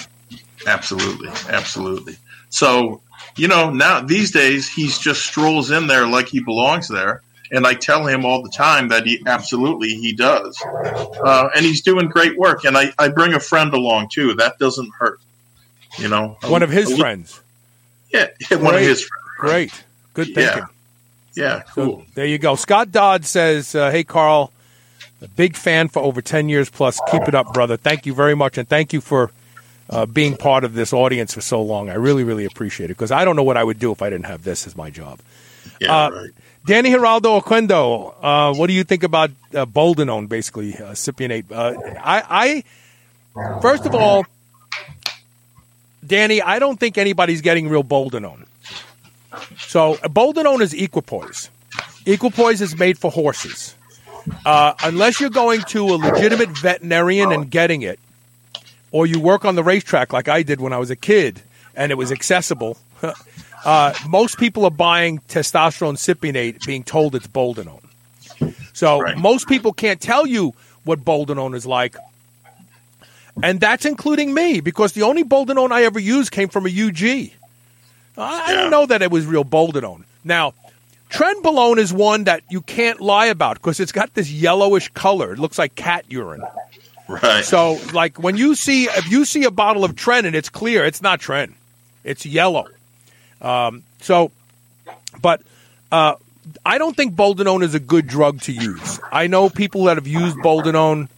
Absolutely, 0.66 1.28
absolutely. 1.48 2.16
So, 2.50 3.00
you 3.36 3.48
know, 3.48 3.70
now 3.70 4.00
these 4.00 4.30
days 4.30 4.68
he's 4.68 4.98
just 4.98 5.22
strolls 5.24 5.70
in 5.70 5.86
there 5.86 6.06
like 6.06 6.28
he 6.28 6.40
belongs 6.40 6.88
there, 6.88 7.22
and 7.50 7.66
I 7.66 7.74
tell 7.74 8.06
him 8.06 8.24
all 8.24 8.42
the 8.42 8.50
time 8.50 8.88
that 8.88 9.06
he 9.06 9.22
absolutely 9.26 9.88
he 9.90 10.12
does, 10.12 10.60
uh, 10.64 11.48
and 11.54 11.64
he's 11.64 11.82
doing 11.82 12.08
great 12.08 12.36
work. 12.38 12.64
And 12.64 12.76
I, 12.76 12.92
I 12.98 13.08
bring 13.08 13.34
a 13.34 13.40
friend 13.40 13.72
along 13.74 14.08
too. 14.12 14.34
That 14.34 14.58
doesn't 14.58 14.90
hurt, 14.98 15.20
you 15.98 16.08
know. 16.08 16.36
One 16.46 16.62
of 16.62 16.70
his 16.70 16.90
A- 16.92 16.96
friends. 16.96 17.40
yeah, 18.12 18.26
one 18.50 18.60
of 18.74 18.80
Great. 18.80 18.82
his 18.88 19.02
friends. 19.04 19.24
Great. 19.38 19.84
Good 20.14 20.34
thinking. 20.34 20.64
Yeah, 21.34 21.62
cool. 21.74 22.04
There 22.14 22.24
you 22.26 22.38
go. 22.38 22.56
Scott 22.56 22.90
Dodd 22.90 23.26
says, 23.26 23.74
uh, 23.74 23.90
"Hey 23.90 24.04
Carl, 24.04 24.50
a 25.22 25.28
big 25.28 25.56
fan 25.56 25.88
for 25.88 26.00
over 26.02 26.20
ten 26.22 26.48
years 26.48 26.68
plus. 26.70 27.00
Keep 27.10 27.28
it 27.28 27.34
up, 27.34 27.52
brother. 27.52 27.76
Thank 27.76 28.06
you 28.06 28.14
very 28.14 28.34
much, 28.34 28.58
and 28.58 28.68
thank 28.68 28.92
you 28.92 29.00
for 29.00 29.30
uh, 29.88 30.06
being 30.06 30.36
part 30.36 30.64
of 30.64 30.74
this 30.74 30.92
audience 30.92 31.34
for 31.34 31.40
so 31.40 31.62
long. 31.62 31.88
I 31.90 31.94
really, 31.94 32.24
really 32.24 32.44
appreciate 32.44 32.86
it 32.86 32.94
because 32.96 33.10
I 33.10 33.24
don't 33.24 33.36
know 33.36 33.42
what 33.44 33.56
I 33.56 33.64
would 33.64 33.78
do 33.78 33.92
if 33.92 34.02
I 34.02 34.10
didn't 34.10 34.26
have 34.26 34.44
this 34.44 34.66
as 34.66 34.76
my 34.76 34.90
job." 34.90 35.20
Yeah, 35.80 35.94
Uh, 36.06 36.10
right. 36.10 36.30
Danny 36.66 36.90
Geraldo 36.90 37.40
Oquendo, 37.40 38.14
uh, 38.20 38.52
what 38.54 38.66
do 38.66 38.72
you 38.72 38.82
think 38.82 39.04
about 39.04 39.30
uh, 39.54 39.64
Boldenone, 39.66 40.28
basically, 40.28 40.74
uh, 40.74 40.94
Cypionate? 40.94 41.44
Uh, 41.52 41.74
I, 42.02 42.64
I, 43.36 43.60
first 43.60 43.86
of 43.86 43.94
all, 43.94 44.26
Danny, 46.04 46.42
I 46.42 46.58
don't 46.58 46.78
think 46.80 46.98
anybody's 46.98 47.40
getting 47.40 47.68
real 47.68 47.84
Boldenone. 47.84 48.46
So, 49.58 49.94
Boldenone 50.02 50.60
is 50.60 50.74
equipoise. 50.74 51.50
Equipoise 52.04 52.60
is 52.60 52.76
made 52.76 52.98
for 52.98 53.12
horses. 53.12 53.75
Uh, 54.44 54.74
unless 54.82 55.20
you're 55.20 55.30
going 55.30 55.64
to 55.64 55.94
a 55.94 55.96
legitimate 55.96 56.50
veterinarian 56.50 57.32
and 57.32 57.50
getting 57.50 57.82
it, 57.82 57.98
or 58.92 59.06
you 59.06 59.18
work 59.20 59.44
on 59.44 59.54
the 59.56 59.64
racetrack 59.64 60.12
like 60.12 60.28
I 60.28 60.42
did 60.42 60.60
when 60.60 60.72
I 60.72 60.78
was 60.78 60.90
a 60.90 60.96
kid 60.96 61.42
and 61.74 61.90
it 61.92 61.96
was 61.96 62.12
accessible, 62.12 62.78
uh, 63.64 63.94
most 64.02 64.38
people 64.38 64.64
are 64.64 64.70
buying 64.70 65.18
testosterone 65.28 65.96
cypionate 65.96 66.64
being 66.64 66.84
told 66.84 67.14
it's 67.14 67.26
boldenone. 67.26 67.82
So 68.72 69.02
Right. 69.02 69.16
most 69.16 69.48
people 69.48 69.72
can't 69.72 70.00
tell 70.00 70.26
you 70.26 70.54
what 70.84 71.04
boldenone 71.04 71.54
is 71.54 71.66
like. 71.66 71.96
And 73.42 73.60
that's 73.60 73.84
including 73.84 74.32
me 74.32 74.60
because 74.60 74.92
the 74.92 75.02
only 75.02 75.24
boldenone 75.24 75.72
I 75.72 75.84
ever 75.84 75.98
used 75.98 76.30
came 76.30 76.48
from 76.48 76.66
a 76.66 76.70
UG. 76.70 77.32
I, 78.16 78.50
I 78.50 78.52
Yeah. 78.52 78.54
don't 78.54 78.70
know 78.70 78.86
that 78.86 79.02
it 79.02 79.10
was 79.10 79.26
real 79.26 79.44
boldenone. 79.44 80.04
Now, 80.24 80.54
trenbolone 81.10 81.78
is 81.78 81.92
one 81.92 82.24
that 82.24 82.42
you 82.50 82.60
can't 82.60 83.00
lie 83.00 83.26
about 83.26 83.56
because 83.56 83.80
it's 83.80 83.92
got 83.92 84.14
this 84.14 84.30
yellowish 84.30 84.88
color. 84.90 85.32
It 85.32 85.38
looks 85.38 85.58
like 85.58 85.74
cat 85.74 86.04
urine. 86.08 86.44
Right. 87.08 87.44
So, 87.44 87.78
like 87.92 88.18
when 88.18 88.36
you 88.36 88.54
see 88.54 88.84
if 88.84 89.08
you 89.10 89.24
see 89.24 89.44
a 89.44 89.50
bottle 89.50 89.84
of 89.84 89.92
Tren 89.94 90.24
and 90.24 90.34
it's 90.34 90.48
clear, 90.48 90.84
it's 90.84 91.02
not 91.02 91.20
Tren, 91.20 91.54
it's 92.02 92.26
yellow. 92.26 92.66
Um, 93.40 93.84
so, 94.00 94.32
but 95.22 95.42
uh, 95.92 96.14
I 96.64 96.78
don't 96.78 96.96
think 96.96 97.14
Boldenone 97.14 97.62
is 97.62 97.74
a 97.74 97.80
good 97.80 98.06
drug 98.06 98.40
to 98.42 98.52
use. 98.52 99.00
I 99.12 99.26
know 99.26 99.48
people 99.48 99.84
that 99.84 99.96
have 99.96 100.06
used 100.06 100.36
Boldenone 100.38 101.08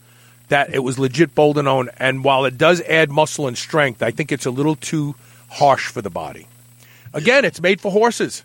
that 0.48 0.74
it 0.74 0.80
was 0.80 0.98
legit 0.98 1.34
Boldenone, 1.34 1.88
and 1.98 2.24
while 2.24 2.44
it 2.44 2.56
does 2.58 2.80
add 2.82 3.10
muscle 3.10 3.46
and 3.46 3.56
strength, 3.56 4.02
I 4.02 4.10
think 4.10 4.32
it's 4.32 4.46
a 4.46 4.50
little 4.50 4.76
too 4.76 5.14
harsh 5.50 5.88
for 5.88 6.02
the 6.02 6.10
body. 6.10 6.46
Again, 7.12 7.44
it's 7.44 7.60
made 7.60 7.80
for 7.80 7.90
horses. 7.90 8.44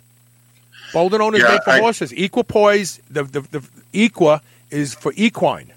Boldenone 0.94 1.34
is 1.36 1.42
Yeah, 1.42 1.50
made 1.50 1.64
for 1.64 1.70
I- 1.72 1.80
horses. 1.80 2.12
Equipoise, 2.12 3.00
the, 3.10 3.24
the 3.24 3.42
the 3.42 3.64
Equa 3.94 4.42
is 4.72 4.94
for 4.96 5.12
equine. 5.16 5.72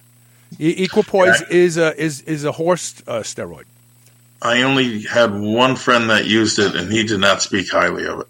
E- 0.59 0.85
Equipoise 0.85 1.41
Yeah. 1.43 1.57
is 1.57 1.77
a 1.79 2.01
is 2.01 2.21
is 2.23 2.45
a 2.45 2.53
horse 2.53 3.03
uh, 3.07 3.21
steroid. 3.21 3.65
I 4.43 4.63
only 4.63 5.03
had 5.03 5.35
one 5.35 5.77
friend 5.77 6.11
that 6.11 6.27
used 6.27 6.59
it, 6.59 6.75
and 6.77 6.93
he 6.93 7.03
did 7.05 7.21
not 7.21 7.41
speak 7.43 7.71
highly 7.71 8.07
of 8.07 8.21
it. 8.21 8.27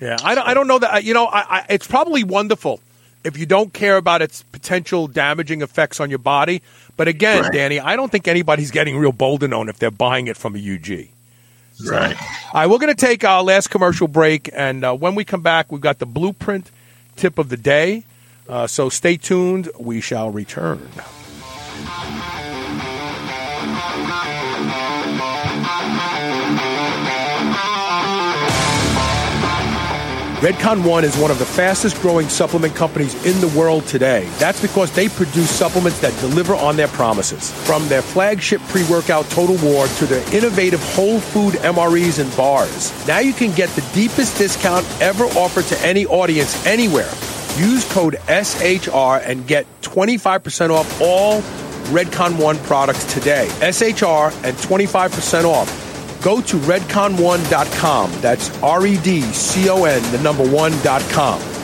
Yeah, 0.00 0.16
I 0.24 0.34
don't, 0.34 0.48
I 0.48 0.54
don't 0.54 0.66
know 0.66 0.78
that. 0.80 1.04
You 1.04 1.14
know, 1.14 1.26
I, 1.26 1.58
I, 1.58 1.66
it's 1.68 1.86
probably 1.86 2.24
wonderful 2.24 2.80
if 3.24 3.38
you 3.38 3.46
don't 3.46 3.72
care 3.72 3.96
about 3.96 4.22
its 4.22 4.42
potential 4.42 5.06
damaging 5.06 5.62
effects 5.62 6.00
on 6.00 6.10
your 6.10 6.18
body. 6.18 6.62
But 6.96 7.08
again, 7.08 7.42
Right. 7.42 7.52
Danny, 7.52 7.80
I 7.80 7.94
don't 7.96 8.10
think 8.10 8.26
anybody's 8.26 8.70
getting 8.70 8.96
real 8.96 9.12
Boldenone 9.12 9.68
if 9.68 9.78
they're 9.78 9.90
buying 9.90 10.26
it 10.28 10.36
from 10.36 10.56
a 10.56 10.58
UG. 10.58 11.08
Right. 11.82 12.16
All 12.20 12.60
right, 12.60 12.66
we're 12.66 12.78
going 12.78 12.94
to 12.94 13.06
take 13.06 13.24
our 13.24 13.42
last 13.42 13.68
commercial 13.68 14.06
break, 14.06 14.48
and 14.52 14.84
uh, 14.84 14.94
when 14.94 15.14
we 15.14 15.24
come 15.24 15.42
back, 15.42 15.72
we've 15.72 15.80
got 15.80 15.98
the 15.98 16.06
blueprint 16.06 16.70
tip 17.16 17.38
of 17.38 17.48
the 17.48 17.56
day. 17.56 18.04
Uh, 18.48 18.66
so 18.66 18.88
stay 18.88 19.16
tuned. 19.16 19.70
We 19.78 20.00
shall 20.00 20.30
return. 20.30 20.88
Redcon 30.44 30.84
One 30.84 31.04
is 31.04 31.16
one 31.16 31.30
of 31.30 31.38
the 31.38 31.46
fastest 31.46 31.98
growing 32.02 32.28
supplement 32.28 32.74
companies 32.74 33.14
in 33.24 33.40
the 33.40 33.48
world 33.58 33.86
today. 33.86 34.28
That's 34.38 34.60
because 34.60 34.90
they 34.90 35.08
produce 35.08 35.48
supplements 35.48 36.00
that 36.00 36.14
deliver 36.20 36.54
on 36.54 36.76
their 36.76 36.88
promises. 36.88 37.50
From 37.66 37.88
their 37.88 38.02
flagship 38.02 38.60
pre 38.68 38.86
workout 38.90 39.24
Total 39.30 39.56
War 39.66 39.86
to 39.86 40.04
their 40.04 40.20
innovative 40.34 40.82
whole 40.92 41.18
food 41.18 41.54
MREs 41.54 42.18
and 42.18 42.36
bars. 42.36 42.92
Now 43.06 43.20
you 43.20 43.32
can 43.32 43.54
get 43.54 43.70
the 43.70 43.80
deepest 43.94 44.36
discount 44.36 44.86
ever 45.00 45.24
offered 45.24 45.64
to 45.64 45.80
any 45.80 46.04
audience 46.04 46.66
anywhere. 46.66 47.10
Use 47.56 47.90
code 47.90 48.16
SHR 48.28 49.22
and 49.24 49.46
get 49.46 49.64
25% 49.80 50.68
off 50.68 51.00
all 51.00 51.40
Redcon 51.88 52.38
One 52.38 52.58
products 52.64 53.10
today. 53.14 53.48
SHR 53.62 54.30
and 54.44 54.54
25% 54.58 55.44
off. 55.44 55.83
Go 56.24 56.40
to 56.40 56.56
redcon1.com. 56.56 58.10
That's 58.22 58.50
R 58.62 58.86
E 58.86 58.96
D 58.96 59.20
C 59.20 59.68
O 59.68 59.84
N, 59.84 60.02
the 60.10 60.18
number 60.18 60.48
one.com. 60.48 61.63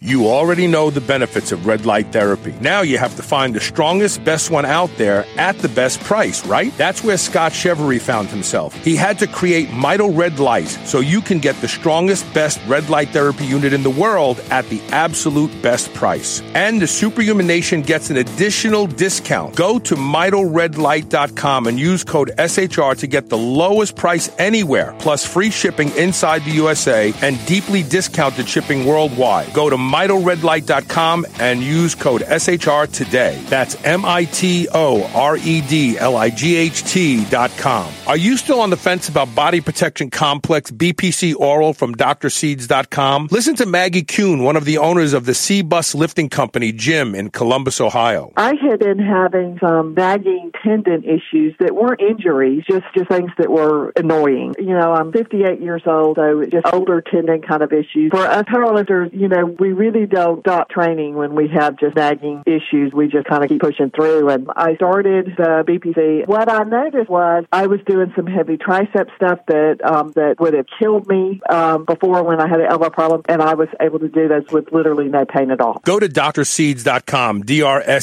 You 0.00 0.26
already 0.26 0.66
know 0.66 0.90
the 0.90 1.00
benefits 1.00 1.52
of 1.52 1.64
red 1.64 1.86
light 1.86 2.12
therapy. 2.12 2.54
Now 2.60 2.82
you 2.82 2.98
have 2.98 3.16
to 3.16 3.22
find 3.22 3.54
the 3.54 3.60
strongest, 3.60 4.22
best 4.24 4.50
one 4.50 4.66
out 4.66 4.90
there 4.98 5.24
at 5.38 5.56
the 5.60 5.70
best 5.70 6.00
price, 6.00 6.44
right? 6.46 6.70
That's 6.76 7.02
where 7.02 7.16
Scott 7.16 7.52
Chevery 7.54 7.98
found 7.98 8.28
himself. 8.28 8.74
He 8.84 8.94
had 8.94 9.18
to 9.20 9.26
create 9.26 9.68
Mito 9.68 10.14
Red 10.14 10.38
Light 10.38 10.68
so 10.84 11.00
you 11.00 11.22
can 11.22 11.38
get 11.38 11.58
the 11.62 11.66
strongest, 11.68 12.30
best 12.34 12.60
red 12.66 12.90
light 12.90 13.08
therapy 13.08 13.46
unit 13.46 13.72
in 13.72 13.82
the 13.82 13.88
world 13.88 14.38
at 14.50 14.68
the 14.68 14.82
absolute 14.90 15.50
best 15.62 15.94
price. 15.94 16.42
And 16.52 16.78
the 16.78 16.86
Superhuman 16.86 17.46
Nation 17.46 17.80
gets 17.80 18.10
an 18.10 18.18
additional 18.18 18.86
discount. 18.86 19.56
Go 19.56 19.78
to 19.78 19.94
MitoRedLight.com 19.94 21.68
and 21.68 21.80
use 21.80 22.04
code 22.04 22.32
SHR 22.36 22.98
to 22.98 23.06
get 23.06 23.30
the 23.30 23.38
lowest 23.38 23.96
price 23.96 24.28
anywhere, 24.38 24.94
plus 24.98 25.24
free 25.24 25.50
shipping 25.50 25.88
inside 25.96 26.44
the 26.44 26.50
USA 26.50 27.14
and 27.22 27.42
deeply 27.46 27.82
discounted 27.82 28.46
shipping 28.46 28.84
worldwide. 28.84 29.50
Go 29.54 29.70
to 29.70 29.85
MitoRedLight.com 29.92 31.26
and 31.38 31.62
use 31.62 31.94
code 31.94 32.22
SHR 32.22 32.90
today. 32.92 33.42
That's 33.48 33.82
M 33.84 34.04
I 34.04 34.24
T 34.24 34.68
O 34.72 35.04
R 35.14 35.36
E 35.36 35.60
D 35.62 35.98
L 35.98 36.16
I 36.16 36.30
G 36.30 36.56
H 36.56 36.82
T.com. 36.84 37.92
Are 38.06 38.16
you 38.16 38.36
still 38.36 38.60
on 38.60 38.70
the 38.70 38.76
fence 38.76 39.08
about 39.08 39.34
body 39.34 39.60
protection 39.60 40.10
complex 40.10 40.70
BPC 40.70 41.34
oral 41.36 41.72
from 41.72 41.94
drseeds.com? 41.94 43.28
Listen 43.30 43.54
to 43.56 43.66
Maggie 43.66 44.02
Kuhn, 44.02 44.42
one 44.42 44.56
of 44.56 44.64
the 44.64 44.78
owners 44.78 45.12
of 45.12 45.26
the 45.26 45.34
C 45.34 45.62
Bus 45.62 45.94
Lifting 45.94 46.28
Company 46.28 46.72
gym 46.72 47.14
in 47.14 47.30
Columbus, 47.30 47.80
Ohio. 47.80 48.32
I 48.36 48.54
had 48.54 48.80
been 48.80 48.98
having 48.98 49.58
some 49.60 49.94
nagging 49.94 50.52
tendon 50.62 51.04
issues 51.04 51.54
that 51.60 51.74
weren't 51.74 52.00
injuries, 52.00 52.64
just 52.68 52.84
just 52.94 53.08
things 53.08 53.30
that 53.38 53.50
were 53.50 53.92
annoying. 53.96 54.54
You 54.58 54.74
know, 54.74 54.92
I'm 54.92 55.12
58 55.12 55.60
years 55.60 55.82
old, 55.86 56.16
so 56.16 56.44
just 56.44 56.66
older 56.72 57.00
tendon 57.00 57.42
kind 57.42 57.62
of 57.62 57.72
issues. 57.72 58.10
For 58.10 58.26
us 58.26 58.44
powerlifters, 58.44 59.12
you 59.12 59.28
know, 59.28 59.46
we 59.58 59.72
really 59.76 60.06
don't 60.06 60.40
stop 60.40 60.70
training 60.70 61.14
when 61.14 61.34
we 61.34 61.48
have 61.48 61.78
just 61.78 61.96
nagging 61.96 62.42
issues. 62.46 62.92
We 62.92 63.08
just 63.08 63.26
kind 63.26 63.42
of 63.44 63.50
keep 63.50 63.60
pushing 63.60 63.90
through. 63.90 64.30
And 64.30 64.48
I 64.56 64.76
started 64.76 65.34
the 65.36 65.64
BPC. 65.66 66.26
What 66.26 66.48
I 66.50 66.64
noticed 66.64 67.10
was 67.10 67.44
I 67.52 67.66
was 67.66 67.80
doing 67.86 68.12
some 68.16 68.26
heavy 68.26 68.56
tricep 68.56 69.14
stuff 69.16 69.40
that 69.48 69.80
um, 69.84 70.12
that 70.12 70.40
would 70.40 70.54
have 70.54 70.66
killed 70.78 71.06
me 71.06 71.40
um, 71.48 71.84
before 71.84 72.22
when 72.24 72.40
I 72.40 72.48
had 72.48 72.60
an 72.60 72.66
elbow 72.66 72.90
problem, 72.90 73.22
and 73.28 73.42
I 73.42 73.54
was 73.54 73.68
able 73.80 73.98
to 74.00 74.08
do 74.08 74.28
those 74.28 74.46
with 74.50 74.72
literally 74.72 75.08
no 75.08 75.24
pain 75.26 75.50
at 75.50 75.60
all. 75.60 75.80
Go 75.84 76.00
to 76.00 76.08
drseeds.com, 76.08 77.42
D-R-S-E-E-D-S.com. 77.42 77.98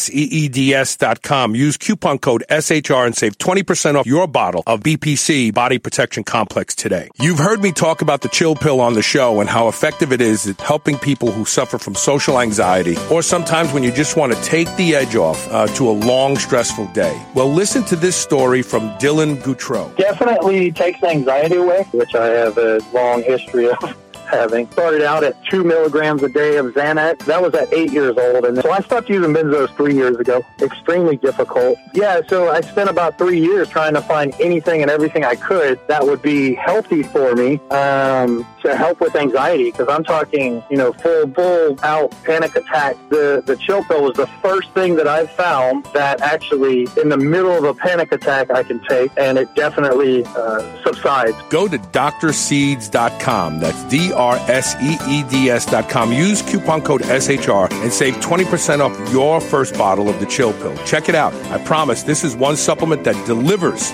Use 1.56 1.78
coupon 1.78 2.20
code 2.20 2.44
SHR 2.50 3.06
and 3.06 3.16
save 3.16 3.38
20% 3.38 3.95
off 3.95 4.06
your 4.06 4.28
bottle 4.28 4.64
of 4.68 4.82
BPC 4.82 5.54
Body 5.54 5.80
Protection 5.80 6.24
Complex 6.24 6.76
today. 6.76 7.10
You've 7.20 7.40
heard 7.40 7.62
me 7.62 7.72
talk 7.72 8.02
about 8.02 8.22
the 8.22 8.30
chill 8.30 8.56
pill 8.56 8.80
on 8.80 8.94
the 8.94 9.02
show 9.02 9.41
and 9.41 9.50
how 9.50 9.68
effective 9.68 10.12
it 10.12 10.22
is 10.22 10.48
at 10.48 10.62
helping 10.62 10.98
people 10.98 11.32
who 11.32 11.45
suffer 11.45 11.62
from 11.72 11.95
social 11.95 12.40
anxiety 12.40 12.95
or 13.11 13.22
sometimes 13.22 13.72
when 13.73 13.84
you 13.84 13.91
just 13.91 14.18
want 14.18 14.34
to 14.34 14.41
take 14.44 14.73
the 14.76 14.95
edge 14.95 15.15
off 15.15 15.48
uh, 15.52 15.68
to 15.68 15.90
a 15.90 15.91
long, 15.91 16.35
stressful 16.38 16.88
day. 16.88 17.19
Well, 17.34 17.52
listen 17.52 17.84
to 17.85 17.95
this 17.95 18.15
story 18.15 18.61
from 18.61 18.90
Dylan 18.99 19.38
Goutreau. 19.38 19.95
definitely 19.98 20.72
takes 20.72 21.02
anxiety 21.03 21.56
away, 21.56 21.84
which 21.91 22.15
I 22.15 22.27
have 22.27 22.57
a 22.57 22.80
long 22.94 23.23
history 23.23 23.69
of 23.69 23.77
having. 24.26 24.69
Started 24.72 25.03
out 25.03 25.23
at 25.23 25.35
two 25.45 25.64
milligrams 25.64 26.23
a 26.23 26.30
day 26.30 26.57
of 26.57 26.68
Xanax. 26.68 27.19
That 27.26 27.41
was 27.41 27.53
at 27.53 27.72
eight 27.73 27.91
years 27.91 28.18
old. 28.18 28.45
And 28.45 28.57
so 28.61 28.72
I 28.72 28.80
stopped 28.80 29.07
using 29.10 29.31
benzos 29.34 29.69
three 29.76 29.94
years 29.94 30.18
ago. 30.18 30.44
Extremely 30.60 31.18
difficult. 31.18 31.77
Yeah, 31.94 32.22
so 32.27 32.49
I 32.49 32.61
spent 32.61 32.90
about 32.90 33.18
three 33.19 33.40
years 33.40 33.69
trying 33.69 33.94
to 33.94 34.02
find 34.02 34.34
anything 34.40 34.81
and 34.81 34.90
everything 34.90 35.23
I 35.23 35.35
could 35.35 35.80
that 35.88 36.03
would 36.03 36.22
be 36.22 36.56
healthy 36.56 37.03
for 37.03 37.35
me 37.35 37.60
um, 37.69 38.44
to 38.64 38.76
help 38.76 38.99
with 38.99 39.15
anxiety. 39.15 39.72
Because 39.72 39.88
I'm 39.90 40.03
talking, 40.03 40.64
you 40.69 40.77
know, 40.77 40.91
full, 40.94 41.30
full 41.31 41.80
out 41.84 42.11
panic 42.23 42.56
attack. 42.56 42.98
The, 43.10 43.44
the 43.45 43.56
chill 43.56 43.84
pill 43.84 44.03
was 44.03 44.15
the 44.15 44.27
first 44.41 44.72
thing 44.72 44.95
that 44.95 45.07
I've 45.07 45.31
found 45.31 45.85
that 45.94 46.22
actually, 46.22 46.88
in 47.02 47.10
the 47.10 47.18
middle 47.18 47.52
of 47.52 47.64
a 47.64 47.73
panic 47.73 48.11
attack, 48.11 48.49
I 48.49 48.64
can 48.64 48.80
take, 48.85 49.11
and 49.18 49.38
it 49.38 49.53
definitely 49.56 50.26
uh, 50.26 50.84
subsides. 50.84 51.38
Go 51.49 51.68
to 51.68 51.77
drseeds.com. 51.77 53.60
That's 53.60 53.84
D 53.85 54.11
R 54.11 54.35
S 54.48 54.76
E 54.81 54.98
E 55.07 55.23
D 55.30 55.49
S.com. 55.49 56.11
Use 56.11 56.41
coupon 56.41 56.81
code 56.81 57.02
SHR 57.02 57.72
and 57.72 57.91
save 57.91 58.15
20% 58.15 58.80
off 58.80 59.14
your 59.14 59.40
first 59.40 59.76
bottle 59.76 60.10
of 60.10 60.19
the 60.19 60.26
chill 60.26 60.53
pill. 60.53 60.76
Check 60.85 61.10
it 61.10 61.15
out. 61.15 61.34
I 61.52 61.64
promise 61.64 62.03
this 62.03 62.23
is 62.23 62.35
one 62.35 62.56
supplement 62.56 63.03
that 63.03 63.26
delivers 63.26 63.91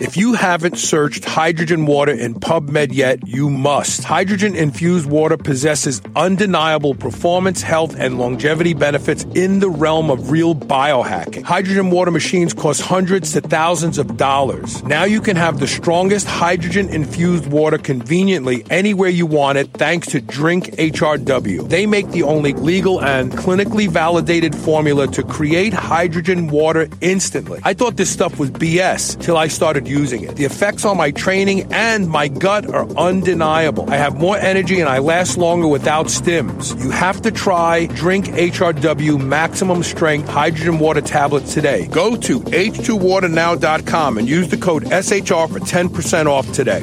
If 0.00 0.16
you 0.16 0.34
haven't 0.34 0.76
searched 0.76 1.24
hydrogen 1.24 1.86
water 1.86 2.10
in 2.10 2.34
PubMed 2.34 2.92
yet, 2.92 3.28
you 3.28 3.48
must. 3.48 4.02
Hydrogen 4.02 4.56
infused 4.56 5.08
water 5.08 5.36
possesses 5.36 6.02
undeniable 6.16 6.96
performance, 6.96 7.62
health, 7.62 7.94
and 7.96 8.18
longevity 8.18 8.74
benefits 8.74 9.22
in 9.36 9.60
the 9.60 9.70
realm 9.70 10.10
of 10.10 10.32
real 10.32 10.56
biohacking. 10.56 11.44
Hydrogen 11.44 11.90
water 11.90 12.10
machines 12.10 12.52
cost 12.52 12.80
hundreds 12.80 13.34
to 13.34 13.40
thousands 13.40 13.98
of 13.98 14.16
dollars. 14.16 14.82
Now 14.82 15.04
you 15.04 15.20
can 15.20 15.36
have 15.36 15.60
the 15.60 15.68
strongest 15.68 16.26
hydrogen 16.26 16.88
infused 16.88 17.46
water 17.46 17.78
conveniently 17.78 18.64
anywhere 18.70 19.10
you 19.10 19.26
want 19.26 19.58
it 19.58 19.70
thanks 19.74 20.08
to 20.08 20.20
Drink 20.20 20.72
HRW. 20.72 21.68
They 21.68 21.86
make 21.86 22.10
the 22.10 22.24
only 22.24 22.52
legal 22.52 23.00
and 23.00 23.30
clinically 23.30 23.88
validated 23.88 24.56
formula 24.56 25.06
to 25.06 25.22
create 25.22 25.72
hydrogen 25.72 26.48
water 26.48 26.88
instantly. 27.00 27.60
I 27.62 27.74
thought 27.74 27.96
this 27.96 28.10
stuff 28.10 28.40
was 28.40 28.50
BS 28.50 29.20
till 29.20 29.36
I 29.36 29.46
started 29.46 29.83
using 29.86 30.24
it. 30.24 30.36
The 30.36 30.44
effects 30.44 30.84
on 30.84 30.96
my 30.96 31.10
training 31.10 31.72
and 31.72 32.08
my 32.08 32.28
gut 32.28 32.66
are 32.66 32.88
undeniable. 32.96 33.90
I 33.90 33.96
have 33.96 34.18
more 34.18 34.36
energy 34.36 34.80
and 34.80 34.88
I 34.88 34.98
last 34.98 35.36
longer 35.36 35.68
without 35.68 36.06
stims. 36.06 36.80
You 36.82 36.90
have 36.90 37.22
to 37.22 37.30
try 37.30 37.86
Drink 37.86 38.26
HRW 38.26 39.20
Maximum 39.20 39.82
Strength 39.82 40.28
Hydrogen 40.28 40.78
Water 40.78 41.00
Tablets 41.00 41.54
today. 41.54 41.86
Go 41.88 42.16
to 42.16 42.40
h2waternow.com 42.40 44.18
and 44.18 44.28
use 44.28 44.48
the 44.48 44.56
code 44.56 44.84
SHR 44.84 45.48
for 45.48 45.60
10% 45.60 46.26
off 46.26 46.50
today. 46.52 46.82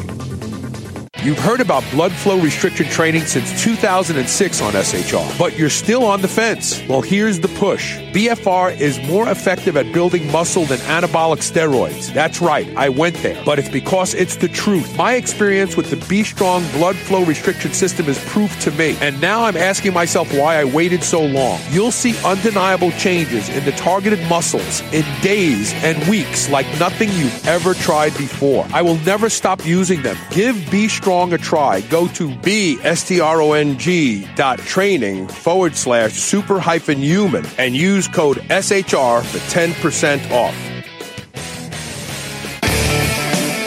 You've 1.24 1.38
heard 1.38 1.62
about 1.62 1.84
blood 1.92 2.12
flow 2.12 2.40
restriction 2.40 2.88
training 2.88 3.26
since 3.26 3.62
2006 3.62 4.60
on 4.60 4.74
SHR, 4.74 5.38
but 5.38 5.56
you're 5.56 5.70
still 5.70 6.04
on 6.04 6.20
the 6.20 6.28
fence. 6.28 6.82
Well, 6.88 7.02
here's 7.02 7.40
the 7.40 7.48
push. 7.48 8.00
BFR 8.12 8.80
is 8.80 9.00
more 9.08 9.30
effective 9.30 9.78
at 9.78 9.94
building 9.94 10.32
muscle 10.32 10.66
than 10.66 10.80
anabolic 10.80 11.38
steroids. 11.38 12.12
That's 12.12 12.42
right, 12.42 12.68
I 12.76 12.90
went 12.90 13.18
there, 13.18 13.40
but 13.46 13.60
it's 13.60 13.70
because 13.70 14.16
it's 14.16 14.38
the 14.38 14.48
truth. 14.48 14.98
My 14.98 15.14
experience 15.14 15.78
with 15.78 15.92
the 15.92 16.04
B 16.08 16.24
Strong 16.24 16.64
blood 16.72 16.96
flow 16.96 17.24
restriction 17.24 17.72
system 17.72 18.08
is 18.08 18.18
proof 18.26 18.60
to 18.62 18.72
me, 18.72 18.98
and 19.00 19.22
now 19.22 19.44
I'm 19.44 19.58
asking 19.58 19.94
myself 19.94 20.34
why 20.34 20.60
I 20.60 20.64
waited 20.64 21.04
so 21.04 21.24
long. 21.24 21.60
You'll 21.70 21.92
see 21.92 22.18
undeniable 22.26 22.90
changes 22.94 23.48
in 23.50 23.64
the 23.64 23.74
targeted 23.74 24.28
muscles 24.28 24.82
in 24.92 25.06
days 25.22 25.72
and 25.84 26.04
weeks 26.10 26.50
like 26.50 26.66
nothing 26.80 27.10
you've 27.12 27.48
ever 27.48 27.76
tried 27.76 28.18
before. 28.18 28.66
I 28.74 28.82
will 28.82 28.98
never 29.02 29.30
stop 29.30 29.64
using 29.68 30.02
them. 30.02 30.18
Give 30.32 30.56
B 30.72 30.88
Strong 30.88 31.11
a 31.12 31.38
try. 31.38 31.82
Go 31.82 32.08
to 32.08 32.34
B-S-T-R-O-N-G 32.38 34.28
dot 34.36 34.60
training 34.60 35.28
forward 35.28 35.76
slash 35.76 36.14
super 36.14 36.60
hyphen 36.60 37.00
human 37.00 37.46
and 37.58 37.76
use 37.76 38.08
code 38.08 38.38
SHR 38.38 39.24
for 39.24 39.38
10% 39.38 40.32
off. 40.32 40.56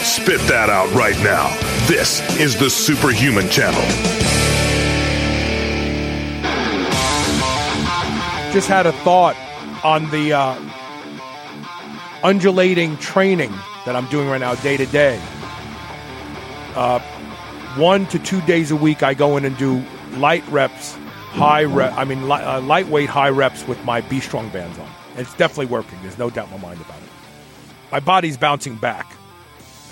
Spit 0.05 0.41
that 0.49 0.71
out 0.71 0.91
right 0.95 1.19
now. 1.23 1.51
This 1.87 2.23
is 2.41 2.59
the 2.59 2.71
Superhuman 2.71 3.49
Channel. 3.51 3.83
Just 8.53 8.69
had 8.69 8.87
a 8.87 8.93
thought 8.93 9.37
on 9.85 10.09
the 10.11 10.33
uh, 10.33 10.59
undulating 12.23 12.97
training 12.97 13.53
that 13.85 13.95
I'm 13.95 14.07
doing 14.07 14.29
right 14.29 14.41
now, 14.41 14.55
day 14.55 14.79
to 14.79 14.87
day. 14.87 15.21
Uh, 16.75 17.01
one 17.77 18.07
to 18.07 18.19
two 18.19 18.41
days 18.43 18.71
a 18.71 18.77
week, 18.77 19.03
I 19.03 19.15
go 19.15 19.37
in 19.37 19.45
and 19.45 19.57
do 19.57 19.85
light 20.17 20.47
reps, 20.49 20.95
high 21.31 21.65
rep. 21.65 21.93
I 21.97 22.05
mean, 22.05 22.29
li- 22.29 22.43
uh, 22.43 22.61
lightweight 22.61 23.09
high 23.09 23.31
reps 23.31 23.67
with 23.67 23.83
my 23.85 24.01
B 24.03 24.21
Strong 24.21 24.51
bands 24.51 24.79
on. 24.79 24.89
It's 25.17 25.35
definitely 25.37 25.67
working. 25.67 25.99
There's 26.03 26.19
no 26.19 26.31
doubt 26.31 26.47
in 26.47 26.53
my 26.53 26.69
mind 26.69 26.81
about 26.81 26.99
it. 26.99 27.09
My 27.93 28.01
body's 28.01 28.37
bouncing 28.37 28.77
back, 28.77 29.15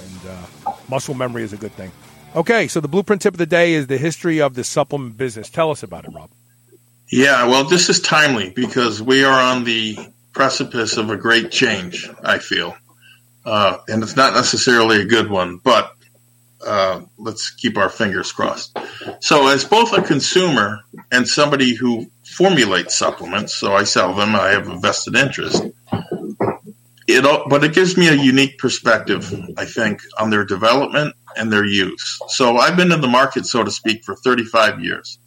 and 0.03 0.31
uh, 0.31 0.73
muscle 0.89 1.15
memory 1.15 1.43
is 1.43 1.53
a 1.53 1.57
good 1.57 1.73
thing. 1.73 1.93
Okay, 2.35 2.67
so 2.67 2.81
the 2.81 2.89
blueprint 2.89 3.23
tip 3.23 3.35
of 3.35 3.39
the 3.39 3.47
day 3.47 3.75
is 3.75 3.87
the 3.87 3.99
history 3.99 4.41
of 4.41 4.55
the 4.55 4.65
supplement 4.65 5.17
business. 5.17 5.51
Tell 5.51 5.71
us 5.71 5.83
about 5.83 6.05
it, 6.05 6.11
Rob. 6.13 6.31
Yeah, 7.11 7.47
well, 7.47 7.65
this 7.65 7.91
is 7.91 8.01
timely 8.01 8.51
because 8.51 9.03
we 9.03 9.23
are 9.23 9.39
on 9.39 9.65
the 9.65 9.99
precipice 10.33 10.97
of 10.97 11.11
a 11.11 11.17
great 11.17 11.51
change, 11.51 12.09
I 12.25 12.39
feel. 12.39 12.75
Uh, 13.45 13.79
and 13.87 14.03
it's 14.03 14.17
not 14.17 14.33
necessarily 14.33 15.03
a 15.03 15.05
good 15.05 15.29
one, 15.29 15.59
but 15.59 15.95
uh, 16.67 17.03
let's 17.19 17.51
keep 17.51 17.77
our 17.77 17.89
fingers 17.89 18.33
crossed. 18.33 18.77
So, 19.21 19.49
as 19.49 19.65
both 19.65 19.93
a 19.93 20.03
consumer 20.03 20.81
and 21.11 21.27
somebody 21.27 21.75
who 21.75 22.07
formulates 22.25 22.97
supplements, 22.97 23.55
so 23.55 23.75
I 23.75 23.85
sell 23.85 24.15
them, 24.15 24.35
I 24.35 24.49
have 24.51 24.69
a 24.69 24.79
vested 24.79 25.17
interest. 25.17 25.65
It, 27.09 27.49
but 27.49 27.65
it 27.65 27.75
gives 27.75 27.97
me 27.97 28.09
a 28.09 28.15
unique 28.15 28.59
perspective, 28.59 29.35
I 29.57 29.65
think, 29.65 30.01
on 30.19 30.31
their 30.31 30.45
development 30.45 31.15
and 31.37 31.53
their 31.53 31.65
use. 31.65 32.21
So, 32.29 32.59
I've 32.59 32.77
been 32.77 32.93
in 32.93 33.01
the 33.01 33.09
market, 33.09 33.47
so 33.47 33.65
to 33.65 33.71
speak, 33.71 34.05
for 34.05 34.15
35 34.15 34.81
years. 34.81 35.19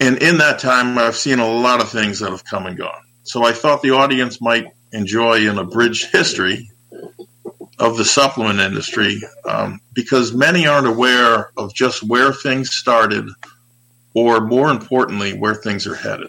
And 0.00 0.20
in 0.20 0.38
that 0.38 0.58
time, 0.58 0.98
I've 0.98 1.16
seen 1.16 1.38
a 1.38 1.48
lot 1.48 1.80
of 1.80 1.90
things 1.90 2.18
that 2.18 2.30
have 2.30 2.44
come 2.44 2.66
and 2.66 2.76
gone. 2.76 3.04
So, 3.22 3.44
I 3.44 3.52
thought 3.52 3.82
the 3.82 3.92
audience 3.92 4.40
might 4.40 4.72
enjoy 4.92 5.48
an 5.48 5.58
abridged 5.58 6.10
history 6.10 6.71
of 7.82 7.96
the 7.96 8.04
supplement 8.04 8.60
industry 8.60 9.20
um, 9.44 9.80
because 9.92 10.32
many 10.32 10.68
aren't 10.68 10.86
aware 10.86 11.50
of 11.56 11.74
just 11.74 12.00
where 12.04 12.32
things 12.32 12.70
started 12.70 13.28
or 14.14 14.40
more 14.40 14.70
importantly 14.70 15.36
where 15.36 15.56
things 15.56 15.84
are 15.84 15.96
headed. 15.96 16.28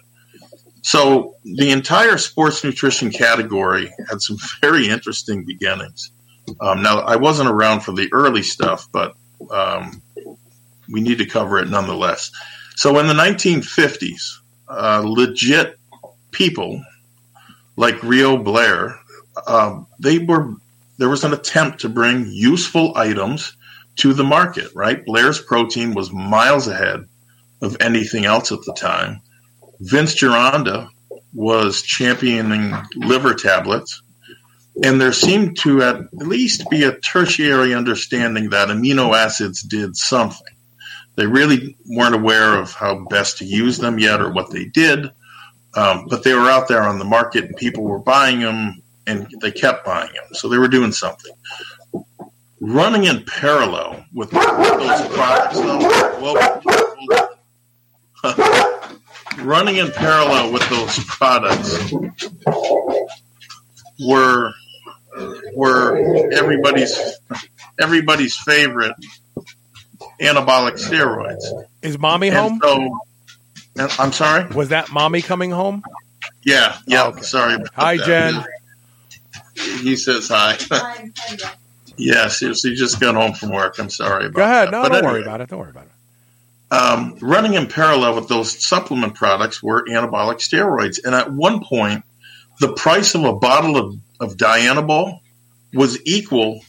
So 0.82 1.36
the 1.46 1.70
entire 1.70 2.18
sports 2.18 2.64
nutrition 2.64 3.12
category 3.12 3.94
had 4.10 4.20
some 4.20 4.38
very 4.62 4.90
interesting 4.90 5.46
beginnings. 5.46 6.12
Um, 6.60 6.82
now 6.82 7.00
i 7.00 7.16
wasn't 7.16 7.50
around 7.50 7.82
for 7.82 7.94
the 7.94 8.12
early 8.12 8.44
stuff 8.44 8.88
but 8.92 9.16
um, 9.50 10.02
we 10.90 11.00
need 11.02 11.20
to 11.20 11.26
cover 11.26 11.60
it 11.60 11.70
nonetheless. 11.70 12.32
So 12.76 12.98
in 13.00 13.06
the 13.06 13.14
1950s 13.14 14.40
uh, 14.68 15.04
legit 15.06 15.78
people 16.32 16.82
like 17.76 17.96
Rheo 17.98 18.44
Blair 18.44 19.00
um, 19.48 19.88
they 20.00 20.18
were 20.20 20.56
there 20.98 21.10
was 21.10 21.24
an 21.24 21.34
attempt 21.34 21.82
to 21.82 21.90
bring 21.90 22.28
useful 22.30 22.94
items 22.96 23.56
to 23.98 24.14
the 24.14 24.24
market, 24.24 24.70
right? 24.76 25.06
Blair's 25.06 25.42
protein 25.42 25.94
was 25.94 26.12
miles 26.12 26.68
ahead 26.68 27.08
of 27.62 27.78
anything 27.80 28.26
else 28.26 28.52
at 28.52 28.62
the 28.66 28.74
time. 28.74 29.22
Vince 29.80 30.16
Gironda 30.16 30.90
was 31.34 31.82
championing 31.82 32.74
liver 32.96 33.34
tablets. 33.34 34.02
And 34.84 35.00
there 35.00 35.14
seemed 35.14 35.58
to 35.60 35.84
at 35.84 36.14
least 36.14 36.70
be 36.70 36.84
a 36.84 36.98
tertiary 36.98 37.76
understanding 37.76 38.50
that 38.50 38.70
amino 38.70 39.16
acids 39.16 39.62
did 39.62 39.96
something. 39.96 40.48
They 41.16 41.28
really 41.28 41.78
weren't 41.86 42.16
aware 42.16 42.60
of 42.60 42.74
how 42.74 43.06
best 43.06 43.38
to 43.38 43.46
use 43.46 43.78
them 43.78 44.00
yet 44.00 44.20
or 44.20 44.32
what 44.32 44.50
they 44.50 44.66
did, 44.66 45.12
um, 45.76 46.08
but 46.10 46.24
they 46.24 46.34
were 46.34 46.50
out 46.50 46.68
there 46.68 46.84
on 46.84 46.98
the 46.98 47.06
market 47.06 47.46
and 47.46 47.56
people 47.56 47.84
were 47.84 48.00
buying 48.00 48.40
them 48.40 48.82
and 49.08 49.28
they 49.42 49.52
kept 49.52 49.86
buying 49.86 50.12
them. 50.14 50.26
So 50.34 50.48
they 50.50 50.58
were 50.58 50.68
doing 50.68 50.92
something. 50.92 51.34
Running 52.60 53.06
in 53.06 53.24
parallel 53.26 54.06
with 54.14 54.32
those 54.32 55.08
products, 55.10 55.60
though, 55.60 55.80
well, 56.22 56.62
running 59.40 59.78
in 59.78 59.92
parallel 59.92 60.54
with 60.54 60.68
those 60.70 60.98
products 61.06 61.94
were 64.00 64.54
were 65.54 66.32
everybody's 66.34 66.98
everybody's 67.80 68.38
favorite 68.38 68.96
anabolic 70.22 70.80
steroids. 70.80 71.44
Is 71.82 72.00
mommy 72.00 72.30
home? 72.30 72.60
So, 72.64 73.00
I'm 74.00 74.14
sorry. 74.14 74.48
Was 74.56 74.70
that 74.70 74.92
mommy 74.92 75.22
coming 75.22 75.52
home? 75.52 75.84
Yeah, 76.44 76.78
yeah. 76.88 77.04
Oh, 77.04 77.10
okay. 77.10 77.22
Sorry. 77.22 77.58
Hi, 77.74 77.98
that. 77.98 78.06
Jen. 78.06 78.44
He 79.56 79.96
says 79.96 80.28
hi. 80.30 80.58
yes, 81.98 82.40
he, 82.40 82.52
he 82.52 82.76
just 82.76 83.00
got 83.00 83.16
home 83.16 83.34
from 83.34 83.50
work. 83.50 83.78
I'm 83.80 83.90
sorry. 83.90 84.26
About 84.26 84.36
Go 84.36 84.44
ahead. 84.44 84.68
That. 84.68 84.72
No, 84.72 84.82
but 84.84 84.90
don't 84.90 84.98
anyway, 85.00 85.14
worry 85.14 85.22
about 85.22 85.42
it. 85.42 85.50
Don't 85.50 85.60
worry 85.60 85.70
about 85.70 85.86
it. 85.86 85.92
Um, 86.72 87.18
running 87.22 87.54
in 87.54 87.68
parallel 87.68 88.16
with 88.16 88.28
those 88.28 88.66
supplement 88.66 89.14
products 89.14 89.62
were 89.62 89.86
anabolic 89.86 90.38
steroids, 90.38 91.00
and 91.04 91.14
at 91.14 91.32
one 91.32 91.64
point, 91.64 92.04
the 92.60 92.74
price 92.74 93.14
of 93.14 93.26
a 93.26 93.34
bottle 93.34 93.78
of, 93.78 93.96
of 94.20 94.38
Dianabol 94.38 95.20
was 95.74 96.00
equal 96.06 96.62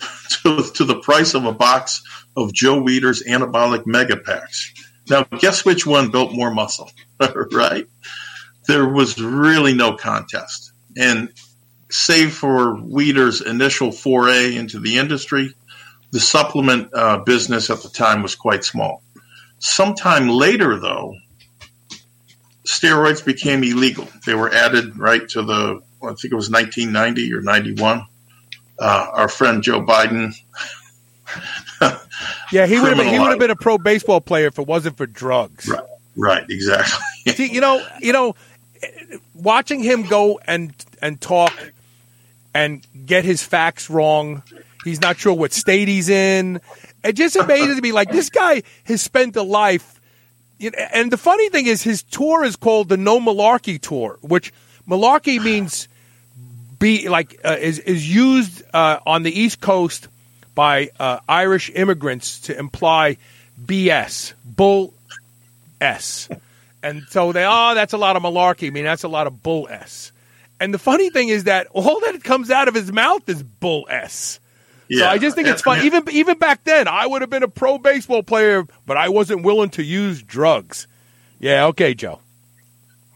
to, 0.30 0.62
to 0.74 0.84
the 0.84 1.00
price 1.00 1.34
of 1.34 1.44
a 1.44 1.52
box 1.52 2.02
of 2.36 2.52
Joe 2.54 2.80
Weider's 2.80 3.22
anabolic 3.24 3.86
mega 3.86 4.16
packs. 4.16 4.72
Now, 5.08 5.24
guess 5.24 5.64
which 5.64 5.86
one 5.86 6.10
built 6.10 6.32
more 6.32 6.50
muscle, 6.50 6.90
right? 7.52 7.86
There 8.66 8.88
was 8.88 9.20
really 9.20 9.74
no 9.74 9.94
contest. 9.94 10.72
And 10.96 11.28
save 11.94 12.34
for 12.34 12.74
Weider's 12.76 13.40
initial 13.40 13.92
foray 13.92 14.56
into 14.56 14.80
the 14.80 14.98
industry, 14.98 15.54
the 16.10 16.18
supplement 16.18 16.88
uh, 16.92 17.18
business 17.18 17.70
at 17.70 17.82
the 17.82 17.88
time 17.88 18.20
was 18.20 18.34
quite 18.34 18.64
small. 18.64 19.00
Sometime 19.60 20.28
later, 20.28 20.80
though, 20.80 21.14
steroids 22.64 23.24
became 23.24 23.62
illegal. 23.62 24.08
They 24.26 24.34
were 24.34 24.52
added 24.52 24.98
right 24.98 25.28
to 25.30 25.42
the, 25.42 25.80
I 26.02 26.08
think 26.14 26.32
it 26.32 26.34
was 26.34 26.50
1990 26.50 27.32
or 27.32 27.42
91. 27.42 28.06
uh, 28.78 29.06
our 29.12 29.28
friend 29.28 29.62
Joe 29.62 29.80
Biden. 29.80 30.34
yeah, 32.52 32.66
he 32.66 32.80
would 32.80 32.96
have 32.96 33.06
he 33.06 33.18
would 33.18 33.30
have 33.30 33.38
been 33.38 33.50
a 33.50 33.56
pro 33.56 33.78
baseball 33.78 34.20
player 34.20 34.46
if 34.48 34.58
it 34.58 34.66
wasn't 34.66 34.96
for 34.96 35.06
drugs. 35.06 35.68
Right, 35.68 35.84
right, 36.16 36.50
exactly. 36.50 37.00
See, 37.32 37.52
you 37.52 37.60
know, 37.60 37.86
you 38.00 38.12
know, 38.12 38.34
watching 39.32 39.82
him 39.82 40.02
go 40.02 40.40
and 40.46 40.74
and 41.00 41.20
talk 41.20 41.52
and 42.54 42.86
get 43.04 43.24
his 43.24 43.42
facts 43.42 43.90
wrong. 43.90 44.42
He's 44.84 45.00
not 45.00 45.18
sure 45.18 45.34
what 45.34 45.52
state 45.52 45.88
he's 45.88 46.08
in. 46.08 46.60
It 47.02 47.14
just 47.14 47.36
amazes 47.36 47.80
me. 47.82 47.92
Like 47.92 48.10
this 48.10 48.30
guy 48.30 48.62
has 48.84 49.02
spent 49.02 49.36
a 49.36 49.42
life. 49.42 50.00
And 50.92 51.10
the 51.10 51.16
funny 51.16 51.50
thing 51.50 51.66
is, 51.66 51.82
his 51.82 52.02
tour 52.02 52.44
is 52.44 52.56
called 52.56 52.88
the 52.88 52.96
No 52.96 53.18
Malarkey 53.18 53.80
Tour, 53.80 54.18
which 54.22 54.52
malarkey 54.88 55.42
means 55.42 55.88
be 56.78 57.08
like 57.08 57.40
uh, 57.44 57.56
is 57.60 57.78
is 57.80 58.14
used 58.14 58.62
uh, 58.72 59.00
on 59.04 59.24
the 59.24 59.40
East 59.40 59.60
Coast 59.60 60.08
by 60.54 60.90
uh, 60.98 61.18
Irish 61.28 61.70
immigrants 61.74 62.40
to 62.42 62.58
imply 62.58 63.16
BS, 63.62 64.34
bull 64.44 64.94
s, 65.80 66.28
and 66.82 67.02
so 67.10 67.32
they 67.32 67.44
oh 67.44 67.74
that's 67.74 67.92
a 67.92 67.98
lot 67.98 68.16
of 68.16 68.22
malarkey. 68.22 68.68
I 68.68 68.70
mean 68.70 68.84
that's 68.84 69.04
a 69.04 69.08
lot 69.08 69.26
of 69.26 69.42
bull 69.42 69.66
s. 69.68 70.12
And 70.60 70.72
the 70.72 70.78
funny 70.78 71.10
thing 71.10 71.28
is 71.28 71.44
that 71.44 71.66
all 71.72 72.00
that 72.00 72.22
comes 72.22 72.50
out 72.50 72.68
of 72.68 72.74
his 72.74 72.92
mouth 72.92 73.28
is 73.28 73.42
bull 73.42 73.86
s. 73.90 74.40
Yeah. 74.88 75.00
So 75.00 75.06
I 75.08 75.18
just 75.18 75.36
think 75.36 75.48
it's 75.48 75.62
fun. 75.62 75.84
Even 75.84 76.04
even 76.10 76.38
back 76.38 76.64
then, 76.64 76.88
I 76.88 77.06
would 77.06 77.22
have 77.22 77.30
been 77.30 77.42
a 77.42 77.48
pro 77.48 77.78
baseball 77.78 78.22
player, 78.22 78.66
but 78.86 78.96
I 78.96 79.08
wasn't 79.08 79.42
willing 79.42 79.70
to 79.70 79.82
use 79.82 80.22
drugs. 80.22 80.86
Yeah, 81.40 81.66
okay, 81.66 81.94
Joe. 81.94 82.20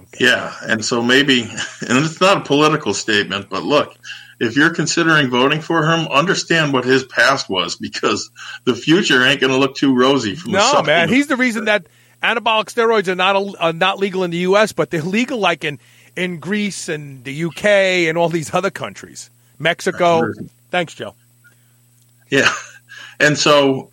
Okay. 0.01 0.25
Yeah, 0.25 0.55
and 0.63 0.85
so 0.85 1.03
maybe, 1.03 1.43
and 1.89 2.05
it's 2.05 2.21
not 2.21 2.39
a 2.39 2.41
political 2.41 2.95
statement, 2.95 3.49
but 3.51 3.63
look, 3.63 3.95
if 4.41 4.57
you're 4.57 4.73
considering 4.73 5.29
voting 5.29 5.61
for 5.61 5.85
him, 5.85 6.07
understand 6.09 6.73
what 6.73 6.85
his 6.85 7.05
past 7.05 7.51
was 7.51 7.77
because 7.77 8.31
the 8.65 8.75
future 8.75 9.25
ain't 9.25 9.41
going 9.41 9.53
to 9.53 9.59
look 9.59 9.75
too 9.75 9.95
rosy. 9.95 10.37
From 10.37 10.53
no, 10.53 10.83
man, 10.83 11.09
he's 11.09 11.27
the 11.27 11.37
reason 11.37 11.67
that 11.67 11.87
anabolic 12.23 12.67
steroids 12.67 13.09
are 13.09 13.15
not 13.15 13.57
are 13.61 13.73
not 13.73 13.99
legal 13.99 14.25
in 14.25 14.31
the 14.31 14.39
U.S., 14.39 14.73
but 14.73 14.91
they're 14.91 15.03
legal 15.03 15.39
like 15.39 15.65
in 15.65 15.79
in 16.19 16.41
Greece 16.41 16.89
and 16.89 17.25
the 17.25 17.45
UK 17.45 17.65
and 18.09 18.19
all 18.19 18.29
these 18.29 18.53
other 18.53 18.71
countries, 18.71 19.31
Mexico. 19.59 20.33
Thanks, 20.71 20.95
Joe. 20.95 21.15
Yeah. 22.29 22.53
And 23.21 23.39
so 23.39 23.91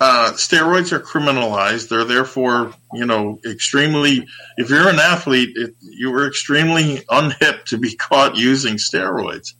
uh, 0.00 0.32
steroids 0.32 0.92
are 0.92 1.00
criminalized. 1.00 1.88
They're 1.88 2.04
therefore, 2.04 2.72
you 2.92 3.06
know, 3.06 3.38
extremely, 3.48 4.26
if 4.56 4.70
you're 4.70 4.88
an 4.88 4.98
athlete, 4.98 5.56
it, 5.56 5.74
you 5.80 6.10
were 6.10 6.26
extremely 6.26 6.98
unhip 7.10 7.64
to 7.66 7.78
be 7.78 7.94
caught 7.96 8.36
using 8.36 8.74
steroids. 8.74 9.54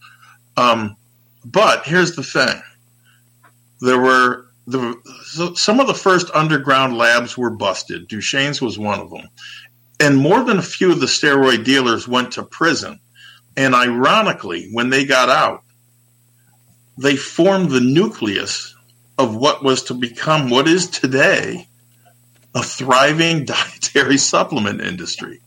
Um, 0.57 0.97
but 1.45 1.87
here's 1.87 2.17
the 2.17 2.23
thing 2.23 2.63
there 3.81 3.99
were 3.99 4.47
the, 4.67 5.01
so 5.25 5.55
some 5.55 5.81
of 5.81 5.87
the 5.87 5.95
first 5.95 6.31
underground 6.35 6.99
labs 6.99 7.39
were 7.39 7.51
busted. 7.51 8.09
Duchaine's 8.09 8.61
was 8.61 8.79
one 8.79 9.01
of 9.01 9.11
them. 9.11 9.29
And 10.01 10.17
more 10.17 10.45
than 10.45 10.59
a 10.59 10.63
few 10.63 10.93
of 10.93 11.01
the 11.01 11.07
steroid 11.07 11.65
dealers 11.65 12.07
went 12.07 12.33
to 12.33 12.45
prison. 12.45 13.01
And 13.57 13.75
ironically, 13.75 14.69
when 14.73 14.91
they 14.91 15.05
got 15.05 15.29
out, 15.29 15.65
they 16.97 17.17
formed 17.17 17.71
the 17.71 17.81
nucleus 17.81 18.75
of 19.17 19.35
what 19.35 19.65
was 19.65 19.85
to 19.85 19.95
become 19.95 20.51
what 20.51 20.69
is 20.69 20.87
today 20.89 21.69
a 22.55 22.63
thriving 22.63 23.45
dietary 23.45 24.17
supplement 24.17 24.81
industry. 24.81 25.41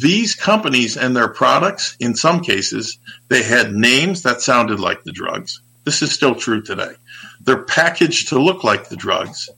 These 0.00 0.34
companies 0.34 0.96
and 0.96 1.14
their 1.14 1.28
products, 1.28 1.96
in 2.00 2.14
some 2.14 2.40
cases, 2.40 2.98
they 3.28 3.42
had 3.42 3.74
names 3.74 4.22
that 4.22 4.40
sounded 4.40 4.80
like 4.80 5.02
the 5.02 5.12
drugs. 5.12 5.60
This 5.84 6.02
is 6.02 6.12
still 6.12 6.34
true 6.34 6.62
today. 6.62 6.92
They're 7.40 7.62
packaged 7.62 8.28
to 8.28 8.38
look 8.38 8.64
like 8.64 8.88
the 8.88 8.96
drugs, 8.96 9.50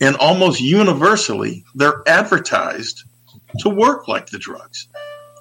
and 0.00 0.16
almost 0.16 0.60
universally, 0.60 1.64
they're 1.74 2.02
advertised 2.06 3.04
to 3.60 3.68
work 3.68 4.08
like 4.08 4.26
the 4.28 4.38
drugs. 4.38 4.88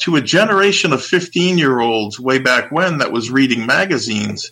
To 0.01 0.15
a 0.15 0.21
generation 0.21 0.93
of 0.93 1.03
15 1.03 1.57
year 1.57 1.79
olds 1.79 2.19
way 2.19 2.39
back 2.39 2.71
when 2.71 2.97
that 2.97 3.11
was 3.11 3.31
reading 3.31 3.65
magazines, 3.65 4.51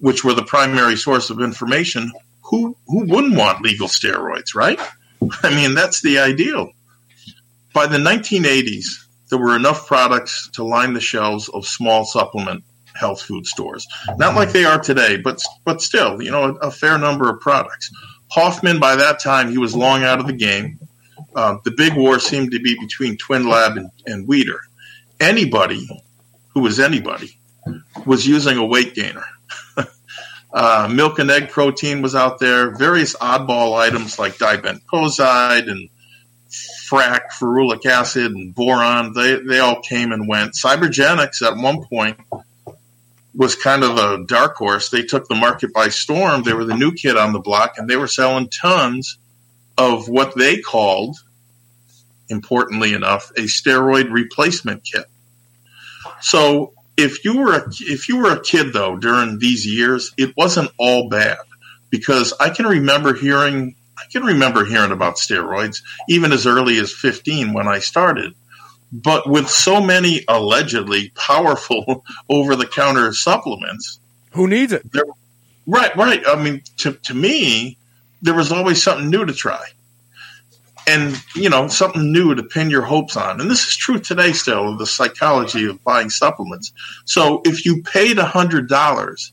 which 0.00 0.24
were 0.24 0.34
the 0.34 0.42
primary 0.42 0.96
source 0.96 1.30
of 1.30 1.40
information, 1.40 2.10
who, 2.42 2.76
who 2.86 3.06
wouldn't 3.06 3.36
want 3.36 3.62
legal 3.62 3.88
steroids, 3.88 4.54
right? 4.54 4.80
I 5.42 5.54
mean, 5.54 5.74
that's 5.74 6.02
the 6.02 6.18
ideal. 6.18 6.72
By 7.72 7.86
the 7.86 7.98
1980s, 7.98 9.06
there 9.30 9.38
were 9.38 9.56
enough 9.56 9.86
products 9.86 10.50
to 10.54 10.64
line 10.64 10.92
the 10.92 11.00
shelves 11.00 11.48
of 11.48 11.66
small 11.66 12.04
supplement 12.04 12.64
health 12.94 13.22
food 13.22 13.46
stores. 13.46 13.86
Not 14.18 14.34
like 14.34 14.52
they 14.52 14.64
are 14.64 14.78
today, 14.78 15.16
but 15.16 15.42
but 15.64 15.80
still, 15.80 16.20
you 16.20 16.30
know, 16.30 16.58
a, 16.60 16.66
a 16.66 16.70
fair 16.70 16.98
number 16.98 17.30
of 17.30 17.40
products. 17.40 17.90
Hoffman, 18.30 18.80
by 18.80 18.96
that 18.96 19.20
time, 19.20 19.50
he 19.50 19.58
was 19.58 19.74
long 19.74 20.04
out 20.04 20.20
of 20.20 20.26
the 20.26 20.32
game. 20.32 20.78
Uh, 21.34 21.56
the 21.64 21.70
big 21.70 21.94
war 21.94 22.18
seemed 22.18 22.50
to 22.52 22.60
be 22.60 22.78
between 22.78 23.16
Twinlab 23.16 23.76
and, 23.76 23.90
and 24.06 24.28
Weider. 24.28 24.58
Anybody 25.20 25.88
who 26.48 26.60
was 26.60 26.78
anybody 26.78 27.38
was 28.06 28.26
using 28.26 28.58
a 28.58 28.64
weight 28.64 28.94
gainer. 28.94 29.24
Uh, 30.54 30.86
milk 30.92 31.18
and 31.18 31.30
egg 31.30 31.48
protein 31.48 32.02
was 32.02 32.14
out 32.14 32.38
there. 32.38 32.76
Various 32.76 33.16
oddball 33.16 33.74
items 33.74 34.18
like 34.18 34.36
dibencozide 34.36 35.70
and 35.70 35.88
frac, 36.50 37.32
ferulic 37.32 37.86
acid, 37.86 38.32
and 38.32 38.54
boron. 38.54 39.14
They 39.14 39.36
they 39.36 39.60
all 39.60 39.80
came 39.80 40.12
and 40.12 40.28
went. 40.28 40.52
Cybergenics 40.52 41.40
at 41.40 41.56
one 41.56 41.82
point 41.86 42.18
was 43.34 43.56
kind 43.56 43.82
of 43.82 43.96
a 43.96 44.24
dark 44.26 44.56
horse. 44.56 44.90
They 44.90 45.02
took 45.02 45.26
the 45.26 45.34
market 45.34 45.72
by 45.72 45.88
storm. 45.88 46.42
They 46.42 46.52
were 46.52 46.66
the 46.66 46.76
new 46.76 46.92
kid 46.92 47.16
on 47.16 47.32
the 47.32 47.40
block, 47.40 47.78
and 47.78 47.88
they 47.88 47.96
were 47.96 48.06
selling 48.06 48.50
tons 48.50 49.16
of 49.78 50.08
what 50.08 50.36
they 50.36 50.60
called, 50.60 51.16
importantly 52.28 52.94
enough, 52.94 53.30
a 53.36 53.42
steroid 53.42 54.10
replacement 54.10 54.84
kit. 54.84 55.06
So 56.20 56.72
if 56.96 57.24
you 57.24 57.38
were 57.38 57.54
a, 57.54 57.68
if 57.80 58.08
you 58.08 58.18
were 58.18 58.32
a 58.32 58.40
kid 58.40 58.72
though 58.72 58.96
during 58.96 59.38
these 59.38 59.66
years, 59.66 60.12
it 60.16 60.36
wasn't 60.36 60.70
all 60.78 61.08
bad 61.08 61.38
because 61.90 62.32
I 62.38 62.50
can 62.50 62.66
remember 62.66 63.14
hearing 63.14 63.76
I 63.98 64.10
can 64.10 64.24
remember 64.24 64.64
hearing 64.64 64.92
about 64.92 65.16
steroids 65.16 65.82
even 66.08 66.32
as 66.32 66.46
early 66.46 66.78
as 66.78 66.92
15 66.92 67.52
when 67.52 67.68
I 67.68 67.78
started. 67.78 68.34
But 68.92 69.28
with 69.28 69.48
so 69.48 69.80
many 69.80 70.24
allegedly 70.28 71.12
powerful 71.14 72.04
over 72.28 72.56
the 72.56 72.66
counter 72.66 73.12
supplements, 73.12 73.98
who 74.32 74.48
needs 74.48 74.72
it? 74.72 74.84
Right, 75.66 75.94
right. 75.96 76.22
I 76.26 76.42
mean, 76.42 76.62
to, 76.78 76.92
to 76.92 77.14
me, 77.14 77.78
there 78.22 78.34
was 78.34 78.52
always 78.52 78.82
something 78.82 79.10
new 79.10 79.24
to 79.24 79.32
try. 79.32 79.64
And 80.88 81.16
you 81.36 81.48
know 81.48 81.68
something 81.68 82.12
new 82.12 82.34
to 82.34 82.42
pin 82.42 82.68
your 82.68 82.82
hopes 82.82 83.16
on. 83.16 83.40
And 83.40 83.48
this 83.50 83.68
is 83.68 83.76
true 83.76 84.00
today 84.00 84.32
still 84.32 84.68
of 84.68 84.78
the 84.78 84.86
psychology 84.86 85.66
of 85.66 85.82
buying 85.84 86.10
supplements. 86.10 86.72
So 87.04 87.40
if 87.44 87.64
you 87.64 87.82
paid 87.82 88.18
a 88.18 88.24
hundred 88.24 88.68
dollars 88.68 89.32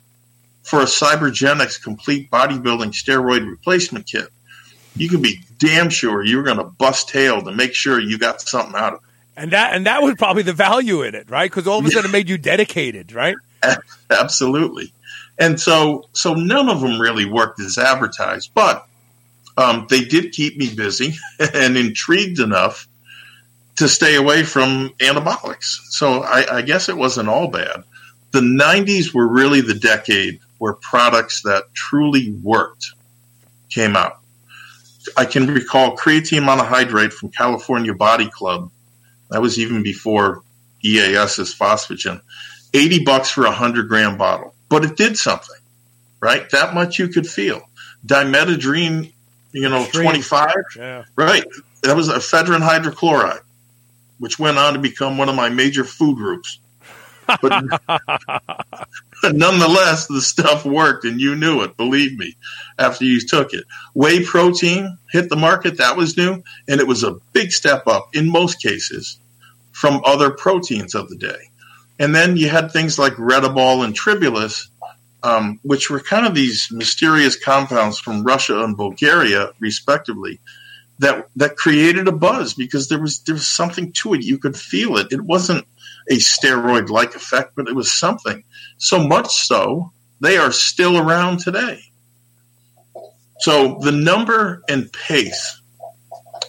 for 0.62 0.82
a 0.82 0.86
cybergenics 0.86 1.82
complete 1.82 2.30
bodybuilding 2.30 2.92
steroid 2.92 3.50
replacement 3.50 4.06
kit 4.06 4.30
you 4.96 5.10
can 5.10 5.22
be 5.22 5.40
damn 5.58 5.90
sure 5.90 6.24
you're 6.24 6.44
going 6.44 6.58
to 6.58 6.64
bust 6.64 7.10
tail 7.10 7.42
to 7.42 7.52
make 7.52 7.74
sure 7.74 8.00
you 8.00 8.18
got 8.18 8.42
something 8.42 8.76
out 8.76 8.94
of 8.94 9.00
it. 9.00 9.06
And 9.38 9.52
that 9.52 9.74
and 9.74 9.86
that 9.86 10.02
was 10.02 10.16
probably 10.16 10.44
the 10.44 10.54
value 10.54 11.02
in 11.02 11.16
it 11.16 11.30
right? 11.30 11.50
Because 11.50 11.66
all 11.66 11.80
of 11.80 11.86
a 11.86 11.92
sudden 11.92 12.10
it 12.10 12.12
made 12.12 12.28
you 12.28 12.38
dedicated 12.38 13.14
right 13.14 13.36
absolutely 14.10 14.94
and 15.38 15.60
so 15.60 16.08
so 16.14 16.34
none 16.34 16.70
of 16.70 16.82
them 16.82 17.00
really 17.00 17.26
worked 17.26 17.60
as 17.60 17.78
advertised 17.78 18.52
but 18.54 18.86
um, 19.60 19.88
they 19.90 20.06
did 20.06 20.32
keep 20.32 20.58
me 20.58 20.74
busy 20.74 21.16
and 21.54 21.78
intrigued 21.78 22.40
enough 22.40 22.88
to 23.76 23.88
stay 23.88 24.16
away 24.16 24.44
from 24.44 24.90
anabolics. 25.00 25.80
So 25.90 26.22
I, 26.22 26.58
I, 26.58 26.62
guess 26.62 26.90
it 26.90 26.98
wasn't 26.98 27.30
all 27.30 27.48
bad. 27.48 27.84
The 28.32 28.42
90s 28.42 29.14
were 29.14 29.28
really 29.28 29.62
the 29.62 29.74
decade 29.74 30.40
where 30.58 30.74
products 30.74 31.44
that 31.44 31.74
truly 31.74 32.32
worked 32.32 32.88
came 33.70 33.96
out. 33.96 34.20
I 35.16 35.26
can 35.26 35.48
recall 35.48 35.96
creatine 35.96 36.44
monohydrate 36.44 37.14
from 37.14 37.30
California 37.30 37.94
Body 37.94 38.30
Club. 38.30 38.70
That 39.30 39.42
was 39.42 39.58
even 39.58 39.82
before 39.82 40.42
EAS's 40.84 41.56
phosphagen. 41.56 42.22
80 42.74 43.04
bucks 43.04 43.30
for 43.30 43.42
a 43.46 43.50
100 43.50 43.88
gram 43.88 44.18
bottle. 44.18 44.54
But 44.70 44.86
it 44.86 44.98
did 44.98 45.18
something, 45.18 45.56
right? 46.20 46.50
That 46.52 46.74
much 46.74 47.00
you 47.00 47.08
could 47.08 47.28
feel. 47.28 47.62
Dymetadrine 48.06 49.12
you 49.52 49.70
know, 49.70 49.86
25. 49.86 50.54
Yeah. 50.76 51.04
Right. 51.16 51.46
That 51.84 51.96
was 51.96 52.10
ephedrine 52.10 52.62
hydrochloride, 52.62 53.42
which 54.20 54.38
went 54.38 54.58
on 54.58 54.74
to 54.74 54.80
become 54.80 55.18
one 55.18 55.30
of 55.30 55.36
my 55.36 55.50
major 55.50 55.84
food 55.84 56.18
groups. 56.18 56.60
But 57.42 57.64
nonetheless, 59.24 60.08
the 60.08 60.22
stuff 60.22 60.66
worked 60.66 61.06
and 61.06 61.22
you 61.22 61.36
knew 61.36 61.62
it, 61.62 61.78
believe 61.78 62.18
me, 62.18 62.36
after 62.78 63.06
you 63.06 63.20
took 63.22 63.54
it. 63.54 63.66
Whey 63.94 64.24
protein 64.24 64.98
hit 65.12 65.30
the 65.30 65.36
market, 65.36 65.78
that 65.78 65.96
was 65.96 66.18
new, 66.18 66.44
and 66.68 66.80
it 66.82 66.88
was 66.88 67.04
a 67.04 67.20
big 67.34 67.52
step 67.52 67.86
up 67.86 68.10
in 68.16 68.32
most 68.32 68.62
cases 68.62 69.20
from 69.72 70.02
other 70.06 70.32
proteins 70.32 70.96
of 70.96 71.08
the 71.10 71.16
day. 71.16 71.49
And 72.00 72.16
then 72.16 72.38
you 72.38 72.50
had 72.50 72.72
things 72.72 72.98
like 72.98 73.14
Retabol 73.14 73.84
and 73.84 73.94
Tribulus 73.94 74.70
um, 75.24 75.60
which 75.64 75.90
were 75.90 76.00
kind 76.00 76.26
of 76.26 76.34
these 76.34 76.70
mysterious 76.72 77.36
compounds 77.36 78.00
from 78.00 78.24
Russia 78.24 78.64
and 78.64 78.78
Bulgaria, 78.78 79.52
respectively, 79.60 80.40
that 81.00 81.28
that 81.36 81.58
created 81.58 82.08
a 82.08 82.14
buzz 82.14 82.54
because 82.54 82.88
there 82.88 83.00
was 83.00 83.20
there 83.20 83.36
was 83.36 83.48
something 83.48 83.92
to 83.94 84.14
it. 84.14 84.24
You 84.24 84.38
could 84.38 84.58
feel 84.58 84.98
it. 84.98 85.12
It 85.12 85.22
wasn't 85.22 85.66
a 86.10 86.18
steroid 86.18 86.90
like 86.90 87.16
effect, 87.16 87.56
but 87.56 87.68
it 87.68 87.76
was 87.76 87.92
something. 87.92 88.44
So 88.78 89.06
much 89.06 89.34
so 89.34 89.92
they 90.22 90.38
are 90.38 90.52
still 90.52 90.98
around 90.98 91.40
today. 91.40 91.82
So 93.40 93.80
the 93.82 93.92
number 93.92 94.64
and 94.68 94.92
pace 94.92 95.62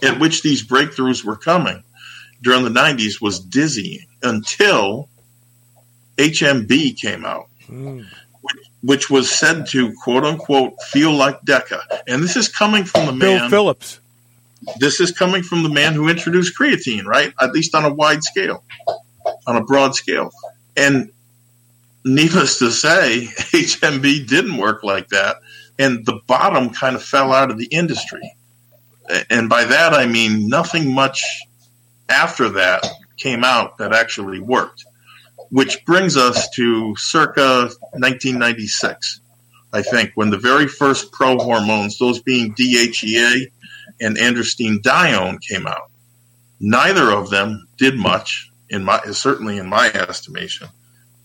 at 0.03 0.19
which 0.19 0.43
these 0.43 0.67
breakthroughs 0.67 1.25
were 1.25 1.37
coming 1.37 1.85
during 2.43 2.65
the 2.65 2.71
90s 2.71 3.21
was 3.21 3.39
dizzying 3.39 4.07
until 4.23 5.09
HMB 6.17 7.01
came 7.01 7.25
out, 7.25 7.49
mm. 7.69 8.07
which, 8.43 8.57
which, 8.83 9.11
was 9.11 9.31
said 9.31 9.67
to 9.69 9.93
quote 10.03 10.25
unquote 10.25 10.81
feel 10.83 11.13
like 11.13 11.41
Deca. 11.43 11.81
And 12.07 12.23
this 12.23 12.37
is 12.37 12.49
coming 12.49 12.85
from 12.85 13.07
the 13.07 13.13
Bill 13.13 13.39
man. 13.39 13.51
Phillips. 13.51 14.01
This 14.79 15.01
is 15.01 15.11
coming 15.11 15.43
from 15.43 15.63
the 15.63 15.71
man 15.71 15.95
who 15.95 16.09
introduced 16.09 16.59
creatine, 16.59 17.05
right? 17.05 17.33
At 17.41 17.53
least 17.53 17.75
on 17.75 17.85
a 17.85 17.93
wide 17.93 18.23
scale, 18.23 18.63
on 19.47 19.57
a 19.57 19.65
broad 19.65 19.95
scale. 19.95 20.33
And 20.77 21.11
needless 22.05 22.59
to 22.59 22.71
say, 22.71 23.29
HMB 23.37 24.27
didn't 24.29 24.59
work 24.59 24.83
like 24.85 25.09
that. 25.09 25.37
And 25.79 26.05
the 26.05 26.21
bottom 26.27 26.71
kind 26.71 26.95
of 26.95 27.03
fell 27.03 27.33
out 27.33 27.51
of 27.51 27.59
the 27.59 27.67
industry. 27.67 28.35
And 29.31 29.49
by 29.49 29.65
that, 29.65 29.95
I 29.95 30.07
mean 30.07 30.49
nothing 30.49 30.95
much 30.95 31.25
after 32.09 32.49
that 32.51 32.87
came 33.17 33.45
out 33.45 33.79
that 33.79 33.93
actually 33.93 34.41
worked, 34.41 34.85
which 35.51 35.85
brings 35.85 36.17
us 36.17 36.49
to 36.51 36.95
circa 36.97 37.71
1996, 37.93 39.21
I 39.73 39.83
think, 39.83 40.13
when 40.15 40.31
the 40.31 40.39
very 40.39 40.67
first 40.67 41.13
pro 41.13 41.39
hormones, 41.39 41.99
those 41.99 42.21
being 42.21 42.55
DHEA 42.55 43.51
and 44.01 44.17
androstenedione, 44.17 45.41
came 45.41 45.67
out. 45.67 45.91
Neither 46.61 47.11
of 47.11 47.31
them 47.31 47.67
did 47.77 47.97
much, 47.97 48.51
in 48.69 48.85
my 48.85 49.01
certainly 49.13 49.59
in 49.59 49.69
my 49.69 49.87
estimation. 49.89 50.69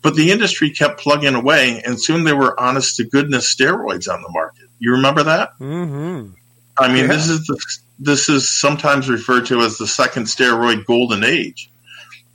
But 0.02 0.16
the 0.16 0.32
industry 0.32 0.70
kept 0.70 1.00
plugging 1.00 1.36
away, 1.36 1.82
and 1.84 2.02
soon 2.02 2.24
there 2.24 2.36
were 2.36 2.60
honest 2.60 2.98
to 2.98 3.06
goodness 3.06 3.54
steroids 3.54 4.12
on 4.12 4.22
the 4.22 4.30
market. 4.30 4.70
You 4.80 4.94
remember 4.94 5.24
that? 5.24 5.58
Mm-hmm. 5.60 6.34
I 6.78 6.88
mean, 6.88 7.06
yeah. 7.06 7.08
this 7.08 7.30
is 7.30 7.46
the, 7.48 7.78
this 8.00 8.30
is 8.30 8.50
sometimes 8.50 9.10
referred 9.10 9.48
to 9.48 9.62
as 9.62 9.78
the 9.78 9.88
second 9.88 10.26
steroid 10.26 10.86
golden 10.86 11.24
age. 11.24 11.70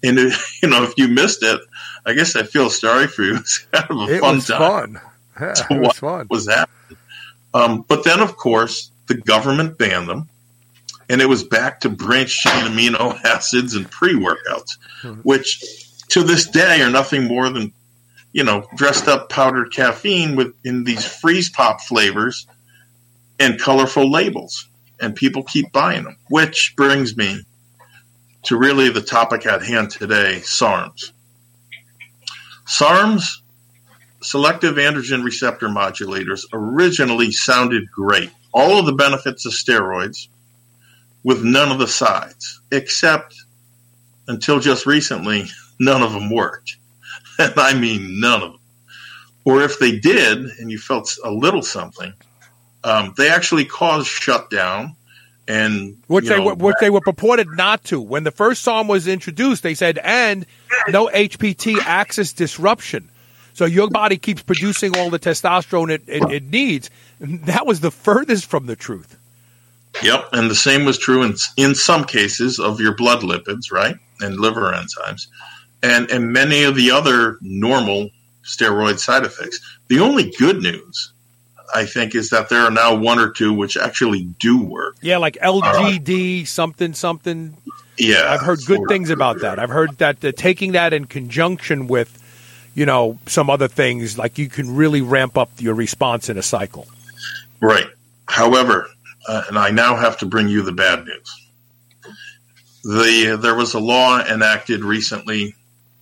And 0.02 0.18
you 0.62 0.68
know, 0.68 0.82
if 0.84 0.94
you 0.96 1.08
missed 1.08 1.42
it, 1.42 1.60
I 2.06 2.14
guess 2.14 2.36
I 2.36 2.42
feel 2.42 2.70
sorry 2.70 3.06
for 3.06 3.22
you. 3.22 3.36
It's 3.40 3.58
kind 3.58 3.90
of 3.90 4.08
a 4.08 4.14
it 4.14 4.20
fun 4.20 4.34
was 4.36 4.46
time. 4.46 4.58
Fun. 4.58 5.00
Yeah, 5.40 5.54
so 5.54 5.64
it 5.70 5.80
was 5.80 5.98
fun. 5.98 6.26
Was 6.28 6.48
happening? 6.48 6.98
Um, 7.54 7.84
but 7.88 8.04
then, 8.04 8.20
of 8.20 8.36
course, 8.36 8.90
the 9.06 9.14
government 9.14 9.78
banned 9.78 10.06
them, 10.06 10.28
and 11.08 11.22
it 11.22 11.30
was 11.30 11.44
back 11.44 11.80
to 11.80 11.88
branched 11.88 12.40
chain 12.40 12.64
amino 12.64 13.18
acids 13.24 13.74
and 13.74 13.90
pre 13.90 14.14
workouts, 14.14 14.76
hmm. 15.00 15.14
which 15.22 15.64
to 16.10 16.22
this 16.22 16.46
day 16.46 16.82
are 16.82 16.90
nothing 16.90 17.24
more 17.24 17.48
than 17.48 17.72
you 18.32 18.44
know 18.44 18.66
dressed 18.76 19.08
up 19.08 19.28
powdered 19.28 19.72
caffeine 19.72 20.36
with 20.36 20.54
in 20.64 20.84
these 20.84 21.04
freeze 21.04 21.48
pop 21.48 21.80
flavors 21.80 22.46
and 23.38 23.58
colorful 23.58 24.10
labels 24.10 24.68
and 25.00 25.16
people 25.16 25.42
keep 25.42 25.72
buying 25.72 26.04
them 26.04 26.16
which 26.28 26.74
brings 26.76 27.16
me 27.16 27.40
to 28.42 28.56
really 28.56 28.90
the 28.90 29.00
topic 29.00 29.46
at 29.46 29.62
hand 29.62 29.90
today 29.90 30.40
sarms 30.42 31.12
sarms 32.70 33.24
selective 34.22 34.76
androgen 34.76 35.24
receptor 35.24 35.68
modulators 35.68 36.44
originally 36.52 37.32
sounded 37.32 37.90
great 37.90 38.30
all 38.52 38.78
of 38.78 38.86
the 38.86 38.92
benefits 38.92 39.46
of 39.46 39.52
steroids 39.52 40.28
with 41.22 41.42
none 41.44 41.70
of 41.70 41.78
the 41.78 41.88
sides 41.88 42.60
except 42.72 43.34
until 44.28 44.60
just 44.60 44.86
recently 44.86 45.46
none 45.80 46.02
of 46.02 46.12
them 46.12 46.30
worked. 46.30 46.76
And 47.38 47.54
I 47.56 47.72
mean 47.72 48.20
none 48.20 48.42
of 48.42 48.52
them. 48.52 48.60
Or 49.46 49.62
if 49.62 49.78
they 49.78 49.98
did, 49.98 50.44
and 50.58 50.70
you 50.70 50.78
felt 50.78 51.16
a 51.24 51.30
little 51.30 51.62
something, 51.62 52.12
um, 52.84 53.14
they 53.16 53.30
actually 53.30 53.64
caused 53.64 54.08
shutdown. 54.08 54.94
And 55.48 55.96
which 56.06 56.28
they 56.28 56.38
know, 56.38 56.54
which 56.54 56.76
they 56.80 56.90
were 56.90 57.00
purported 57.00 57.48
not 57.48 57.82
to. 57.84 58.00
When 58.00 58.24
the 58.24 58.30
first 58.30 58.62
SARM 58.62 58.86
was 58.88 59.08
introduced, 59.08 59.62
they 59.62 59.74
said, 59.74 59.98
and 59.98 60.46
no 60.88 61.08
HPT 61.08 61.78
axis 61.78 62.32
disruption. 62.32 63.10
So 63.54 63.64
your 63.64 63.90
body 63.90 64.16
keeps 64.16 64.42
producing 64.42 64.96
all 64.96 65.10
the 65.10 65.18
testosterone 65.18 65.90
it, 65.90 66.02
it, 66.06 66.30
it 66.30 66.44
needs. 66.44 66.88
And 67.18 67.44
that 67.46 67.66
was 67.66 67.80
the 67.80 67.90
furthest 67.90 68.46
from 68.46 68.66
the 68.66 68.76
truth. 68.76 69.16
Yep, 70.02 70.28
and 70.32 70.48
the 70.48 70.54
same 70.54 70.84
was 70.84 70.98
true 70.98 71.24
in 71.24 71.34
in 71.56 71.74
some 71.74 72.04
cases 72.04 72.60
of 72.60 72.80
your 72.80 72.94
blood 72.94 73.22
lipids, 73.22 73.72
right, 73.72 73.96
and 74.20 74.38
liver 74.38 74.72
enzymes 74.72 75.26
and 75.82 76.10
and 76.10 76.32
many 76.32 76.64
of 76.64 76.74
the 76.74 76.90
other 76.90 77.38
normal 77.40 78.10
steroid 78.44 78.98
side 78.98 79.24
effects. 79.24 79.60
The 79.88 80.00
only 80.00 80.32
good 80.38 80.62
news, 80.62 81.12
I 81.74 81.86
think, 81.86 82.14
is 82.14 82.30
that 82.30 82.48
there 82.48 82.60
are 82.60 82.70
now 82.70 82.94
one 82.94 83.18
or 83.18 83.30
two 83.30 83.52
which 83.52 83.76
actually 83.76 84.22
do 84.22 84.62
work. 84.62 84.96
Yeah, 85.00 85.18
like 85.18 85.36
LGD 85.36 86.42
uh, 86.42 86.46
something 86.46 86.94
something. 86.94 87.56
Yeah, 87.98 88.32
I've 88.32 88.40
heard 88.40 88.60
good 88.66 88.80
things 88.88 89.10
about 89.10 89.40
that. 89.40 89.58
I've 89.58 89.70
heard 89.70 89.98
that 89.98 90.24
uh, 90.24 90.32
taking 90.32 90.72
that 90.72 90.92
in 90.92 91.04
conjunction 91.04 91.86
with, 91.86 92.18
you 92.74 92.86
know, 92.86 93.18
some 93.26 93.50
other 93.50 93.68
things, 93.68 94.16
like 94.16 94.38
you 94.38 94.48
can 94.48 94.74
really 94.74 95.02
ramp 95.02 95.36
up 95.36 95.50
your 95.58 95.74
response 95.74 96.28
in 96.28 96.38
a 96.38 96.42
cycle. 96.42 96.86
Right. 97.60 97.86
However, 98.26 98.88
uh, 99.28 99.44
and 99.48 99.58
I 99.58 99.70
now 99.70 99.96
have 99.96 100.18
to 100.18 100.26
bring 100.26 100.48
you 100.48 100.62
the 100.62 100.72
bad 100.72 101.04
news. 101.04 101.48
The 102.82 103.38
there 103.40 103.54
was 103.54 103.74
a 103.74 103.80
law 103.80 104.20
enacted 104.20 104.82
recently 104.82 105.54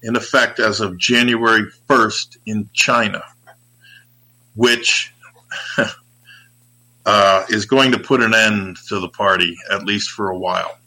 in 0.02 0.16
effect 0.16 0.60
as 0.60 0.80
of 0.80 0.96
January 0.96 1.64
1st 1.88 2.38
in 2.46 2.68
China, 2.72 3.22
which 4.54 5.12
uh, 7.06 7.44
is 7.48 7.66
going 7.66 7.92
to 7.92 7.98
put 7.98 8.22
an 8.22 8.34
end 8.34 8.76
to 8.88 9.00
the 9.00 9.08
party, 9.08 9.56
at 9.70 9.84
least 9.84 10.10
for 10.10 10.30
a 10.30 10.36
while. 10.36 10.78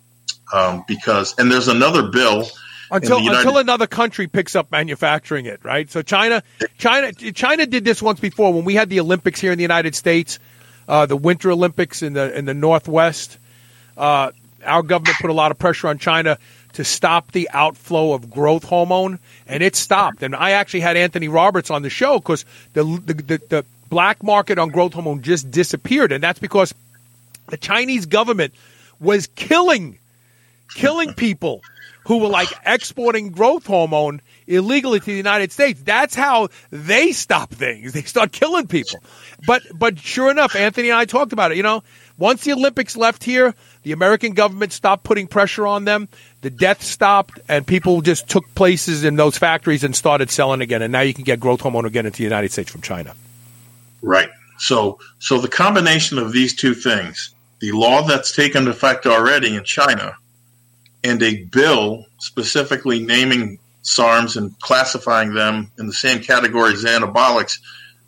Um, 0.54 0.84
because, 0.88 1.38
and 1.38 1.52
there's 1.52 1.68
another 1.68 2.10
bill. 2.10 2.48
Until, 2.92 3.20
United- 3.20 3.40
until 3.40 3.58
another 3.58 3.88
country 3.88 4.28
picks 4.28 4.56
up 4.56 4.70
manufacturing 4.72 5.46
it, 5.46 5.64
right? 5.64 5.90
So 5.90 6.02
China, 6.02 6.44
China, 6.78 7.14
China 7.14 7.66
did 7.66 7.86
this 7.86 8.02
once 8.02 8.20
before 8.20 8.54
when 8.54 8.66
we 8.66 8.76
had 8.76 8.90
the 8.90 9.00
Olympics 9.00 9.40
here 9.40 9.54
in 9.54 9.58
the 9.58 9.64
United 9.64 9.96
States, 9.96 10.40
uh, 10.90 11.06
the 11.06 11.16
Winter 11.16 11.52
Olympics 11.52 12.02
in 12.02 12.14
the 12.14 12.38
in 12.38 12.44
the 12.44 12.54
Northwest. 12.54 13.38
Uh, 13.96 14.32
our 14.66 14.84
government 14.84 15.18
put 15.22 15.30
a 15.30 15.34
lot 15.34 15.52
of 15.52 15.58
pressure 15.58 15.88
on 15.88 15.98
China 16.00 16.38
to 16.74 16.84
stop 16.84 17.32
the 17.32 17.50
outflow 17.52 18.14
of 18.14 18.30
growth 18.30 18.64
hormone, 18.64 19.20
and 19.48 19.64
it 19.64 19.76
stopped. 19.76 20.24
And 20.24 20.36
I 20.36 20.52
actually 20.52 20.82
had 20.82 20.98
Anthony 20.98 21.28
Roberts 21.28 21.70
on 21.70 21.82
the 21.82 21.90
show 21.90 22.20
because 22.20 22.46
the, 22.74 22.84
the, 22.84 23.14
the, 23.14 23.42
the 23.50 23.66
black 23.92 24.24
market 24.24 24.58
on 24.58 24.70
growth 24.70 24.94
hormone 24.94 25.22
just 25.22 25.52
disappeared, 25.52 26.12
and 26.12 26.24
that's 26.24 26.40
because 26.40 26.74
the 27.50 27.58
Chinese 27.58 28.08
government 28.08 28.56
was 29.00 29.28
killing, 29.28 30.00
killing 30.74 31.14
people 31.14 31.62
who 32.06 32.18
were 32.20 32.30
like 32.30 32.48
exporting 32.66 33.30
growth 33.30 33.68
hormone 33.68 34.22
illegally 34.48 35.00
to 35.00 35.06
the 35.06 35.12
United 35.12 35.52
States. 35.52 35.82
That's 35.84 36.16
how 36.16 36.48
they 36.72 37.12
stop 37.12 37.52
things. 37.52 37.94
They 37.94 38.02
start 38.04 38.32
killing 38.32 38.66
people. 38.66 39.00
But 39.46 39.62
but 39.76 40.00
sure 40.00 40.32
enough, 40.32 40.56
Anthony 40.56 40.90
and 40.90 40.98
I 40.98 41.06
talked 41.06 41.34
about 41.34 41.52
it. 41.52 41.58
You 41.58 41.64
know, 41.64 41.84
once 42.18 42.46
the 42.46 42.54
Olympics 42.54 42.96
left 42.96 43.24
here, 43.24 43.54
the 43.84 43.92
American 43.92 44.34
government 44.34 44.72
stopped 44.72 45.04
putting 45.04 45.28
pressure 45.28 45.68
on 45.68 45.84
them. 45.84 46.08
The 46.42 46.50
death 46.50 46.82
stopped, 46.82 47.40
and 47.50 47.68
people 47.68 48.02
just 48.02 48.30
took 48.30 48.56
places 48.56 49.04
in 49.04 49.18
those 49.18 49.38
factories 49.38 49.84
and 49.84 49.94
started 49.94 50.32
selling 50.32 50.62
again. 50.62 50.82
And 50.82 50.94
now 50.94 51.02
you 51.02 51.14
can 51.14 51.26
get 51.26 51.42
growth 51.42 51.60
hormone 51.60 51.86
again 51.86 52.06
into 52.06 52.20
the 52.20 52.24
United 52.24 52.54
States 52.54 52.72
from 52.72 52.82
China. 52.82 53.14
Right. 54.02 54.30
So, 54.58 55.00
so 55.20 55.40
the 55.40 55.48
combination 55.48 56.18
of 56.18 56.32
these 56.32 56.56
two 56.56 56.74
things, 56.74 57.34
the 57.60 57.72
law 57.72 58.04
that's 58.04 58.36
taken 58.36 58.68
effect 58.68 59.06
already 59.06 59.56
in 59.56 59.64
China, 59.64 60.16
and 61.04 61.22
a 61.24 61.44
bill 61.46 62.06
specifically 62.20 63.00
naming 63.00 63.60
SARMs 63.84 64.38
and 64.38 64.58
classifying 64.60 65.34
them 65.34 65.72
in 65.80 65.88
the 65.88 65.94
same 65.94 66.22
category 66.22 66.74
as 66.74 66.84
anabolics, 66.84 67.60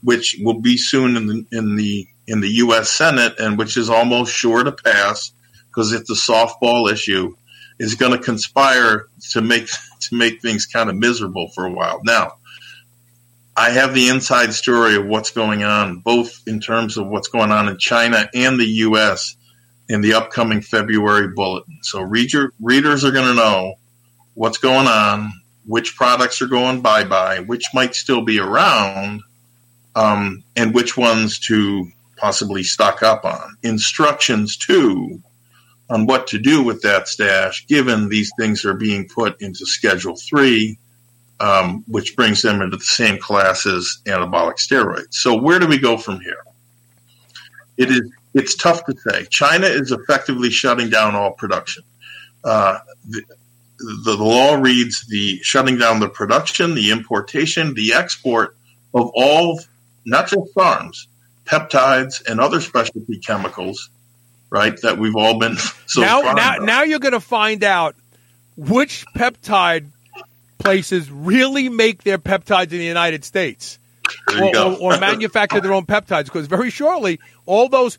which 0.04 0.38
will 0.42 0.60
be 0.60 0.78
soon 0.78 1.16
in 1.16 1.28
the 1.28 1.46
in 1.52 1.76
the 1.76 2.08
in 2.28 2.42
the 2.42 2.50
U.S. 2.50 2.90
Senate, 2.90 3.34
and 3.40 3.58
which 3.58 3.76
is 3.76 3.90
almost 3.90 4.34
sure 4.34 4.64
to 4.64 4.72
pass 4.72 5.32
because 5.68 5.92
it's 5.92 6.10
a 6.10 6.32
softball 6.32 6.92
issue, 6.92 7.36
is 7.80 7.96
going 7.96 8.12
to 8.12 8.24
conspire 8.24 9.08
to 9.32 9.42
make 9.42 9.68
to 10.02 10.16
make 10.16 10.42
things 10.42 10.66
kind 10.66 10.90
of 10.90 10.96
miserable 10.96 11.50
for 11.50 11.66
a 11.66 11.72
while. 11.72 12.02
Now, 12.04 12.34
I 13.56 13.70
have 13.70 13.94
the 13.94 14.10
inside 14.10 14.54
story 14.54 14.96
of 14.96 15.06
what's 15.06 15.32
going 15.32 15.64
on, 15.64 16.00
both 16.00 16.42
in 16.48 16.60
terms 16.60 16.98
of 16.98 17.08
what's 17.08 17.28
going 17.28 17.52
on 17.52 17.70
in 17.70 17.78
China 17.78 18.28
and 18.34 18.60
the 18.60 18.66
U.S. 18.66 19.36
in 19.88 20.02
the 20.02 20.16
upcoming 20.16 20.62
February 20.62 21.28
bulletin. 21.28 21.80
So 21.84 22.02
reader, 22.02 22.52
readers 22.60 23.06
are 23.06 23.12
going 23.12 23.28
to 23.28 23.36
know 23.36 23.76
what's 24.34 24.58
going 24.58 24.88
on, 24.88 25.32
which 25.66 25.96
products 25.96 26.42
are 26.42 26.48
going 26.48 26.82
bye 26.82 27.04
bye, 27.04 27.42
which 27.42 27.66
might 27.76 27.94
still 27.94 28.24
be 28.24 28.40
around, 28.40 29.22
um, 29.96 30.44
and 30.56 30.74
which 30.74 30.98
ones 30.98 31.38
to 31.40 31.88
possibly 32.18 32.64
stock 32.64 33.04
up 33.04 33.24
on. 33.24 33.58
Instructions, 33.62 34.58
too, 34.58 35.22
on 35.90 36.08
what 36.08 36.26
to 36.28 36.40
do 36.40 36.64
with 36.64 36.82
that 36.82 37.08
stash, 37.08 37.68
given 37.68 38.10
these 38.10 38.32
things 38.40 38.66
are 38.66 38.74
being 38.74 39.08
put 39.08 39.40
into 39.42 39.66
Schedule 39.66 40.16
3, 40.16 40.80
um, 41.44 41.84
which 41.88 42.16
brings 42.16 42.42
them 42.42 42.62
into 42.62 42.78
the 42.78 42.84
same 42.84 43.18
class 43.18 43.66
as 43.66 43.98
anabolic 44.06 44.56
steroids. 44.56 45.14
So, 45.16 45.36
where 45.36 45.60
do 45.60 45.68
we 45.68 45.78
go 45.78 45.98
from 45.98 46.22
here? 46.22 46.46
It 47.76 47.92
is 47.92 48.10
it's 48.34 48.56
tough 48.56 48.86
to 48.86 48.96
say. 49.10 49.26
China 49.30 49.68
is 49.68 49.92
effectively 49.92 50.50
shutting 50.50 50.90
down 50.90 51.16
all 51.16 51.34
production. 51.34 51.84
Uh, 52.44 52.80
the, 53.08 53.22
the, 53.78 54.16
the 54.16 54.24
law 54.24 54.56
reads 54.56 55.06
the 55.08 55.38
shutting 55.44 55.78
down 55.78 56.00
the 56.00 56.10
production, 56.10 56.76
the 56.76 56.92
importation, 56.92 57.74
the 57.74 57.94
export 57.94 58.56
of 58.94 59.12
all, 59.14 59.60
not 60.06 60.28
just 60.28 60.56
SARMs, 60.56 61.08
peptides 61.46 62.26
and 62.26 62.40
other 62.40 62.62
specialty 62.62 63.20
chemicals, 63.20 63.90
right? 64.50 64.80
That 64.82 64.98
we've 64.98 65.16
all 65.16 65.38
been 65.40 65.58
so 65.88 66.02
now. 66.02 66.22
Now, 66.22 66.56
now 66.56 66.84
you're 66.84 67.00
going 67.00 67.12
to 67.12 67.20
find 67.20 67.66
out 67.66 67.96
which 68.56 69.06
peptide 69.16 69.90
places 70.64 71.12
really 71.12 71.70
make 71.70 72.04
their 72.04 72.18
peptides 72.18 72.72
in 72.72 72.80
the 72.80 72.86
United 72.86 73.24
States, 73.24 73.80
or, 74.36 74.58
or, 74.58 74.78
or 74.80 75.00
manufacture 75.00 75.62
their 75.62 75.74
own 75.74 75.86
peptides. 75.86 76.26
Because 76.26 76.48
very 76.48 76.70
shortly, 76.70 77.20
all 77.46 77.70
those 77.70 77.98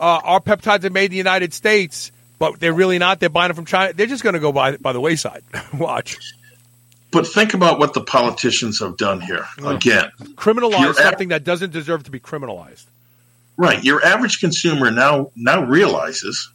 uh, 0.00 0.20
our 0.24 0.40
peptides 0.40 0.84
are 0.84 0.90
made 0.90 1.06
in 1.06 1.10
the 1.12 1.16
United 1.16 1.52
States, 1.52 2.12
but 2.38 2.58
they're 2.60 2.72
really 2.72 2.98
not. 2.98 3.20
They're 3.20 3.28
buying 3.28 3.48
them 3.48 3.56
from 3.56 3.66
China. 3.66 3.92
They're 3.92 4.06
just 4.06 4.22
going 4.22 4.34
to 4.34 4.40
go 4.40 4.52
by 4.52 4.76
by 4.76 4.92
the 4.92 5.00
wayside. 5.00 5.42
Watch 5.74 6.18
but 7.10 7.26
think 7.26 7.54
about 7.54 7.78
what 7.78 7.94
the 7.94 8.02
politicians 8.02 8.80
have 8.80 8.96
done 8.96 9.20
here. 9.20 9.46
Again, 9.64 10.10
criminalize 10.34 10.94
something 10.94 11.28
that 11.28 11.44
doesn't 11.44 11.72
deserve 11.72 12.04
to 12.04 12.10
be 12.10 12.20
criminalized. 12.20 12.84
Right. 13.56 13.82
Your 13.82 14.04
average 14.04 14.40
consumer 14.40 14.90
now 14.90 15.30
now 15.34 15.64
realizes 15.64 16.50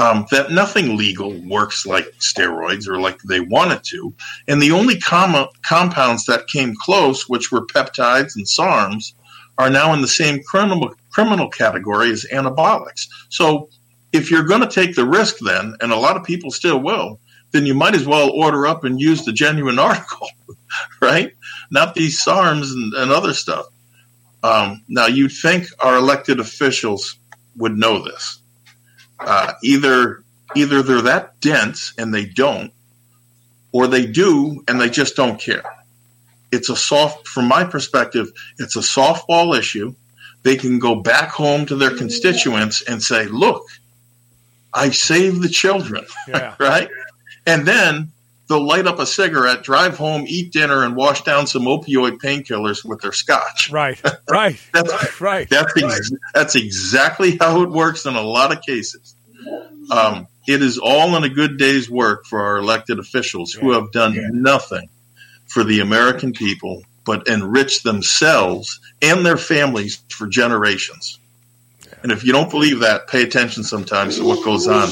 um, 0.00 0.24
that 0.30 0.50
nothing 0.50 0.96
legal 0.96 1.30
works 1.42 1.84
like 1.84 2.06
steroids 2.20 2.88
or 2.88 2.98
like 2.98 3.20
they 3.22 3.40
want 3.40 3.72
it 3.72 3.84
to, 3.84 4.14
and 4.48 4.60
the 4.60 4.72
only 4.72 4.98
com- 4.98 5.48
compounds 5.62 6.24
that 6.24 6.46
came 6.46 6.74
close, 6.74 7.28
which 7.28 7.52
were 7.52 7.66
peptides 7.66 8.34
and 8.34 8.46
SARMs, 8.46 9.12
are 9.58 9.68
now 9.68 9.92
in 9.92 10.00
the 10.00 10.08
same 10.08 10.42
criminal 10.42 10.94
criminal 11.10 11.50
category 11.50 12.10
as 12.10 12.24
anabolics. 12.32 13.08
So, 13.28 13.68
if 14.12 14.30
you're 14.30 14.44
going 14.44 14.62
to 14.62 14.66
take 14.66 14.96
the 14.96 15.04
risk, 15.04 15.36
then, 15.40 15.74
and 15.82 15.92
a 15.92 15.96
lot 15.96 16.16
of 16.16 16.24
people 16.24 16.50
still 16.50 16.80
will, 16.80 17.20
then 17.50 17.66
you 17.66 17.74
might 17.74 17.94
as 17.94 18.06
well 18.06 18.30
order 18.30 18.66
up 18.66 18.84
and 18.84 18.98
use 18.98 19.26
the 19.26 19.32
genuine 19.32 19.78
article, 19.90 20.28
right? 21.02 21.32
Not 21.70 21.94
these 21.94 22.24
SARMs 22.24 22.72
and, 22.72 22.94
and 22.94 23.12
other 23.12 23.34
stuff. 23.34 23.66
Um, 24.42 24.82
now, 24.88 25.06
you'd 25.06 25.32
think 25.32 25.66
our 25.80 25.96
elected 25.96 26.40
officials 26.40 27.18
would 27.56 27.76
know 27.76 28.02
this. 28.02 28.39
Uh, 29.20 29.52
either 29.62 30.22
either 30.56 30.82
they're 30.82 31.02
that 31.02 31.38
dense 31.40 31.92
and 31.98 32.12
they 32.12 32.24
don't, 32.24 32.72
or 33.72 33.86
they 33.86 34.06
do 34.06 34.64
and 34.66 34.80
they 34.80 34.90
just 34.90 35.16
don't 35.16 35.40
care. 35.40 35.62
It's 36.52 36.68
a 36.68 36.76
soft, 36.76 37.28
from 37.28 37.46
my 37.46 37.64
perspective, 37.64 38.32
it's 38.58 38.74
a 38.76 38.80
softball 38.80 39.56
issue. 39.56 39.94
They 40.42 40.56
can 40.56 40.78
go 40.78 40.96
back 40.96 41.30
home 41.30 41.66
to 41.66 41.76
their 41.76 41.96
constituents 41.96 42.82
and 42.82 43.02
say, 43.02 43.26
"Look, 43.26 43.66
I 44.72 44.90
saved 44.90 45.42
the 45.42 45.48
children," 45.48 46.06
Yeah. 46.26 46.54
right? 46.60 46.88
And 47.46 47.66
then 47.66 48.10
they'll 48.50 48.66
light 48.66 48.86
up 48.86 48.98
a 48.98 49.06
cigarette, 49.06 49.62
drive 49.62 49.96
home, 49.96 50.24
eat 50.26 50.52
dinner, 50.52 50.84
and 50.84 50.96
wash 50.96 51.22
down 51.22 51.46
some 51.46 51.62
opioid 51.62 52.18
painkillers 52.18 52.84
with 52.84 53.00
their 53.00 53.12
scotch. 53.12 53.70
Right, 53.70 53.98
right, 54.28 54.60
That's 54.74 55.20
right. 55.20 55.48
that's 55.48 55.72
ex- 55.82 56.12
that's 56.34 56.54
exactly 56.56 57.38
how 57.40 57.62
it 57.62 57.70
works 57.70 58.04
in 58.04 58.16
a 58.16 58.20
lot 58.22 58.52
of 58.54 58.60
cases. 58.62 59.14
Um, 59.90 60.26
it 60.46 60.62
is 60.62 60.78
all 60.78 61.16
in 61.16 61.24
a 61.24 61.28
good 61.28 61.56
day's 61.56 61.88
work 61.88 62.26
for 62.26 62.42
our 62.42 62.58
elected 62.58 62.98
officials 62.98 63.52
who 63.52 63.70
have 63.72 63.92
done 63.92 64.18
nothing 64.42 64.88
for 65.46 65.64
the 65.64 65.80
American 65.80 66.32
people 66.32 66.82
but 67.06 67.28
enrich 67.28 67.82
themselves 67.82 68.80
and 69.00 69.24
their 69.24 69.36
families 69.38 70.02
for 70.08 70.26
generations. 70.26 71.18
And 72.02 72.12
if 72.12 72.24
you 72.24 72.32
don't 72.32 72.50
believe 72.50 72.80
that, 72.80 73.08
pay 73.08 73.22
attention 73.22 73.62
sometimes 73.62 74.16
to 74.18 74.24
what 74.24 74.44
goes 74.44 74.66
on 74.66 74.88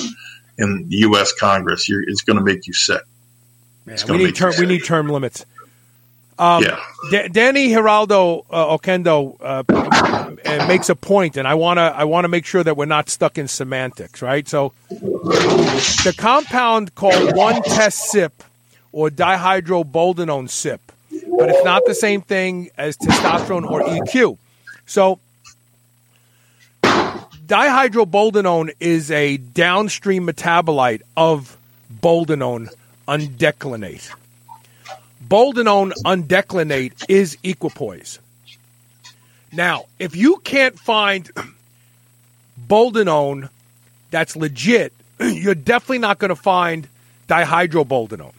in 0.58 0.88
the 0.88 0.96
U.S. 0.98 1.32
Congress. 1.32 1.88
You're, 1.88 2.02
it's 2.02 2.22
going 2.22 2.38
to 2.38 2.44
make 2.44 2.66
you 2.66 2.72
sick. 2.72 3.02
Man, 3.88 3.98
we 4.08 4.18
need 4.18 4.36
term. 4.36 4.52
We 4.58 4.66
need 4.66 4.84
term 4.84 5.08
limits. 5.08 5.44
Um, 6.38 6.62
yeah. 6.62 6.78
Da- 7.10 7.28
Danny 7.28 7.68
Geraldo 7.70 8.44
uh, 8.50 8.76
Okendo 8.78 9.36
uh, 9.40 9.64
uh, 9.68 10.66
makes 10.68 10.88
a 10.88 10.94
point, 10.94 11.36
and 11.36 11.48
I 11.48 11.54
want 11.54 11.78
to 11.78 11.82
I 11.82 12.04
want 12.04 12.24
to 12.24 12.28
make 12.28 12.46
sure 12.46 12.62
that 12.62 12.76
we're 12.76 12.84
not 12.84 13.08
stuck 13.08 13.38
in 13.38 13.48
semantics, 13.48 14.22
right? 14.22 14.46
So, 14.46 14.72
the 14.88 16.14
compound 16.16 16.94
called 16.94 17.34
one 17.34 17.62
Test 17.62 18.14
Cyp 18.14 18.30
or 18.92 19.10
dihydroboldenone 19.10 20.48
cyp, 20.48 20.78
but 21.38 21.48
it's 21.50 21.64
not 21.64 21.84
the 21.86 21.94
same 21.94 22.22
thing 22.22 22.70
as 22.78 22.96
testosterone 22.96 23.68
or 23.68 23.82
EQ. 23.82 24.38
So, 24.86 25.18
dihydroboldenone 26.82 28.74
is 28.78 29.10
a 29.10 29.38
downstream 29.38 30.26
metabolite 30.26 31.02
of 31.16 31.56
boldenone 32.00 32.68
undecylenate. 33.08 34.14
Boldenone 35.26 35.92
undecylenate 36.04 37.04
is 37.08 37.36
equipoise. 37.42 38.18
Now, 39.52 39.86
if 39.98 40.14
you 40.14 40.36
can't 40.44 40.78
find 40.78 41.28
boldenone 42.68 43.48
that's 44.10 44.36
legit, 44.36 44.92
you're 45.20 45.54
definitely 45.54 45.98
not 45.98 46.18
going 46.18 46.28
to 46.28 46.36
find 46.36 46.86
dihydroboldenone 47.28 48.34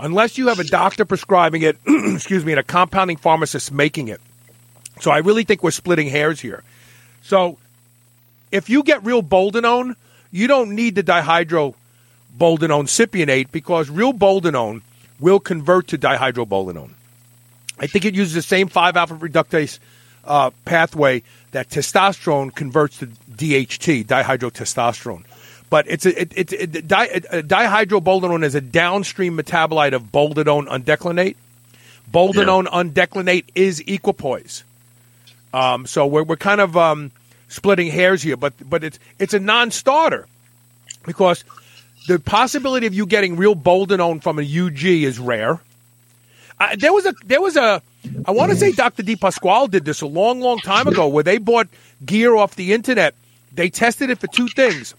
unless 0.00 0.38
you 0.38 0.48
have 0.48 0.58
a 0.58 0.64
doctor 0.64 1.04
prescribing 1.04 1.62
it, 1.62 1.78
excuse 1.86 2.44
me, 2.44 2.52
and 2.52 2.58
a 2.58 2.64
compounding 2.64 3.16
pharmacist 3.16 3.70
making 3.70 4.08
it. 4.08 4.20
So 5.00 5.10
I 5.10 5.18
really 5.18 5.44
think 5.44 5.62
we're 5.62 5.70
splitting 5.70 6.08
hairs 6.08 6.40
here. 6.40 6.62
So 7.22 7.58
if 8.50 8.68
you 8.68 8.82
get 8.82 9.04
real 9.04 9.22
boldenone, 9.22 9.94
you 10.32 10.46
don't 10.46 10.74
need 10.74 10.94
the 10.94 11.02
dihydroboldenone 12.38 12.86
cypionate 12.86 13.50
because 13.50 13.90
real 13.90 14.12
boldenone 14.12 14.82
will 15.18 15.40
convert 15.40 15.88
to 15.88 15.98
dihydroboldenone. 15.98 16.90
I 17.78 17.86
think 17.86 18.04
it 18.04 18.14
uses 18.14 18.34
the 18.34 18.42
same 18.42 18.68
5 18.68 18.96
alpha 18.96 19.14
reductase 19.14 19.78
uh, 20.24 20.50
pathway 20.64 21.22
that 21.52 21.70
testosterone 21.70 22.54
converts 22.54 22.98
to 22.98 23.06
DHT, 23.06 24.04
dihydrotestosterone. 24.06 25.24
But 25.70 25.86
it's 25.88 26.04
a, 26.04 26.20
it, 26.20 26.32
it, 26.36 26.52
it, 26.52 26.88
di, 26.88 27.08
uh, 27.08 27.42
dihydroboldenone 27.42 28.44
is 28.44 28.54
a 28.54 28.60
downstream 28.60 29.38
metabolite 29.38 29.92
of 29.92 30.04
boldenone 30.04 30.66
undecylenate. 30.66 31.36
Boldenone 32.10 32.66
undecylenate 32.66 33.44
is 33.54 33.80
equipoise. 33.86 34.64
Um, 35.54 35.86
so 35.86 36.06
we're, 36.06 36.24
we're 36.24 36.36
kind 36.36 36.60
of 36.60 36.76
um, 36.76 37.12
splitting 37.48 37.88
hairs 37.88 38.22
here, 38.22 38.36
but 38.36 38.52
but 38.68 38.82
it's 38.84 38.98
it's 39.18 39.34
a 39.34 39.40
non-starter 39.40 40.26
because 41.06 41.44
the 42.06 42.18
possibility 42.18 42.86
of 42.86 42.94
you 42.94 43.06
getting 43.06 43.36
real 43.36 43.54
boldenone 43.54 44.22
from 44.22 44.38
a 44.38 44.42
UG 44.42 44.84
is 44.84 45.18
rare. 45.18 45.60
There 46.76 46.92
was 46.92 47.06
a 47.06 47.14
there 47.24 47.40
was 47.40 47.56
a 47.56 47.82
I 48.26 48.32
want 48.32 48.50
to 48.52 48.56
say 48.56 48.72
Dr. 48.72 49.02
Di 49.02 49.16
Pasquale 49.16 49.68
did 49.68 49.84
this 49.84 50.00
a 50.00 50.06
long 50.06 50.40
long 50.40 50.58
time 50.58 50.86
ago 50.88 51.08
where 51.08 51.24
they 51.24 51.38
bought 51.38 51.68
gear 52.04 52.34
off 52.36 52.54
the 52.54 52.72
internet. 52.72 53.14
They 53.52 53.70
tested 53.70 54.10
it 54.10 54.18
for 54.18 54.26
two 54.26 54.48
things. 54.48 54.94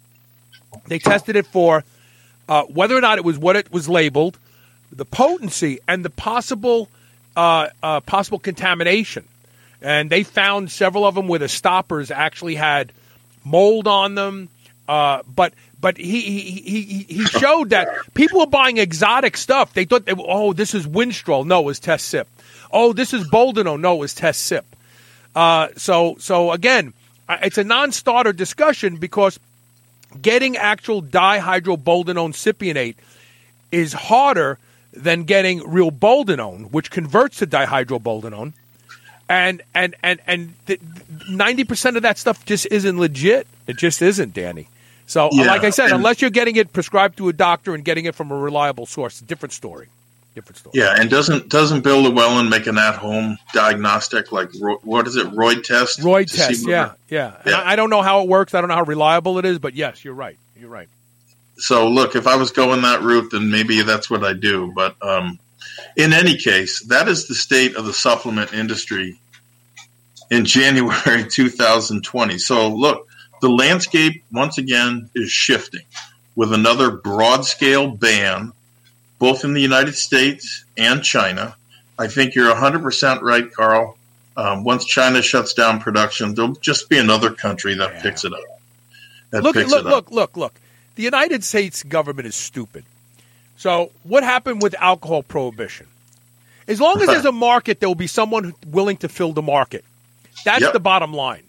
They 0.87 0.99
tested 0.99 1.35
it 1.35 1.45
for 1.45 1.83
uh, 2.49 2.63
whether 2.63 2.95
or 2.95 3.01
not 3.01 3.17
it 3.17 3.25
was 3.25 3.37
what 3.37 3.55
it 3.55 3.71
was 3.71 3.87
labeled, 3.87 4.37
the 4.91 5.05
potency, 5.05 5.79
and 5.87 6.03
the 6.03 6.09
possible 6.09 6.89
uh, 7.35 7.69
uh, 7.81 7.99
possible 8.01 8.39
contamination. 8.39 9.25
And 9.81 10.09
they 10.09 10.23
found 10.23 10.71
several 10.71 11.05
of 11.05 11.15
them 11.15 11.27
where 11.27 11.39
the 11.39 11.47
stoppers 11.47 12.11
actually 12.11 12.55
had 12.55 12.91
mold 13.43 13.87
on 13.87 14.15
them. 14.15 14.49
Uh, 14.87 15.23
but 15.33 15.53
but 15.81 15.97
he, 15.97 16.21
he 16.21 16.61
he 16.61 17.05
he 17.09 17.25
showed 17.25 17.71
that 17.71 17.89
people 18.13 18.39
were 18.39 18.45
buying 18.45 18.77
exotic 18.77 19.35
stuff. 19.35 19.73
They 19.73 19.85
thought, 19.85 20.05
they, 20.05 20.13
oh, 20.15 20.53
this 20.53 20.73
is 20.73 20.87
Winstrol. 20.87 21.45
No, 21.45 21.61
it 21.61 21.65
was 21.65 21.79
Test 21.79 22.13
Cyp. 22.13 22.25
Oh, 22.71 22.93
this 22.93 23.13
is 23.13 23.27
Boldenone. 23.29 23.81
No, 23.81 23.95
it 23.95 23.99
was 23.99 24.13
Test 24.13 24.49
Cyp. 24.49 24.63
Uh, 25.35 25.69
so 25.75 26.15
so 26.19 26.51
again, 26.51 26.93
it's 27.27 27.57
a 27.57 27.63
non-starter 27.63 28.33
discussion 28.33 28.97
because 28.97 29.39
getting 30.21 30.55
actual 30.57 31.01
dihydroboldenone 31.01 32.33
cypionate 32.33 32.95
is 33.71 33.93
harder 33.93 34.59
than 34.93 35.23
getting 35.23 35.67
real 35.67 35.89
boldenone, 35.91 36.69
which 36.71 36.91
converts 36.91 37.37
to 37.37 37.47
dihydroboldenone. 37.47 38.53
And 39.29 39.61
and 39.73 39.95
and 40.03 40.19
and 40.27 40.53
ninety 41.29 41.63
percent 41.63 41.95
of 41.95 42.03
that 42.03 42.17
stuff 42.17 42.45
just 42.45 42.67
isn't 42.69 42.99
legit. 42.99 43.47
It 43.65 43.77
just 43.77 44.01
isn't, 44.01 44.33
Danny. 44.33 44.67
So, 45.11 45.27
Yeah, 45.33 45.47
like 45.47 45.65
I 45.65 45.71
said, 45.71 45.91
unless 45.91 46.21
you're 46.21 46.29
getting 46.29 46.55
it 46.55 46.71
prescribed 46.71 47.17
to 47.17 47.27
a 47.27 47.33
doctor 47.33 47.75
and 47.75 47.83
getting 47.83 48.05
it 48.05 48.15
from 48.15 48.31
a 48.31 48.37
reliable 48.37 48.85
source, 48.85 49.19
different 49.19 49.51
story. 49.51 49.87
Different 50.35 50.57
story. 50.59 50.71
Yeah, 50.75 50.95
and 50.97 51.09
doesn't 51.09 51.49
doesn't 51.49 51.81
Bill 51.81 52.03
Llewellyn 52.03 52.47
make 52.47 52.65
an 52.65 52.77
at 52.77 52.95
home 52.95 53.37
diagnostic 53.53 54.31
like 54.31 54.51
what 54.83 55.05
is 55.07 55.17
it, 55.17 55.27
Roidtest? 55.27 56.01
Royd 56.01 56.29
test. 56.29 56.65
Yeah, 56.65 56.93
yeah. 57.09 57.35
Yeah. 57.45 57.57
I, 57.57 57.73
I 57.73 57.75
don't 57.75 57.89
know 57.89 58.01
how 58.01 58.21
it 58.21 58.29
works. 58.29 58.53
I 58.53 58.61
don't 58.61 58.69
know 58.69 58.75
how 58.75 58.85
reliable 58.85 59.37
it 59.37 59.43
is, 59.43 59.59
but 59.59 59.73
yes, 59.73 60.05
you're 60.05 60.13
right. 60.13 60.37
You're 60.57 60.69
right. 60.69 60.87
So 61.57 61.89
look, 61.89 62.15
if 62.15 62.25
I 62.25 62.37
was 62.37 62.51
going 62.51 62.81
that 62.83 63.01
route, 63.01 63.31
then 63.31 63.51
maybe 63.51 63.81
that's 63.81 64.09
what 64.09 64.23
I 64.23 64.31
do. 64.31 64.71
But 64.73 64.95
um, 65.01 65.37
in 65.97 66.13
any 66.13 66.37
case, 66.37 66.85
that 66.85 67.09
is 67.09 67.27
the 67.27 67.35
state 67.35 67.75
of 67.75 67.85
the 67.85 67.93
supplement 67.93 68.53
industry 68.53 69.19
in 70.29 70.45
January 70.57 71.27
2020. 71.27 72.37
So 72.37 72.69
look, 72.69 73.09
the 73.41 73.49
landscape 73.49 74.23
once 74.31 74.57
again 74.57 75.09
is 75.15 75.29
shifting 75.31 75.81
with 76.35 76.53
another 76.53 76.91
broad 76.91 77.45
scale 77.45 77.89
ban, 77.89 78.53
both 79.19 79.43
in 79.43 79.53
the 79.53 79.61
United 79.61 79.95
States 79.95 80.63
and 80.77 81.03
China. 81.03 81.55
I 81.99 82.07
think 82.07 82.35
you're 82.35 82.53
100% 82.53 83.21
right, 83.21 83.51
Carl. 83.53 83.97
Um, 84.37 84.63
once 84.63 84.85
China 84.85 85.21
shuts 85.21 85.53
down 85.53 85.79
production, 85.81 86.33
there'll 86.35 86.53
just 86.55 86.87
be 86.89 86.97
another 86.97 87.31
country 87.31 87.75
that 87.75 87.93
Yeah. 87.95 88.01
picks 88.01 88.23
it 88.23 88.33
up. 88.33 88.39
That 89.31 89.43
look, 89.43 89.55
look, 89.55 89.71
up. 89.73 89.83
look, 89.85 90.11
look, 90.11 90.37
look. 90.37 90.53
The 90.95 91.03
United 91.03 91.43
States 91.43 91.83
government 91.83 92.27
is 92.27 92.35
stupid. 92.35 92.85
So, 93.57 93.91
what 94.03 94.23
happened 94.23 94.61
with 94.61 94.73
alcohol 94.79 95.21
prohibition? 95.23 95.87
As 96.67 96.79
long 96.81 97.01
as 97.01 97.07
there's 97.07 97.25
a 97.25 97.31
market, 97.49 97.79
there 97.79 97.89
will 97.89 97.95
be 97.95 98.07
someone 98.07 98.53
willing 98.65 98.97
to 98.97 99.09
fill 99.09 99.33
the 99.33 99.41
market. 99.41 99.83
That's 100.45 100.61
Yep. 100.61 100.73
the 100.73 100.79
bottom 100.79 101.13
line. 101.13 101.43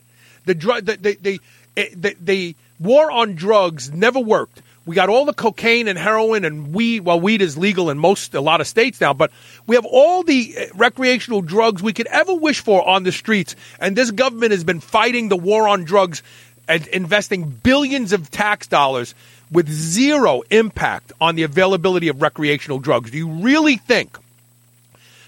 The 0.45 0.55
drug, 0.55 0.85
the 0.85 0.97
the, 0.97 1.19
the, 1.23 1.41
eh, 1.77 1.89
the 1.95 2.17
the 2.21 2.57
war 2.79 3.11
on 3.11 3.35
drugs 3.35 3.91
never 3.93 4.21
worked. 4.21 4.63
We 4.85 4.97
got 4.97 5.09
all 5.09 5.25
the 5.25 5.33
cocaine 5.33 5.87
and 5.87 5.97
heroin 5.97 6.45
and 6.45 6.75
weed. 6.75 7.01
Well, 7.01 7.21
weed 7.21 7.41
is 7.41 7.57
legal 7.57 7.89
in 7.89 7.99
most 7.99 8.35
a 8.35 8.41
lot 8.41 8.61
of 8.61 8.67
states 8.67 9.01
now, 9.01 9.13
but 9.13 9.31
we 9.67 9.77
have 9.77 9.85
all 9.85 10.25
the 10.25 10.55
eh, 10.57 10.69
recreational 10.75 11.41
drugs 11.41 11.83
we 11.83 11.93
could 11.93 12.09
ever 12.09 12.35
wish 12.35 12.61
for 12.61 12.87
on 12.87 13.05
the 13.05 13.13
streets. 13.13 13.55
And 13.79 13.95
this 13.95 14.11
government 14.11 14.51
has 14.51 14.65
been 14.65 14.81
fighting 14.81 15.29
the 15.29 15.37
war 15.37 15.69
on 15.69 15.85
drugs 15.85 16.23
and 16.67 16.87
investing 16.89 17.49
billions 17.49 18.13
of 18.13 18.31
tax 18.31 18.67
dollars 18.67 19.15
with 19.53 19.69
zero 19.69 20.43
impact 20.51 21.13
on 21.21 21.37
the 21.37 21.43
availability 21.43 22.09
of 22.09 22.23
recreational 22.23 22.79
drugs. 22.79 23.11
Do 23.11 23.19
you 23.19 23.29
really 23.29 23.77
think 23.77 24.19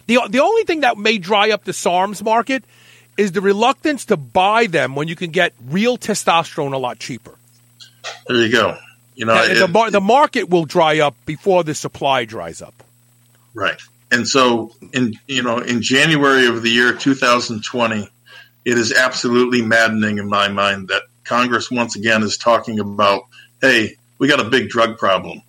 the 0.06 0.20
the 0.28 0.40
only 0.40 0.64
thing 0.64 0.80
that 0.80 0.98
may 0.98 1.18
dry 1.18 1.50
up 1.50 1.64
the 1.64 1.72
SARMs 1.72 2.22
market 2.22 2.64
is 3.16 3.32
the 3.32 3.40
reluctance 3.40 4.06
to 4.06 4.16
buy 4.16 4.66
them 4.66 4.94
when 4.94 5.08
you 5.08 5.16
can 5.16 5.30
get 5.30 5.52
real 5.68 5.96
testosterone 5.96 6.72
a 6.72 6.78
lot 6.78 6.98
cheaper. 6.98 7.34
There 8.26 8.36
you 8.36 8.50
go. 8.50 8.76
You 9.14 9.26
know, 9.26 9.46
the, 9.46 9.64
it- 9.64 9.70
mar- 9.70 9.90
the 9.90 10.00
market 10.00 10.48
will 10.48 10.64
dry 10.64 10.98
up 11.00 11.14
before 11.24 11.62
the 11.64 11.74
supply 11.74 12.24
dries 12.24 12.60
up. 12.60 12.74
Right. 13.54 13.80
And 14.10 14.26
so 14.28 14.72
in 14.92 15.14
you 15.26 15.42
know, 15.42 15.58
in 15.58 15.82
January 15.82 16.46
of 16.46 16.62
the 16.62 16.70
year 16.70 16.92
2020, 16.92 18.08
it 18.64 18.78
is 18.78 18.92
absolutely 18.92 19.62
maddening 19.62 20.18
in 20.18 20.28
my 20.28 20.48
mind 20.48 20.88
that 20.88 21.02
Congress 21.24 21.70
once 21.70 21.96
again 21.96 22.22
is 22.22 22.36
talking 22.36 22.80
about, 22.80 23.22
hey, 23.60 23.96
we 24.18 24.28
got 24.28 24.40
a 24.40 24.44
big 24.48 24.68
drug 24.68 24.98
problem. 24.98 25.42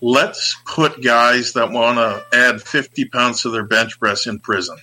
Let's 0.00 0.56
put 0.64 1.02
guys 1.02 1.54
that 1.54 1.70
want 1.72 1.98
to 1.98 2.24
add 2.36 2.62
50 2.62 3.06
pounds 3.06 3.42
to 3.42 3.50
their 3.50 3.64
bench 3.64 3.98
press 3.98 4.26
in 4.26 4.38
prison. 4.38 4.78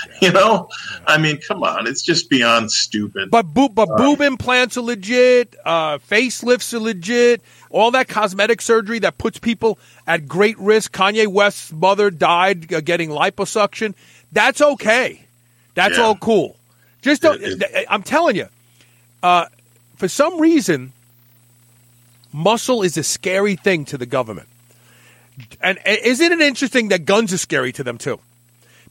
You 0.22 0.32
know, 0.32 0.68
I 1.06 1.18
mean, 1.18 1.38
come 1.40 1.62
on, 1.62 1.86
it's 1.86 2.02
just 2.02 2.30
beyond 2.30 2.70
stupid. 2.72 3.30
But 3.30 3.52
boob, 3.52 3.74
but 3.74 3.88
boob 3.96 4.20
implants 4.20 4.76
are 4.76 4.82
legit. 4.82 5.54
Uh, 5.64 5.98
facelifts 5.98 6.72
are 6.72 6.78
legit. 6.80 7.42
All 7.70 7.90
that 7.92 8.08
cosmetic 8.08 8.62
surgery 8.62 8.98
that 9.00 9.18
puts 9.18 9.38
people 9.38 9.78
at 10.06 10.26
great 10.28 10.58
risk. 10.58 10.92
Kanye 10.92 11.26
West's 11.26 11.72
mother 11.72 12.10
died 12.10 12.72
uh, 12.72 12.80
getting 12.80 13.10
liposuction. 13.10 13.94
That's 14.32 14.60
okay. 14.62 15.24
That's 15.74 15.98
Yeah. 15.98 16.04
all 16.04 16.16
cool. 16.16 16.56
Just 17.02 17.22
don't, 17.22 17.42
It- 17.42 17.60
it- 17.62 17.86
I'm 17.90 18.02
telling 18.02 18.36
you, 18.36 18.46
uh, 19.22 19.46
for 19.96 20.08
some 20.08 20.40
reason, 20.40 20.92
muscle 22.32 22.82
is 22.82 22.96
a 22.96 23.02
scary 23.02 23.56
thing 23.56 23.84
to 23.86 23.98
the 23.98 24.06
government. 24.06 24.48
And 25.60 25.78
and 25.86 25.98
isn't 26.04 26.32
it 26.32 26.40
interesting 26.40 26.88
that 26.88 27.04
guns 27.04 27.32
are 27.32 27.38
scary 27.38 27.72
to 27.72 27.82
them 27.84 27.98
too? 27.98 28.20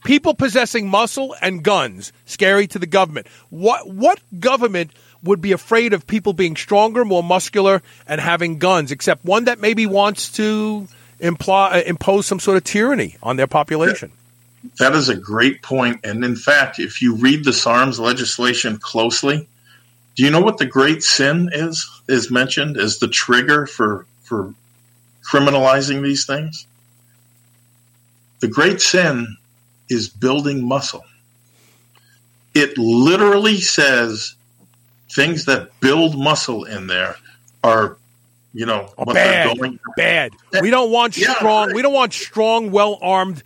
People 0.04 0.34
possessing 0.34 0.88
muscle 0.88 1.34
and 1.40 1.62
guns 1.62 2.12
scary 2.26 2.66
to 2.68 2.78
the 2.78 2.86
government. 2.86 3.28
What 3.50 3.88
what 3.88 4.20
government 4.38 4.90
would 5.22 5.40
be 5.40 5.52
afraid 5.52 5.92
of 5.92 6.06
people 6.06 6.32
being 6.32 6.56
stronger, 6.56 7.04
more 7.04 7.22
muscular, 7.22 7.82
and 8.06 8.20
having 8.20 8.58
guns, 8.58 8.90
except 8.90 9.24
one 9.24 9.44
that 9.44 9.60
maybe 9.60 9.86
wants 9.86 10.32
to 10.32 10.88
imply, 11.20 11.78
uh, 11.78 11.82
impose 11.82 12.26
some 12.26 12.40
sort 12.40 12.56
of 12.56 12.64
tyranny 12.64 13.16
on 13.22 13.36
their 13.36 13.46
population? 13.46 14.10
That 14.78 14.94
is 14.94 15.08
a 15.08 15.16
great 15.16 15.62
point. 15.62 16.00
And 16.04 16.24
in 16.24 16.36
fact, 16.36 16.78
if 16.78 17.02
you 17.02 17.16
read 17.16 17.44
the 17.44 17.52
SARMS 17.52 17.98
legislation 17.98 18.78
closely, 18.78 19.48
do 20.16 20.24
you 20.24 20.30
know 20.30 20.40
what 20.40 20.58
the 20.58 20.66
great 20.66 21.02
sin 21.02 21.50
is 21.52 21.88
is 22.08 22.30
mentioned 22.30 22.76
as 22.76 22.98
the 22.98 23.08
trigger 23.08 23.66
for 23.66 24.06
for 24.24 24.52
criminalizing 25.30 26.02
these 26.02 26.26
things? 26.26 26.66
The 28.40 28.48
great 28.48 28.80
sin 28.80 29.36
is 29.92 30.08
building 30.08 30.66
muscle. 30.66 31.04
It 32.54 32.76
literally 32.76 33.58
says 33.60 34.34
things 35.10 35.44
that 35.46 35.78
build 35.80 36.18
muscle 36.18 36.64
in 36.64 36.86
there 36.86 37.16
are, 37.64 37.96
you 38.52 38.66
know, 38.66 38.92
Oh, 38.98 39.04
bad, 39.12 39.58
going 39.58 39.78
bad. 39.96 40.32
We 40.60 40.70
don't 40.70 40.90
want 40.90 41.16
Yeah, 41.16 41.34
strong. 41.34 41.68
right. 41.68 41.74
We 41.74 41.82
don't 41.82 41.94
want 41.94 42.12
strong, 42.12 42.70
well 42.70 42.98
armed, 43.00 43.42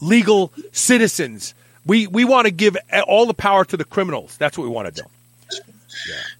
legal 0.00 0.52
citizens. 0.72 1.54
We 1.84 2.06
we 2.06 2.24
want 2.24 2.46
to 2.46 2.52
give 2.52 2.76
all 3.08 3.26
the 3.26 3.34
power 3.34 3.64
to 3.64 3.76
the 3.76 3.84
criminals. 3.84 4.36
That's 4.38 4.56
what 4.56 4.64
we 4.64 4.70
want 4.70 4.94
to 4.94 5.02
do. 5.02 5.08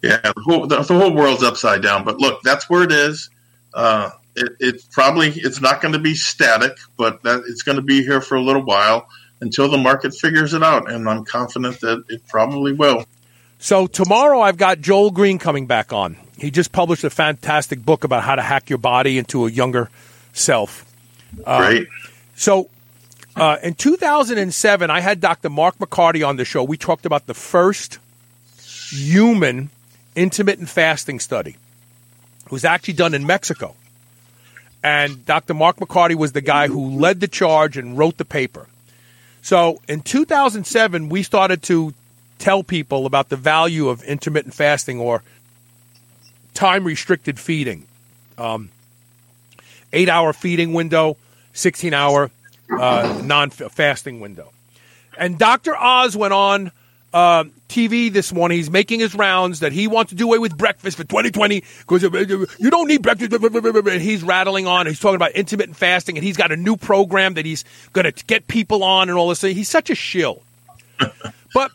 Yeah, 0.03 0.19
the 0.23 0.33
whole, 0.45 0.67
the, 0.67 0.81
the 0.83 0.95
whole 0.95 1.13
world's 1.13 1.43
upside 1.43 1.83
down. 1.83 2.05
But 2.05 2.19
look, 2.19 2.43
that's 2.43 2.71
where 2.71 2.83
it 2.83 2.91
is. 2.93 3.29
Uh, 3.75 4.11
it, 4.35 4.53
it 4.61 4.83
probably 4.91 5.29
it's 5.31 5.61
not 5.61 5.81
going 5.83 5.93
to 5.93 5.99
be 6.01 6.15
static, 6.15 6.73
but 6.97 7.23
that 7.23 7.43
it's 7.49 7.63
going 7.63 7.77
to 7.77 7.83
be 7.83 8.03
here 8.03 8.21
for 8.21 8.37
a 8.37 8.41
little 8.41 8.63
while 8.63 9.09
until 9.43 9.69
the 9.69 9.77
market 9.77 10.15
figures 10.15 10.55
it 10.55 10.63
out, 10.63 10.91
and 10.91 11.09
I'm 11.09 11.25
confident 11.25 11.81
that 11.81 12.05
it 12.09 12.27
probably 12.29 12.73
will. 12.73 13.05
So 13.59 13.89
tomorrow 13.89 14.41
I've 14.41 14.57
got 14.57 14.81
Joel 14.81 15.11
Greene 15.11 15.39
coming 15.39 15.67
back 15.67 15.93
on. 15.93 16.17
He 16.39 16.51
just 16.51 16.71
published 16.73 17.05
a 17.05 17.11
fantastic 17.11 17.85
book 17.85 18.05
about 18.05 18.23
how 18.23 18.37
to 18.37 18.43
hack 18.43 18.71
your 18.71 18.79
body 18.79 19.19
into 19.19 19.47
a 19.47 19.51
younger 19.51 19.91
self. 20.33 20.87
Great. 21.45 21.89
So 22.37 22.71
uh, 23.35 23.59
in 23.63 23.75
2007, 23.75 24.91
I 24.91 25.01
had 25.01 25.21
Dr. 25.21 25.51
Mark 25.51 25.77
McCarty 25.79 26.27
on 26.27 26.37
the 26.37 26.45
show. 26.45 26.63
We 26.63 26.77
talked 26.77 27.05
about 27.05 27.27
the 27.27 27.35
first 27.35 27.99
human 28.91 29.71
intermittent 30.15 30.69
fasting 30.69 31.19
study. 31.19 31.57
It 32.47 32.53
was 32.53 32.65
actually 32.65 32.95
done 32.95 33.13
in 33.13 33.27
Mexico. 33.27 33.75
And 34.85 35.25
Dr. 35.27 35.55
Mark 35.55 35.79
McCarty 35.79 36.15
was 36.15 36.33
the 36.33 36.41
guy 36.41 36.69
who 36.69 36.99
led 36.99 37.21
the 37.21 37.29
charge 37.29 37.77
and 37.77 37.99
wrote 37.99 38.19
the 38.19 38.25
paper. 38.25 38.67
So 39.43 39.81
in 39.89 40.01
2007, 40.01 41.09
we 41.09 41.23
started 41.23 41.63
to 41.65 41.93
tell 42.39 42.63
people 42.63 43.07
about 43.07 43.29
the 43.29 43.37
value 43.37 43.89
of 43.89 44.03
intermittent 44.05 44.55
fasting 44.55 44.99
or 45.01 45.23
time 46.55 46.85
restricted 46.85 47.39
feeding. 47.39 47.87
Um, 48.39 48.71
eight 49.93 50.09
hour 50.09 50.33
feeding 50.33 50.73
window, 50.73 51.17
16 51.53 51.93
hour 51.93 52.31
uh, 52.71 53.21
non 53.25 53.51
fasting 53.51 54.21
window. 54.21 54.51
And 55.19 55.39
Dr. 55.39 55.77
Oz 55.77 56.17
went 56.17 56.33
on 56.33 56.73
uh, 57.13 57.45
TV 57.69 58.13
this 58.13 58.33
morning. 58.33 58.59
He's 58.59 58.71
making 58.71 59.01
his 59.01 59.15
rounds 59.15 59.61
that 59.61 59.73
he 59.73 59.89
wants 59.89 60.11
to 60.11 60.17
do 60.17 60.27
away 60.27 60.39
with 60.39 60.57
breakfast 60.57 60.97
for 60.97 61.05
2020 61.05 61.63
because 61.81 62.03
you 62.03 62.71
don't 62.71 62.89
need 62.89 63.03
breakfast. 63.03 63.33
And 63.33 64.03
he's 64.03 64.23
rattling 64.23 64.67
on. 64.67 64.87
He's 64.87 65.01
talking 65.01 65.17
about 65.17 65.33
intermittent 65.33 65.77
fasting, 65.77 66.17
and 66.17 66.25
he's 66.25 66.37
got 66.37 66.53
a 66.53 66.57
new 66.57 66.77
program 66.77 67.35
that 67.35 67.47
he's 67.47 67.65
going 67.93 68.11
to 68.11 68.25
get 68.25 68.47
people 68.49 68.85
on 68.85 69.09
and 69.09 69.19
all 69.19 69.29
this. 69.29 69.41
He's 69.41 69.69
such 69.69 69.91
a 69.91 69.95
shill. 69.95 70.43
but 71.55 71.71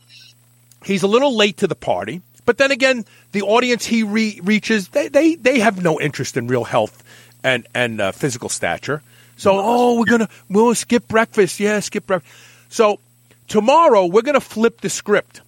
he's 0.83 1.03
a 1.03 1.07
little 1.07 1.35
late 1.35 1.57
to 1.57 1.67
the 1.67 1.75
party. 1.75 2.21
But 2.45 2.57
then 2.57 2.71
again, 2.71 3.05
the 3.33 3.41
audience 3.41 3.85
he 3.85 4.03
re- 4.03 4.39
reaches, 4.41 4.89
they, 4.89 5.09
they, 5.09 5.35
they 5.35 5.59
have 5.59 5.83
no 5.83 5.99
interest 5.99 6.37
in 6.37 6.47
real 6.47 6.63
health 6.63 7.03
and, 7.43 7.67
and 7.75 7.99
uh, 7.99 8.11
physical 8.13 8.47
stature. 8.47 9.03
So, 9.35 9.51
oh, 9.53 9.99
we're 9.99 10.05
going 10.05 10.21
to 10.21 10.29
we'll 10.49 10.73
skip 10.73 11.07
breakfast. 11.07 11.59
Yeah, 11.59 11.79
skip 11.81 12.07
breakfast. 12.07 12.33
So, 12.69 12.99
tomorrow 13.47 14.05
we're 14.05 14.21
going 14.21 14.35
to 14.35 14.41
flip 14.41 14.81
the 14.81 14.89
script. 14.89 15.41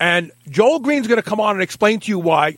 And 0.00 0.30
Joel 0.48 0.80
Greene's 0.80 1.08
going 1.08 1.20
to 1.20 1.28
come 1.28 1.40
on 1.40 1.56
and 1.56 1.62
explain 1.62 2.00
to 2.00 2.10
you 2.10 2.18
why 2.18 2.56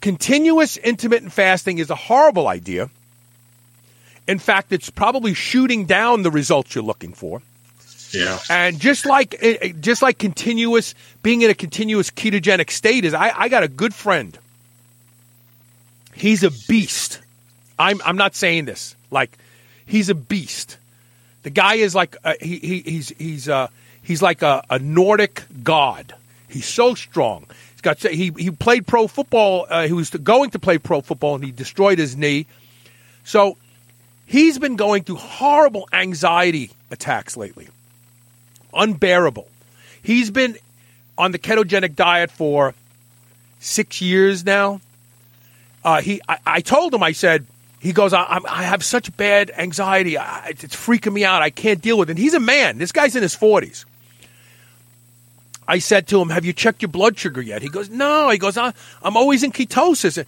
continuous 0.00 0.76
intermittent 0.76 1.32
fasting 1.32 1.78
is 1.78 1.90
a 1.90 1.94
horrible 1.94 2.46
idea. 2.46 2.88
In 4.26 4.38
fact, 4.38 4.72
it's 4.72 4.90
probably 4.90 5.34
shooting 5.34 5.86
down 5.86 6.22
the 6.22 6.30
results 6.30 6.74
you're 6.74 6.84
looking 6.84 7.12
for. 7.12 7.42
Yeah. 8.12 8.38
And 8.48 8.78
just 8.78 9.06
like 9.06 9.36
eh, 9.40 9.72
just 9.80 10.02
like 10.02 10.18
continuous 10.18 10.94
being 11.22 11.42
in 11.42 11.50
a 11.50 11.54
continuous 11.54 12.10
ketogenic 12.10 12.70
state 12.70 13.04
is, 13.04 13.14
I, 13.14 13.32
I 13.36 13.48
got 13.48 13.62
a 13.62 13.68
good 13.68 13.94
friend. 13.94 14.36
He's 16.14 16.42
a 16.42 16.50
beast. 16.68 17.20
I'm 17.78 18.00
I'm 18.04 18.16
not 18.16 18.34
saying 18.34 18.64
this 18.64 18.94
like 19.10 19.36
he's 19.86 20.08
a 20.08 20.14
beast. 20.14 20.76
The 21.42 21.50
guy 21.50 21.74
is 21.74 21.94
like 21.94 22.16
uh, 22.24 22.34
he, 22.40 22.58
he 22.58 22.78
he's 22.80 23.08
he's 23.10 23.48
uh, 23.48 23.68
he's 24.02 24.22
like 24.22 24.42
a, 24.42 24.62
a 24.68 24.78
Nordic 24.78 25.44
god. 25.62 26.14
He's 26.48 26.66
so 26.66 26.94
strong. 26.94 27.46
He's 27.72 27.80
got 27.80 27.98
he 27.98 28.32
he 28.36 28.50
played 28.50 28.86
pro 28.86 29.06
football. 29.06 29.66
Uh, 29.68 29.86
he 29.86 29.92
was 29.92 30.10
going 30.10 30.50
to 30.50 30.58
play 30.58 30.78
pro 30.78 31.00
football, 31.00 31.36
and 31.36 31.44
he 31.44 31.52
destroyed 31.52 31.98
his 31.98 32.16
knee. 32.16 32.46
So 33.24 33.56
he's 34.26 34.58
been 34.58 34.76
going 34.76 35.04
through 35.04 35.16
horrible 35.16 35.88
anxiety 35.92 36.70
attacks 36.90 37.36
lately, 37.36 37.68
unbearable. 38.74 39.48
He's 40.02 40.30
been 40.30 40.56
on 41.16 41.32
the 41.32 41.38
ketogenic 41.38 41.96
diet 41.96 42.30
for 42.30 42.74
six 43.60 44.00
years 44.00 44.44
now. 44.44 44.80
Uh, 45.84 46.00
he, 46.00 46.20
I, 46.28 46.38
I, 46.46 46.60
told 46.60 46.92
him, 46.92 47.02
I 47.02 47.12
said, 47.12 47.46
he 47.80 47.92
goes, 47.92 48.12
I, 48.12 48.38
I 48.46 48.62
have 48.62 48.84
such 48.84 49.14
bad 49.16 49.50
anxiety. 49.56 50.18
I, 50.18 50.48
it's 50.48 50.76
freaking 50.76 51.14
me 51.14 51.24
out. 51.24 51.42
I 51.42 51.50
can't 51.50 51.80
deal 51.80 51.98
with 51.98 52.10
it. 52.10 52.12
And 52.12 52.18
he's 52.18 52.34
a 52.34 52.40
man. 52.40 52.78
This 52.78 52.92
guy's 52.92 53.16
in 53.16 53.22
his 53.22 53.34
40s. 53.34 53.86
I 55.66 55.78
said 55.78 56.06
to 56.08 56.20
him, 56.20 56.28
Have 56.28 56.44
you 56.44 56.52
checked 56.52 56.82
your 56.82 56.90
blood 56.90 57.18
sugar 57.18 57.40
yet? 57.40 57.62
He 57.62 57.68
goes, 57.68 57.88
No. 57.88 58.28
He 58.28 58.38
goes, 58.38 58.56
I'm 58.56 58.74
always 59.02 59.42
in 59.42 59.52
ketosis. 59.52 60.24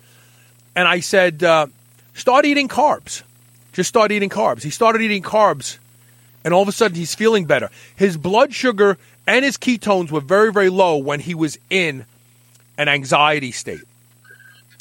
And 0.74 0.88
I 0.88 1.00
said, 1.00 1.44
uh, 1.44 1.66
Start 2.14 2.46
eating 2.46 2.68
carbs. 2.68 3.22
Just 3.72 3.88
start 3.88 4.12
eating 4.12 4.28
carbs. 4.28 4.62
He 4.62 4.70
started 4.70 5.00
eating 5.00 5.22
carbs, 5.22 5.78
and 6.44 6.52
all 6.52 6.62
of 6.62 6.68
a 6.68 6.72
sudden 6.72 6.96
he's 6.96 7.14
feeling 7.14 7.46
better. 7.46 7.70
His 7.96 8.16
blood 8.16 8.52
sugar 8.52 8.98
and 9.26 9.44
his 9.44 9.56
ketones 9.56 10.10
were 10.10 10.20
very, 10.20 10.52
very 10.52 10.68
low 10.68 10.98
when 10.98 11.20
he 11.20 11.34
was 11.34 11.58
in 11.70 12.04
an 12.76 12.88
anxiety 12.88 13.50
state. 13.50 13.80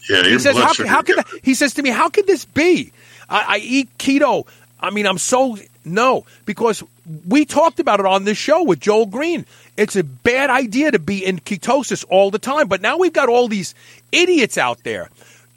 Yeah, 0.10 0.24
he 0.24 0.40
says, 0.40 0.58
how, 0.58 0.88
how 0.88 1.02
can 1.02 1.18
that, 1.18 1.28
he 1.44 1.54
says 1.54 1.76
to 1.76 1.82
me, 1.82 1.90
how 1.90 2.10
could 2.10 2.28
this 2.28 2.46
be? 2.46 2.92
I, 3.30 3.46
I 3.48 3.58
eat 3.58 3.98
keto. 3.98 4.48
I 4.80 4.90
mean, 4.90 5.06
I'm 5.06 5.18
so 5.18 5.58
no 5.86 6.26
because 6.46 6.84
we 7.28 7.46
talked 7.46 7.80
about 7.80 8.00
it 8.00 8.06
on 8.06 8.24
this 8.24 8.38
show 8.38 8.64
with 8.64 8.80
Joel 8.80 9.06
Greene. 9.06 9.46
It's 9.78 9.96
a 9.96 10.04
bad 10.04 10.50
idea 10.50 10.92
to 10.92 11.00
be 11.00 11.26
in 11.26 11.40
ketosis 11.40 12.04
all 12.10 12.32
the 12.32 12.40
time, 12.40 12.68
but 12.68 12.82
now 12.82 12.98
we've 12.98 13.14
got 13.14 13.30
all 13.30 13.48
these 13.48 13.76
idiots 14.12 14.58
out 14.58 14.84
there 14.84 15.10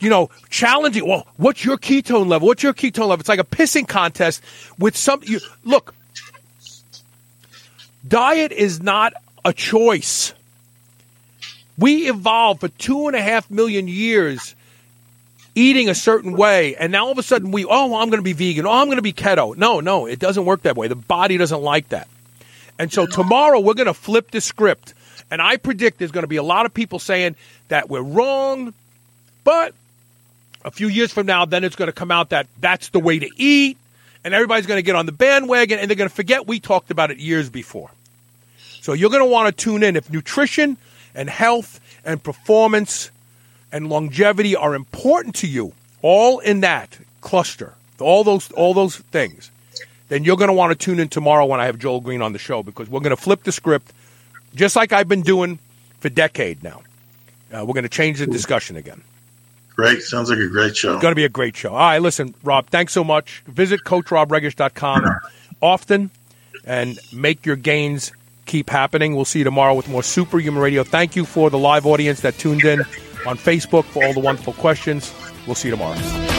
you 0.05 0.11
know, 0.11 0.29
challenging. 0.51 1.09
Well, 1.09 1.27
what's 1.39 1.65
your 1.65 1.79
ketone 1.79 2.27
level? 2.27 2.47
What's 2.49 2.62
your 2.62 2.75
ketone 2.75 3.09
level? 3.09 3.21
It's 3.21 3.29
like 3.29 3.41
a 3.41 3.45
pissing 3.45 3.89
contest 3.89 4.43
with 4.79 4.97
some. 4.97 5.21
You, 5.25 5.41
look, 5.65 5.95
diet 8.07 8.53
is 8.53 8.83
not 8.83 9.15
a 9.45 9.53
choice. 9.53 10.35
We 11.77 12.09
evolved 12.09 12.61
for 12.61 12.69
two 12.69 13.09
and 13.09 13.17
a 13.17 13.21
half 13.21 13.51
million 13.51 13.89
years 13.89 14.55
eating 15.55 15.89
a 15.89 15.95
certain 15.95 16.37
way, 16.37 16.75
and 16.77 16.91
now 16.91 17.07
all 17.07 17.13
of 17.13 17.19
a 17.19 17.23
sudden 17.23 17.53
we, 17.53 17.65
oh, 17.65 17.97
I'm 17.97 18.11
going 18.11 18.19
to 18.19 18.23
be 18.23 18.33
vegan. 18.33 18.67
Oh, 18.67 18.73
I'm 18.73 18.87
going 18.87 18.97
to 18.97 19.03
be 19.03 19.13
keto. 19.13 19.57
No, 19.57 19.81
no, 19.81 20.07
it 20.07 20.19
doesn't 20.19 20.45
work 20.45 20.63
that 20.63 20.77
way. 20.77 20.89
The 20.89 20.97
body 20.97 21.37
doesn't 21.37 21.63
like 21.63 21.91
that. 21.91 22.09
And 22.79 22.93
so 22.93 23.07
tomorrow 23.07 23.61
we're 23.61 23.75
going 23.75 23.87
to 23.87 23.95
flip 23.95 24.31
the 24.31 24.41
script. 24.41 24.95
And 25.31 25.41
I 25.41 25.57
predict 25.57 25.99
there's 25.99 26.11
going 26.11 26.25
to 26.25 26.29
be 26.29 26.37
a 26.37 26.43
lot 26.43 26.67
of 26.67 26.75
people 26.75 26.99
saying 26.99 27.37
that 27.69 27.89
we're 27.89 28.03
wrong, 28.03 28.75
but 29.43 29.75
a 30.65 30.71
few 30.71 30.89
years 30.89 31.13
from 31.13 31.27
now, 31.27 31.45
then 31.45 31.65
it's 31.65 31.77
going 31.77 31.89
to 31.89 31.93
come 31.93 32.11
out 32.11 32.31
that 32.31 32.47
that's 32.61 32.89
the 32.89 32.99
way 32.99 33.19
to 33.19 33.29
eat, 33.37 33.77
and 34.25 34.33
everybody's 34.33 34.67
going 34.67 34.79
to 34.79 34.83
get 34.83 34.97
on 34.97 35.07
the 35.07 35.13
bandwagon, 35.13 35.79
and 35.79 35.89
they're 35.89 35.97
going 35.97 36.09
to 36.09 36.15
forget 36.15 36.47
we 36.47 36.59
talked 36.59 36.91
about 36.91 37.11
it 37.11 37.19
years 37.19 37.51
before. 37.51 37.91
So 38.81 38.93
you're 38.93 39.11
going 39.11 39.23
to 39.23 39.31
want 39.31 39.55
to 39.55 39.65
tune 39.65 39.83
in. 39.83 39.97
If 39.97 40.11
nutrition 40.11 40.77
and 41.15 41.28
health 41.31 41.81
and 42.05 42.23
performance 42.23 43.11
and 43.73 43.89
longevity 43.89 44.55
are 44.57 44.74
important 44.74 45.35
to 45.36 45.47
you, 45.47 45.73
all 46.03 46.39
in 46.39 46.61
that 46.61 46.99
cluster, 47.20 47.74
all 48.01 48.24
those 48.24 48.51
all 48.53 48.74
those 48.74 48.97
things, 48.97 49.51
then 50.09 50.24
you're 50.24 50.36
going 50.36 50.49
to 50.49 50.55
want 50.55 50.78
to 50.78 50.85
tune 50.85 51.01
in 51.01 51.09
tomorrow 51.09 51.47
when 51.47 51.61
I 51.61 51.66
have 51.66 51.78
Joel 51.78 52.01
Greene 52.01 52.23
on 52.23 52.32
the 52.32 52.39
show 52.39 52.62
because 52.62 52.89
we're 52.89 53.01
going 53.01 53.16
to 53.16 53.23
flip 53.23 53.43
the 53.45 53.53
script, 53.53 53.93
just 54.55 54.77
like 54.77 54.93
I've 54.93 55.09
been 55.09 55.23
doing 55.23 55.59
for 56.01 56.09
decade 56.09 56.62
now. 56.62 56.82
Uh, 57.53 57.65
we're 57.65 57.74
going 57.74 57.85
to 57.85 57.89
change 57.89 58.19
the 58.19 58.27
discussion 58.27 58.77
again. 58.77 59.03
Great. 59.77 60.03
Sounds 60.03 60.31
like 60.31 60.39
a 60.39 60.47
great 60.49 60.77
show. 60.77 60.95
It's 60.95 61.03
Going 61.03 61.12
to 61.12 61.16
be 61.16 61.24
a 61.24 61.28
great 61.28 61.57
show. 61.57 61.70
All 61.70 61.78
right, 61.78 61.99
listen, 61.99 62.35
Rob, 62.45 62.66
thanks 62.66 62.93
so 62.93 63.03
much. 63.03 63.43
Visit 63.47 63.81
CoachRobRegish.com 63.85 65.05
often 65.62 66.11
and 66.65 66.99
make 67.12 67.45
your 67.45 67.57
gains 67.57 68.12
keep 68.47 68.71
happening. 68.71 69.15
We'll 69.15 69.25
see 69.25 69.41
you 69.41 69.45
tomorrow 69.45 69.75
with 69.75 69.89
more 69.89 70.03
Superhuman 70.03 70.61
Radio. 70.61 70.85
Thank 70.85 71.16
you 71.16 71.25
for 71.25 71.51
the 71.51 71.59
live 71.59 71.87
audience 71.87 72.21
that 72.21 72.39
tuned 72.39 72.65
in 72.65 72.81
on 73.27 73.37
Facebook 73.37 73.85
for 73.85 74.05
all 74.05 74.12
the 74.12 74.21
wonderful 74.21 74.53
questions. 74.55 75.12
We'll 75.47 75.55
see 75.55 75.69
you 75.69 75.75
tomorrow. 75.75 76.34